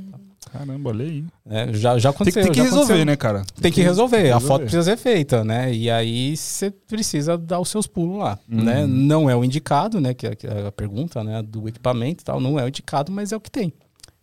Caramba, 0.50 0.88
olha 0.90 1.04
aí. 1.04 1.24
É, 1.48 1.72
já, 1.74 1.98
já 1.98 2.12
Tem, 2.12 2.32
que- 2.32 2.40
aconteceu. 2.40 2.42
tem 2.44 2.52
que 2.52 2.58
já 2.58 2.64
resolver, 2.64 2.82
aconteceu. 2.94 3.04
né, 3.06 3.16
cara? 3.16 3.44
Tem 3.60 3.70
que 3.70 3.80
resolver. 3.82 4.30
A 4.30 4.40
foto 4.40 4.40
resolver. 4.40 4.62
precisa 4.64 4.82
ser 4.84 4.96
feita, 4.96 5.44
né? 5.44 5.72
E 5.72 5.90
aí 5.90 6.36
você 6.36 6.70
precisa 6.70 7.36
dar 7.38 7.60
os 7.60 7.68
seus 7.68 7.86
pulos 7.86 8.18
lá, 8.18 8.38
Uhum. 8.50 8.62
né? 8.64 8.86
Não 8.86 9.28
é 9.30 9.36
o 9.36 9.44
indicado, 9.44 10.00
né? 10.00 10.14
Que 10.14 10.26
é 10.28 10.34
que 10.34 10.46
é 10.46 10.66
a 10.66 10.72
pergunta, 10.72 11.22
né? 11.22 11.42
Do 11.42 11.68
equipamento 11.68 12.22
e 12.22 12.24
tal, 12.24 12.40
não 12.40 12.58
é 12.58 12.64
o 12.64 12.68
indicado, 12.68 13.12
mas 13.12 13.32
é 13.32 13.36
o 13.36 13.40
que 13.40 13.50
tem. 13.50 13.72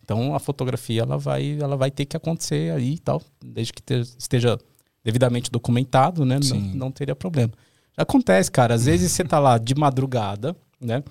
Então 0.04 0.34
a 0.34 0.40
fotografia 0.40 1.02
ela 1.02 1.16
vai, 1.16 1.56
ela 1.60 1.76
vai 1.76 1.90
ter 1.90 2.04
que 2.04 2.16
acontecer 2.16 2.72
aí 2.74 2.94
e 2.94 2.98
tal, 2.98 3.22
desde 3.44 3.72
que 3.72 3.80
te- 3.82 4.00
esteja 4.18 4.58
devidamente 5.04 5.50
documentado, 5.50 6.24
né? 6.24 6.38
Não, 6.50 6.58
não 6.74 6.90
teria 6.90 7.14
problema. 7.14 7.52
Acontece, 7.96 8.50
cara. 8.50 8.74
Às 8.74 8.84
vezes 8.86 9.12
você 9.12 9.24
tá 9.24 9.38
lá 9.38 9.58
de 9.58 9.74
madrugada, 9.74 10.56
né? 10.80 11.02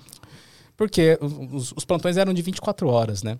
Porque 0.76 1.18
os, 1.52 1.72
os 1.76 1.84
plantões 1.84 2.16
eram 2.16 2.32
de 2.32 2.42
24 2.42 2.88
horas, 2.88 3.22
né? 3.22 3.38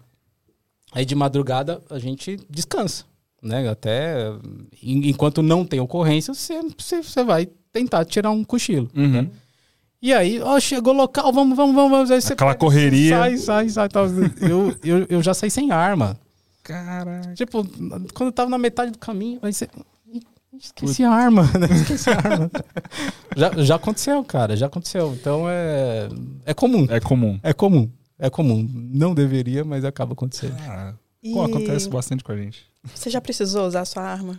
Aí 0.92 1.04
de 1.04 1.14
madrugada 1.14 1.80
a 1.90 1.98
gente 1.98 2.38
descansa, 2.50 3.04
né? 3.42 3.68
Até 3.68 4.28
en- 4.82 5.08
enquanto 5.08 5.42
não 5.42 5.64
tem 5.64 5.80
ocorrência, 5.80 6.34
você, 6.34 6.60
você, 6.78 7.02
você 7.02 7.24
vai 7.24 7.46
tentar 7.72 8.04
tirar 8.04 8.30
um 8.30 8.44
cochilo. 8.44 8.90
Uhum. 8.94 9.28
E 10.02 10.12
aí, 10.14 10.40
ó, 10.40 10.58
chegou 10.58 10.92
local, 10.94 11.32
vamos, 11.32 11.56
vamos, 11.56 11.74
vamos. 11.74 11.90
vamos. 11.90 12.10
Aí 12.10 12.20
você 12.20 12.32
Aquela 12.32 12.50
pega, 12.52 12.60
correria. 12.60 13.16
Sai, 13.18 13.36
sai, 13.36 13.68
sai. 13.68 13.88
tal. 13.88 14.06
Eu, 14.40 14.74
eu, 14.82 15.06
eu 15.10 15.22
já 15.22 15.34
saí 15.34 15.50
sem 15.50 15.70
arma. 15.70 16.18
Caraca. 16.62 17.34
Tipo, 17.34 17.64
quando 18.14 18.28
eu 18.28 18.32
tava 18.32 18.50
na 18.50 18.58
metade 18.58 18.90
do 18.92 18.98
caminho, 18.98 19.38
aí 19.42 19.52
você. 19.52 19.68
"Ih, 20.60 20.64
Esqueci 20.64 21.02
a 21.04 21.10
arma, 21.10 21.42
né? 21.58 21.66
Esqueci 21.74 22.10
a 22.10 22.16
arma. 22.16 22.50
já, 23.36 23.50
já 23.62 23.74
aconteceu, 23.76 24.22
cara, 24.24 24.54
já 24.56 24.66
aconteceu. 24.66 25.14
Então 25.14 25.44
é. 25.48 26.08
É 26.44 26.52
comum. 26.54 26.86
É 26.90 27.00
comum. 27.00 27.40
É 27.42 27.52
comum. 27.54 27.90
É 28.18 28.28
comum. 28.28 28.68
Não 28.72 29.14
deveria, 29.14 29.64
mas 29.64 29.84
acaba 29.84 30.12
acontecendo. 30.12 30.54
Ah, 30.68 30.92
E 31.22 31.32
pô, 31.32 31.42
acontece 31.42 31.88
bastante 31.88 32.22
com 32.22 32.32
a 32.32 32.36
gente. 32.36 32.64
Você 32.94 33.08
já 33.10 33.20
precisou 33.20 33.66
usar 33.66 33.84
sua 33.86 34.02
arma? 34.02 34.38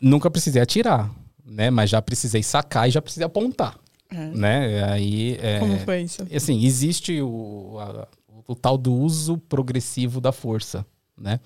Nunca 0.00 0.30
precisei 0.30 0.62
atirar, 0.62 1.10
né? 1.44 1.70
Mas 1.70 1.90
já 1.90 2.00
precisei 2.00 2.42
sacar 2.42 2.88
e 2.88 2.90
já 2.90 3.02
precisei 3.02 3.26
apontar, 3.26 3.78
É. 4.10 4.26
né? 4.28 4.84
Aí. 4.84 5.36
É, 5.42 5.58
Como 5.58 5.78
foi 5.80 6.02
isso? 6.02 6.26
assim, 6.34 6.64
existe 6.64 7.20
o, 7.20 7.76
a- 7.78 8.08
o 8.48 8.54
tal 8.54 8.78
do 8.78 8.92
uso 8.94 9.36
progressivo 9.36 10.20
da 10.20 10.32
força, 10.32 10.86
né? 11.18 11.38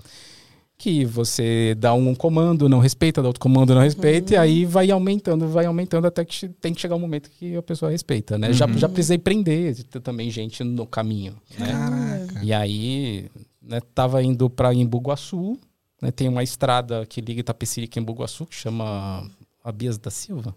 Que 0.77 1.05
você 1.05 1.75
dá 1.79 1.95
um 1.95 2.15
comando, 2.15 2.69
não 2.69 2.81
respeita, 2.81 3.23
dá 3.23 3.29
outro 3.29 3.41
comando, 3.41 3.75
não 3.75 3.81
respeita, 3.81 4.35
e 4.35 4.37
aí 4.37 4.65
vai 4.65 4.91
aumentando, 4.91 5.49
vai 5.49 5.67
aumentando 5.67 6.07
até 6.07 6.25
que 6.25 6.49
tem 6.49 6.75
que 6.75 6.81
chegar 6.81 6.97
um 6.97 7.01
momento 7.01 7.31
que 7.31 7.57
a 7.57 7.63
pessoa 7.63 7.91
respeita, 7.91 8.37
né? 8.37 8.53
Já, 8.53 8.67
já 8.67 8.89
precisei 8.89 9.17
prender 9.17 9.77
também 10.03 10.31
gente 10.31 10.65
no 10.65 10.87
caminho, 10.87 11.37
né? 11.59 11.69
Caraca. 11.69 12.41
E 12.43 12.53
aí, 12.53 13.31
né, 13.63 13.81
tava 13.95 14.23
indo 14.23 14.51
para 14.51 14.75
Embu-Guaçu, 14.75 15.57
né? 16.03 16.11
Tem 16.11 16.29
uma 16.29 16.43
estrada 16.43 17.07
que 17.07 17.21
liga 17.21 17.41
Itapecerica 17.41 17.99
e 17.99 18.03
Embu-Guaçu, 18.03 18.45
que 18.45 18.55
chama 18.55 19.31
Abias 19.63 19.97
da 19.97 20.11
Silva. 20.11 20.55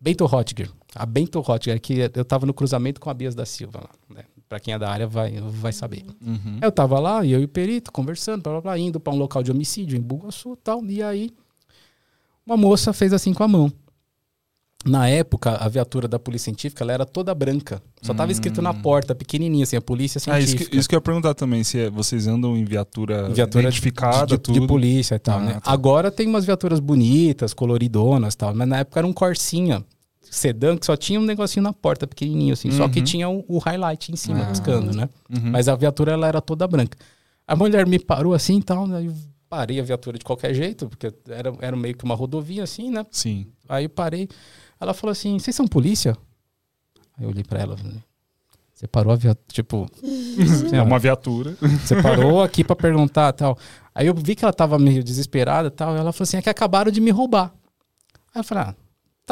Bento 0.00 0.24
Hotger. 0.24 0.70
A 0.94 1.04
Bento 1.04 1.40
Hotger, 1.46 1.80
que 1.80 2.10
eu 2.14 2.24
tava 2.24 2.46
no 2.46 2.54
cruzamento 2.54 3.00
com 3.00 3.10
a 3.10 3.14
Bias 3.14 3.34
da 3.34 3.44
Silva 3.44 3.80
lá, 3.80 3.90
né? 4.16 4.24
Pra 4.50 4.58
quem 4.58 4.74
é 4.74 4.78
da 4.80 4.90
área 4.90 5.06
vai, 5.06 5.40
vai 5.40 5.72
saber. 5.72 6.04
Uhum. 6.20 6.58
Eu 6.60 6.72
tava 6.72 6.98
lá, 6.98 7.24
e 7.24 7.30
eu 7.30 7.40
e 7.40 7.44
o 7.44 7.48
perito, 7.48 7.92
conversando, 7.92 8.42
blá, 8.42 8.52
blá, 8.54 8.60
blá, 8.62 8.78
indo 8.80 8.98
para 8.98 9.12
um 9.12 9.16
local 9.16 9.44
de 9.44 9.50
homicídio 9.52 9.96
em 9.96 10.00
Bugaçu 10.00 10.54
e 10.54 10.56
tal. 10.56 10.84
E 10.86 11.00
aí, 11.00 11.30
uma 12.44 12.56
moça 12.56 12.92
fez 12.92 13.12
assim 13.12 13.32
com 13.32 13.44
a 13.44 13.48
mão. 13.48 13.72
Na 14.84 15.08
época, 15.08 15.52
a 15.52 15.68
viatura 15.68 16.08
da 16.08 16.18
polícia 16.18 16.46
científica 16.46 16.82
ela 16.82 16.92
era 16.92 17.06
toda 17.06 17.32
branca. 17.32 17.80
Só 18.02 18.12
tava 18.12 18.32
escrito 18.32 18.60
na 18.60 18.74
porta, 18.74 19.14
pequenininha, 19.14 19.62
assim, 19.62 19.76
a 19.76 19.80
polícia 19.80 20.18
Ah, 20.26 20.40
isso 20.40 20.48
científica. 20.48 20.70
que, 20.72 20.76
isso 20.78 20.88
que 20.88 20.94
eu 20.96 20.96
ia 20.96 21.00
perguntar 21.02 21.34
também, 21.34 21.62
se 21.62 21.78
é- 21.78 21.90
vocês 21.90 22.26
andam 22.26 22.56
em 22.56 22.64
viatura, 22.64 23.28
viatura 23.28 23.62
identificada, 23.64 24.36
de, 24.36 24.52
de, 24.52 24.58
de 24.60 24.66
polícia 24.66 25.14
e 25.14 25.18
tal, 25.20 25.38
Ah, 25.38 25.42
né? 25.44 25.52
tá. 25.60 25.70
Agora 25.70 26.10
tem 26.10 26.26
umas 26.26 26.44
viaturas 26.44 26.80
bonitas, 26.80 27.54
coloridonas 27.54 28.34
e 28.34 28.36
tal, 28.36 28.52
mas 28.52 28.66
na 28.66 28.78
época 28.78 28.98
era 28.98 29.06
um 29.06 29.12
Corsinha 29.12 29.84
sedã 30.30 30.76
que 30.76 30.86
só 30.86 30.96
tinha 30.96 31.18
um 31.20 31.24
negocinho 31.24 31.62
na 31.62 31.72
porta, 31.72 32.06
pequenininho 32.06 32.52
assim, 32.52 32.70
só 32.70 32.88
que 32.88 33.00
Uhum. 33.00 33.04
tinha 33.04 33.28
o, 33.28 33.44
o 33.48 33.58
highlight 33.58 34.12
em 34.12 34.16
cima, 34.16 34.42
Ah. 34.44 34.46
piscando, 34.46 34.96
né? 34.96 35.08
Uhum. 35.28 35.50
Mas 35.50 35.68
a 35.68 35.74
viatura 35.74 36.12
ela 36.12 36.26
era 36.28 36.40
toda 36.40 36.66
branca. 36.68 36.96
A 37.46 37.56
mulher 37.56 37.86
me 37.86 37.98
parou 37.98 38.32
assim 38.32 38.58
e 38.58 38.62
tal, 38.62 38.86
né? 38.86 39.04
Eu 39.06 39.14
parei 39.48 39.80
a 39.80 39.82
viatura 39.82 40.16
de 40.16 40.24
qualquer 40.24 40.54
jeito, 40.54 40.88
porque 40.88 41.12
era, 41.28 41.52
era 41.60 41.76
meio 41.76 41.96
que 41.96 42.04
uma 42.04 42.14
rodovia 42.14 42.62
assim, 42.62 42.90
né? 42.90 43.04
Sim. 43.10 43.46
Aí 43.68 43.84
eu 43.86 43.90
parei. 43.90 44.28
Ela 44.80 44.94
falou 44.94 45.10
assim: 45.10 45.36
vocês 45.38 45.54
são 45.56 45.66
polícia? 45.66 46.16
Aí 47.18 47.24
eu 47.24 47.30
olhei 47.30 47.42
pra 47.42 47.58
ela. 47.60 47.76
falei, 47.76 47.96
Você 48.72 48.86
parou 48.86 49.12
a 49.12 49.16
viatura. 49.16 49.44
Tipo, 49.52 49.90
É 50.72 50.80
uma 50.80 50.98
viatura. 51.00 51.56
você 51.60 52.00
parou 52.00 52.40
aqui 52.42 52.62
pra 52.62 52.76
perguntar 52.76 53.32
tal. 53.32 53.58
Aí 53.92 54.06
eu 54.06 54.14
vi 54.14 54.36
que 54.36 54.44
ela 54.44 54.52
tava 54.52 54.78
meio 54.78 55.02
desesperada 55.02 55.70
tal. 55.72 55.96
E 55.96 55.98
ela 55.98 56.12
falou 56.12 56.22
assim: 56.22 56.36
é 56.36 56.42
que 56.42 56.48
acabaram 56.48 56.92
de 56.92 57.00
me 57.00 57.10
roubar. 57.10 57.52
Aí 58.32 58.40
eu 58.40 58.44
falei: 58.44 58.64
ah, 58.68 58.74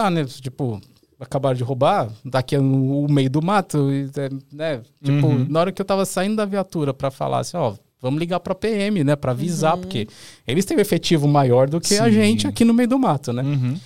tá, 0.02 0.10
né? 0.10 0.24
Tipo, 0.24 0.80
acabaram 1.18 1.56
de 1.56 1.64
roubar, 1.64 2.08
daqui 2.24 2.56
no 2.56 3.06
meio 3.08 3.28
do 3.28 3.42
mato, 3.42 3.88
é, 4.16 4.28
né? 4.54 4.80
Tipo, 5.02 5.26
Uhum. 5.26 5.46
na 5.48 5.60
hora 5.60 5.72
que 5.72 5.82
eu 5.82 5.86
tava 5.86 6.04
saindo 6.06 6.36
da 6.36 6.44
viatura 6.44 6.94
pra 6.94 7.10
falar 7.10 7.40
assim: 7.40 7.56
ó, 7.56 7.74
vamos 8.00 8.20
ligar 8.20 8.38
pra 8.38 8.54
PM, 8.54 9.02
né? 9.02 9.16
Pra 9.16 9.32
avisar, 9.32 9.76
porque 9.76 10.06
eles 10.46 10.64
têm 10.64 10.76
um 10.76 10.80
efetivo 10.80 11.26
maior 11.26 11.68
do 11.68 11.80
que 11.80 11.96
a 11.98 12.04
Sim. 12.04 12.12
gente 12.12 12.46
aqui 12.46 12.64
no 12.64 12.72
meio 12.72 12.88
do 12.88 12.98
mato, 12.98 13.32
né? 13.32 13.42
Uhum. 13.42 13.76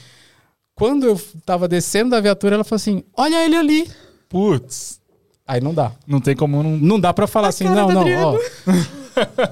Quando 0.74 1.06
eu 1.06 1.20
tava 1.47 1.66
descendo 1.68 2.10
da 2.10 2.20
viatura, 2.20 2.56
ela 2.56 2.64
falou 2.64 2.76
assim: 2.76 3.02
olha 3.16 3.44
ele 3.44 3.56
ali. 3.56 3.90
Putz, 4.28 5.01
Aí 5.47 5.60
não 5.60 5.72
dá. 5.74 5.93
não 6.06 6.20
tem 6.20 6.36
como 6.36 6.62
não. 6.62 6.76
Não 6.76 7.01
dá 7.01 7.12
pra 7.14 7.26
falar 7.26 7.48
assim, 7.48 7.64
cara 7.64 7.76
não, 7.82 7.86
do 7.89 7.93
não, 7.94 8.01
Adriano. 8.02 8.26
ó. 8.26 8.70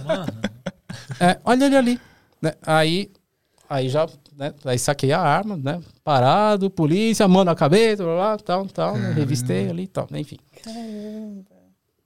Mano, 0.06 0.26
É, 1.20 1.38
olha 1.44 1.64
ele 1.66 1.76
ali. 1.76 2.00
Né? 2.42 2.52
Aí, 2.62 3.10
aí 3.68 3.88
já, 3.90 4.06
né? 4.40 4.54
Aí 4.64 4.78
saquei 4.78 5.12
a 5.12 5.20
arma, 5.20 5.54
né? 5.56 5.78
Parado, 6.02 6.70
polícia, 6.70 7.28
mão 7.28 7.44
na 7.44 7.54
cabeça, 7.54 8.02
blá, 8.02 8.14
blá, 8.14 8.38
tal, 8.38 8.66
tal, 8.66 8.96
né? 8.96 9.12
Revistei 9.12 9.68
ali 9.68 9.82
e 9.82 9.86
tal, 9.86 10.08
né? 10.10 10.18
enfim. 10.20 10.38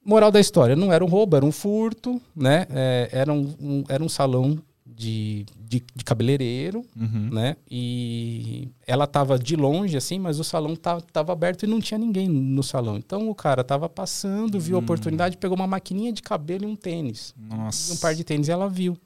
Moral 0.05 0.31
da 0.31 0.41
história, 0.41 0.77
não 0.77 0.93
era 0.93 1.03
um 1.05 1.09
roubo, 1.09 1.37
era 1.37 1.45
um 1.47 1.53
furto, 1.53 2.21
né? 2.37 2.67
É, 2.71 3.09
era, 3.13 3.33
um, 3.33 3.55
um- 3.59 3.85
era 3.89 4.05
um 4.05 4.09
salão 4.09 4.59
de, 4.85 5.47
de, 5.59 5.83
de 5.95 6.05
cabeleireiro, 6.05 6.85
Uhum. 6.95 7.31
né? 7.33 7.57
E 7.71 8.69
ela 8.87 9.07
tava 9.07 9.39
de 9.39 9.57
longe, 9.57 9.97
assim, 9.97 10.19
mas 10.19 10.39
o 10.39 10.45
salão 10.45 10.77
tava, 10.77 11.01
tava 11.01 11.33
aberto 11.33 11.63
e 11.63 11.67
não 11.67 11.81
tinha 11.81 11.97
ninguém 11.99 12.29
no 12.29 12.63
salão. 12.63 12.97
Então 12.99 13.31
o 13.31 13.35
cara 13.35 13.65
tava 13.65 13.89
passando, 13.89 14.61
viu 14.61 14.77
a 14.77 14.81
oportunidade, 14.81 15.39
pegou 15.39 15.57
uma 15.57 15.67
maquininha 15.67 16.13
de 16.13 16.21
cabelo 16.23 16.65
e 16.65 16.67
um 16.67 16.77
tênis 16.77 17.35
Nossa. 17.39 17.95
um 17.95 17.97
par 17.97 18.15
de 18.15 18.25
tênis 18.25 18.49
e 18.49 18.51
ela 18.53 18.69
viu. 18.69 18.97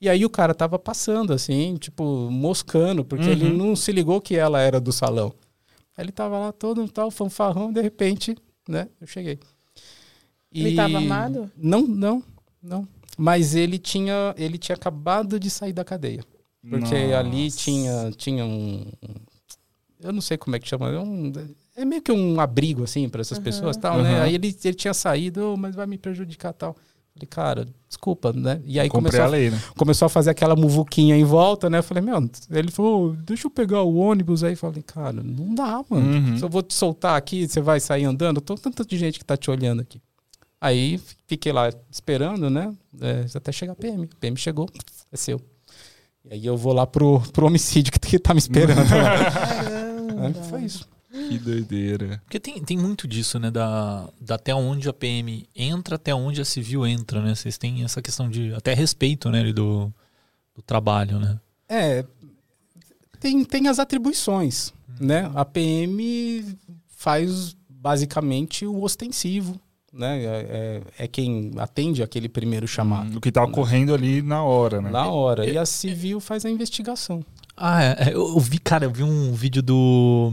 E 0.00 0.08
aí 0.08 0.24
o 0.24 0.30
cara 0.30 0.54
tava 0.54 0.78
passando, 0.78 1.32
assim, 1.32 1.76
tipo, 1.76 2.04
moscando, 2.30 3.04
porque 3.04 3.28
ele 3.30 3.46
Uhum. 3.46 3.56
não 3.56 3.76
se 3.76 3.90
ligou 3.92 4.20
que 4.20 4.36
ela 4.36 4.60
era 4.60 4.78
do 4.80 4.92
salão. 4.92 5.32
Aí 5.96 6.04
ele 6.04 6.12
tava 6.12 6.38
lá 6.38 6.52
todo 6.52 6.86
tal, 6.88 7.10
fanfarrão, 7.10 7.72
de 7.72 7.80
repente, 7.80 8.36
né, 8.68 8.88
eu 9.00 9.06
cheguei. 9.06 9.38
Ele 10.52 10.74
tava 10.76 10.98
armado? 10.98 11.50
Não, 11.56 11.82
não, 11.82 12.22
não. 12.62 12.86
Mas 13.16 13.54
ele 13.54 13.78
tinha, 13.78 14.34
ele 14.36 14.58
tinha 14.58 14.76
acabado 14.76 15.40
de 15.40 15.48
sair 15.50 15.72
da 15.72 15.84
cadeia. 15.84 16.22
Porque 16.68 16.94
ali 16.94 17.44
Nossa. 17.44 17.56
tinha, 17.58 18.10
tinha 18.16 18.44
um... 18.44 18.84
Eu 20.00 20.12
não 20.12 20.20
sei 20.20 20.36
como 20.36 20.54
é 20.56 20.58
que 20.58 20.68
chama. 20.68 20.90
É, 20.90 20.98
um- 20.98 21.32
é 21.74 21.84
meio 21.84 22.02
que 22.02 22.12
um 22.12 22.38
abrigo, 22.40 22.84
assim, 22.84 23.08
para 23.08 23.20
essas 23.22 23.38
pessoas 23.38 23.76
tal, 23.76 24.02
né? 24.02 24.16
Uhum. 24.16 24.22
Aí 24.22 24.34
ele, 24.34 24.54
ele 24.64 24.74
tinha 24.74 24.92
saído, 24.92 25.52
"Oh, 25.52 25.56
mas 25.56 25.74
vai 25.74 25.86
me 25.86 25.96
prejudicar 25.96 26.52
tal. 26.52 26.76
Falei, 27.16 27.26
cara, 27.30 27.68
desculpa, 27.88 28.30
né? 28.30 28.60
E 28.62 28.78
aí 28.78 28.90
Comprei 28.90 29.10
começou 29.10 29.24
a 29.24 29.28
lei, 29.28 29.50
né? 29.50 29.58
começou 29.74 30.04
a 30.04 30.08
fazer 30.10 30.30
aquela 30.30 30.54
muvuquinha 30.54 31.16
em 31.16 31.24
volta, 31.24 31.70
né? 31.70 31.78
Eu 31.78 31.82
falei, 31.82 32.02
meu, 32.02 32.30
ele 32.50 32.70
falou, 32.70 33.16
deixa 33.24 33.46
eu 33.46 33.50
pegar 33.50 33.82
o 33.82 33.96
ônibus 33.96 34.44
aí. 34.44 34.54
Falei, 34.54 34.82
cara, 34.82 35.22
não 35.22 35.54
dá, 35.54 35.82
mano. 35.88 36.06
Uhum. 36.06 36.36
Se 36.36 36.44
eu 36.44 36.48
vou 36.50 36.62
te 36.62 36.74
soltar 36.74 37.16
aqui, 37.16 37.48
você 37.48 37.58
vai 37.58 37.80
sair 37.80 38.04
andando. 38.04 38.42
Tô 38.42 38.54
tanta 38.54 38.84
de 38.84 38.98
gente 38.98 39.18
que 39.18 39.24
tá 39.24 39.34
te 39.34 39.50
olhando 39.50 39.80
aqui. 39.80 39.98
Aí 40.60 41.00
fiquei 41.26 41.52
lá 41.52 41.70
esperando, 41.90 42.50
né? 42.50 42.74
É, 43.00 43.24
até 43.34 43.50
chegar 43.50 43.72
a 43.72 43.76
PM. 43.76 44.04
A 44.04 44.16
PM 44.20 44.36
chegou, 44.36 44.68
é 45.10 45.16
seu. 45.16 45.40
E 46.22 46.34
aí 46.34 46.44
eu 46.44 46.56
vou 46.56 46.74
lá 46.74 46.86
pro, 46.86 47.20
pro 47.32 47.46
homicídio 47.46 47.92
que, 47.92 47.98
que 47.98 48.18
tá 48.18 48.34
me 48.34 48.38
esperando. 48.38 48.86
Caramba. 48.88 49.86
É, 50.16 50.32
foi 50.44 50.62
isso. 50.62 50.88
Que 51.28 51.38
doideira. 51.38 52.20
Porque 52.24 52.38
tem, 52.38 52.62
tem 52.62 52.76
muito 52.76 53.06
disso, 53.08 53.38
né? 53.38 53.50
Da, 53.50 54.08
da 54.20 54.34
até 54.36 54.54
onde 54.54 54.88
a 54.88 54.92
PM 54.92 55.48
entra, 55.54 55.96
até 55.96 56.14
onde 56.14 56.40
a 56.40 56.44
civil 56.44 56.86
entra, 56.86 57.20
né? 57.22 57.34
Vocês 57.34 57.56
têm 57.58 57.82
essa 57.84 58.00
questão 58.02 58.28
de 58.28 58.52
até 58.54 58.74
respeito, 58.74 59.30
né? 59.30 59.52
Do, 59.52 59.92
do 60.54 60.62
trabalho, 60.62 61.18
né? 61.18 61.38
É, 61.68 62.04
tem, 63.18 63.44
tem 63.44 63.66
as 63.68 63.78
atribuições, 63.78 64.72
né? 65.00 65.30
A 65.34 65.44
PM 65.44 66.56
faz 66.88 67.56
basicamente 67.68 68.66
o 68.66 68.82
ostensivo, 68.82 69.58
né? 69.92 70.22
É, 70.24 70.26
é- 70.98 71.04
é 71.04 71.08
quem 71.08 71.52
atende 71.56 72.02
aquele 72.02 72.28
primeiro 72.28 72.66
chamado 72.68 73.16
O 73.16 73.20
que 73.20 73.32
tá 73.32 73.42
ocorrendo 73.42 73.94
ali 73.94 74.20
na 74.22 74.42
hora, 74.42 74.80
né? 74.82 74.90
na 74.90 75.06
hora. 75.08 75.48
E 75.48 75.56
a 75.56 75.64
civil 75.64 76.20
faz 76.20 76.44
a 76.44 76.50
investigação. 76.50 77.24
Ah, 77.56 77.82
é, 77.82 78.10
é, 78.10 78.14
eu, 78.14 78.38
vi, 78.38 78.58
cara, 78.58 78.84
eu 78.84 78.90
vi 78.90 79.02
um 79.02 79.32
vídeo 79.32 79.62
do 79.62 80.32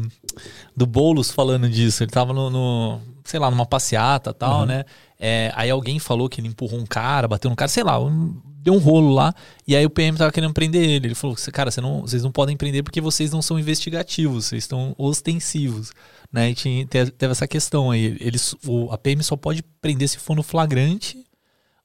do 0.76 0.86
Boulos 0.86 1.32
falando 1.32 1.70
disso. 1.70 2.04
Ele 2.04 2.12
tava 2.12 2.34
no, 2.34 2.50
no, 2.50 3.00
sei 3.24 3.40
lá, 3.40 3.50
numa 3.50 3.66
passeata 3.66 4.32
e 4.32 4.34
tal, 4.34 4.66
né? 4.66 4.84
É, 5.20 5.52
aí 5.56 5.70
alguém 5.70 6.00
falou 6.00 6.28
que 6.28 6.42
ele 6.42 6.48
empurrou 6.50 6.80
um 6.80 6.86
cara, 6.86 7.28
bateu 7.28 7.50
no 7.50 7.56
cara, 7.56 7.70
sei 7.70 7.84
lá, 7.84 7.98
um- 8.04 8.36
deu 8.46 8.74
um 8.74 8.78
rolo 8.80 9.14
lá. 9.14 9.34
E 9.68 9.76
aí 9.76 9.86
o 9.86 9.90
PM 9.90 10.18
tava 10.18 10.32
querendo 10.32 10.54
prender 10.54 10.84
ele. 10.84 11.08
Ele 11.08 11.16
falou: 11.16 11.36
cara, 11.54 11.72
você 11.72 11.80
não, 11.80 12.02
vocês 12.02 12.24
não 12.24 12.32
podem 12.32 12.58
prender 12.58 12.84
porque 12.84 13.00
vocês 13.00 13.32
não 13.32 13.42
são 13.42 13.58
investigativos, 13.60 14.46
vocês 14.46 14.64
estão 14.64 14.94
ostensivos. 14.98 15.92
Né? 16.32 16.50
E 16.50 16.56
tinha, 16.56 16.86
te- 16.86 17.12
teve 17.12 17.32
essa 17.32 17.48
questão 17.48 17.92
aí. 17.92 18.18
Eles, 18.20 18.54
o, 18.68 18.92
a 18.92 18.98
PM 18.98 19.24
só 19.24 19.36
pode 19.38 19.64
prender 19.82 20.10
se 20.10 20.18
for 20.18 20.36
no 20.36 20.44
flagrante 20.44 21.24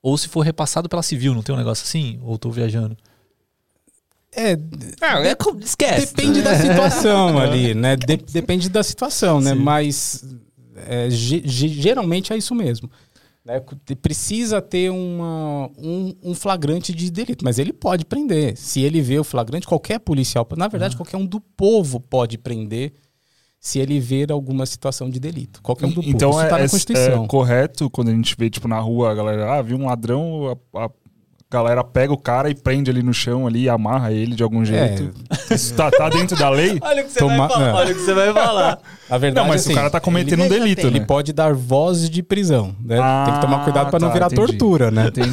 ou 0.02 0.16
se 0.18 0.28
for 0.28 0.40
repassado 0.40 0.88
pela 0.88 1.02
civil, 1.02 1.34
não 1.34 1.42
tem 1.42 1.54
um 1.54 1.58
negócio 1.58 1.84
assim? 1.84 2.18
Ou 2.22 2.38
tô 2.38 2.50
viajando? 2.50 2.96
É, 4.34 4.58
Ah, 5.00 5.20
é, 5.26 5.34
esquece. 5.62 6.06
depende 6.14 6.42
da 6.42 6.54
situação 6.60 7.38
ali, 7.38 7.74
né? 7.74 7.96
De- 7.96 8.16
depende 8.16 8.68
da 8.68 8.82
situação, 8.82 9.40
né? 9.40 9.52
Sim. 9.54 9.58
Mas 9.60 10.24
é, 10.86 11.10
ge- 11.10 11.42
ge- 11.44 11.68
geralmente 11.68 12.32
é 12.32 12.36
isso 12.36 12.54
mesmo. 12.54 12.90
né? 13.44 13.60
Precisa 14.02 14.60
ter 14.60 14.90
uma, 14.90 15.70
um, 15.78 16.14
um 16.22 16.34
flagrante 16.34 16.92
de 16.94 17.10
delito, 17.10 17.44
mas 17.44 17.58
ele 17.58 17.72
pode 17.72 18.04
prender. 18.04 18.56
Se 18.56 18.80
ele 18.82 19.00
vê 19.00 19.18
o 19.18 19.24
flagrante, 19.24 19.66
qualquer 19.66 19.98
policial, 19.98 20.46
na 20.56 20.68
verdade, 20.68 20.96
qualquer 20.96 21.16
um 21.16 21.26
do 21.26 21.40
povo 21.40 21.98
pode 21.98 22.36
prender 22.38 22.92
se 23.58 23.80
ele 23.80 23.98
ver 23.98 24.30
alguma 24.30 24.64
situação 24.66 25.10
de 25.10 25.18
delito. 25.18 25.60
Qualquer 25.62 25.86
um 25.86 25.88
do 25.88 25.96
povo. 25.96 26.08
Então 26.08 26.40
é, 26.40 26.46
tá 26.48 26.60
é- 26.60 26.64
é 26.64 27.26
correto 27.26 27.90
quando 27.90 28.08
a 28.10 28.14
gente 28.14 28.36
vê, 28.38 28.48
tipo, 28.48 28.68
na 28.68 28.78
rua, 28.78 29.10
a 29.10 29.14
galera, 29.14 29.54
ah, 29.54 29.62
viu 29.62 29.76
um 29.78 29.86
ladrão, 29.86 30.56
a, 30.74 30.84
a 30.84 30.90
galera 31.50 31.82
pega 31.82 32.12
o 32.12 32.16
cara 32.18 32.50
e 32.50 32.54
prende 32.54 32.90
ali 32.90 33.02
no 33.02 33.14
chão 33.14 33.46
ali, 33.46 33.62
e 33.62 33.68
amarra 33.68 34.12
ele 34.12 34.34
de 34.34 34.42
algum 34.42 34.64
jeito. 34.64 35.10
Isso 35.50 35.74
tá, 35.74 35.90
tá 35.90 36.08
dentro 36.10 36.36
da 36.36 36.50
lei? 36.50 36.78
Olha 36.82 37.02
o 37.02 37.04
que 37.06 37.10
você 37.12 37.18
Toma- 37.18 37.36
vai 37.36 37.48
falar. 37.48 37.68
é. 37.68 37.72
Olha 37.72 37.92
o 37.92 37.94
que 37.94 38.00
você 38.02 38.14
vai 38.14 38.32
falar. 38.32 38.78
A 39.08 39.18
verdade 39.18 39.46
Não, 39.46 39.52
mas 39.54 39.62
assim, 39.62 39.72
o 39.72 39.76
cara 39.76 39.88
tá 39.90 40.00
cometendo 40.00 40.40
um 40.40 40.44
ele- 40.44 40.54
delito, 40.58 40.86
ele 40.86 41.00
né? 41.00 41.06
pode 41.06 41.32
dar 41.32 41.54
voz 41.54 42.10
de 42.10 42.22
prisão, 42.22 42.74
né? 42.84 42.96
Tem 43.24 43.34
que 43.34 43.40
tomar 43.40 43.64
cuidado 43.64 43.90
pra 43.90 43.98
não 43.98 44.08
Ah, 44.08 44.12
virar 44.12 44.28
tá, 44.28 44.34
entendi. 44.34 44.58
tortura, 44.58 44.90
né? 44.90 45.06
Entendi. 45.08 45.32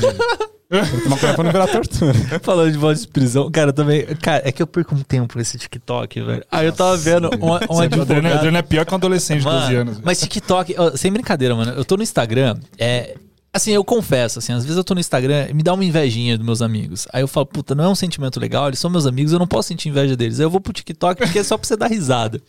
Tem 0.67 0.81
que 0.83 1.01
tomar 1.03 1.17
cuidado 1.17 1.35
pra 1.35 1.43
não 1.43 1.51
virar 1.51 1.67
tortura. 1.67 2.13
Falando 2.41 2.71
de 2.71 2.77
voz 2.77 3.01
de 3.01 3.07
prisão, 3.09 3.51
cara, 3.51 3.71
também. 3.71 4.03
Cara, 4.21 4.41
é 4.45 4.51
que 4.51 4.61
eu 4.63 4.67
perco 4.67 4.95
um 4.95 5.01
tempo 5.03 5.37
nesse 5.37 5.57
TikTok, 5.57 6.21
velho. 6.21 6.43
Aí 6.51 6.65
eu 6.65 6.71
tava 6.73 6.95
vendo 6.97 7.29
um, 7.39 7.45
um 7.45 7.49
o 7.51 7.75
o 7.77 7.81
advogado. 7.81 8.25
Adriano 8.25 8.57
é 8.57 8.61
pior 8.61 8.85
que 8.85 8.91
um 8.93 8.95
adolescente 8.97 9.39
de 9.39 9.45
12 9.45 9.65
Mano, 9.67 9.79
anos. 9.81 10.01
mas 10.03 10.19
TikTok, 10.19 10.75
ó, 10.77 10.91
sem 10.95 11.11
brincadeira, 11.11 11.53
mano. 11.55 11.71
Eu 11.73 11.83
tô 11.85 11.97
no 11.97 12.03
Instagram, 12.03 12.57
é. 12.79 13.15
Assim, 13.55 13.71
eu 13.71 13.85
confesso, 13.85 14.39
assim, 14.39 14.51
às 14.51 14.63
vezes 14.63 14.75
eu 14.75 14.83
tô 14.83 14.93
no 14.93 14.99
Instagram 14.99 15.47
e 15.49 15.53
me 15.53 15.63
dá 15.63 15.73
uma 15.73 15.85
invejinha 15.85 16.37
dos 16.37 16.45
meus 16.45 16.61
amigos. 16.61 17.07
Aí 17.13 17.23
eu 17.23 17.27
falo, 17.27 17.45
puta, 17.45 17.73
não 17.73 17.85
é 17.85 17.87
um 17.87 17.95
sentimento 17.95 18.37
legal, 18.37 18.67
eles 18.67 18.79
são 18.79 18.91
meus 18.91 19.05
amigos, 19.07 19.31
eu 19.31 19.39
não 19.39 19.47
posso 19.47 19.69
sentir 19.69 19.87
inveja 19.87 20.13
deles. 20.13 20.41
Aí 20.41 20.45
eu 20.45 20.49
vou 20.49 20.59
pro 20.59 20.73
TikTok 20.73 21.21
porque 21.21 21.39
é 21.39 21.43
só 21.43 21.57
pra 21.57 21.65
você 21.65 21.77
dar 21.77 21.87
risada. 21.87 22.41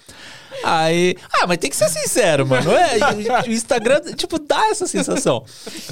Aí. 0.65 1.17
Ah, 1.33 1.47
mas 1.47 1.59
tem 1.59 1.71
que 1.71 1.77
ser 1.77 1.89
sincero, 1.89 2.47
mano. 2.47 2.71
É, 2.73 3.47
o 3.49 3.51
Instagram, 3.53 4.01
tipo, 4.17 4.39
dá 4.39 4.69
essa 4.71 4.87
sensação. 4.87 5.45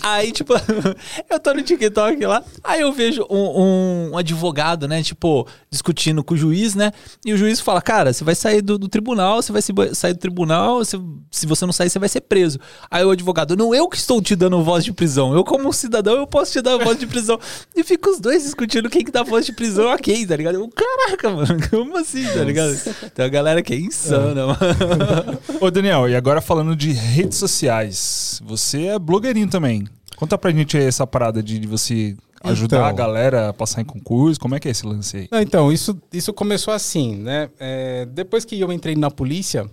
Aí, 0.02 0.32
tipo, 0.32 0.52
eu 1.30 1.38
tô 1.40 1.52
no 1.54 1.62
TikTok 1.62 2.24
lá, 2.26 2.42
aí 2.62 2.80
eu 2.80 2.92
vejo 2.92 3.26
um, 3.30 4.10
um 4.12 4.18
advogado, 4.18 4.86
né, 4.88 5.02
tipo, 5.02 5.46
discutindo 5.70 6.22
com 6.24 6.34
o 6.34 6.36
juiz, 6.36 6.74
né? 6.74 6.90
E 7.24 7.32
o 7.32 7.36
juiz 7.36 7.60
fala, 7.60 7.80
cara, 7.80 8.12
você 8.12 8.24
vai 8.24 8.34
sair 8.34 8.62
do, 8.62 8.78
do 8.78 8.88
tribunal, 8.88 9.40
você 9.42 9.52
vai 9.52 9.62
se- 9.62 9.72
sair 9.94 10.12
do 10.14 10.18
tribunal, 10.18 10.78
você- 10.78 10.98
se 11.30 11.46
você 11.46 11.64
não 11.66 11.72
sair, 11.72 11.90
você 11.90 11.98
vai 11.98 12.08
ser 12.08 12.20
preso. 12.22 12.58
Aí 12.90 13.04
o 13.04 13.10
advogado, 13.10 13.56
não 13.56 13.74
eu 13.74 13.88
que 13.88 13.96
estou 13.96 14.20
te 14.22 14.34
dando 14.36 14.62
voz 14.62 14.84
de 14.84 14.92
prisão, 14.92 15.34
eu 15.34 15.44
como 15.44 15.68
um 15.68 15.72
cidadão, 15.72 16.14
eu 16.16 16.26
posso 16.26 16.52
te 16.52 16.60
dar 16.62 16.76
voz 16.78 16.98
de 16.98 17.06
prisão. 17.06 17.38
E 17.76 17.82
fica 17.84 18.10
os 18.10 18.20
dois 18.20 18.42
discutindo 18.42 18.88
quem 18.90 19.04
que 19.04 19.10
dá 19.10 19.22
voz 19.22 19.44
de 19.46 19.52
prisão 19.52 19.90
a 19.90 19.98
quem, 19.98 20.26
tá 20.26 20.36
ligado? 20.36 20.54
Eu, 20.56 20.68
Caraca, 20.68 21.30
mano, 21.30 21.56
como 21.70 21.96
assim, 21.96 22.24
tá 22.24 22.42
ligado? 22.44 22.74
Tem 23.14 23.24
uma 23.24 23.28
galera 23.30 23.62
que 23.62 23.72
é 23.74 23.78
insana, 23.78 24.46
mano. 24.46 24.53
Ô, 25.60 25.70
Daniel, 25.70 26.08
e 26.08 26.16
agora 26.16 26.40
falando 26.40 26.74
de 26.76 26.92
redes 26.92 27.38
sociais. 27.38 28.40
Você 28.44 28.86
é 28.86 28.98
blogueirinho 28.98 29.48
também. 29.48 29.86
Conta 30.16 30.36
pra 30.38 30.50
gente 30.50 30.76
aí 30.76 30.84
essa 30.84 31.06
parada 31.06 31.42
de, 31.42 31.58
de 31.58 31.66
você 31.66 32.16
ajudar 32.42 32.76
Então. 32.76 32.86
a 32.86 32.92
galera 32.92 33.48
a 33.48 33.52
passar 33.52 33.80
em 33.80 33.84
concurso. 33.84 34.38
Como 34.40 34.54
é 34.54 34.60
que 34.60 34.68
é 34.68 34.70
esse 34.70 34.86
lance 34.86 35.16
aí? 35.16 35.28
Não, 35.30 35.40
então, 35.40 35.72
isso, 35.72 35.98
isso 36.12 36.32
começou 36.32 36.72
assim, 36.72 37.16
né? 37.16 37.50
É, 37.58 38.06
depois 38.06 38.44
que 38.44 38.58
eu 38.60 38.72
entrei 38.72 38.94
na 38.94 39.10
polícia, 39.10 39.68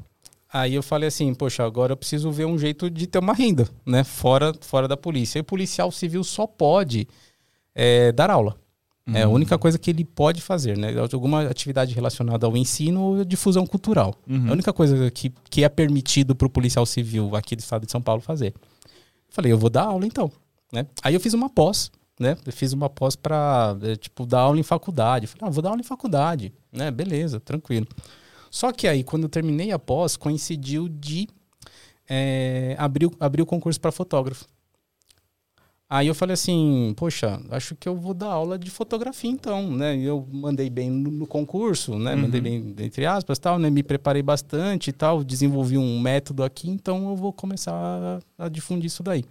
aí 0.51 0.73
eu 0.75 0.81
falei 0.83 1.07
assim, 1.07 1.33
poxa, 1.33 1.63
agora 1.63 1.93
eu 1.93 1.97
preciso 1.97 2.31
ver 2.31 2.45
um 2.45 2.57
jeito 2.57 2.89
de 2.89 3.07
ter 3.07 3.19
uma 3.19 3.33
renda, 3.33 3.67
né? 3.85 4.03
Fora, 4.03 4.53
fora 4.61 4.87
da 4.87 4.97
polícia. 4.97 5.37
E 5.37 5.41
o 5.41 5.45
policial 5.45 5.91
civil 5.91 6.23
só 6.23 6.47
pode 6.47 7.07
é, 7.75 8.11
dar 8.11 8.29
aula. 8.31 8.55
É 9.07 9.23
a 9.23 9.29
única 9.29 9.57
coisa 9.57 9.79
que 9.79 9.89
ele 9.89 10.05
pode 10.05 10.41
fazer, 10.41 10.77
né? 10.77 10.93
Alguma 11.11 11.43
atividade 11.43 11.93
relacionada 11.93 12.45
ao 12.45 12.55
ensino 12.55 13.01
ou 13.01 13.25
difusão 13.25 13.65
cultural. 13.65 14.15
Uhum. 14.29 14.47
É 14.47 14.49
a 14.49 14.53
única 14.53 14.71
coisa 14.71 15.09
que, 15.09 15.33
que 15.49 15.63
é 15.63 15.69
permitido 15.69 16.35
para 16.35 16.45
o 16.45 16.49
policial 16.49 16.85
civil 16.85 17.35
aqui 17.35 17.55
do 17.55 17.59
estado 17.59 17.85
de 17.85 17.91
São 17.91 18.01
Paulo 18.01 18.21
fazer. 18.21 18.53
Falei, 19.29 19.51
eu 19.51 19.57
vou 19.57 19.69
dar 19.69 19.83
aula 19.83 20.05
então. 20.05 20.31
Né? 20.71 20.85
Aí 21.01 21.13
eu 21.13 21.19
fiz 21.19 21.33
uma 21.33 21.49
pós, 21.49 21.91
né? 22.19 22.37
Eu 22.45 22.53
fiz 22.53 22.73
uma 22.73 22.89
pós 22.89 23.15
para, 23.15 23.75
tipo, 23.99 24.25
dar 24.25 24.41
aula 24.41 24.59
em 24.59 24.63
faculdade. 24.63 25.27
Falei, 25.27 25.47
ah, 25.47 25.51
vou 25.51 25.63
dar 25.63 25.69
aula 25.69 25.81
em 25.81 25.85
faculdade. 25.85 26.53
Né? 26.71 26.91
Beleza, 26.91 27.39
tranquilo. 27.39 27.87
Só 28.51 28.71
que 28.71 28.87
aí, 28.87 29.03
quando 29.03 29.23
eu 29.23 29.29
terminei 29.29 29.71
a 29.71 29.79
pós, 29.79 30.15
coincidiu 30.15 30.87
de 30.87 31.27
é, 32.07 32.75
abrir, 32.77 33.09
abrir 33.19 33.41
o 33.41 33.45
concurso 33.45 33.79
para 33.79 33.91
fotógrafo. 33.91 34.45
Aí 35.93 36.07
eu 36.07 36.15
falei 36.15 36.35
assim, 36.35 36.93
poxa, 36.95 37.41
acho 37.49 37.75
que 37.75 37.85
eu 37.85 37.97
vou 37.97 38.13
dar 38.13 38.27
aula 38.27 38.57
de 38.57 38.71
fotografia 38.71 39.29
então, 39.29 39.69
né? 39.75 39.97
E 39.97 40.05
Eu 40.05 40.25
mandei 40.31 40.69
bem 40.69 40.89
no, 40.89 41.11
no 41.11 41.27
concurso, 41.27 41.99
né? 41.99 42.15
Mandei 42.15 42.39
bem 42.39 42.73
entre 42.79 43.05
aspas, 43.05 43.37
tal, 43.37 43.59
né? 43.59 43.69
Me 43.69 43.83
preparei 43.83 44.23
bastante 44.23 44.87
e 44.89 44.93
tal, 44.93 45.21
desenvolvi 45.21 45.77
um 45.77 45.99
método 45.99 46.45
aqui, 46.45 46.69
então 46.69 47.09
eu 47.09 47.15
vou 47.17 47.33
começar 47.33 47.73
a, 47.73 48.45
a 48.45 48.47
difundir 48.47 48.85
isso 48.85 49.03
daí. 49.03 49.25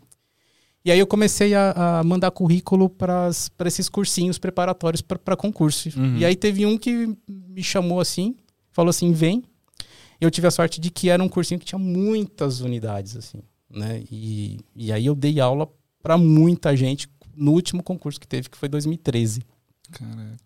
E 0.85 0.93
aí 0.93 0.99
eu 0.99 1.07
comecei 1.07 1.55
a, 1.55 2.01
a 2.01 2.05
mandar 2.05 2.31
currículo 2.31 2.91
para 2.91 3.31
esses 3.65 3.89
cursinhos 3.89 4.37
preparatórios 4.37 5.01
para 5.01 5.35
concurso. 5.35 5.89
Uhum. 5.99 6.19
E 6.19 6.27
aí 6.27 6.37
teve 6.37 6.67
um 6.67 6.77
que 6.77 7.17
me 7.27 7.63
chamou 7.63 8.01
assim, 8.01 8.37
falou 8.71 8.91
assim, 8.91 9.13
vem. 9.13 9.43
Eu 10.21 10.31
tive 10.31 10.47
a 10.47 10.51
sorte 10.51 10.79
de 10.79 10.91
que 10.91 11.09
era 11.09 11.23
um 11.23 11.29
cursinho 11.29 11.59
que 11.59 11.65
tinha 11.65 11.79
muitas 11.79 12.61
unidades, 12.61 13.17
assim, 13.17 13.39
né? 13.71 14.03
E, 14.13 14.59
e 14.77 14.93
aí 14.93 15.07
eu 15.07 15.15
dei 15.15 15.41
aula 15.41 15.67
para 16.03 16.17
muita 16.19 16.77
gente 16.77 17.09
no 17.35 17.53
último 17.53 17.83
concurso 17.83 18.21
que 18.21 18.27
teve, 18.27 18.49
que 18.49 18.57
foi 18.57 18.69
2013. 18.69 19.43
Caraca. 19.91 20.37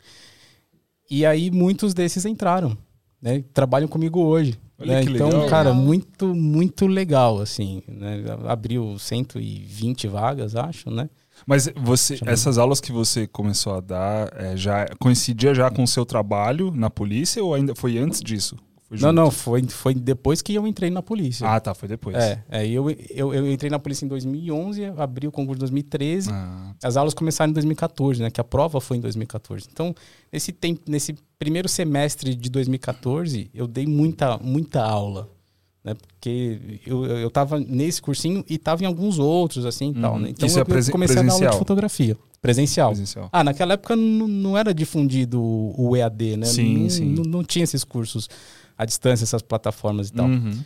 E 1.11 1.25
aí 1.27 1.51
muitos 1.51 1.93
desses 1.93 2.25
entraram, 2.25 2.77
né? 3.21 3.45
Trabalham 3.53 3.89
comigo 3.89 4.21
hoje. 4.21 4.59
Olha 4.79 4.95
né? 4.95 5.03
Então, 5.03 5.29
legal. 5.29 5.49
cara, 5.49 5.73
muito, 5.73 6.35
muito 6.35 6.87
legal, 6.87 7.41
assim. 7.41 7.83
Né? 7.87 8.25
Abriu 8.47 8.99
120 8.99 10.09
vagas, 10.09 10.57
acho, 10.57 10.91
né? 10.91 11.09
Mas 11.47 11.69
você, 11.77 12.19
essas 12.27 12.59
aulas 12.59 12.81
que 12.81 12.93
você 12.93 13.27
começou 13.27 13.75
a 13.75 13.81
dar, 13.81 14.33
é, 14.37 14.57
já 14.57 14.87
coincidia 14.99 15.55
já 15.55 15.71
com 15.71 15.83
o 15.83 15.87
seu 15.87 16.05
trabalho 16.05 16.71
na 16.73 16.89
polícia 16.89 17.43
ou 17.43 17.55
ainda 17.55 17.75
foi 17.75 17.99
antes 17.99 18.21
disso? 18.21 18.57
Foi 18.99 19.01
Não, 19.01 19.09
junto? 19.11 19.13
não, 19.15 19.31
foi, 19.31 19.63
foi 19.65 19.95
depois 19.95 20.41
que 20.43 20.55
eu 20.55 20.67
entrei 20.67 20.91
na 20.91 21.03
polícia. 21.03 21.47
Ah, 21.49 21.61
tá, 21.61 21.75
foi 21.75 21.89
depois. 21.89 22.17
É, 22.17 22.43
é 22.51 22.67
eu, 22.69 22.91
eu, 23.11 23.35
eu 23.35 23.53
entrei 23.53 23.71
na 23.71 23.79
polícia 23.79 24.05
em 24.05 24.09
2011, 24.09 24.85
abri 24.97 25.27
o 25.27 25.33
concurso 25.33 25.59
em 25.59 25.61
2013. 25.61 26.31
Ah, 26.33 26.75
As 26.83 26.97
aulas 26.97 27.15
começaram 27.15 27.51
em 27.51 27.55
2014, 27.55 28.23
né? 28.23 28.31
Que 28.31 28.41
a 28.41 28.45
prova 28.45 28.81
foi 28.81 28.97
em 28.97 29.01
2014. 29.01 29.67
Então, 29.73 29.95
nesse, 30.33 30.53
tempo, 30.53 30.83
nesse 30.89 31.15
primeiro 31.39 31.69
semestre 31.69 32.35
de 32.35 32.49
2014, 32.51 33.51
eu 33.55 33.67
dei 33.67 33.87
muita, 33.87 34.39
muita 34.39 34.83
aula. 34.83 35.29
Né? 35.83 35.95
Porque 35.95 36.81
eu, 36.87 37.05
eu 37.05 37.31
tava 37.31 37.61
nesse 37.61 38.01
cursinho 38.01 38.43
e 38.49 38.57
tava 38.57 38.83
em 38.83 38.87
alguns 38.87 39.19
outros, 39.19 39.67
assim, 39.67 39.91
e 39.91 40.01
tal, 40.01 40.15
Uhum. 40.15 40.21
né? 40.21 40.31
Então, 40.31 40.47
Isso 40.47 40.57
é 40.57 40.61
eu, 40.61 40.63
eu 40.63 40.67
presen- 40.67 40.93
comecei 40.93 41.17
a 41.17 41.19
dar 41.19 41.23
aula 41.23 41.31
presencial? 41.33 41.53
de 41.53 41.59
fotografia. 41.59 42.17
Presencial. 42.41 42.91
presencial. 42.91 43.29
Ah, 43.33 43.43
naquela 43.45 43.73
época 43.75 43.95
não, 43.97 44.27
não 44.29 44.57
era 44.59 44.73
difundido 44.75 45.41
o 45.43 45.75
o 45.91 45.97
EAD, 45.97 46.37
né? 46.39 46.47
Sim, 46.47 46.79
não, 46.85 46.91
sim. 46.91 47.05
Não, 47.07 47.23
não 47.25 47.45
tinha 47.45 47.65
esses 47.65 47.85
cursos 47.85 48.29
à 48.77 48.85
distância, 48.85 49.25
essas 49.25 49.43
plataformas 49.43 50.09
e 50.09 50.13
tal. 50.13 50.27
Uhum. 50.27 50.63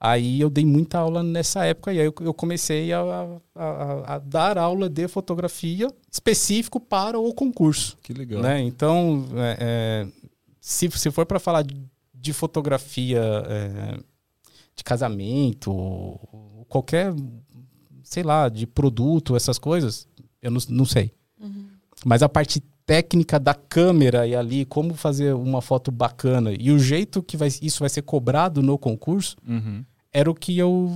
Aí 0.00 0.40
eu 0.40 0.50
dei 0.50 0.66
muita 0.66 0.98
aula 0.98 1.22
nessa 1.22 1.64
época 1.64 1.92
e 1.92 2.00
aí 2.00 2.06
eu, 2.06 2.14
eu 2.22 2.34
comecei 2.34 2.92
a, 2.92 3.00
a, 3.00 3.38
a, 3.54 4.14
a 4.14 4.18
dar 4.18 4.58
aula 4.58 4.88
de 4.88 5.06
fotografia 5.06 5.86
específico 6.10 6.80
para 6.80 7.18
o 7.18 7.32
concurso. 7.32 7.96
Que 8.02 8.12
legal. 8.12 8.42
Né? 8.42 8.60
Então, 8.62 9.24
é, 9.36 9.56
é, 9.60 10.08
se, 10.60 10.90
se 10.90 11.10
for 11.12 11.24
para 11.24 11.38
falar 11.38 11.62
de, 11.62 11.80
de 12.12 12.32
fotografia 12.32 13.20
é, 13.46 13.98
de 14.74 14.82
casamento, 14.82 15.72
qualquer, 16.68 17.14
sei 18.02 18.24
lá, 18.24 18.48
de 18.48 18.66
produto, 18.66 19.36
essas 19.36 19.58
coisas, 19.58 20.08
eu 20.42 20.50
não, 20.50 20.60
não 20.68 20.84
sei. 20.84 21.12
Mas 22.04 22.22
a 22.22 22.28
parte 22.28 22.62
técnica 22.84 23.38
da 23.38 23.54
câmera 23.54 24.26
e 24.26 24.34
ali, 24.34 24.64
como 24.64 24.94
fazer 24.94 25.34
uma 25.34 25.60
foto 25.62 25.90
bacana 25.90 26.52
e 26.58 26.70
o 26.70 26.78
jeito 26.78 27.22
que 27.22 27.36
vai, 27.36 27.48
isso 27.60 27.80
vai 27.80 27.88
ser 27.88 28.02
cobrado 28.02 28.62
no 28.62 28.76
concurso, 28.76 29.36
Uhum. 29.46 29.84
era 30.12 30.30
o 30.30 30.34
que 30.34 30.58
eu 30.58 30.90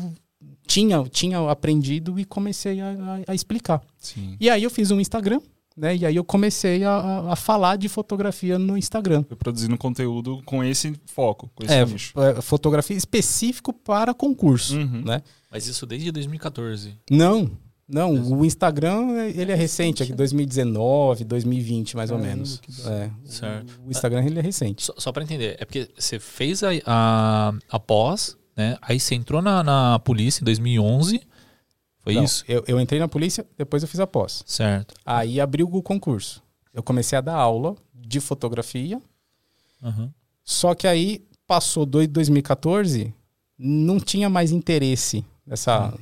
tinha, 0.67 1.03
tinha 1.05 1.39
aprendido 1.51 2.19
e 2.19 2.25
comecei 2.25 2.81
a, 2.81 2.91
a- 2.91 3.21
a 3.33 3.35
explicar. 3.35 3.81
Sim. 3.99 4.37
E 4.41 4.51
aí 4.51 4.63
eu 4.65 4.71
fiz 4.71 4.91
um 4.91 5.01
Instagram, 5.01 5.41
né? 5.77 5.95
E 5.97 6.05
aí 6.05 6.17
eu 6.17 6.25
comecei 6.25 6.83
a, 6.85 7.31
a- 7.31 7.37
falar 7.37 7.77
de 7.77 7.89
fotografia 7.89 8.59
no 8.59 8.77
Instagram. 8.77 9.25
Foi 9.29 9.37
produzindo 9.37 9.77
conteúdo 9.79 10.43
com 10.45 10.65
esse 10.65 10.95
foco, 11.07 11.51
com 11.55 11.65
esse 11.65 11.73
É, 11.73 11.85
nicho. 11.87 12.19
é, 12.21 12.41
fotografia 12.43 12.97
específico 12.97 13.73
para 13.73 14.13
concurso, 14.13 14.77
Uhum. 14.77 15.03
né? 15.05 15.23
Mas 15.51 15.67
isso 15.69 15.87
desde 15.87 16.11
2014. 16.11 16.95
Não, 17.11 17.51
não. 17.89 18.13
O 18.39 18.45
Instagram 18.45 19.13
ele 19.35 19.53
é 19.53 19.55
recente, 19.55 20.03
aqui 20.03 20.13
2019, 20.13 21.25
2020 21.25 21.97
mais 21.97 22.11
ou 22.11 22.19
menos. 22.19 22.61
É, 22.87 23.11
Certo. 23.25 23.81
o 23.87 23.91
Instagram 23.91 24.25
ele 24.25 24.39
é 24.39 24.43
recente. 24.43 24.83
Só, 24.85 24.95
só 24.99 25.13
pra 25.13 25.23
entender, 25.23 25.57
é 25.61 25.65
porque 25.65 25.89
você 25.97 26.19
fez 26.19 26.63
a, 26.63 26.71
a, 26.87 27.53
a 27.71 27.79
pós, 27.79 28.37
né? 28.57 28.77
Aí 28.83 28.99
você 28.99 29.15
entrou 29.15 29.41
na, 29.43 29.63
na 29.63 29.99
polícia 30.01 30.43
em 30.43 30.45
2011. 30.45 31.21
Foi 32.01 32.15
Não, 32.15 32.25
isso? 32.25 32.45
Eu, 32.49 32.65
eu 32.67 32.81
entrei 32.81 33.01
na 33.01 33.09
polícia, 33.09 33.45
depois 33.59 33.83
eu 33.83 33.89
fiz 33.89 34.01
a 34.01 34.07
pós. 34.07 34.43
Certo. 34.47 34.95
Aí 35.05 35.41
abriu 35.41 35.69
o 35.73 35.83
concurso. 35.83 36.43
Eu 36.73 36.83
comecei 36.83 37.17
a 37.19 37.21
dar 37.21 37.35
aula 37.35 37.75
de 37.95 38.21
fotografia, 38.21 39.01
Aham. 39.83 40.13
só 40.45 40.75
que 40.75 40.87
aí 40.87 41.25
passou 41.47 41.85
do 41.87 42.07
2014, 42.07 43.13
não 43.59 43.99
tinha 43.99 44.29
mais 44.29 44.53
interesse 44.53 45.25
nessa, 45.47 45.95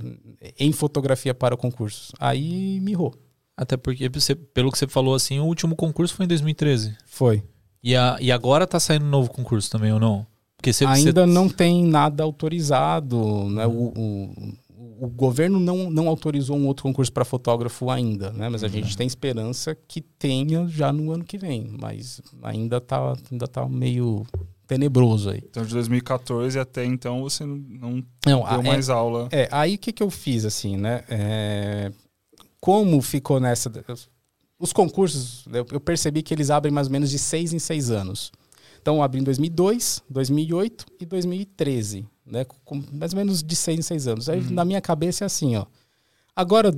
em 0.59 0.73
fotografia 0.73 1.35
para 1.35 1.57
concursos. 1.57 2.13
Aí 2.19 2.81
mirrou. 2.81 3.15
Até 3.57 3.77
porque, 3.77 4.11
pelo 4.53 4.73
que 4.73 4.79
você 4.79 4.89
falou 4.89 5.15
assim, 5.15 5.39
o 5.39 5.45
último 5.45 5.77
concurso 5.77 6.15
foi 6.15 6.25
em 6.25 6.29
2013. 6.29 6.97
Foi. 7.07 7.43
E, 7.83 7.95
a, 7.95 8.17
e 8.21 8.33
agora 8.33 8.67
tá 8.67 8.81
saindo 8.81 9.05
um 9.05 9.11
novo 9.11 9.31
concurso 9.31 9.71
também, 9.71 9.93
ou 9.93 10.01
não? 10.01 10.27
Porque 10.57 10.71
Ainda 10.87 11.27
não 11.27 11.49
tem 11.49 11.85
nada 11.85 12.25
autorizado, 12.25 13.51
né? 13.51 13.67
O, 13.67 13.93
o, 13.95 14.55
o 15.05 15.09
governo 15.09 15.61
não, 15.61 15.91
não 15.91 16.09
autorizou 16.09 16.57
um 16.57 16.67
outro 16.67 16.85
concurso 16.85 17.13
para 17.13 17.25
fotógrafo 17.25 17.91
ainda, 17.91 18.31
né? 18.33 18.49
Mas 18.49 18.65
a 18.65 18.69
gente 18.69 18.97
tem 18.97 19.07
esperança 19.07 19.77
que 19.87 20.01
tenha 20.01 20.67
já 20.67 20.91
no 20.91 21.13
ano 21.13 21.25
que 21.25 21.37
vem, 21.37 21.77
mas 21.79 22.23
ainda 22.43 22.81
tá, 22.81 23.15
ainda 23.31 23.47
tá 23.47 23.69
meio 23.69 24.25
tenebroso 24.67 25.31
aí. 25.31 25.43
Então, 25.45 25.65
de 25.65 25.73
2014 25.73 26.59
até 26.59 26.85
então, 26.85 27.23
você 27.23 27.45
não- 27.45 27.57
não 27.57 28.05
deu 28.25 28.47
é- 28.47 28.63
mais 28.63 28.89
aula. 28.91 29.29
É, 29.31 29.49
aí 29.51 29.75
o 29.75 29.79
que, 29.79 29.93
que 29.93 30.03
eu 30.03 30.11
fiz, 30.11 30.45
assim, 30.45 30.77
né? 30.77 31.05
É, 31.09 31.93
como 32.61 33.01
ficou 33.03 33.39
nessa. 33.39 33.71
Os 34.59 34.73
concursos, 34.73 35.45
eu, 35.53 35.81
percebi 35.81 36.23
que 36.23 36.33
eles 36.33 36.51
abrem 36.51 36.73
mais 36.73 36.87
ou 36.87 36.93
menos 36.93 37.11
de 37.11 37.19
seis 37.19 37.53
em 37.53 37.59
seis 37.59 37.91
anos. 37.91 38.33
Então, 38.81 39.03
abriu 39.03 39.21
em 39.21 39.25
2002, 39.25 40.03
2008 40.09 40.87
e 41.01 41.07
2013, 41.07 42.07
né? 42.25 42.45
Com 42.65 42.83
mais 42.93 43.13
ou 43.13 43.19
menos 43.19 43.43
de 43.43 43.57
seis 43.57 43.79
em 43.79 43.83
seis 43.83 44.07
anos. 44.07 44.29
Aí, 44.29 44.41
na 44.51 44.65
minha 44.65 44.81
cabeça, 44.81 45.25
é 45.25 45.27
assim, 45.27 45.57
ó. 45.57 45.67
Agora 46.37 46.75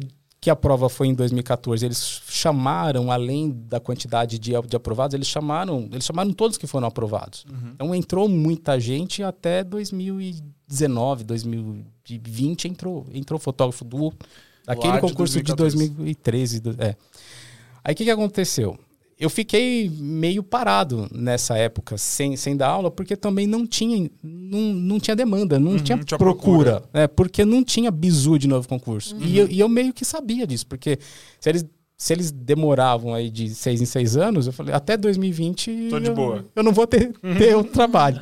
que 0.47 0.51
a 0.51 0.55
prova 0.55 0.89
foi 0.89 1.09
em 1.09 1.15
2014, 1.15 1.85
eles 1.85 2.23
chamaram, 2.29 3.11
além 3.11 3.51
da 3.51 3.81
quantidade 3.81 4.39
de, 4.39 4.53
de 4.69 4.77
aprovados, 4.77 5.13
eles 5.13 5.27
chamaram, 5.27 5.89
eles 5.91 6.05
chamaram 6.05 6.33
todos 6.33 6.57
que 6.57 6.69
foram 6.69 6.87
aprovados. 6.87 7.45
Então 7.75 7.93
entrou 7.93 8.29
muita 8.29 8.79
gente 8.79 9.25
até 9.25 9.65
2019, 9.65 11.25
2020 11.25 12.69
entrou, 12.69 13.07
entrou 13.13 13.41
fotógrafo 13.41 13.85
do 13.85 14.13
daquele 14.65 14.93
concurso 15.01 15.43
de 15.43 15.53
2014. 15.55 15.77
2013, 16.05 16.61
do- 16.61 16.77
é. 16.83 16.97
Aí 17.85 17.93
o 17.93 17.97
que, 17.97 18.05
que 18.05 18.11
aconteceu? 18.11 18.79
Eu 19.19 19.31
fiquei 19.31 19.89
meio 19.99 20.43
parado 20.43 21.09
nessa 21.11 21.57
época, 21.57 21.97
sem, 21.97 22.37
sem 22.37 22.55
dar 22.55 22.69
aula, 22.69 22.91
porque 22.91 23.17
também 23.17 23.47
não 23.47 23.67
tinha, 23.67 24.11
não, 24.23 24.61
não 24.75 25.01
tinha 25.01 25.17
demanda, 25.17 25.59
não 25.59 25.73
Uhum, 25.73 25.79
tinha 25.79 25.97
tinha 25.99 26.19
procura. 26.19 26.83
né? 26.93 27.07
porque 27.07 27.43
não 27.45 27.65
tinha 27.65 27.91
bizu 27.91 28.39
de 28.39 28.47
novo 28.47 28.69
concurso. 28.69 29.17
E, 29.19 29.39
eu, 29.39 29.49
e 29.49 29.59
eu 29.59 29.69
meio 29.71 29.95
que 29.95 30.05
sabia 30.05 30.47
disso, 30.47 30.67
porque 30.67 30.99
se 31.41 31.49
eles, 31.49 31.65
se 31.97 32.13
eles 32.13 32.31
demoravam 32.31 33.15
aí 33.15 33.31
de 33.31 33.49
seis 33.55 33.81
em 33.81 33.87
seis 33.87 34.19
anos, 34.19 34.47
eu 34.49 34.53
falei, 34.53 34.75
até 34.75 34.99
2020 34.99 35.89
Tô 35.89 35.99
de 35.99 36.09
eu, 36.09 36.15
boa. 36.15 36.45
eu 36.55 36.63
não 36.63 36.73
vou 36.73 36.87
ter, 36.87 37.11
ter 37.39 37.57
outro 37.57 37.73
trabalho. 37.73 38.21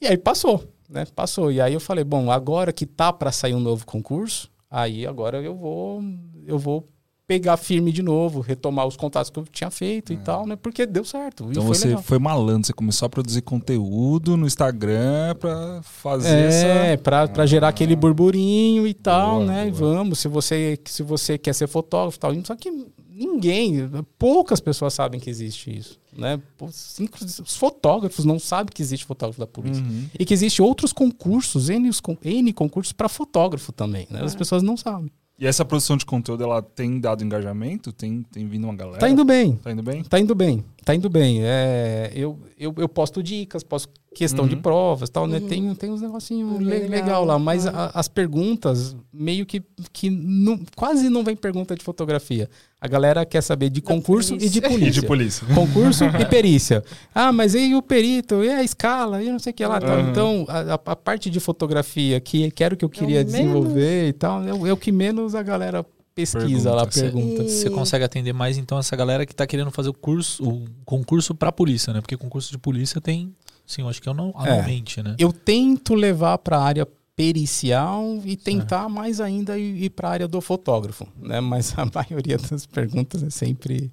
E 0.00 0.06
aí 0.06 0.16
passou, 0.16 0.62
né? 0.88 1.04
Passou. 1.16 1.50
E 1.50 1.60
aí 1.60 1.74
eu 1.74 1.80
falei, 1.80 2.04
bom, 2.04 2.30
agora 2.30 2.72
que 2.72 2.86
tá 2.86 3.12
para 3.12 3.32
sair 3.32 3.54
um 3.54 3.60
novo 3.60 3.84
concurso, 3.84 4.48
aí 4.70 5.04
agora 5.04 5.42
eu 5.42 5.56
vou 5.56 6.00
eu 6.46 6.60
vou 6.60 6.88
pegar 7.26 7.56
firme 7.56 7.90
de 7.90 8.02
novo, 8.02 8.40
retomar 8.40 8.86
os 8.86 8.96
contatos 8.96 9.30
que 9.30 9.38
eu 9.38 9.44
tinha 9.50 9.70
feito 9.70 10.12
e 10.12 10.16
tal, 10.16 10.46
né? 10.46 10.54
Porque 10.54 10.86
deu 10.86 11.04
certo. 11.04 11.48
Então 11.50 11.64
foi 11.64 11.74
você 11.74 11.88
legal. 11.88 12.02
foi 12.02 12.18
malandro, 12.20 12.66
você 12.66 12.72
começou 12.72 13.06
a 13.06 13.08
produzir 13.08 13.42
conteúdo 13.42 14.36
no 14.36 14.46
Instagram 14.46 15.34
pra 15.40 15.80
fazer 15.82 16.28
É, 16.28 16.92
essa. 16.92 17.02
pra, 17.02 17.26
pra 17.26 17.44
gerar 17.46 17.68
aquele 17.68 17.96
burburinho 17.96 18.86
e 18.86 18.94
tal, 18.94 19.36
Boa, 19.38 19.46
né? 19.46 19.68
E 19.68 19.72
boa. 19.72 19.94
vamos, 19.94 20.18
se 20.20 20.28
você, 20.28 20.78
se 20.84 21.02
você 21.02 21.36
quer 21.36 21.52
ser 21.54 21.66
fotógrafo 21.66 22.16
e 22.16 22.20
tal. 22.20 22.34
Só 22.44 22.54
que 22.54 22.70
ninguém, 23.10 23.90
poucas 24.18 24.60
pessoas 24.60 24.94
sabem 24.94 25.18
que 25.18 25.28
existe 25.28 25.76
isso, 25.76 25.98
né? 26.16 26.40
Os 26.60 27.56
fotógrafos 27.56 28.24
não 28.24 28.38
sabem 28.38 28.72
que 28.72 28.80
existe 28.82 29.04
fotógrafo 29.04 29.40
da 29.40 29.46
polícia. 29.48 29.82
Uhum. 29.82 30.06
E 30.18 30.24
que 30.24 30.32
existe 30.32 30.62
outros 30.62 30.92
concursos, 30.92 31.68
N, 31.70 31.90
N 32.24 32.52
concursos 32.52 32.92
para 32.92 33.08
fotógrafo 33.08 33.72
também, 33.72 34.06
né? 34.10 34.22
As 34.22 34.34
É. 34.34 34.38
pessoas 34.38 34.62
não 34.62 34.76
sabem. 34.76 35.10
E 35.38 35.46
essa 35.46 35.64
produção 35.64 35.98
de 35.98 36.06
conteúdo, 36.06 36.42
ela 36.42 36.62
tem 36.62 36.98
dado 36.98 37.22
engajamento? 37.22 37.92
Tem, 37.92 38.22
tem 38.32 38.48
vindo 38.48 38.64
uma 38.64 38.74
galera? 38.74 38.98
Tá 38.98 39.08
indo 39.08 39.24
bem. 39.24 39.56
Tá 39.56 39.70
indo 39.70 39.82
bem? 39.82 40.02
Tá 40.02 40.18
indo 40.18 40.34
bem, 40.34 40.64
tá 40.86 40.94
indo 40.94 41.10
bem. 41.10 41.40
É, 41.42 42.12
eu, 42.14 42.38
eu, 42.56 42.72
eu 42.78 42.88
posto 42.88 43.20
dicas, 43.20 43.64
posto 43.64 43.92
questão 44.14 44.46
de 44.48 44.54
Uhum. 44.54 44.62
provas 44.62 45.10
tal, 45.10 45.26
né? 45.26 45.40
Tem, 45.40 45.74
tem 45.74 45.90
uns 45.90 46.00
negocinhos 46.00 46.54
Ah, 46.56 46.58
le- 46.58 46.64
legal. 46.64 46.88
legal. 46.88 47.24
lá, 47.26 47.38
mas 47.38 47.66
a- 47.66 47.90
as 47.92 48.08
perguntas 48.08 48.96
meio 49.12 49.44
que, 49.44 49.62
que 49.92 50.08
não, 50.08 50.58
quase 50.74 51.10
não 51.10 51.22
vem 51.22 51.36
pergunta 51.36 51.74
de 51.76 51.84
fotografia. 51.84 52.48
A 52.80 52.86
galera 52.88 53.26
quer 53.26 53.42
saber 53.42 53.68
de 53.68 53.82
concurso 53.82 54.34
e 54.36 54.48
de 54.48 54.60
polícia. 54.62 54.68
E 54.68 54.70
polícia. 54.78 55.00
de 55.02 55.06
polícia. 55.06 55.46
Concurso 55.54 56.04
e 56.04 56.24
perícia. 56.30 56.82
Ah, 57.14 57.30
mas 57.32 57.54
e 57.54 57.74
o 57.74 57.82
perito? 57.82 58.42
E 58.44 58.48
a 58.48 58.62
escala? 58.62 59.22
E 59.22 59.28
não 59.30 59.38
sei 59.40 59.50
o 59.50 59.54
que 59.54 59.66
lá. 59.66 59.80
tal. 59.80 59.98
Uhum. 59.98 60.08
Então, 60.10 60.44
a, 60.48 60.74
a- 60.74 60.96
parte 60.96 61.28
de 61.28 61.40
fotografia, 61.40 62.18
que, 62.20 62.50
que 62.52 62.62
era 62.64 62.74
o 62.74 62.76
que 62.76 62.84
eu 62.84 62.88
queria 62.88 63.18
menos- 63.18 63.32
desenvolver 63.32 64.08
e 64.08 64.12
tal, 64.12 64.42
é, 64.46 64.54
o- 64.54 64.66
é 64.66 64.72
o 64.72 64.76
que 64.78 64.92
menos 64.92 65.34
a 65.34 65.42
galera 65.42 65.84
pesquisa 66.16 66.72
lá, 66.74 66.86
Pergunta. 66.86 67.12
pergunta. 67.12 67.42
E- 67.44 67.50
Você 67.50 67.70
consegue 67.70 68.04
atender 68.04 68.32
mais 68.32 68.56
então 68.58 68.78
essa 68.78 68.96
galera 68.96 69.24
que 69.26 69.34
tá 69.34 69.46
querendo 69.46 69.70
fazer 69.70 69.90
o 69.90 69.94
curso, 69.94 70.42
o 70.42 70.64
concurso 70.84 71.34
pra 71.34 71.52
polícia, 71.52 71.92
né? 71.92 72.00
Porque 72.00 72.16
concurso 72.16 72.50
de 72.50 72.58
polícia 72.58 73.00
tem, 73.00 73.32
sim, 73.66 73.82
eu 73.82 73.88
acho 73.88 74.00
que 74.02 74.08
é 74.08 74.12
anual- 74.12 74.32
anualmente, 74.34 75.02
né? 75.02 75.14
Eu 75.18 75.30
tento 75.32 75.94
levar 75.94 76.38
para 76.38 76.56
a 76.58 76.62
área 76.64 76.88
pericial 77.14 78.20
e 78.24 78.36
tentar 78.36 78.88
mais 78.88 79.20
ainda 79.20 79.58
ir, 79.58 79.84
ir 79.84 79.90
para 79.90 80.08
a 80.08 80.12
área 80.12 80.28
do 80.28 80.40
fotógrafo, 80.40 81.06
né? 81.20 81.40
Mas 81.40 81.74
a 81.78 81.84
maioria 81.94 82.38
das 82.38 82.64
perguntas 82.66 83.22
é 83.22 83.30
sempre, 83.30 83.92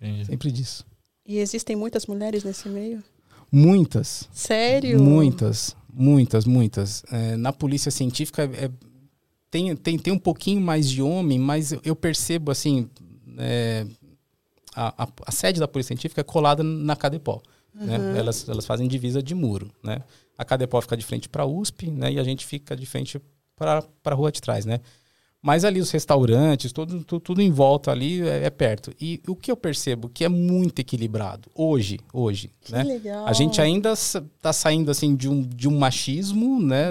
Entendi. 0.00 0.26
sempre 0.26 0.50
disso. 0.52 0.86
E 1.26 1.38
existem 1.38 1.74
muitas 1.74 2.06
mulheres 2.06 2.44
nesse 2.44 2.68
meio? 2.68 3.02
Muitas, 3.50 4.28
Sério? 4.32 5.00
muitas, 5.02 5.76
muitas, 5.92 6.44
muitas. 6.44 7.04
É, 7.10 7.36
na 7.36 7.52
polícia 7.52 7.90
científica 7.90 8.44
é- 8.44 8.70
tem, 9.54 9.76
tem, 9.76 9.96
tem 9.96 10.12
um 10.12 10.18
pouquinho 10.18 10.60
mais 10.60 10.88
de 10.90 11.00
homem, 11.00 11.38
mas 11.38 11.70
eu, 11.70 11.80
eu 11.84 11.94
percebo 11.94 12.50
assim, 12.50 12.88
é, 13.38 13.86
a, 14.74 15.04
a- 15.04 15.08
a 15.26 15.30
sede 15.30 15.60
da 15.60 15.68
polícia 15.68 15.94
científica 15.94 16.22
é 16.22 16.24
colada 16.24 16.64
na 16.64 16.96
Cadepol. 16.96 17.40
né? 17.72 18.18
Elas, 18.18 18.48
elas 18.48 18.66
fazem 18.66 18.88
divisa 18.88 19.22
de 19.22 19.32
muro, 19.32 19.70
né? 19.80 19.98
A 20.36 20.44
Cadepol 20.44 20.82
fica 20.82 20.96
de 20.96 21.04
frente 21.04 21.28
para 21.28 21.44
a 21.44 21.46
USP, 21.46 21.88
né? 21.88 22.10
E 22.14 22.18
a 22.18 22.24
gente 22.24 22.44
fica 22.44 22.74
de 22.74 22.84
frente 22.84 23.20
para 23.56 23.84
a 24.04 24.14
rua 24.14 24.32
de 24.32 24.42
trás, 24.42 24.64
né? 24.66 24.80
Mas 25.40 25.64
ali 25.64 25.78
os 25.78 25.90
restaurantes, 25.92 26.72
tudo, 26.72 27.04
tudo, 27.04 27.20
tudo 27.20 27.40
em 27.40 27.52
volta 27.52 27.92
ali 27.92 28.26
é, 28.26 28.46
é 28.46 28.50
perto. 28.50 28.92
E 29.00 29.20
o 29.28 29.36
que 29.36 29.52
eu 29.52 29.56
percebo 29.56 30.08
que 30.08 30.24
é 30.24 30.28
muito 30.28 30.80
equilibrado 30.80 31.48
hoje, 31.54 32.00
hoje, 32.12 32.50
Que 32.62 32.72
né? 32.72 32.82
legal. 32.82 33.24
A 33.24 33.32
gente 33.32 33.60
ainda 33.60 33.92
está 33.92 34.52
saindo 34.52 34.90
assim 34.90 35.14
de 35.14 35.28
um, 35.28 35.42
de 35.42 35.68
um 35.68 35.78
machismo, 35.78 36.60
né, 36.60 36.88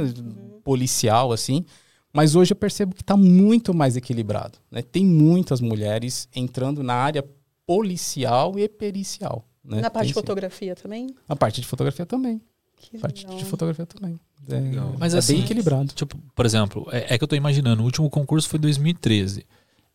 policial 0.64 1.34
assim, 1.34 1.66
mas 2.14 2.36
hoje 2.36 2.52
eu 2.52 2.56
percebo 2.56 2.94
que 2.94 3.02
está 3.02 3.18
muito 3.18 3.74
mais 3.74 3.98
equilibrado, 3.98 4.60
né? 4.70 4.82
Tem 4.82 5.06
muitas 5.06 5.60
mulheres 5.60 6.28
entrando 6.36 6.84
na 6.84 6.94
área 6.94 7.26
policial 7.66 8.58
e 8.60 8.70
pericial, 8.70 9.46
né? 9.64 9.82
Na 9.82 9.90
parte 9.90 10.06
Tem 10.06 10.08
de 10.10 10.14
sim. 10.14 10.20
fotografia 10.22 10.76
também? 10.76 11.08
A 11.28 11.36
parte 11.36 11.60
de 11.62 11.68
fotografia 11.68 12.06
também. 12.06 12.42
Que 12.78 12.98
A 12.98 13.00
parte 13.00 13.24
legal. 13.24 13.38
de 13.38 13.46
fotografia 13.46 13.86
também. 13.86 14.20
É, 14.50 14.60
Mas 15.00 15.14
é 15.14 15.20
assim, 15.20 15.36
bem 15.36 15.44
equilibrado. 15.44 15.94
Tipo, 15.94 16.18
por 16.36 16.46
exemplo, 16.46 16.88
é, 16.92 17.16
é 17.16 17.18
que 17.18 17.24
eu 17.24 17.28
tô 17.28 17.36
imaginando, 17.36 17.82
o 17.82 17.86
último 17.86 18.10
concurso 18.10 18.48
foi 18.50 18.58
em 18.58 18.62
2013. 18.62 19.46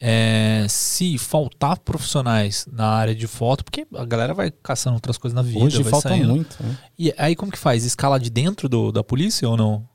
É, 0.00 0.64
se 0.68 1.18
faltar 1.18 1.78
profissionais 1.80 2.66
na 2.72 2.86
área 2.86 3.14
de 3.14 3.26
foto, 3.26 3.64
porque 3.64 3.86
a 3.94 4.04
galera 4.04 4.32
vai 4.32 4.50
caçando 4.50 4.94
outras 4.94 5.18
coisas 5.18 5.34
na 5.34 5.42
vida, 5.42 5.64
Hoje 5.64 5.82
vai 5.82 5.90
falta 5.90 6.08
saindo. 6.10 6.28
muito. 6.28 6.56
né? 6.62 6.78
E 6.98 7.12
aí 7.18 7.34
como 7.36 7.50
que 7.52 7.58
faz? 7.58 7.84
Escala 7.84 8.18
de 8.18 8.30
dentro 8.30 8.68
do, 8.68 8.90
da 8.92 9.02
polícia 9.04 9.48
ou 9.48 9.56
não? 9.56 9.86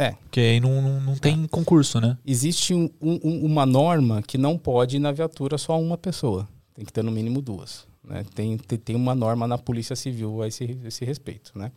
É. 0.00 0.12
Porque 0.12 0.38
aí 0.40 0.60
não, 0.60 0.80
não, 0.80 1.00
não 1.00 1.16
tem 1.16 1.44
concurso, 1.48 2.00
né? 2.00 2.16
Existe 2.24 2.72
um- 2.72 2.88
um- 3.02 3.44
uma 3.44 3.66
norma 3.66 4.22
que 4.22 4.38
não 4.38 4.56
pode 4.56 4.96
ir 4.96 5.00
na 5.00 5.10
viatura 5.10 5.58
só 5.58 5.78
uma 5.80 5.98
pessoa. 5.98 6.48
Tem 6.74 6.84
que 6.84 6.92
ter 6.92 7.02
no 7.02 7.10
mínimo 7.10 7.42
duas. 7.42 7.84
né? 8.04 8.24
Tem, 8.34 8.56
tem, 8.56 8.78
tem 8.78 8.96
uma 8.96 9.14
norma 9.14 9.46
na 9.48 9.58
Polícia 9.58 9.94
Civil 9.96 10.40
a 10.40 10.46
esse, 10.48 10.78
esse 10.84 11.04
respeito. 11.04 11.52
Né? 11.58 11.70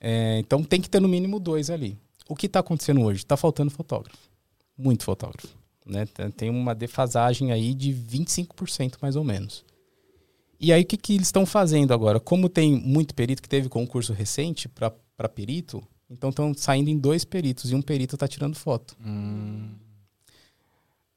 É, 0.00 0.38
então 0.38 0.64
tem 0.64 0.80
que 0.80 0.88
ter 0.88 1.00
no 1.00 1.06
mínimo 1.08 1.38
dois 1.38 1.68
ali. 1.70 1.96
O 2.28 2.34
que 2.34 2.46
está 2.46 2.60
acontecendo 2.60 3.02
hoje? 3.02 3.18
Está 3.20 3.36
faltando 3.36 3.70
fotógrafo. 3.70 4.18
Muito 4.76 5.04
fotógrafo. 5.04 5.48
Né? 5.86 6.06
Tem- 6.06 6.30
Tem 6.30 6.50
uma 6.50 6.74
defasagem 6.74 7.52
aí 7.52 7.74
de 7.74 7.92
25% 7.92 8.96
mais 9.02 9.14
ou 9.16 9.22
menos. 9.22 9.64
E 10.58 10.72
aí 10.72 10.82
o 10.82 10.86
que, 10.86 10.96
que 10.96 11.12
eles 11.14 11.28
estão 11.28 11.44
fazendo 11.44 11.92
agora? 11.92 12.18
Como 12.18 12.48
tem 12.48 12.74
muito 12.74 13.14
perito 13.14 13.42
que 13.42 13.48
teve 13.48 13.68
concurso 13.68 14.12
recente 14.14 14.66
para 14.66 15.28
perito, 15.28 15.82
então 16.16 16.30
estão 16.30 16.54
saindo 16.54 16.88
em 16.88 16.96
dois 16.98 17.24
peritos 17.24 17.70
e 17.70 17.74
um 17.74 17.82
perito 17.82 18.16
está 18.16 18.26
tirando 18.26 18.54
foto. 18.56 18.96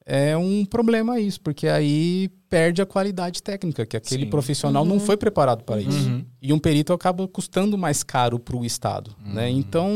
É 0.06 0.38
um 0.38 0.64
problema 0.66 1.20
isso, 1.20 1.42
porque 1.42 1.68
aí 1.68 2.30
perde 2.50 2.82
a 2.82 2.86
qualidade 2.86 3.44
técnica, 3.44 3.86
que 3.86 3.98
aquele 3.98 4.24
Sim. 4.24 4.30
profissional 4.30 4.86
não 4.86 5.02
foi 5.02 5.18
preparado 5.18 5.66
para 5.66 5.82
isso. 5.82 6.08
Uhum. 6.10 6.24
E 6.42 6.54
um 6.54 6.60
perito 6.60 6.94
acaba 6.94 7.28
custando 7.28 7.78
mais 7.78 8.04
caro 8.04 8.40
para 8.40 8.56
o 8.56 8.64
Estado. 8.64 9.14
Né? 9.26 9.50
Então, 9.50 9.92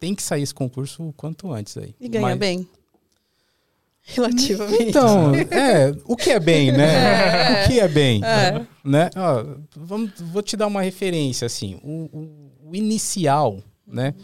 tem 0.00 0.16
que 0.16 0.22
sair 0.22 0.42
esse 0.42 0.52
concurso 0.54 1.04
o 1.08 1.12
quanto 1.12 1.52
antes 1.52 1.76
aí. 1.76 1.94
E 2.00 2.08
ganha 2.08 2.22
Mas- 2.22 2.38
bem. 2.38 2.68
Relativamente. 4.02 4.82
Então, 4.84 5.32
é, 5.52 5.94
o 6.04 6.16
que 6.16 6.30
é 6.30 6.40
bem, 6.40 6.72
né? 6.72 7.62
O 7.64 7.68
que 7.68 7.78
é 7.78 7.86
bem? 7.86 8.24
É. 8.24 8.66
Né? 8.82 9.10
Ó, 9.14 9.44
vamos, 9.76 10.12
vou 10.18 10.42
te 10.42 10.56
dar 10.56 10.66
uma 10.66 10.80
referência, 10.82 11.44
assim. 11.46 11.78
O, 11.84 12.08
o- 12.12 12.70
o 12.70 12.74
inicial, 12.74 13.58
né? 13.88 14.14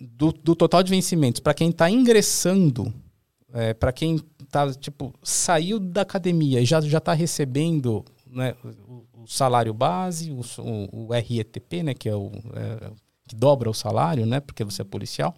Do, 0.00 0.32
do 0.32 0.54
total 0.54 0.82
de 0.82 0.90
vencimentos, 0.90 1.40
para 1.40 1.52
quem 1.52 1.70
está 1.70 1.90
ingressando, 1.90 2.92
é, 3.52 3.74
para 3.74 3.92
quem 3.92 4.18
tá, 4.50 4.72
tipo, 4.72 5.12
saiu 5.22 5.78
da 5.78 6.02
academia 6.02 6.60
e 6.60 6.64
já 6.64 6.80
já 6.80 6.98
está 6.98 7.12
recebendo 7.12 8.04
né, 8.26 8.54
o, 8.88 9.22
o 9.22 9.26
salário 9.26 9.74
base, 9.74 10.30
o, 10.30 10.40
o, 10.62 11.06
o 11.06 11.12
RETP, 11.12 11.82
né? 11.82 11.94
Que 11.94 12.08
é 12.08 12.14
o 12.16 12.30
é, 12.54 12.90
que 13.28 13.36
dobra 13.36 13.68
o 13.68 13.74
salário, 13.74 14.24
né? 14.24 14.40
Porque 14.40 14.64
você 14.64 14.82
é 14.82 14.84
policial 14.84 15.36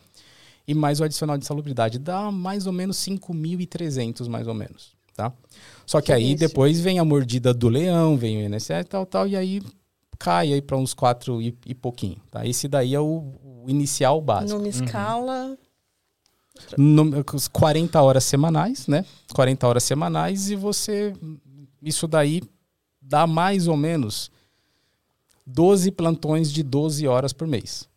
e 0.66 0.74
mais 0.74 1.01
o 1.01 1.05
adicional 1.05 1.36
de 1.36 1.44
salubridade. 1.44 1.99
Dá 1.99 2.31
mais 2.31 2.66
ou 2.66 2.73
menos 2.73 2.97
5.300, 2.99 4.28
mais 4.28 4.47
ou 4.47 4.55
menos, 4.55 4.93
tá? 5.15 5.32
Só 5.85 6.01
que, 6.01 6.07
Que 6.07 6.12
aí 6.12 6.32
isso? 6.32 6.40
depois 6.40 6.81
vem 6.81 6.99
a 6.99 7.05
mordida 7.05 7.53
do 7.53 7.69
leão, 7.69 8.16
vem 8.16 8.39
o 8.39 8.47
INSS 8.47 8.70
e 8.70 8.85
tal, 8.85 9.07
tal, 9.07 9.27
e 9.27 9.36
aí 9.36 9.62
cai 10.23 10.53
aí 10.53 10.62
para 10.62 10.77
uns 10.77 10.94
4 10.94 11.43
e, 11.43 11.59
e 11.66 11.74
pouquinho, 11.74 12.16
tá? 12.31 12.47
Esse 12.47 12.69
daí 12.69 12.94
é 12.94 13.01
o, 13.01 13.35
o 13.43 13.65
inicial 13.66 14.20
básico. 14.20 14.57
Numa 14.57 14.69
escala. 14.69 15.59
No, 16.78 17.24
com 17.24 17.36
os 17.36 17.49
40 17.49 18.01
horas 18.01 18.23
semanais, 18.23 18.86
né? 18.86 19.05
40 19.35 19.66
horas 19.66 19.82
semanais 19.82 20.49
e 20.49 20.55
você... 20.55 21.12
Isso 21.82 22.07
daí 22.07 22.40
dá 23.01 23.27
mais 23.27 23.66
ou 23.66 23.77
menos 23.77 24.31
12 25.44 25.90
plantões 25.90 26.53
de 26.53 26.62
12 26.62 27.09
horas 27.09 27.32
por 27.32 27.49
mês. 27.49 27.89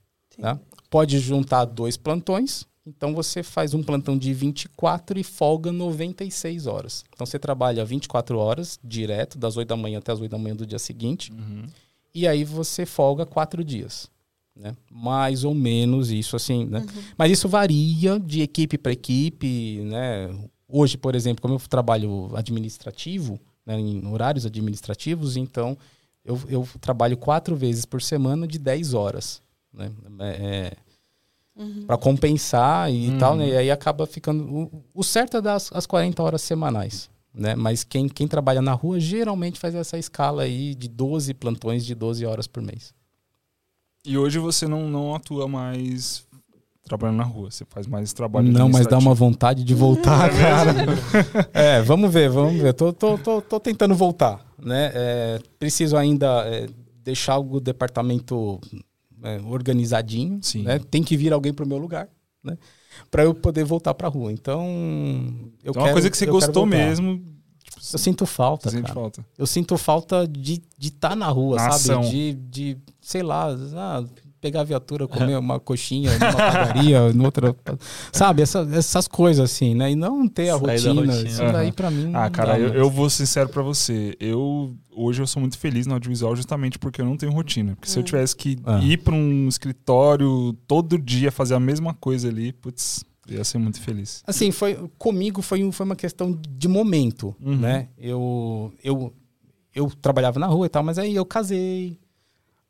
Tá? 0.41 0.59
Pode 0.89 1.19
juntar 1.19 1.65
dois 1.65 1.95
plantões, 1.95 2.65
então 2.87 3.13
você 3.13 3.43
faz 3.43 3.75
um 3.75 3.83
plantão 3.83 4.17
de 4.17 4.33
24 4.33 5.19
e 5.19 5.23
folga 5.23 5.71
96 5.71 6.65
horas. 6.65 7.03
Então 7.13 7.23
você 7.23 7.37
trabalha 7.37 7.85
24 7.85 8.35
horas 8.39 8.79
direto, 8.83 9.37
das 9.37 9.57
8 9.57 9.67
da 9.67 9.77
manhã 9.77 9.99
até 9.99 10.11
as 10.11 10.19
8 10.19 10.31
da 10.31 10.39
manhã 10.39 10.55
do 10.55 10.65
dia 10.65 10.79
seguinte, 10.79 11.31
e 12.15 12.27
aí 12.27 12.43
você 12.43 12.85
folga 12.85 13.25
quatro 13.25 13.63
dias. 13.63 14.09
Né? 14.55 14.73
Mais 14.89 15.43
ou 15.43 15.53
menos 15.53 16.09
isso, 16.09 16.35
assim, 16.37 16.65
né? 16.65 16.85
Mas 17.17 17.29
isso 17.31 17.49
varia 17.49 18.17
de 18.17 18.41
equipe 18.41 18.77
para 18.77 18.93
equipe, 18.93 19.81
né? 19.83 20.33
Hoje, 20.67 20.97
por 20.97 21.13
exemplo, 21.13 21.41
como 21.41 21.55
eu 21.55 21.59
trabalho 21.59 22.31
administrativo, 22.35 23.37
né, 23.65 23.77
em 23.77 24.07
horários 24.07 24.45
administrativos, 24.45 25.35
então 25.35 25.77
eu, 26.23 26.39
eu 26.47 26.67
trabalho 26.79 27.17
quatro 27.17 27.55
vezes 27.55 27.83
por 27.85 28.01
semana 28.01 28.47
de 28.47 28.57
10 28.57 28.93
horas, 28.93 29.41
né? 29.73 29.91
É, 30.21 30.71
para 31.85 31.97
compensar 31.97 32.91
e 32.91 33.09
Uhum. 33.09 33.17
tal, 33.17 33.35
né? 33.35 33.49
E 33.49 33.57
aí 33.57 33.71
acaba 33.71 34.05
ficando... 34.07 34.43
O, 34.43 34.83
o 34.93 35.03
certo 35.03 35.37
é 35.37 35.41
dar 35.41 35.55
as, 35.55 35.71
as 35.73 35.85
40 35.85 36.21
horas 36.23 36.41
semanais, 36.41 37.09
né? 37.35 37.55
Mas 37.55 37.83
quem, 37.83 38.07
quem 38.07 38.27
trabalha 38.27 38.61
na 38.61 38.73
rua 38.73 38.99
geralmente 38.99 39.59
faz 39.59 39.75
essa 39.75 39.97
escala 39.97 40.43
aí 40.43 40.73
de 40.73 40.87
12 40.87 41.33
plantões 41.33 41.85
de 41.85 41.93
12 41.93 42.25
horas 42.25 42.47
por 42.47 42.63
mês. 42.63 42.93
E 44.05 44.17
hoje 44.17 44.39
você 44.39 44.67
não, 44.67 44.87
não 44.87 45.15
atua 45.15 45.47
mais 45.47 46.25
trabalhando 46.83 47.17
na 47.17 47.23
rua, 47.23 47.49
você 47.49 47.65
faz 47.65 47.87
mais 47.87 48.13
trabalho 48.13 48.51
Não, 48.51 48.69
mas 48.69 48.85
dá 48.85 48.97
uma 48.97 49.15
vontade 49.15 49.63
de 49.63 49.73
voltar, 49.73 50.29
cara. 50.29 50.71
é, 51.51 51.81
vamos 51.81 52.13
ver, 52.13 52.29
vamos 52.29 52.61
ver. 52.61 52.73
Tô, 52.73 52.93
tô, 52.93 53.17
tô, 53.17 53.41
tô 53.41 53.59
tentando 53.59 53.95
voltar, 53.95 54.45
né? 54.61 54.91
É, 54.93 55.39
preciso 55.57 55.97
ainda 55.97 56.45
é, 56.45 56.67
deixar 57.03 57.39
o 57.39 57.59
departamento 57.59 58.61
é, 59.23 59.41
organizadinho, 59.41 60.39
Sim. 60.43 60.61
né? 60.61 60.79
Tem 60.79 61.03
que 61.03 61.17
vir 61.17 61.33
alguém 61.33 61.51
pro 61.51 61.67
meu 61.67 61.79
lugar, 61.79 62.07
né? 62.43 62.55
Para 63.11 63.23
eu 63.23 63.33
poder 63.33 63.63
voltar 63.63 63.93
pra 63.93 64.07
rua. 64.07 64.31
Então, 64.31 64.65
eu 65.63 65.71
Então, 65.71 65.73
quero 65.73 65.85
uma 65.85 65.91
coisa 65.93 66.09
que 66.09 66.17
você 66.17 66.25
gostou 66.25 66.65
mesmo, 66.65 67.17
tipo, 67.63 67.79
Eu 67.93 67.99
sinto 67.99 68.25
falta, 68.25 68.71
cara. 68.71 68.93
falta. 68.93 69.25
Eu 69.37 69.45
sinto 69.47 69.77
falta 69.77 70.27
de 70.27 70.61
estar 70.79 71.15
na 71.15 71.27
rua, 71.27 71.55
Na 71.57 71.71
sabe? 71.71 71.75
ação. 71.99 72.01
De, 72.09 72.33
de, 72.33 72.77
sei 73.01 73.21
lá, 73.23 73.47
ah, 73.75 74.03
pegar 74.45 74.61
a 74.61 74.63
viatura, 74.63 75.07
comer 75.09 75.37
uma 75.37 75.59
coxinha 75.59 76.11
numa 76.19 76.31
padaria, 76.33 77.11
noutra. 77.13 77.55
Sabe? 78.11 78.43
Essa- 78.43 78.67
essas 78.73 79.07
coisas 79.07 79.43
assim, 79.51 79.73
né? 79.73 79.91
E 79.91 79.95
não 79.95 80.27
ter 80.27 80.49
a 80.49 80.55
rotina. 80.55 80.93
rotina. 80.93 81.15
Isso 81.27 81.41
daí 81.51 81.67
Aham. 81.67 81.71
pra 81.73 81.89
mim. 81.89 82.11
Ah, 82.13 82.29
cara, 82.29 82.53
dá 82.53 82.59
eu, 82.59 82.73
eu 82.73 82.89
vou 82.89 83.09
ser 83.09 83.25
sincero 83.25 83.49
pra 83.49 83.63
você. 83.63 84.15
Eu 84.19 84.75
hoje 84.97 85.21
eu 85.21 85.27
sou 85.27 85.39
muito 85.41 85.57
feliz 85.57 85.87
no 85.87 85.93
audiovisual 85.93 86.35
justamente 86.35 86.77
porque 86.79 87.01
eu 87.01 87.05
não 87.05 87.17
tenho 87.17 87.31
rotina. 87.31 87.75
Porque 87.75 87.89
se 87.89 87.97
eu 87.99 88.03
tivesse 88.03 88.35
que 88.35 88.57
Ah. 88.63 88.79
ir 88.83 88.97
pra 88.97 89.13
um 89.15 89.47
escritório 89.47 90.53
todo 90.67 90.97
dia 90.97 91.31
fazer 91.31 91.55
a 91.55 91.59
mesma 91.59 91.93
coisa 91.93 92.27
ali, 92.27 92.53
putz, 92.53 93.03
eu 93.27 93.37
ia 93.37 93.43
ser 93.43 93.57
muito 93.57 93.81
feliz. 93.81 94.21
Assim, 94.27 94.51
foi, 94.51 94.77
comigo 94.97 95.41
foi, 95.41 95.63
um- 95.63 95.71
foi 95.71 95.85
uma 95.87 95.95
questão 95.95 96.39
de 96.57 96.67
momento, 96.67 97.35
Uhum. 97.41 97.57
né? 97.57 97.87
Eu, 97.97 98.71
eu, 98.83 99.11
eu 99.73 99.91
trabalhava 100.01 100.39
na 100.39 100.45
rua 100.47 100.67
e 100.67 100.69
tal, 100.69 100.83
mas 100.83 100.97
aí 100.99 101.15
eu 101.15 101.25
casei. 101.25 101.97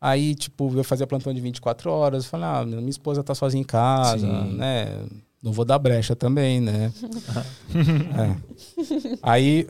Aí, 0.06 0.36
tipo, 0.36 0.72
eu 0.78 0.84
fazia 0.84 1.08
plantão 1.08 1.34
de 1.34 1.42
24 1.42 1.90
horas. 1.90 2.26
Eu 2.26 2.30
falei, 2.30 2.46
ah, 2.46 2.64
minha 2.64 2.90
esposa 2.92 3.24
tá 3.24 3.34
sozinha 3.34 3.62
em 3.62 3.66
casa, 3.66 4.20
Sim. 4.20 4.56
né? 4.56 5.00
Não 5.42 5.52
vou 5.52 5.66
dar 5.66 5.80
brecha 5.80 6.16
também, 6.16 6.62
né? 6.62 6.94
É. 7.74 8.36
Aí, 9.24 9.68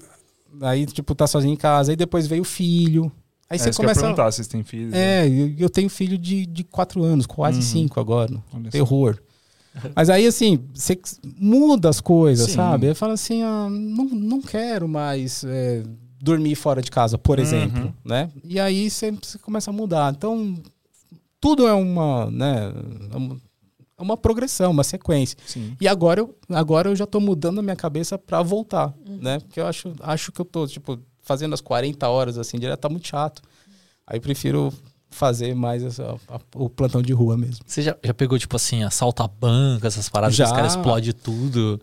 aí, 0.61 0.85
tipo, 0.87 1.15
tá 1.15 1.25
sozinho 1.25 1.53
em 1.53 1.57
casa. 1.57 1.93
Aí 1.93 1.95
depois 1.95 2.27
veio 2.27 2.41
o 2.41 2.45
filho. 2.45 3.09
Aí 3.49 3.55
é, 3.55 3.59
você 3.59 3.69
isso 3.69 3.79
que 3.79 3.85
eu 3.85 3.87
começa... 3.87 4.01
perguntar, 4.01 4.29
vocês 4.29 4.45
têm 4.45 4.61
filhos? 4.61 4.91
né? 4.91 5.25
É, 5.25 5.29
eu 5.29 5.53
eu 5.57 5.69
tenho 5.69 5.89
filho 5.89 6.17
de, 6.17 6.45
de 6.45 6.65
quatro 6.65 7.01
anos, 7.01 7.25
quase 7.25 7.59
Uhum. 7.59 7.63
cinco 7.63 8.01
agora. 8.01 8.33
Olha 8.53 8.65
só. 8.65 8.71
Terror. 8.71 9.17
Mas 9.95 10.09
aí, 10.09 10.27
assim, 10.27 10.59
você 10.73 10.99
muda 11.37 11.87
as 11.87 12.01
coisas, 12.01 12.47
Sim. 12.47 12.55
sabe? 12.55 12.87
Eu 12.87 12.95
falo 12.95 13.13
assim, 13.13 13.41
ah, 13.41 13.69
não, 13.69 14.03
não 14.05 14.41
quero 14.41 14.85
mais 14.87 15.45
é, 15.45 15.83
dormir 16.21 16.55
fora 16.55 16.81
de 16.81 16.89
casa, 16.91 17.17
por 17.17 17.37
Uhum. 17.39 17.43
exemplo, 17.45 17.95
né? 18.03 18.31
E 18.43 18.59
aí 18.59 18.89
você, 18.89 19.11
você 19.11 19.37
começa 19.37 19.69
a 19.69 19.73
mudar. 19.73 20.13
Então, 20.13 20.55
tudo 21.39 21.67
é 21.67 21.73
uma, 21.73 22.29
né, 22.31 22.71
é 23.13 23.17
uma, 23.17 23.35
é 23.97 24.01
uma 24.01 24.17
progressão, 24.17 24.71
uma 24.71 24.83
sequência. 24.83 25.37
Sim. 25.45 25.75
E 25.79 25.87
agora 25.87 26.19
eu, 26.21 26.35
agora 26.49 26.89
eu 26.89 26.95
já 26.95 27.05
tô 27.05 27.19
mudando 27.19 27.59
a 27.59 27.61
minha 27.61 27.75
cabeça 27.75 28.17
pra 28.17 28.41
voltar, 28.41 28.93
né? 29.07 29.39
Porque 29.39 29.59
eu 29.59 29.67
acho, 29.67 29.93
acho 30.01 30.31
que 30.31 30.41
eu 30.41 30.45
tô, 30.45 30.65
tipo, 30.67 30.99
fazendo 31.21 31.53
as 31.53 31.61
40 31.61 32.07
horas 32.09 32.37
assim, 32.37 32.57
direto, 32.59 32.79
tá 32.79 32.89
muito 32.89 33.07
chato. 33.07 33.41
Aí 34.07 34.17
eu 34.17 34.21
prefiro 34.21 34.73
fazer 35.09 35.55
mais 35.55 35.81
essa- 35.83 36.15
a- 36.27 36.39
o 36.55 36.69
plantão 36.69 37.01
de 37.01 37.13
rua 37.13 37.37
mesmo. 37.37 37.63
Você 37.65 37.81
já, 37.81 37.95
já 38.03 38.13
pegou, 38.13 38.37
tipo 38.37 38.55
assim, 38.55 38.83
assalto 38.83 39.23
a 39.23 39.27
banca, 39.27 39.87
essas 39.87 40.09
paradas 40.09 40.35
Já. 40.35 40.43
que 40.45 40.51
os 40.51 40.55
caras 40.55 40.75
explodem 40.75 41.13
tudo? 41.13 41.79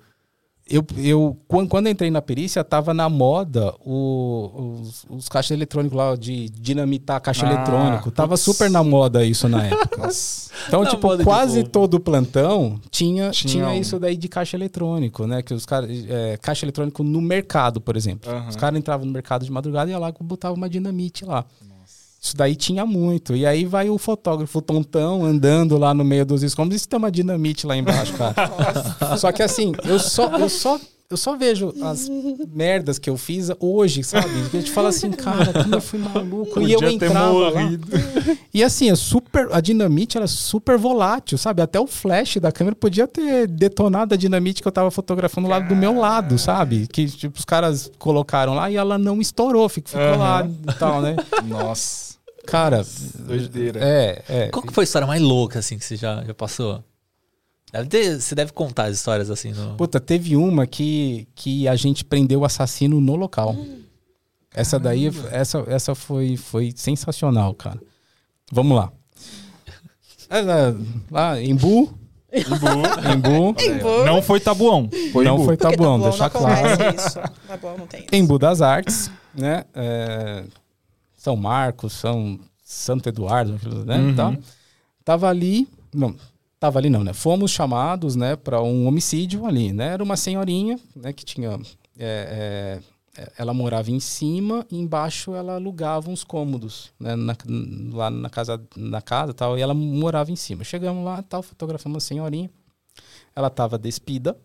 Eu, 0.68 0.86
eu 0.96 1.36
quan- 1.48 1.66
quando, 1.66 1.86
eu 1.88 1.92
entrei 1.92 2.10
na 2.10 2.22
perícia, 2.22 2.62
tava 2.62 2.94
na 2.94 3.08
moda 3.08 3.74
o- 3.84 4.78
os, 4.80 5.04
os 5.10 5.28
caixas 5.28 5.50
eletrônicos 5.50 5.96
lá, 5.98 6.14
de 6.16 6.48
dinamitar 6.50 7.20
caixa 7.20 7.44
Ah, 7.46 7.52
eletrônico. 7.52 8.10
Tava 8.12 8.36
super 8.36 8.70
na 8.70 8.82
moda 8.82 9.24
isso 9.24 9.48
na 9.48 9.66
época. 9.66 10.08
Então, 10.68 10.84
Na 10.84 10.90
tipo, 10.90 11.24
quase 11.24 11.64
todo 11.64 11.98
plantão 11.98 12.78
tinha, 12.90 13.30
Tinha 13.30 13.50
tinha, 13.52 13.76
isso 13.76 13.98
daí 13.98 14.16
de 14.16 14.28
caixa 14.28 14.56
eletrônico, 14.56 15.26
né? 15.26 15.42
Que 15.42 15.52
os 15.52 15.66
caras. 15.66 15.90
É, 16.08 16.36
caixa 16.40 16.64
eletrônico 16.64 17.02
no 17.02 17.20
mercado, 17.20 17.80
por 17.80 17.96
exemplo. 17.96 18.30
Aham. 18.30 18.48
Os 18.48 18.54
caras 18.56 18.78
entravam 18.78 19.04
no 19.04 19.12
mercado 19.12 19.44
de 19.44 19.50
madrugada 19.50 19.90
e 19.90 19.92
ia 19.92 19.98
lá 19.98 20.10
e 20.10 20.22
botavam 20.24 20.56
uma 20.56 20.68
dinamite 20.70 21.24
lá. 21.24 21.44
Isso 22.22 22.36
daí 22.36 22.54
tinha 22.54 22.86
muito. 22.86 23.34
E 23.34 23.44
aí 23.44 23.64
vai 23.64 23.90
o 23.90 23.98
fotógrafo 23.98 24.62
tontão 24.62 25.24
andando 25.24 25.76
lá 25.76 25.92
no 25.92 26.04
meio 26.04 26.24
dos 26.24 26.44
escombros 26.44 26.80
e 26.80 26.88
tem 26.88 26.96
uma 26.96 27.10
dinamite 27.10 27.66
lá 27.66 27.76
embaixo, 27.76 28.14
cara. 28.14 29.16
só 29.18 29.32
que 29.32 29.42
assim, 29.42 29.72
eu 29.84 29.98
só, 29.98 30.28
eu 30.36 30.48
só, 30.48 30.78
eu 31.10 31.16
só 31.16 31.36
vejo 31.36 31.74
as 31.82 32.08
merdas 32.54 32.96
que 32.96 33.10
eu 33.10 33.16
fiz 33.16 33.50
hoje, 33.58 34.04
sabe? 34.04 34.28
A 34.40 34.56
gente 34.56 34.70
fala 34.70 34.90
assim, 34.90 35.10
cara, 35.10 35.52
como 35.64 35.74
eu 35.74 35.80
fui 35.80 35.98
maluco. 35.98 36.60
e 36.60 36.72
eu 36.72 36.78
Podia 36.78 36.94
entrava 36.94 37.50
lá. 37.50 37.60
E 38.54 38.62
assim, 38.62 38.88
é 38.88 38.94
super, 38.94 39.48
a 39.50 39.60
dinamite 39.60 40.16
era 40.16 40.28
super 40.28 40.78
volátil, 40.78 41.36
sabe? 41.36 41.60
Até 41.60 41.80
o 41.80 41.88
flash 41.88 42.36
da 42.36 42.52
câmera 42.52 42.76
podia 42.76 43.08
ter 43.08 43.48
detonado 43.48 44.14
a 44.14 44.16
dinamite 44.16 44.62
que 44.62 44.68
eu 44.68 44.72
tava 44.72 44.92
fotografando 44.92 45.48
lá 45.48 45.58
do 45.58 45.74
meu 45.74 45.98
lado, 45.98 46.38
sabe? 46.38 46.86
Que 46.86 47.06
tipo, 47.06 47.36
os 47.36 47.44
caras 47.44 47.90
colocaram 47.98 48.54
lá 48.54 48.70
e 48.70 48.76
ela 48.76 48.96
não 48.96 49.20
estourou, 49.20 49.68
ficou, 49.68 49.90
ficou 49.90 50.16
lá 50.18 50.46
e 50.46 50.72
tal, 50.78 51.02
né? 51.02 51.16
Nossa, 51.44 52.11
Cara, 52.46 52.84
doideira. 53.20 53.80
é, 53.82 54.22
é. 54.28 54.48
Qual 54.48 54.62
que 54.64 54.72
foi 54.72 54.82
a 54.82 54.86
história 54.86 55.06
mais 55.06 55.20
louca, 55.22 55.58
assim, 55.60 55.78
que 55.78 55.84
você 55.84 55.96
já, 55.96 56.22
já 56.24 56.34
passou? 56.34 56.82
Deve 57.72 57.88
ter- 57.88 58.20
você 58.20 58.34
deve 58.34 58.52
contar 58.52 58.84
as 58.84 58.96
histórias 58.96 59.30
assim 59.30 59.52
no. 59.52 59.76
Puta, 59.76 59.98
teve 60.00 60.36
uma 60.36 60.66
que, 60.66 61.26
que 61.34 61.66
a 61.68 61.74
gente 61.76 62.04
prendeu 62.04 62.40
o 62.40 62.44
assassino 62.44 63.00
no 63.00 63.14
local. 63.16 63.56
Essa 64.54 64.78
daí, 64.78 65.10
essa, 65.30 65.64
essa 65.66 65.94
foi, 65.94 66.36
foi 66.36 66.72
sensacional, 66.76 67.54
cara. 67.54 67.80
Vamos 68.52 68.76
lá. 68.76 68.92
É, 70.28 70.40
lá- 70.42 70.74
Lá 71.10 71.40
em 71.40 71.54
Bu, 71.54 71.94
em 72.30 72.42
Bu, 72.44 73.54
Embu. 73.54 74.04
Não 74.04 74.20
foi 74.22 74.40
tabuão. 74.40 74.90
Foi 75.12 75.24
não 75.24 75.36
Embu. 75.36 75.44
foi 75.44 75.56
tabuão, 75.56 75.98
Tabuão 75.98 76.10
deixar 76.10 76.28
claro. 76.30 76.94
isso. 76.96 77.18
Tabuão 77.48 77.78
não 77.78 77.86
tem 77.86 78.00
isso. 78.00 78.08
Embu 78.14 78.38
das 78.38 78.60
Artes, 78.60 79.10
né? 79.34 79.64
É, 79.74 80.44
São 81.22 81.36
Marcos, 81.36 81.92
São 81.92 82.40
Santo 82.64 83.08
Eduardo, 83.08 83.52
né? 83.84 83.96
Uhum. 83.98 84.14
Tá? 84.16 84.36
Tava 85.04 85.28
ali, 85.28 85.68
não, 85.94 86.16
tava 86.58 86.80
ali 86.80 86.90
não, 86.90 87.04
né? 87.04 87.12
Fomos 87.12 87.52
chamados, 87.52 88.16
né, 88.16 88.34
para 88.34 88.60
um 88.60 88.88
homicídio 88.88 89.46
ali, 89.46 89.72
né? 89.72 89.92
Era 89.92 90.02
uma 90.02 90.16
senhorinha, 90.16 90.80
né, 90.96 91.12
que 91.12 91.24
tinha, 91.24 91.60
é, 91.96 92.80
é, 93.16 93.32
ela 93.38 93.54
morava 93.54 93.88
em 93.92 94.00
cima 94.00 94.66
e 94.68 94.76
embaixo 94.76 95.32
ela 95.32 95.54
alugava 95.54 96.10
uns 96.10 96.24
cômodos, 96.24 96.92
né, 96.98 97.14
na- 97.14 97.36
lá 97.92 98.10
na 98.10 98.28
casa, 98.28 98.60
na 98.76 99.00
casa, 99.00 99.30
e 99.30 99.34
tal, 99.34 99.56
e 99.56 99.60
ela 99.60 99.74
morava 99.74 100.32
em 100.32 100.36
cima. 100.36 100.64
Chegamos 100.64 101.04
lá, 101.04 101.22
tal, 101.22 101.40
fotografamos 101.40 102.02
a 102.02 102.06
senhorinha. 102.08 102.50
Ela 103.36 103.48
tava 103.48 103.78
despida, 103.78 104.36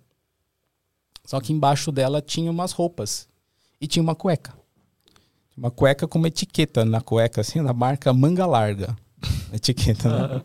só 1.26 1.42
que 1.42 1.52
embaixo 1.52 1.92
dela 1.92 2.22
tinha 2.22 2.52
umas 2.52 2.72
roupas 2.72 3.28
e 3.82 3.88
tinha 3.88 4.04
uma 4.04 4.14
cueca. 4.14 4.54
Uma 5.58 5.72
cueca 5.72 6.08
com 6.08 6.20
uma 6.20 6.28
etiqueta 6.28 6.86
na 6.86 7.02
cueca, 7.02 7.42
assim, 7.42 7.64
da 7.64 7.74
marca 7.74 8.14
Manga 8.14 8.46
Larga. 8.46 8.96
Etiqueta 9.52 10.28
né, 10.36 10.44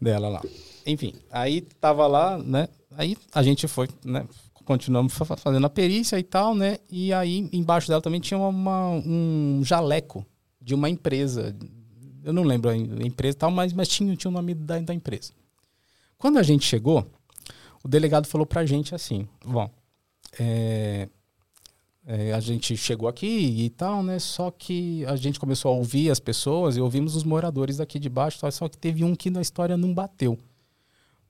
dela 0.00 0.28
lá. 0.28 0.42
Enfim, 0.86 1.12
aí 1.30 1.60
tava 1.80 2.06
lá, 2.06 2.38
né? 2.38 2.68
Aí 2.96 3.16
a 3.34 3.42
gente 3.42 3.66
foi, 3.66 3.88
né? 4.04 4.24
Continuamos 4.64 5.12
fa- 5.12 5.24
fa- 5.24 5.36
fazendo 5.36 5.66
a 5.66 5.70
perícia 5.70 6.18
e 6.18 6.22
tal, 6.22 6.54
né? 6.54 6.78
E 6.90 7.12
aí 7.12 7.48
embaixo 7.52 7.88
dela 7.88 8.00
também 8.00 8.20
tinha 8.20 8.38
uma, 8.38 8.90
um 8.90 9.60
jaleco 9.64 10.24
de 10.60 10.74
uma 10.74 10.88
empresa. 10.88 11.54
Eu 12.22 12.32
não 12.32 12.42
lembro 12.44 12.70
a 12.70 12.76
em- 12.76 13.02
a 13.02 13.06
empresa 13.06 13.36
e 13.36 13.38
tal, 13.38 13.50
mas, 13.50 13.72
mas 13.72 13.88
tinha, 13.88 14.14
tinha 14.16 14.30
o 14.30 14.32
nome 14.34 14.54
da, 14.54 14.78
da 14.78 14.94
empresa. 14.94 15.32
Quando 16.16 16.38
a 16.38 16.42
gente 16.42 16.64
chegou, 16.64 17.04
o 17.82 17.88
delegado 17.88 18.26
falou 18.26 18.46
pra 18.46 18.64
gente 18.64 18.94
assim: 18.94 19.26
bom, 19.44 19.68
é, 20.38 21.08
é, 22.06 22.32
a 22.32 22.40
gente 22.40 22.76
chegou 22.76 23.08
aqui 23.08 23.26
e 23.26 23.70
tal, 23.70 24.02
né? 24.02 24.18
Só 24.18 24.50
que 24.50 25.04
a 25.06 25.16
gente 25.16 25.40
começou 25.40 25.72
a 25.72 25.76
ouvir 25.76 26.10
as 26.10 26.20
pessoas 26.20 26.76
e 26.76 26.80
ouvimos 26.80 27.16
os 27.16 27.24
moradores 27.24 27.78
daqui 27.78 27.98
de 27.98 28.08
baixo, 28.08 28.38
tal, 28.40 28.52
só 28.52 28.68
que 28.68 28.76
teve 28.76 29.02
um 29.02 29.14
que 29.14 29.30
na 29.30 29.40
história 29.40 29.76
não 29.76 29.94
bateu. 29.94 30.38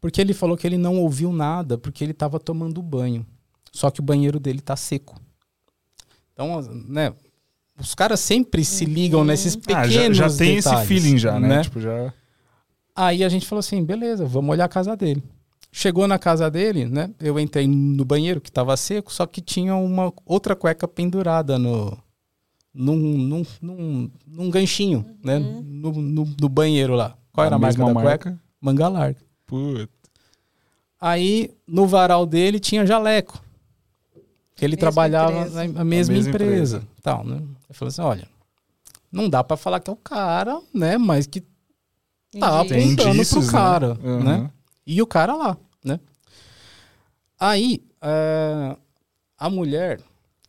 Porque 0.00 0.20
ele 0.20 0.34
falou 0.34 0.56
que 0.56 0.66
ele 0.66 0.76
não 0.76 0.98
ouviu 0.98 1.32
nada 1.32 1.78
porque 1.78 2.04
ele 2.04 2.12
estava 2.12 2.38
tomando 2.40 2.82
banho. 2.82 3.24
Só 3.72 3.90
que 3.90 4.00
o 4.00 4.02
banheiro 4.02 4.38
dele 4.38 4.60
tá 4.60 4.76
seco. 4.76 5.18
Então, 6.32 6.60
né? 6.88 7.14
Os 7.78 7.94
caras 7.94 8.20
sempre 8.20 8.64
se 8.64 8.84
ligam 8.84 9.24
nesses 9.24 9.56
Ah, 9.56 9.82
pequenos 9.82 10.16
já, 10.16 10.28
já 10.28 10.36
tem 10.36 10.56
detalhes, 10.56 10.80
esse 10.80 10.86
feeling 10.86 11.18
já, 11.18 11.40
né? 11.40 11.62
Tipo, 11.62 11.80
já... 11.80 12.12
Aí 12.94 13.24
a 13.24 13.28
gente 13.28 13.46
falou 13.46 13.60
assim, 13.60 13.82
beleza, 13.84 14.24
vamos 14.24 14.50
olhar 14.50 14.64
a 14.64 14.68
casa 14.68 14.96
dele. 14.96 15.22
Chegou 15.76 16.06
na 16.06 16.20
casa 16.20 16.48
dele, 16.48 16.84
né? 16.84 17.10
Eu 17.18 17.36
entrei 17.36 17.66
no 17.66 18.04
banheiro 18.04 18.40
que 18.40 18.48
estava 18.48 18.76
seco, 18.76 19.12
só 19.12 19.26
que 19.26 19.40
tinha 19.40 19.74
uma 19.74 20.12
outra 20.24 20.54
cueca 20.54 20.86
pendurada 20.86 21.58
no 21.58 21.98
num, 22.72 22.94
num, 22.96 23.46
num, 23.60 24.10
num 24.24 24.50
ganchinho, 24.50 25.04
né? 25.22 25.40
No, 25.40 25.90
no, 25.90 26.34
no 26.40 26.48
banheiro 26.48 26.94
lá. 26.94 27.16
Qual 27.32 27.44
era 27.44 27.56
a, 27.56 27.58
marca 27.58 27.84
da 27.84 27.92
cueca? 27.92 28.40
Manga 28.60 28.86
larga. 28.86 29.18
Puta. 29.44 29.88
Aí 31.00 31.50
no 31.66 31.88
varal 31.88 32.24
dele 32.24 32.60
tinha 32.60 32.86
jaleco. 32.86 33.42
Que 34.54 34.64
ele 34.64 34.76
Mesma 34.76 34.80
trabalhava 34.80 35.32
empresa. 35.38 35.54
na 35.56 35.64
mesma, 35.64 35.84
mesma 35.84 36.16
empresa. 36.18 36.30
empresa. 36.76 36.88
Tal, 37.02 37.24
né? 37.24 37.36
Ele 37.38 37.72
falou 37.72 37.88
assim: 37.88 38.00
olha, 38.02 38.28
não 39.10 39.28
dá 39.28 39.42
pra 39.42 39.56
falar 39.56 39.80
que 39.80 39.90
é 39.90 39.92
o 39.92 39.96
cara, 39.96 40.60
né? 40.72 40.96
Mas 40.98 41.26
que 41.26 41.42
tá 42.38 42.60
apontando 42.60 43.26
pro 43.28 43.46
cara, 43.48 43.98
Uhum. 44.04 44.22
né? 44.22 44.50
E 44.86 45.00
o 45.00 45.06
cara 45.06 45.34
lá, 45.34 45.56
né? 45.84 45.98
Aí, 47.38 47.82
é, 48.00 48.76
a 49.38 49.50
mulher, 49.50 50.00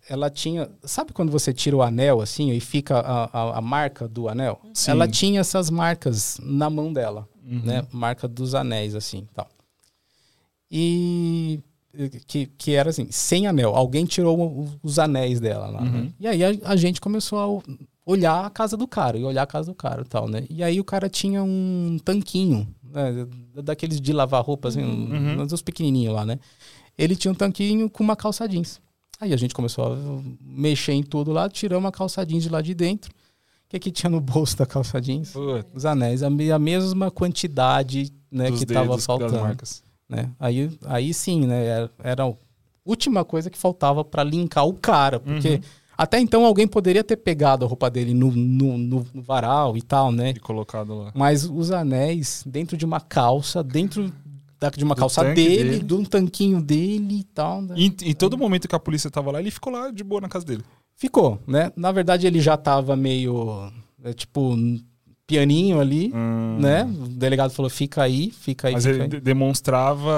ela 0.10 0.30
tinha. 0.30 0.70
Sabe 0.84 1.14
quando 1.14 1.32
você 1.32 1.54
tira 1.54 1.76
o 1.76 1.82
anel 1.82 2.22
assim 2.22 2.52
e 2.52 2.60
fica 2.60 3.00
a, 3.00 3.24
a, 3.26 3.58
a 3.58 3.62
marca 3.62 4.08
do 4.08 4.28
anel? 4.30 4.62
Sim. 4.74 4.92
Ela 4.92 5.08
tinha 5.08 5.40
essas 5.42 5.70
marcas 5.70 6.38
na 6.42 6.70
mão 6.70 6.92
dela, 6.94 7.28
Uhum. 7.44 7.62
né? 7.64 7.86
Marca 7.92 8.28
dos 8.28 8.56
anéis, 8.56 8.96
assim 8.96 9.28
tal. 9.34 9.48
E. 10.72 11.60
Que, 12.28 12.48
que 12.58 12.72
era 12.74 12.90
assim, 12.90 13.08
sem 13.10 13.48
anel. 13.48 13.74
Alguém 13.74 14.06
tirou 14.06 14.68
os 14.84 15.00
anéis 15.00 15.40
dela 15.40 15.68
lá. 15.68 15.82
né? 15.82 15.90
Uhum. 16.00 16.14
E 16.20 16.28
aí 16.28 16.44
a, 16.44 16.50
a 16.66 16.76
gente 16.76 17.00
começou 17.00 17.40
a 17.40 17.64
olhar 18.06 18.46
a 18.46 18.50
casa 18.50 18.76
do 18.76 18.86
cara, 18.86 19.18
e 19.18 19.24
olhar 19.24 19.44
a 19.44 19.48
casa 19.48 19.72
do 19.72 19.76
cara 19.76 20.02
e 20.02 20.06
tal, 20.06 20.28
né? 20.28 20.46
E 20.50 20.62
aí 20.62 20.78
o 20.80 20.84
cara 20.84 21.08
tinha 21.10 21.42
um 21.42 21.98
tanquinho, 22.04 22.68
né? 22.96 23.28
daqueles 23.64 24.00
de 24.00 24.14
lavar 24.14 24.44
roupa, 24.44 24.70
assim, 24.70 24.82
Uhum. 24.82 25.42
um, 25.42 25.46
dos 25.46 25.62
pequenininhos 25.62 26.14
lá, 26.16 26.26
né? 26.26 26.40
Ele 26.98 27.16
tinha 27.16 27.32
um 27.32 27.36
tanquinho 27.36 27.90
com 27.90 28.04
uma 28.04 28.16
calça 28.16 28.48
jeans. 28.48 28.80
Aí 29.20 29.34
a 29.34 29.38
gente 29.38 29.54
começou 29.54 29.94
a 29.94 29.98
mexer 30.42 30.94
em 30.94 31.04
tudo 31.04 31.32
lá, 31.32 31.50
tiramos 31.50 31.88
a 31.88 31.92
calça 31.92 32.26
jeans 32.26 32.44
de 32.44 32.50
lá 32.50 32.62
de 32.62 32.74
dentro. 32.74 33.12
O 33.12 33.70
que 33.70 33.80
que 33.80 33.92
tinha 33.92 34.10
no 34.10 34.22
bolso 34.22 34.58
da 34.58 34.66
calça 34.66 35.02
jeans? 35.02 35.32
Puta. 35.32 35.66
Os 35.74 35.86
anéis, 35.86 36.24
a, 36.24 36.28
a 36.28 36.60
mesma 36.60 37.12
quantidade 37.12 38.12
né, 38.32 38.50
Dos 38.50 38.60
que 38.60 38.66
tava 38.66 38.82
dedos 38.82 38.98
das 38.98 39.06
faltando. 39.06 39.58
Né? 40.08 40.32
Aí, 40.40 40.72
aí 40.86 41.14
sim, 41.14 41.46
né? 41.46 41.66
Era, 41.66 41.92
era 42.04 42.24
a 42.26 42.34
última 42.86 43.26
coisa 43.26 43.50
que 43.50 43.58
faltava 43.58 44.04
para 44.06 44.24
linkar 44.24 44.66
o 44.68 44.74
cara. 44.74 45.20
Porque 45.20 45.50
Uhum. 45.56 45.62
Até 45.98 46.20
então 46.20 46.46
alguém 46.46 46.68
poderia 46.68 47.04
ter 47.04 47.18
pegado 47.18 47.64
a 47.66 47.68
roupa 47.68 47.90
dele 47.90 48.14
no, 48.14 48.32
no, 48.32 48.78
no- 48.78 49.06
no 49.14 49.22
varal 49.22 49.76
e 49.78 49.82
tal, 49.82 50.12
né? 50.12 50.32
E 50.32 50.40
colocado 50.40 50.94
lá. 50.96 51.12
Mas 51.16 51.46
os 51.46 51.72
anéis 51.72 52.44
dentro 52.46 52.76
de 52.78 52.86
uma 52.86 53.00
calça, 53.00 53.64
dentro 53.64 54.12
da, 54.60 54.70
de 54.70 54.84
uma 54.84 54.96
Do 54.96 55.00
calça 55.00 55.24
dele, 55.34 55.64
dele. 55.64 55.80
de 55.84 55.94
um 55.94 56.04
tanquinho 56.06 56.62
dele 56.62 57.20
e 57.20 57.24
tal, 57.24 57.62
né? 57.62 57.76
E 57.78 57.94
em 58.04 58.14
todo 58.14 58.38
momento 58.38 58.68
que 58.68 58.76
a 58.76 58.80
polícia 58.80 59.10
tava 59.12 59.32
lá, 59.32 59.40
ele 59.40 59.52
ficou 59.52 59.72
lá 59.72 59.92
de 59.92 60.04
boa 60.04 60.22
na 60.22 60.30
casa 60.30 60.46
dele. 60.46 60.64
Ficou, 60.96 61.40
né? 61.46 61.72
Na 61.76 61.92
verdade, 61.92 62.26
ele 62.26 62.40
já 62.40 62.56
tava 62.56 62.96
meio, 62.96 63.70
é, 64.04 64.14
tipo, 64.14 64.56
pianinho 65.28 65.80
ali, 65.82 66.12
Hum. 66.16 66.58
né? 66.60 66.84
O 66.84 67.08
delegado 67.10 67.52
falou, 67.52 67.70
fica 67.70 68.02
aí, 68.04 68.32
fica 68.32 68.68
aí, 68.70 68.74
Mas 68.76 68.84
fica 68.86 68.96
ele 68.96 69.04
aí. 69.04 69.10
de- 69.10 69.20
demonstrava 69.20 70.12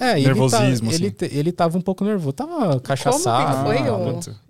É, 0.00 0.14
nervosismo, 0.14 0.90
ele, 0.92 1.10
tá, 1.10 1.26
assim. 1.26 1.34
ele, 1.34 1.40
ele 1.40 1.52
tava 1.52 1.76
um 1.76 1.80
pouco 1.82 2.04
nervoso, 2.04 2.32
tava 2.32 2.80
cachaçado. 2.80 3.64
foi, 3.66 3.78
Ah? 3.78 4.45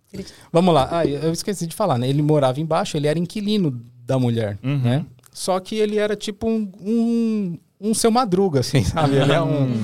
Vamos 0.52 0.74
lá, 0.74 0.88
ah, 0.90 1.04
eu 1.06 1.32
esqueci 1.32 1.66
de 1.66 1.74
falar, 1.74 1.98
né? 1.98 2.08
Ele 2.08 2.22
morava 2.22 2.60
embaixo, 2.60 2.96
ele 2.96 3.06
era 3.06 3.18
inquilino 3.18 3.82
da 4.04 4.18
mulher, 4.18 4.58
Uhum. 4.62 4.78
né? 4.78 5.06
Só 5.32 5.60
que 5.60 5.74
ele 5.74 5.98
era 5.98 6.16
tipo 6.16 6.48
um, 6.48 6.70
um, 6.80 7.58
um 7.80 7.92
seu 7.94 8.10
madruga, 8.10 8.60
assim, 8.60 8.82
sabe? 8.84 9.16
Ele 9.16 9.32
é 9.32 9.42
um, 9.42 9.82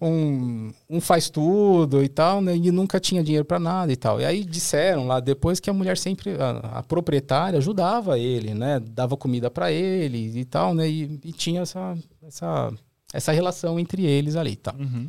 um, 0.00 0.72
um 0.90 1.00
faz 1.00 1.30
tudo 1.30 2.02
e 2.02 2.08
tal, 2.08 2.42
né? 2.42 2.54
E 2.56 2.70
nunca 2.70 3.00
tinha 3.00 3.22
dinheiro 3.22 3.44
pra 3.44 3.58
nada 3.58 3.90
e 3.92 3.96
tal. 3.96 4.20
E 4.20 4.24
aí 4.24 4.44
disseram 4.44 5.06
lá 5.06 5.20
depois 5.20 5.60
que 5.60 5.70
a 5.70 5.72
mulher 5.72 5.96
sempre, 5.96 6.32
a, 6.38 6.78
a 6.78 6.82
proprietária 6.82 7.58
ajudava 7.58 8.18
ele, 8.18 8.52
né? 8.52 8.80
Dava 8.80 9.16
comida 9.16 9.50
pra 9.50 9.72
ele 9.72 10.38
e 10.38 10.44
tal, 10.44 10.74
né? 10.74 10.88
E, 10.88 11.18
e 11.24 11.32
tinha 11.32 11.62
essa, 11.62 11.96
essa, 12.26 12.70
essa 13.14 13.32
relação 13.32 13.78
entre 13.80 14.04
eles 14.04 14.36
ali 14.36 14.52
e 14.52 14.56
tal. 14.56 14.74
Uhum. 14.78 15.08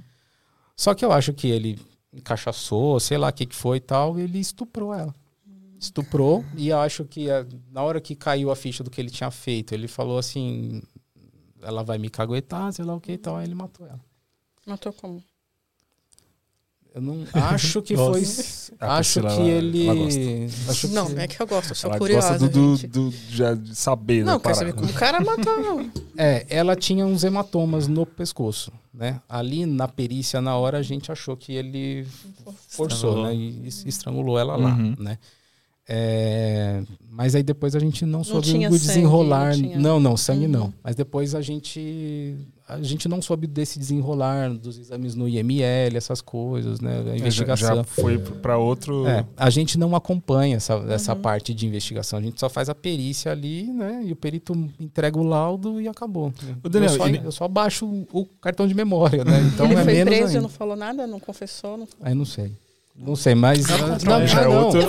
Só 0.77 0.93
que 0.93 1.03
eu 1.03 1.11
acho 1.11 1.33
que 1.33 1.47
ele 1.49 1.77
encaixaçou, 2.13 2.99
sei 2.99 3.17
lá 3.17 3.29
o 3.29 3.33
que, 3.33 3.45
que 3.45 3.55
foi 3.55 3.77
e 3.77 3.81
tal, 3.81 4.19
ele 4.19 4.39
estuprou 4.39 4.93
ela. 4.93 5.13
Estuprou, 5.79 6.45
e 6.55 6.71
acho 6.71 7.03
que 7.03 7.29
eh, 7.29 7.45
na 7.69 7.83
hora 7.83 7.99
que 7.99 8.15
caiu 8.15 8.49
a 8.49 8.55
ficha 8.55 8.83
do 8.83 8.89
que 8.89 9.01
ele 9.01 9.09
tinha 9.09 9.29
feito, 9.29 9.73
ele 9.73 9.87
falou 9.87 10.17
assim: 10.17 10.81
ela 11.61 11.83
vai 11.83 11.97
me 11.97 12.09
caguetar, 12.09 12.71
sei 12.71 12.85
lá 12.85 12.95
o 12.95 13.01
que 13.01 13.13
e 13.13 13.17
tal, 13.17 13.35
aí 13.35 13.45
ele 13.45 13.55
matou 13.55 13.85
ela. 13.85 13.99
Matou 14.65 14.93
como? 14.93 15.21
Eu 16.95 17.01
não 17.01 17.25
acho 17.33 17.81
que 17.81 17.95
Nossa. 17.95 18.11
foi. 18.11 18.77
Acho 18.79 19.19
Priscila, 19.21 19.29
que 19.35 19.41
ela- 19.41 19.49
ele. 19.49 19.85
ela 19.87 19.95
gosta. 19.95 20.71
Acho 20.71 20.87
Não, 20.89 21.05
que... 21.07 21.13
não 21.13 21.21
é 21.23 21.27
que 21.27 21.41
eu 21.41 21.47
gosto, 21.47 21.69
eu 21.71 21.75
sou 21.75 21.89
Ela 21.89 21.97
curiosa, 21.97 22.29
gosta 22.29 22.47
do, 22.47 22.49
do, 22.49 22.75
gente. 22.75 22.87
do- 22.87 23.13
já 23.31 23.55
de 23.55 23.75
saber 23.75 24.23
Não, 24.23 24.33
eu 24.33 24.39
quero 24.39 24.55
parada. 24.55 24.59
saber 24.59 24.73
como 24.73 24.89
o 24.89 24.93
cara 24.93 25.19
matou. 25.19 25.85
É, 26.15 26.45
ela 26.49 26.75
tinha 26.75 27.03
uns 27.05 27.23
hematomas 27.23 27.87
no 27.87 28.05
pescoço, 28.05 28.71
né? 28.93 29.19
Ali 29.27 29.65
na 29.65 29.87
perícia, 29.87 30.39
na 30.39 30.55
hora, 30.55 30.77
a 30.77 30.81
gente 30.83 31.11
achou 31.11 31.35
que 31.35 31.51
ele 31.53 32.05
forçou, 32.67 33.09
Estrangulou. 33.09 33.25
né? 33.25 33.35
E 33.35 33.67
es- 33.67 33.85
estrangulou 33.87 34.37
ela 34.37 34.55
lá, 34.55 34.69
Uhum. 34.75 34.95
né? 34.99 35.17
É, 35.89 36.81
mas 37.09 37.35
aí 37.35 37.43
depois 37.43 37.75
a 37.75 37.79
gente 37.79 38.05
não 38.05 38.23
soube 38.23 38.47
tinha 38.47 38.69
o 38.69 38.71
sangue, 38.73 38.85
desenrolar. 38.87 39.47
não 39.49 39.55
tinha- 39.63 39.79
Não, 39.79 39.99
não, 39.99 40.15
sangue 40.17 40.45
Uhum. 40.45 40.51
não. 40.51 40.73
Mas 40.83 40.95
depois 40.95 41.35
a 41.35 41.41
gente 41.41 42.35
a 42.67 42.81
gente 42.81 43.07
não 43.09 43.21
soube 43.21 43.45
desse 43.45 43.77
desenrolar 43.77 44.49
dos 44.53 44.77
exames 44.77 45.15
no 45.15 45.27
IML, 45.27 45.95
essas 45.97 46.21
coisas, 46.21 46.79
né? 46.79 47.03
A 47.11 47.17
investigação. 47.17 47.75
Já, 47.77 47.83
foi 47.83 48.17
para 48.17 48.57
outro. 48.57 49.05
É, 49.07 49.25
a 49.35 49.49
gente 49.49 49.77
não 49.77 49.95
acompanha 49.95 50.55
essa, 50.57 50.77
Uhum. 50.77 50.91
essa 50.91 51.15
parte 51.15 51.53
de 51.53 51.65
investigação. 51.67 52.19
A 52.19 52.21
gente 52.21 52.39
só 52.39 52.49
faz 52.49 52.69
a 52.69 52.75
perícia 52.75 53.31
ali, 53.31 53.63
né? 53.71 54.01
E 54.05 54.11
o 54.11 54.15
perito 54.15 54.53
entrega 54.79 55.19
o 55.19 55.23
laudo 55.23 55.81
e 55.81 55.87
acabou. 55.87 56.33
Ô, 56.63 56.69
Daniel, 56.69 56.91
eu, 56.91 56.97
só, 56.97 57.07
e- 57.09 57.21
eu 57.25 57.31
só 57.31 57.47
baixo 57.47 57.85
o, 57.85 58.07
o 58.21 58.25
cartão 58.25 58.67
de 58.67 58.73
memória, 58.73 59.23
né? 59.25 59.41
Então 59.53 59.65
ele 59.65 59.75
é 59.75 59.83
foi 59.83 59.93
menos 59.93 60.13
preso 60.13 60.23
e 60.23 60.35
ainda. 60.37 60.41
não 60.41 60.49
falou 60.49 60.75
nada, 60.75 61.05
não 61.05 61.19
confessou. 61.19 61.77
Não... 61.77 61.87
Aí 62.01 62.13
não 62.15 62.25
sei. 62.25 62.51
Não 62.95 63.15
sei, 63.15 63.33
mas. 63.33 63.65
Não, 64.05 64.15
Aí 64.17 64.27
já 64.27 64.41
é 64.41 64.47
não, 64.47 64.65
outro. 64.65 64.81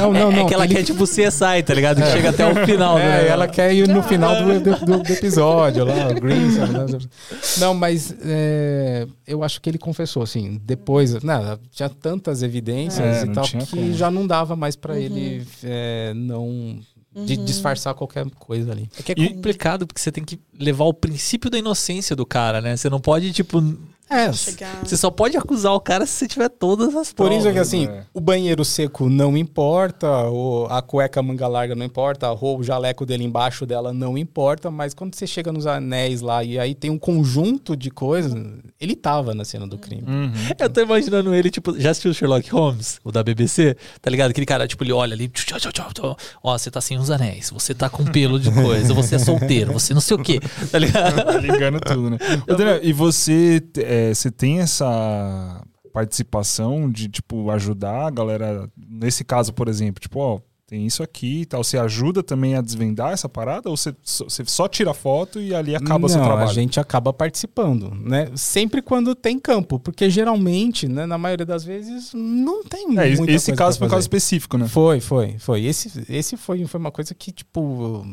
não, 0.00 0.12
não, 0.12 0.32
não. 0.32 0.38
é 0.40 0.48
que 0.48 0.54
ela 0.54 0.64
ele- 0.64 0.74
quer 0.76 0.82
tipo 0.82 1.04
CSI, 1.04 1.62
tá 1.64 1.74
ligado? 1.74 2.00
Que 2.00 2.10
chega 2.10 2.30
até 2.30 2.46
o 2.50 2.64
final. 2.64 2.98
É, 2.98 3.02
né? 3.24 3.28
ela 3.28 3.46
quer 3.46 3.74
ir 3.74 3.86
no 3.86 4.02
final 4.02 4.34
do, 4.42 4.60
do, 4.60 5.02
do- 5.02 5.12
episódio 5.12 5.84
lá, 5.84 6.08
o 6.08 6.14
Green. 6.14 6.46
né? 6.48 6.98
Não, 7.58 7.74
mas 7.74 8.14
é, 8.24 9.06
eu 9.26 9.44
acho 9.44 9.60
que 9.60 9.68
ele 9.68 9.76
confessou, 9.78 10.22
assim, 10.22 10.58
depois, 10.64 11.22
né, 11.22 11.58
tinha 11.70 11.88
tantas 11.90 12.42
evidências 12.42 13.18
É, 13.18 13.22
e 13.22 13.26
não 13.26 13.34
tal 13.34 13.44
que 13.44 13.66
como. 13.66 13.92
já 13.92 14.10
não 14.10 14.26
dava 14.26 14.56
mais 14.56 14.74
pra 14.74 14.94
Uhum. 14.94 14.98
ele 15.00 15.46
é, 15.64 16.12
não 16.14 16.78
de 17.26 17.36
disfarçar 17.36 17.94
qualquer 17.94 18.24
coisa 18.38 18.72
ali. 18.72 18.88
É 18.98 19.02
que 19.02 19.12
é 19.12 19.28
complicado 19.34 19.86
porque 19.86 20.00
você 20.00 20.10
tem 20.12 20.24
que 20.24 20.38
levar 20.58 20.84
o 20.84 20.94
princípio 20.94 21.50
da 21.50 21.58
inocência 21.58 22.14
do 22.16 22.24
cara, 22.24 22.60
né? 22.60 22.74
Você 22.76 22.88
não 22.88 23.00
pode, 23.00 23.32
tipo. 23.32 23.60
É, 24.10 24.32
Chegar... 24.32 24.80
Você 24.84 24.96
só 24.96 25.10
pode 25.10 25.36
acusar 25.36 25.72
o 25.72 25.80
cara 25.80 26.06
se 26.06 26.12
você 26.12 26.28
tiver 26.28 26.48
todas 26.48 26.94
as 26.96 27.12
por 27.12 27.26
provas. 27.26 27.38
isso 27.38 27.48
é 27.48 27.52
que 27.52 27.58
assim, 27.58 27.86
é. 27.86 28.04
o 28.12 28.20
banheiro 28.20 28.64
seco 28.64 29.08
não 29.08 29.36
importa, 29.36 30.06
a 30.70 30.82
cueca 30.82 31.22
manga 31.22 31.46
larga 31.46 31.74
não 31.74 31.84
importa, 31.84 32.32
o 32.32 32.62
jaleco 32.62 33.04
dele 33.04 33.24
embaixo 33.24 33.66
dela 33.66 33.92
não 33.92 34.16
importa, 34.16 34.70
mas 34.70 34.94
quando 34.94 35.14
você 35.14 35.26
chega 35.26 35.52
nos 35.52 35.66
anéis 35.66 36.20
lá 36.20 36.42
e 36.42 36.58
aí 36.58 36.74
tem 36.74 36.90
um 36.90 36.98
conjunto 36.98 37.76
de 37.76 37.90
coisas, 37.90 38.32
ele 38.80 38.96
tava 38.96 39.34
na 39.34 39.44
cena 39.44 39.66
do 39.66 39.76
crime. 39.76 40.04
Uhum. 40.06 40.32
Eu 40.58 40.70
tô 40.70 40.80
imaginando 40.80 41.34
ele, 41.34 41.50
tipo, 41.50 41.78
já 41.78 41.90
assistiu 41.90 42.10
o 42.10 42.14
Sherlock 42.14 42.50
Holmes, 42.50 43.00
o 43.04 43.12
da 43.12 43.22
BBC? 43.22 43.76
Tá 44.00 44.10
ligado? 44.10 44.30
Aquele 44.30 44.46
cara, 44.46 44.66
tipo, 44.66 44.84
ele 44.84 44.92
olha 44.92 45.14
ali, 45.14 45.28
tchau, 45.28 45.58
tchau, 45.58 45.72
tchau, 45.72 45.92
tchau. 45.92 46.16
ó, 46.42 46.56
você 46.56 46.70
tá 46.70 46.80
sem 46.80 46.98
os 46.98 47.10
anéis, 47.10 47.50
você 47.50 47.74
tá 47.74 47.90
com 47.90 48.04
pelo 48.04 48.40
de 48.40 48.50
coisa, 48.50 48.94
você 48.94 49.16
é 49.16 49.18
solteiro, 49.18 49.72
você 49.72 49.92
não 49.92 50.00
sei 50.00 50.16
o 50.16 50.22
quê, 50.22 50.40
tá 50.70 50.78
ligado? 50.78 51.18
Tá 51.28 51.38
ligando 51.38 51.80
tudo, 51.80 52.10
né? 52.10 52.18
Daniel, 52.46 52.80
e 52.82 52.92
você, 52.92 53.62
é, 53.76 53.97
você 54.14 54.30
tem 54.30 54.60
essa 54.60 55.62
participação 55.92 56.90
de, 56.90 57.08
tipo, 57.08 57.50
ajudar 57.50 58.06
a 58.06 58.10
galera, 58.10 58.70
nesse 58.76 59.24
caso, 59.24 59.52
por 59.52 59.68
exemplo, 59.68 60.00
tipo, 60.00 60.18
ó, 60.20 60.40
tem 60.66 60.84
isso 60.86 61.02
aqui 61.02 61.40
e 61.40 61.46
tal. 61.46 61.64
Você 61.64 61.78
ajuda 61.78 62.22
também 62.22 62.54
a 62.54 62.60
desvendar 62.60 63.12
essa 63.12 63.26
parada 63.26 63.70
ou 63.70 63.76
você, 63.76 63.94
só- 64.02 64.24
você 64.24 64.44
só 64.46 64.68
tira 64.68 64.92
foto 64.92 65.40
e 65.40 65.54
ali 65.54 65.74
acaba 65.74 66.04
o 66.06 66.08
seu 66.10 66.18
Não, 66.18 66.26
trabalho? 66.26 66.50
A 66.50 66.52
gente 66.52 66.78
acaba 66.78 67.10
participando, 67.10 67.90
né? 67.94 68.28
Sempre 68.34 68.82
quando 68.82 69.14
tem 69.14 69.38
campo, 69.38 69.80
porque 69.80 70.10
geralmente, 70.10 70.86
né, 70.86 71.06
na 71.06 71.16
maioria 71.16 71.46
das 71.46 71.64
vezes, 71.64 72.12
não 72.14 72.62
tem 72.64 72.86
É, 72.98 73.08
esse 73.08 73.52
caso 73.54 73.78
foi 73.78 73.86
um 73.86 73.90
caso 73.90 74.00
específico, 74.02 74.58
né? 74.58 74.68
Foi, 74.68 75.00
foi, 75.00 75.36
foi. 75.38 75.64
Esse, 75.64 76.04
esse 76.08 76.36
foi, 76.36 76.62
foi 76.66 76.78
uma 76.78 76.92
coisa 76.92 77.14
que, 77.14 77.32
tipo, 77.32 78.06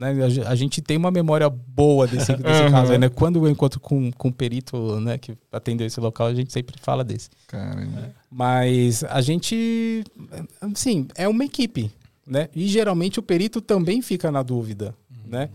né, 0.00 0.24
a 0.24 0.28
ge- 0.30 0.40
a 0.42 0.54
gente 0.54 0.80
tem 0.80 0.96
uma 0.96 1.10
memória 1.10 1.48
boa 1.50 2.06
desse, 2.08 2.34
desse 2.36 2.62
Uhum. 2.64 2.70
caso 2.72 2.92
aí, 2.92 2.98
né? 2.98 3.08
Quando 3.10 3.44
eu 3.46 3.50
encontro 3.50 3.78
com, 3.78 4.10
com 4.12 4.28
um 4.28 4.32
perito, 4.32 4.98
né, 5.00 5.18
que 5.18 5.36
atendeu 5.52 5.86
esse 5.86 6.00
local, 6.00 6.26
a 6.28 6.34
gente 6.34 6.50
sempre 6.52 6.74
fala 6.80 7.04
desse. 7.04 7.28
Caramba. 7.46 8.10
Mas 8.30 9.04
a 9.04 9.20
gente, 9.20 10.02
assim, 10.60 11.06
é 11.14 11.28
uma 11.28 11.44
equipe, 11.44 11.90
né? 12.26 12.48
E 12.54 12.66
geralmente 12.66 13.18
o 13.18 13.22
perito 13.22 13.60
também 13.60 14.00
fica 14.00 14.30
na 14.30 14.42
dúvida, 14.42 14.94
né? 15.26 15.50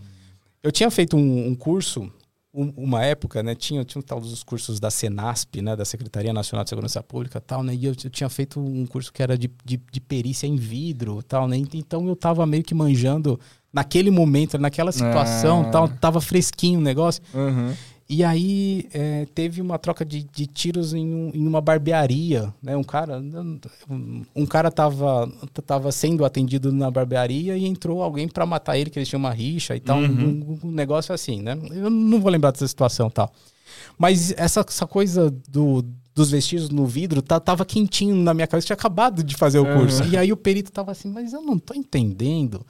Eu 0.62 0.70
tinha 0.70 0.90
feito 0.90 1.16
um, 1.16 1.48
um 1.48 1.54
curso, 1.54 2.10
um- 2.52 2.72
uma 2.76 3.04
época, 3.04 3.42
né? 3.42 3.54
Tinha, 3.54 3.84
tinha 3.84 4.00
um 4.00 4.02
tal 4.02 4.20
dos 4.20 4.42
cursos 4.42 4.78
da 4.80 4.90
Senasp, 4.90 5.60
né? 5.62 5.74
Da 5.76 5.84
Secretaria 5.84 6.32
Nacional 6.32 6.64
de 6.64 6.70
Segurança 6.70 7.02
Pública 7.02 7.40
tal, 7.40 7.62
né? 7.62 7.74
E 7.74 7.84
eu, 7.86 7.94
eu 8.04 8.10
tinha 8.10 8.28
feito 8.28 8.60
um 8.60 8.84
curso 8.86 9.12
que 9.12 9.22
era 9.22 9.36
de, 9.38 9.50
de, 9.64 9.80
de 9.90 10.00
perícia 10.00 10.46
em 10.46 10.56
vidro 10.56 11.22
tal, 11.22 11.46
né? 11.48 11.56
Então 11.56 12.06
eu 12.08 12.16
tava 12.16 12.44
meio 12.46 12.62
que 12.62 12.74
manjando 12.74 13.38
naquele 13.76 14.10
momento, 14.10 14.56
naquela 14.58 14.90
situação 14.90 15.62
Ah. 15.66 15.70
tal, 15.70 15.88
tava 15.88 16.18
fresquinho 16.20 16.78
o 16.78 16.82
negócio. 16.82 17.22
Uhum. 17.34 17.72
E 18.08 18.22
aí 18.22 18.86
é, 18.94 19.26
teve 19.34 19.60
uma 19.60 19.78
troca 19.78 20.04
de, 20.04 20.22
de 20.32 20.46
tiros 20.46 20.94
em, 20.94 21.04
um- 21.12 21.30
em 21.34 21.44
uma 21.46 21.60
barbearia, 21.60 22.54
né? 22.62 22.76
Um 22.76 22.84
cara, 22.84 23.18
um, 23.90 24.22
um 24.34 24.46
cara 24.46 24.70
tava, 24.70 25.28
tava 25.66 25.90
sendo 25.92 26.24
atendido 26.24 26.72
na 26.72 26.88
barbearia 26.90 27.56
e 27.56 27.66
entrou 27.66 28.02
alguém 28.02 28.28
pra 28.28 28.46
matar 28.46 28.78
ele, 28.78 28.90
que 28.90 28.98
eles 28.98 29.08
tinham 29.08 29.18
uma 29.18 29.32
rixa 29.32 29.74
e 29.74 29.80
tal, 29.80 29.98
um, 29.98 30.58
um 30.62 30.70
negócio 30.70 31.12
assim, 31.14 31.42
né? 31.42 31.58
Eu 31.72 31.90
não 31.90 32.20
vou 32.20 32.30
lembrar 32.30 32.52
dessa 32.52 32.68
situação, 32.68 33.10
tal. 33.10 33.30
Mas 33.98 34.32
essa, 34.36 34.64
essa 34.66 34.86
coisa 34.86 35.30
do 35.48 35.84
dos 36.14 36.30
vestidos 36.30 36.70
no 36.70 36.86
vidro, 36.86 37.20
tá, 37.20 37.38
tava 37.38 37.62
quentinho 37.66 38.16
na 38.16 38.32
minha 38.32 38.46
cabeça, 38.46 38.68
tinha 38.68 38.74
acabado 38.74 39.22
de 39.22 39.34
fazer 39.36 39.58
o 39.58 39.66
curso. 39.66 40.02
E 40.04 40.16
aí 40.16 40.32
o 40.32 40.36
perito 40.36 40.72
tava 40.72 40.90
assim, 40.90 41.10
mas 41.10 41.34
eu 41.34 41.42
não 41.42 41.58
tô 41.58 41.74
entendendo 41.74 42.64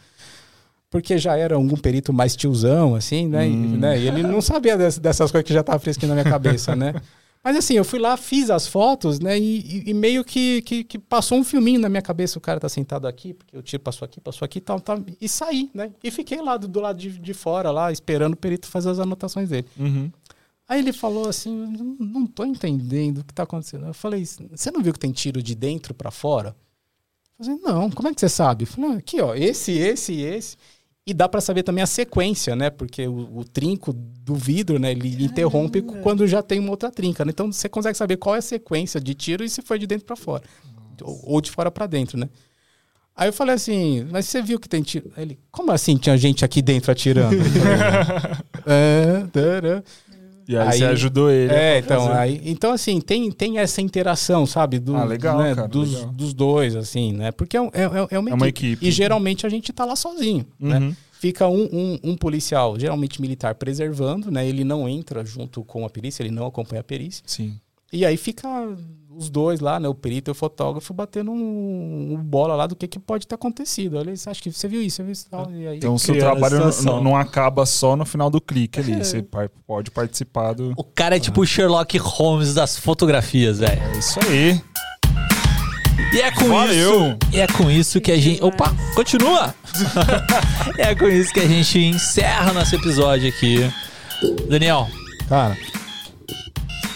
porque 0.90 1.18
já 1.18 1.36
era 1.36 1.56
algum 1.56 1.76
perito 1.76 2.12
mais 2.12 2.36
tiozão, 2.36 2.94
assim, 2.94 3.26
né? 3.26 3.48
E, 3.48 3.52
né? 3.52 3.98
E 3.98 4.08
ele 4.08 4.22
não 4.22 4.40
sabia 4.40 4.76
dessas, 4.76 4.98
dessas 4.98 5.30
coisas 5.30 5.46
que 5.46 5.52
já 5.54 5.62
tava 5.62 5.78
fresquinho 5.78 6.08
na 6.14 6.14
minha 6.22 6.30
cabeça, 6.30 6.74
né? 6.76 6.94
Mas 7.44 7.56
assim, 7.56 7.74
eu 7.74 7.84
fui 7.84 8.00
lá, 8.00 8.16
fiz 8.16 8.50
as 8.50 8.66
fotos, 8.66 9.20
né? 9.20 9.38
E, 9.38 9.88
e- 9.88 9.94
meio 9.94 10.24
que, 10.24 10.62
que, 10.62 10.82
que 10.82 10.98
passou 10.98 11.38
um 11.38 11.44
filminho 11.44 11.78
na 11.78 11.88
minha 11.88 12.02
cabeça. 12.02 12.38
O 12.38 12.40
cara 12.40 12.58
tá 12.58 12.68
sentado 12.68 13.06
aqui, 13.06 13.34
porque 13.34 13.56
o 13.56 13.62
tiro 13.62 13.80
passou 13.84 14.04
aqui, 14.04 14.20
passou 14.20 14.44
aqui 14.44 14.58
e 14.58 14.60
tal, 14.60 14.80
tal. 14.80 15.00
E 15.20 15.28
saí, 15.28 15.70
né? 15.72 15.92
E 16.02 16.10
fiquei 16.10 16.40
lá 16.42 16.56
do, 16.56 16.66
do 16.66 16.80
lado 16.80 16.98
de, 16.98 17.10
de 17.20 17.32
fora, 17.34 17.70
lá, 17.70 17.92
esperando 17.92 18.32
o 18.34 18.36
perito 18.36 18.66
fazer 18.66 18.90
as 18.90 18.98
anotações 18.98 19.48
dele. 19.50 19.66
Uhum. 19.78 20.10
Aí 20.68 20.80
ele 20.80 20.92
falou 20.92 21.28
assim: 21.28 21.96
não, 22.00 22.26
tô 22.26 22.44
entendendo 22.44 23.18
o 23.18 23.24
que 23.24 23.32
tá 23.32 23.44
acontecendo. 23.44 23.86
Eu 23.86 23.94
falei: 23.94 24.24
você 24.24 24.72
não 24.72 24.82
viu 24.82 24.92
que 24.92 24.98
tem 24.98 25.12
tiro 25.12 25.40
de 25.40 25.54
dentro 25.54 25.94
pra 25.94 26.10
fora? 26.10 26.56
Eu 27.38 27.44
falei: 27.44 27.60
não, 27.62 27.90
como 27.92 28.08
é 28.08 28.14
que 28.14 28.20
você 28.20 28.28
sabe? 28.28 28.64
Eu 28.64 28.66
falei: 28.66 28.90
"Ah, 28.90 28.94
aqui, 28.94 29.20
ó, 29.20 29.36
esse, 29.36 29.70
esse 29.70 30.20
esse. 30.20 30.56
E 31.08 31.14
dá 31.14 31.28
pra 31.28 31.40
saber 31.40 31.62
também 31.62 31.84
a 31.84 31.86
sequência, 31.86 32.56
né? 32.56 32.68
Porque 32.68 33.06
o, 33.06 33.38
o 33.38 33.44
trinco 33.44 33.92
do 33.92 34.34
vidro, 34.34 34.76
né? 34.76 34.90
Ele 34.90 35.24
interrompe 35.24 35.80
quando 35.80 36.26
já 36.26 36.42
tem 36.42 36.58
uma 36.58 36.70
outra 36.70 36.90
trinca. 36.90 37.24
Né? 37.24 37.30
Então 37.30 37.52
você 37.52 37.68
consegue 37.68 37.96
saber 37.96 38.16
qual 38.16 38.34
é 38.34 38.38
a 38.38 38.42
sequência 38.42 39.00
de 39.00 39.14
tiro 39.14 39.44
e 39.44 39.48
se 39.48 39.62
foi 39.62 39.78
de 39.78 39.86
dentro 39.86 40.04
pra 40.04 40.16
fora. 40.16 40.42
Ou, 41.00 41.34
ou 41.34 41.40
de 41.40 41.48
fora 41.48 41.70
pra 41.70 41.86
dentro, 41.86 42.18
né? 42.18 42.28
Aí 43.14 43.28
eu 43.28 43.32
falei 43.32 43.54
assim, 43.54 44.06
mas 44.10 44.26
você 44.26 44.42
viu 44.42 44.58
que 44.58 44.68
tem 44.68 44.82
tiro? 44.82 45.10
Aí 45.16 45.22
Ele, 45.22 45.38
como 45.50 45.70
assim 45.70 45.96
tinha 45.96 46.18
gente 46.18 46.44
aqui 46.44 46.60
dentro 46.60 46.90
atirando? 46.90 47.36
É. 48.68 49.24
E 50.48 50.56
aí, 50.56 50.68
Aí- 50.68 50.78
você 50.78 50.84
ajudou 50.84 51.30
ele. 51.30 51.52
É, 51.52 51.78
então, 51.78 52.12
aí, 52.12 52.40
então 52.44 52.72
assim, 52.72 53.00
tem, 53.00 53.30
tem 53.32 53.58
essa 53.58 53.80
interação, 53.80 54.46
sabe? 54.46 54.78
Do, 54.78 54.94
Ah, 54.96 55.04
legal, 55.04 55.38
né, 55.38 55.54
cara, 55.54 55.66
dos, 55.68 55.92
legal. 55.94 56.12
dos 56.12 56.32
dois, 56.32 56.76
assim, 56.76 57.12
né? 57.12 57.32
Porque 57.32 57.56
é, 57.56 57.60
é, 57.60 57.64
é- 57.82 58.06
é 58.12 58.18
uma, 58.18 58.30
É 58.30 58.34
uma 58.34 58.48
equipe. 58.48 58.72
equipe. 58.74 58.86
E 58.86 58.90
geralmente 58.92 59.44
a 59.44 59.48
gente 59.48 59.72
tá 59.72 59.84
lá 59.84 59.96
sozinho, 59.96 60.46
né? 60.60 60.78
Uhum. 60.78 60.94
Fica 61.18 61.48
um, 61.48 61.64
um, 61.72 61.98
um 62.12 62.16
policial, 62.16 62.78
geralmente 62.78 63.20
militar, 63.20 63.54
preservando, 63.56 64.30
né? 64.30 64.46
Ele 64.46 64.62
não 64.62 64.88
entra 64.88 65.24
junto 65.24 65.64
com 65.64 65.84
a 65.84 65.90
perícia, 65.90 66.22
ele 66.22 66.30
não 66.30 66.46
acompanha 66.46 66.80
a 66.80 66.84
perícia. 66.84 67.24
Sim. 67.26 67.58
E 67.92 68.04
aí 68.04 68.16
fica 68.16 68.46
os 69.16 69.30
dois 69.30 69.60
lá, 69.60 69.80
né? 69.80 69.88
O 69.88 69.94
perito 69.94 70.30
e 70.30 70.32
o 70.32 70.34
fotógrafo 70.34 70.92
batendo 70.92 71.30
um, 71.30 72.14
um 72.14 72.16
bola 72.16 72.54
lá 72.54 72.66
do 72.66 72.76
que, 72.76 72.86
que 72.86 72.98
pode 72.98 73.26
ter 73.26 73.34
acontecido. 73.34 73.96
Olha, 73.98 74.14
você 74.16 74.28
acha 74.30 74.42
que 74.42 74.52
você 74.52 74.68
viu 74.68 74.82
isso, 74.82 74.96
você 74.96 75.02
viu 75.02 75.12
isso 75.12 75.26
tal. 75.30 75.50
E 75.50 75.66
aí, 75.66 75.76
Então 75.78 75.94
o 75.94 75.98
seu 75.98 76.18
trabalho 76.18 76.58
não, 76.58 76.70
não- 76.82 77.02
não 77.04 77.16
acaba 77.16 77.64
só 77.66 77.96
no 77.96 78.04
final 78.04 78.28
do 78.30 78.40
clique 78.40 78.80
ali. 78.80 78.96
Você 79.04 79.22
par- 79.22 79.50
pode 79.66 79.90
participar 79.90 80.52
do. 80.54 80.72
O 80.76 80.84
cara 80.84 81.16
é 81.16 81.20
tipo 81.20 81.40
o 81.40 81.46
Sherlock 81.46 81.96
Holmes 81.98 82.54
das 82.54 82.78
fotografias, 82.78 83.58
velho. 83.58 83.80
É 83.82 83.98
isso 83.98 84.18
aí. 84.28 84.60
E 86.12 86.20
é 86.20 86.30
com 86.30 86.48
Valeu. 86.48 87.08
isso. 87.08 87.18
E 87.32 87.40
é 87.40 87.46
com 87.46 87.70
isso 87.70 88.00
que 88.00 88.12
a 88.12 88.16
gente. 88.18 88.42
Opa, 88.42 88.74
continua! 88.94 89.54
é 90.78 90.94
com 90.94 91.06
isso 91.08 91.32
que 91.32 91.40
a 91.40 91.46
gente 91.48 91.78
encerra 91.78 92.52
nosso 92.52 92.74
episódio 92.74 93.28
aqui. 93.28 93.58
Daniel, 94.48 94.88
cara, 95.28 95.56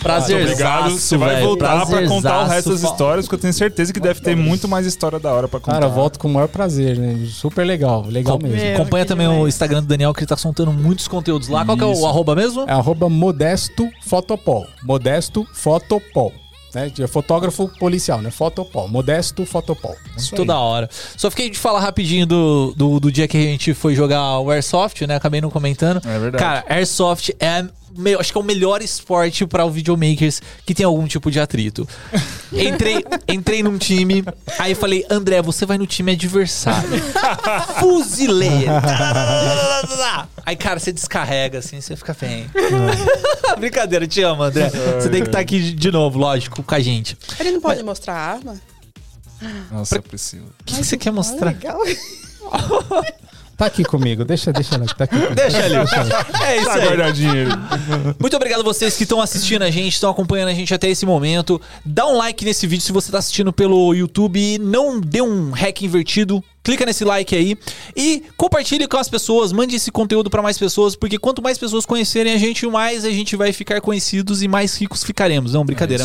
prazer. 0.02 0.42
Obrigado. 0.42 0.90
Você 0.90 1.16
vai 1.16 1.40
voltar 1.42 1.86
pra 1.86 2.06
contar 2.08 2.44
o 2.44 2.48
resto 2.48 2.70
das 2.70 2.82
histórias, 2.82 3.26
porque 3.26 3.34
eu 3.36 3.40
tenho 3.40 3.52
certeza 3.52 3.92
que 3.92 4.00
deve 4.00 4.20
ter 4.20 4.36
muito 4.36 4.66
mais 4.68 4.86
história 4.86 5.18
da 5.18 5.32
hora 5.32 5.46
pra 5.48 5.60
contar. 5.60 5.72
cara, 5.74 5.86
eu 5.86 5.90
volto 5.90 6.18
com 6.18 6.28
o 6.28 6.32
maior 6.32 6.48
prazer, 6.48 6.98
né? 6.98 7.26
Super 7.30 7.64
legal, 7.64 8.04
legal 8.08 8.38
Com- 8.38 8.46
mesmo. 8.46 8.60
É, 8.60 8.74
Acompanha 8.74 9.04
que 9.04 9.08
também 9.08 9.28
o. 9.28 9.46
Instagram 9.48 9.82
do 9.82 9.88
Daniel, 9.88 10.12
que 10.14 10.20
ele 10.20 10.26
tá 10.26 10.36
soltando 10.36 10.72
muitos 10.72 11.06
conteúdos 11.08 11.48
lá. 11.48 11.64
Qual 11.64 11.76
que 11.76 11.82
é 11.84 11.86
o 11.86 11.92
Isso. 11.92 12.06
arroba 12.06 12.34
mesmo? 12.34 12.62
É 12.66 12.72
arroba 12.72 13.08
Modesto 13.08 13.88
Fotopol. 14.06 14.66
Modesto 14.84 15.46
Fotopol. 15.52 16.32
Né? 16.72 16.88
De 16.88 17.04
fotógrafo 17.08 17.68
policial, 17.80 18.22
né? 18.22 18.30
Fotopol. 18.30 18.86
Modesto 18.86 19.44
Fotopol. 19.44 19.96
Isso 20.16 20.36
Toda 20.36 20.56
hora. 20.56 20.88
Só 21.16 21.28
fiquei 21.28 21.50
de 21.50 21.58
falar 21.58 21.80
rapidinho 21.80 22.24
do, 22.26 22.72
do, 22.76 23.00
do 23.00 23.10
dia 23.10 23.26
que 23.26 23.36
a 23.36 23.40
gente 23.40 23.74
foi 23.74 23.94
jogar 23.96 24.38
o 24.38 24.50
Airsoft, 24.52 25.02
né? 25.04 25.16
Acabei 25.16 25.40
não 25.40 25.50
comentando. 25.50 26.00
É 26.06 26.18
verdade. 26.18 26.36
Cara, 26.42 26.64
Airsoft 26.68 27.30
é. 27.40 27.64
Acho 28.18 28.32
que 28.32 28.38
é 28.38 28.40
o 28.40 28.44
melhor 28.44 28.82
esporte 28.82 29.46
para 29.46 29.64
o 29.64 29.70
videomakers 29.70 30.40
que 30.64 30.74
tem 30.74 30.86
algum 30.86 31.06
tipo 31.06 31.30
de 31.30 31.40
atrito. 31.40 31.88
Entrei, 32.52 33.04
entrei 33.28 33.62
num 33.62 33.78
time, 33.78 34.24
aí 34.58 34.74
falei, 34.74 35.06
André, 35.08 35.40
você 35.40 35.64
vai 35.64 35.78
no 35.78 35.86
time 35.86 36.10
adversário. 36.12 36.88
Fuzilei. 37.78 38.48
ele. 38.48 38.66
Aí, 40.44 40.56
cara, 40.56 40.80
você 40.80 40.90
descarrega 40.90 41.58
assim, 41.60 41.80
você 41.80 41.94
fica 41.94 42.16
bem. 42.20 42.50
Brincadeira, 43.58 44.04
te 44.06 44.20
amo, 44.22 44.42
André. 44.42 44.68
Você 45.00 45.08
tem 45.08 45.22
que 45.22 45.28
estar 45.28 45.38
aqui 45.38 45.60
de 45.72 45.92
novo, 45.92 46.18
lógico, 46.18 46.60
com 46.62 46.74
a 46.74 46.80
gente. 46.80 47.16
Ele 47.38 47.52
não 47.52 47.60
pode 47.60 47.82
mostrar 47.84 48.14
a 48.14 48.32
arma? 48.32 48.60
Nossa, 49.70 49.96
eu 49.96 50.02
preciso. 50.02 50.42
O 50.42 50.64
que, 50.64 50.74
que 50.76 50.84
você 50.84 50.96
quer 50.96 51.10
Ah, 51.10 51.12
mostrar? 51.12 51.46
legal. 51.52 51.78
Tá 53.60 53.66
aqui 53.66 53.84
comigo, 53.84 54.24
deixa, 54.24 54.50
deixa 54.54 54.76
ela. 54.76 54.86
Tá 54.86 55.04
aqui 55.04 55.14
comigo. 55.16 55.34
Deixa 55.34 55.62
ali. 55.62 55.74
É 55.74 56.56
isso 56.56 56.64
Tá 56.64 56.72
aí. 56.76 58.14
Muito 58.18 58.34
obrigado 58.34 58.60
a 58.60 58.64
vocês 58.64 58.96
que 58.96 59.02
estão 59.02 59.20
assistindo 59.20 59.60
a 59.60 59.70
gente, 59.70 59.92
estão 59.92 60.10
acompanhando 60.10 60.48
a 60.48 60.54
gente 60.54 60.72
até 60.72 60.88
esse 60.88 61.04
momento. 61.04 61.60
Dá 61.84 62.06
um 62.06 62.16
like 62.16 62.42
nesse 62.42 62.66
vídeo 62.66 62.82
se 62.82 62.90
você 62.90 63.08
está 63.08 63.18
assistindo 63.18 63.52
pelo 63.52 63.92
YouTube. 63.92 64.56
Não 64.58 64.98
dê 64.98 65.20
um 65.20 65.50
hack 65.50 65.82
invertido. 65.82 66.42
Clica 66.62 66.84
nesse 66.84 67.04
like 67.04 67.34
aí 67.34 67.56
e 67.96 68.22
compartilhe 68.36 68.86
com 68.86 68.98
as 68.98 69.08
pessoas, 69.08 69.50
mande 69.50 69.76
esse 69.76 69.90
conteúdo 69.90 70.28
para 70.28 70.42
mais 70.42 70.58
pessoas, 70.58 70.94
porque 70.94 71.18
quanto 71.18 71.40
mais 71.42 71.56
pessoas 71.56 71.86
conhecerem 71.86 72.34
a 72.34 72.36
gente, 72.36 72.66
mais 72.66 73.04
a 73.04 73.10
gente 73.10 73.34
vai 73.34 73.50
ficar 73.52 73.80
conhecidos 73.80 74.42
e 74.42 74.48
mais 74.48 74.76
ricos 74.76 75.02
ficaremos. 75.02 75.54
Não, 75.54 75.64
brincadeira, 75.64 76.04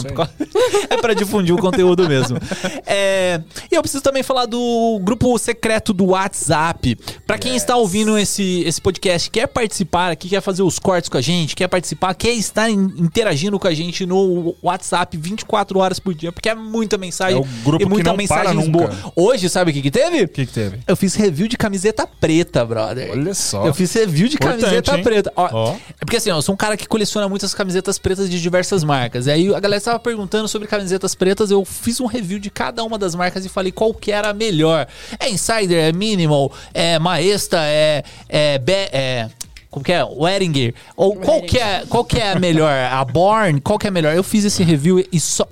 É 0.90 0.94
é 0.94 0.98
para 0.98 1.14
difundir 1.16 1.54
o 1.54 1.58
conteúdo 1.58 2.08
mesmo. 2.08 2.38
É, 2.86 3.42
e 3.72 3.76
eu 3.76 3.82
preciso 3.82 4.02
também 4.02 4.24
falar 4.24 4.46
do 4.46 5.00
grupo 5.04 5.38
secreto 5.38 5.92
do 5.94 6.06
WhatsApp. 6.06 6.98
Para 7.28 7.38
quem 7.38 7.56
está 7.56 7.76
ouvindo 7.76 8.18
esse, 8.18 8.62
esse 8.66 8.80
podcast, 8.82 9.30
quer 9.30 9.48
participar 9.48 10.12
aqui, 10.12 10.30
quer 10.30 10.42
fazer 10.42 10.64
os 10.64 10.80
cortes 10.80 11.10
com 11.10 11.18
a 11.18 11.22
gente, 11.22 11.56
quer 11.56 11.68
participar, 11.68 12.14
quer 12.14 12.32
estar 12.34 12.70
in- 12.70 12.94
interagindo 12.98 13.60
com 13.60 13.68
a 13.68 13.74
gente 13.74 14.06
no 14.06 14.56
WhatsApp 14.64 15.18
24 15.18 15.80
horas 15.80 16.00
por 16.00 16.14
dia, 16.14 16.32
porque 16.32 16.48
é 16.50 16.56
muita 16.56 16.98
mensagem 16.98 17.38
É 17.38 17.42
o 17.42 17.44
grupo 17.64 17.84
e 17.84 17.86
que 17.86 17.92
muita 17.92 18.10
não 18.12 18.18
mensagem 18.18 18.44
para 18.46 18.54
nunca. 18.54 18.72
boa. 18.72 19.14
Hoje, 19.16 19.50
sabe 19.50 19.72
o 19.72 19.74
que 19.74 19.82
que 19.82 19.92
teve? 19.92 20.24
O 20.24 20.45
que, 20.46 20.54
que 20.54 20.54
teve? 20.54 20.80
Eu 20.88 20.96
fiz 20.96 21.16
review 21.16 21.48
de 21.48 21.58
camiseta 21.58 22.08
preta, 22.08 22.66
brother. 22.66 23.12
Olha 23.12 23.34
só. 23.34 23.66
Eu 23.66 23.74
fiz 23.74 23.92
review 23.94 24.28
de 24.28 24.36
Importante, 24.36 24.62
camiseta 24.62 24.98
hein? 24.98 25.04
preta. 25.04 25.34
Ó, 25.36 25.50
Ó. 25.52 25.74
É 25.74 26.06
porque 26.06 26.18
assim, 26.18 26.30
ó, 26.32 26.38
eu 26.38 26.42
sou 26.42 26.54
um 26.54 26.58
cara 26.58 26.76
que 26.78 26.88
coleciona 26.88 27.28
muitas 27.30 27.54
camisetas 27.54 27.98
pretas 27.98 28.30
de 28.30 28.42
diversas 28.42 28.84
marcas. 28.84 29.28
E 29.28 29.32
aí 29.32 29.48
a 29.54 29.60
galera 29.60 29.78
estava 29.78 30.00
perguntando 30.00 30.48
sobre 30.48 30.68
camisetas 30.68 31.16
pretas, 31.16 31.52
eu 31.52 31.64
fiz 31.66 32.00
um 32.00 32.06
review 32.06 32.40
de 32.40 32.50
cada 32.50 32.84
uma 32.84 32.98
das 32.98 33.16
marcas 33.16 33.46
e 33.46 33.50
falei 33.50 33.72
qual 33.72 33.94
que 33.94 34.12
era 34.12 34.30
a 34.30 34.34
melhor. 34.34 34.88
É 35.20 35.30
Insider, 35.30 35.78
é 35.90 35.92
Minimal, 35.92 36.52
é 36.74 37.00
Maesta, 37.00 37.60
é. 37.62 38.04
é, 38.30 38.58
Be- 38.58 38.72
é 38.92 39.30
como 39.70 39.84
que 39.84 39.92
é? 39.92 40.04
Weringer. 40.06 40.74
Ou 40.96 41.18
qual 41.18 41.42
que, 41.42 41.58
é, 41.60 41.84
qual 41.90 42.06
que 42.06 42.18
é 42.18 42.32
a 42.32 42.40
melhor? 42.40 42.72
A 42.72 43.04
Born? 43.04 43.60
Qual 43.60 43.78
que 43.78 43.86
é 43.86 43.90
a 43.90 43.92
melhor? 43.92 44.16
Eu 44.16 44.24
fiz 44.24 44.46
esse 44.46 44.64
review 44.64 45.06
e 45.12 45.20
só. 45.20 45.46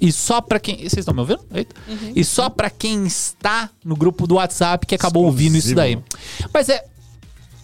E 0.00 0.10
só 0.12 0.40
pra 0.40 0.58
quem. 0.58 0.76
Vocês 0.76 0.98
estão 0.98 1.14
me 1.14 1.20
ouvindo? 1.20 1.44
Eita. 1.52 1.74
E 2.14 2.24
só 2.24 2.48
pra 2.48 2.70
quem 2.70 3.06
está 3.06 3.70
no 3.84 3.96
grupo 3.96 4.26
do 4.26 4.36
WhatsApp 4.36 4.86
que 4.86 4.94
acabou 4.94 5.24
ouvindo 5.24 5.56
isso 5.56 5.74
daí. 5.74 5.98
Mas 6.52 6.68
é. 6.68 6.84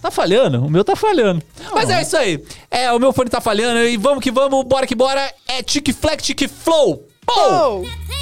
Tá 0.01 0.11
falhando? 0.11 0.65
O 0.65 0.71
meu 0.71 0.83
tá 0.83 0.97
falhando. 0.97 1.41
Mas 1.73 1.89
é 1.89 2.03
isso 2.03 2.17
aí. 2.17 2.43
É, 2.69 2.93
o 2.93 2.99
meu 2.99 3.13
fone 3.13 3.31
tá 3.31 3.41
falhando 3.41 3.79
e 3.81 3.97
vamos 3.97 4.23
que 4.23 4.33
vamos, 4.33 4.65
bora 4.65 4.85
que 4.87 4.97
bora. 4.97 5.33
É 5.47 5.63
Tic 5.63 5.93
Flex, 5.93 6.25
Tic 6.25 6.49
Flow. 6.49 7.07
Pou! 7.25 7.85
Oh! 7.85 8.22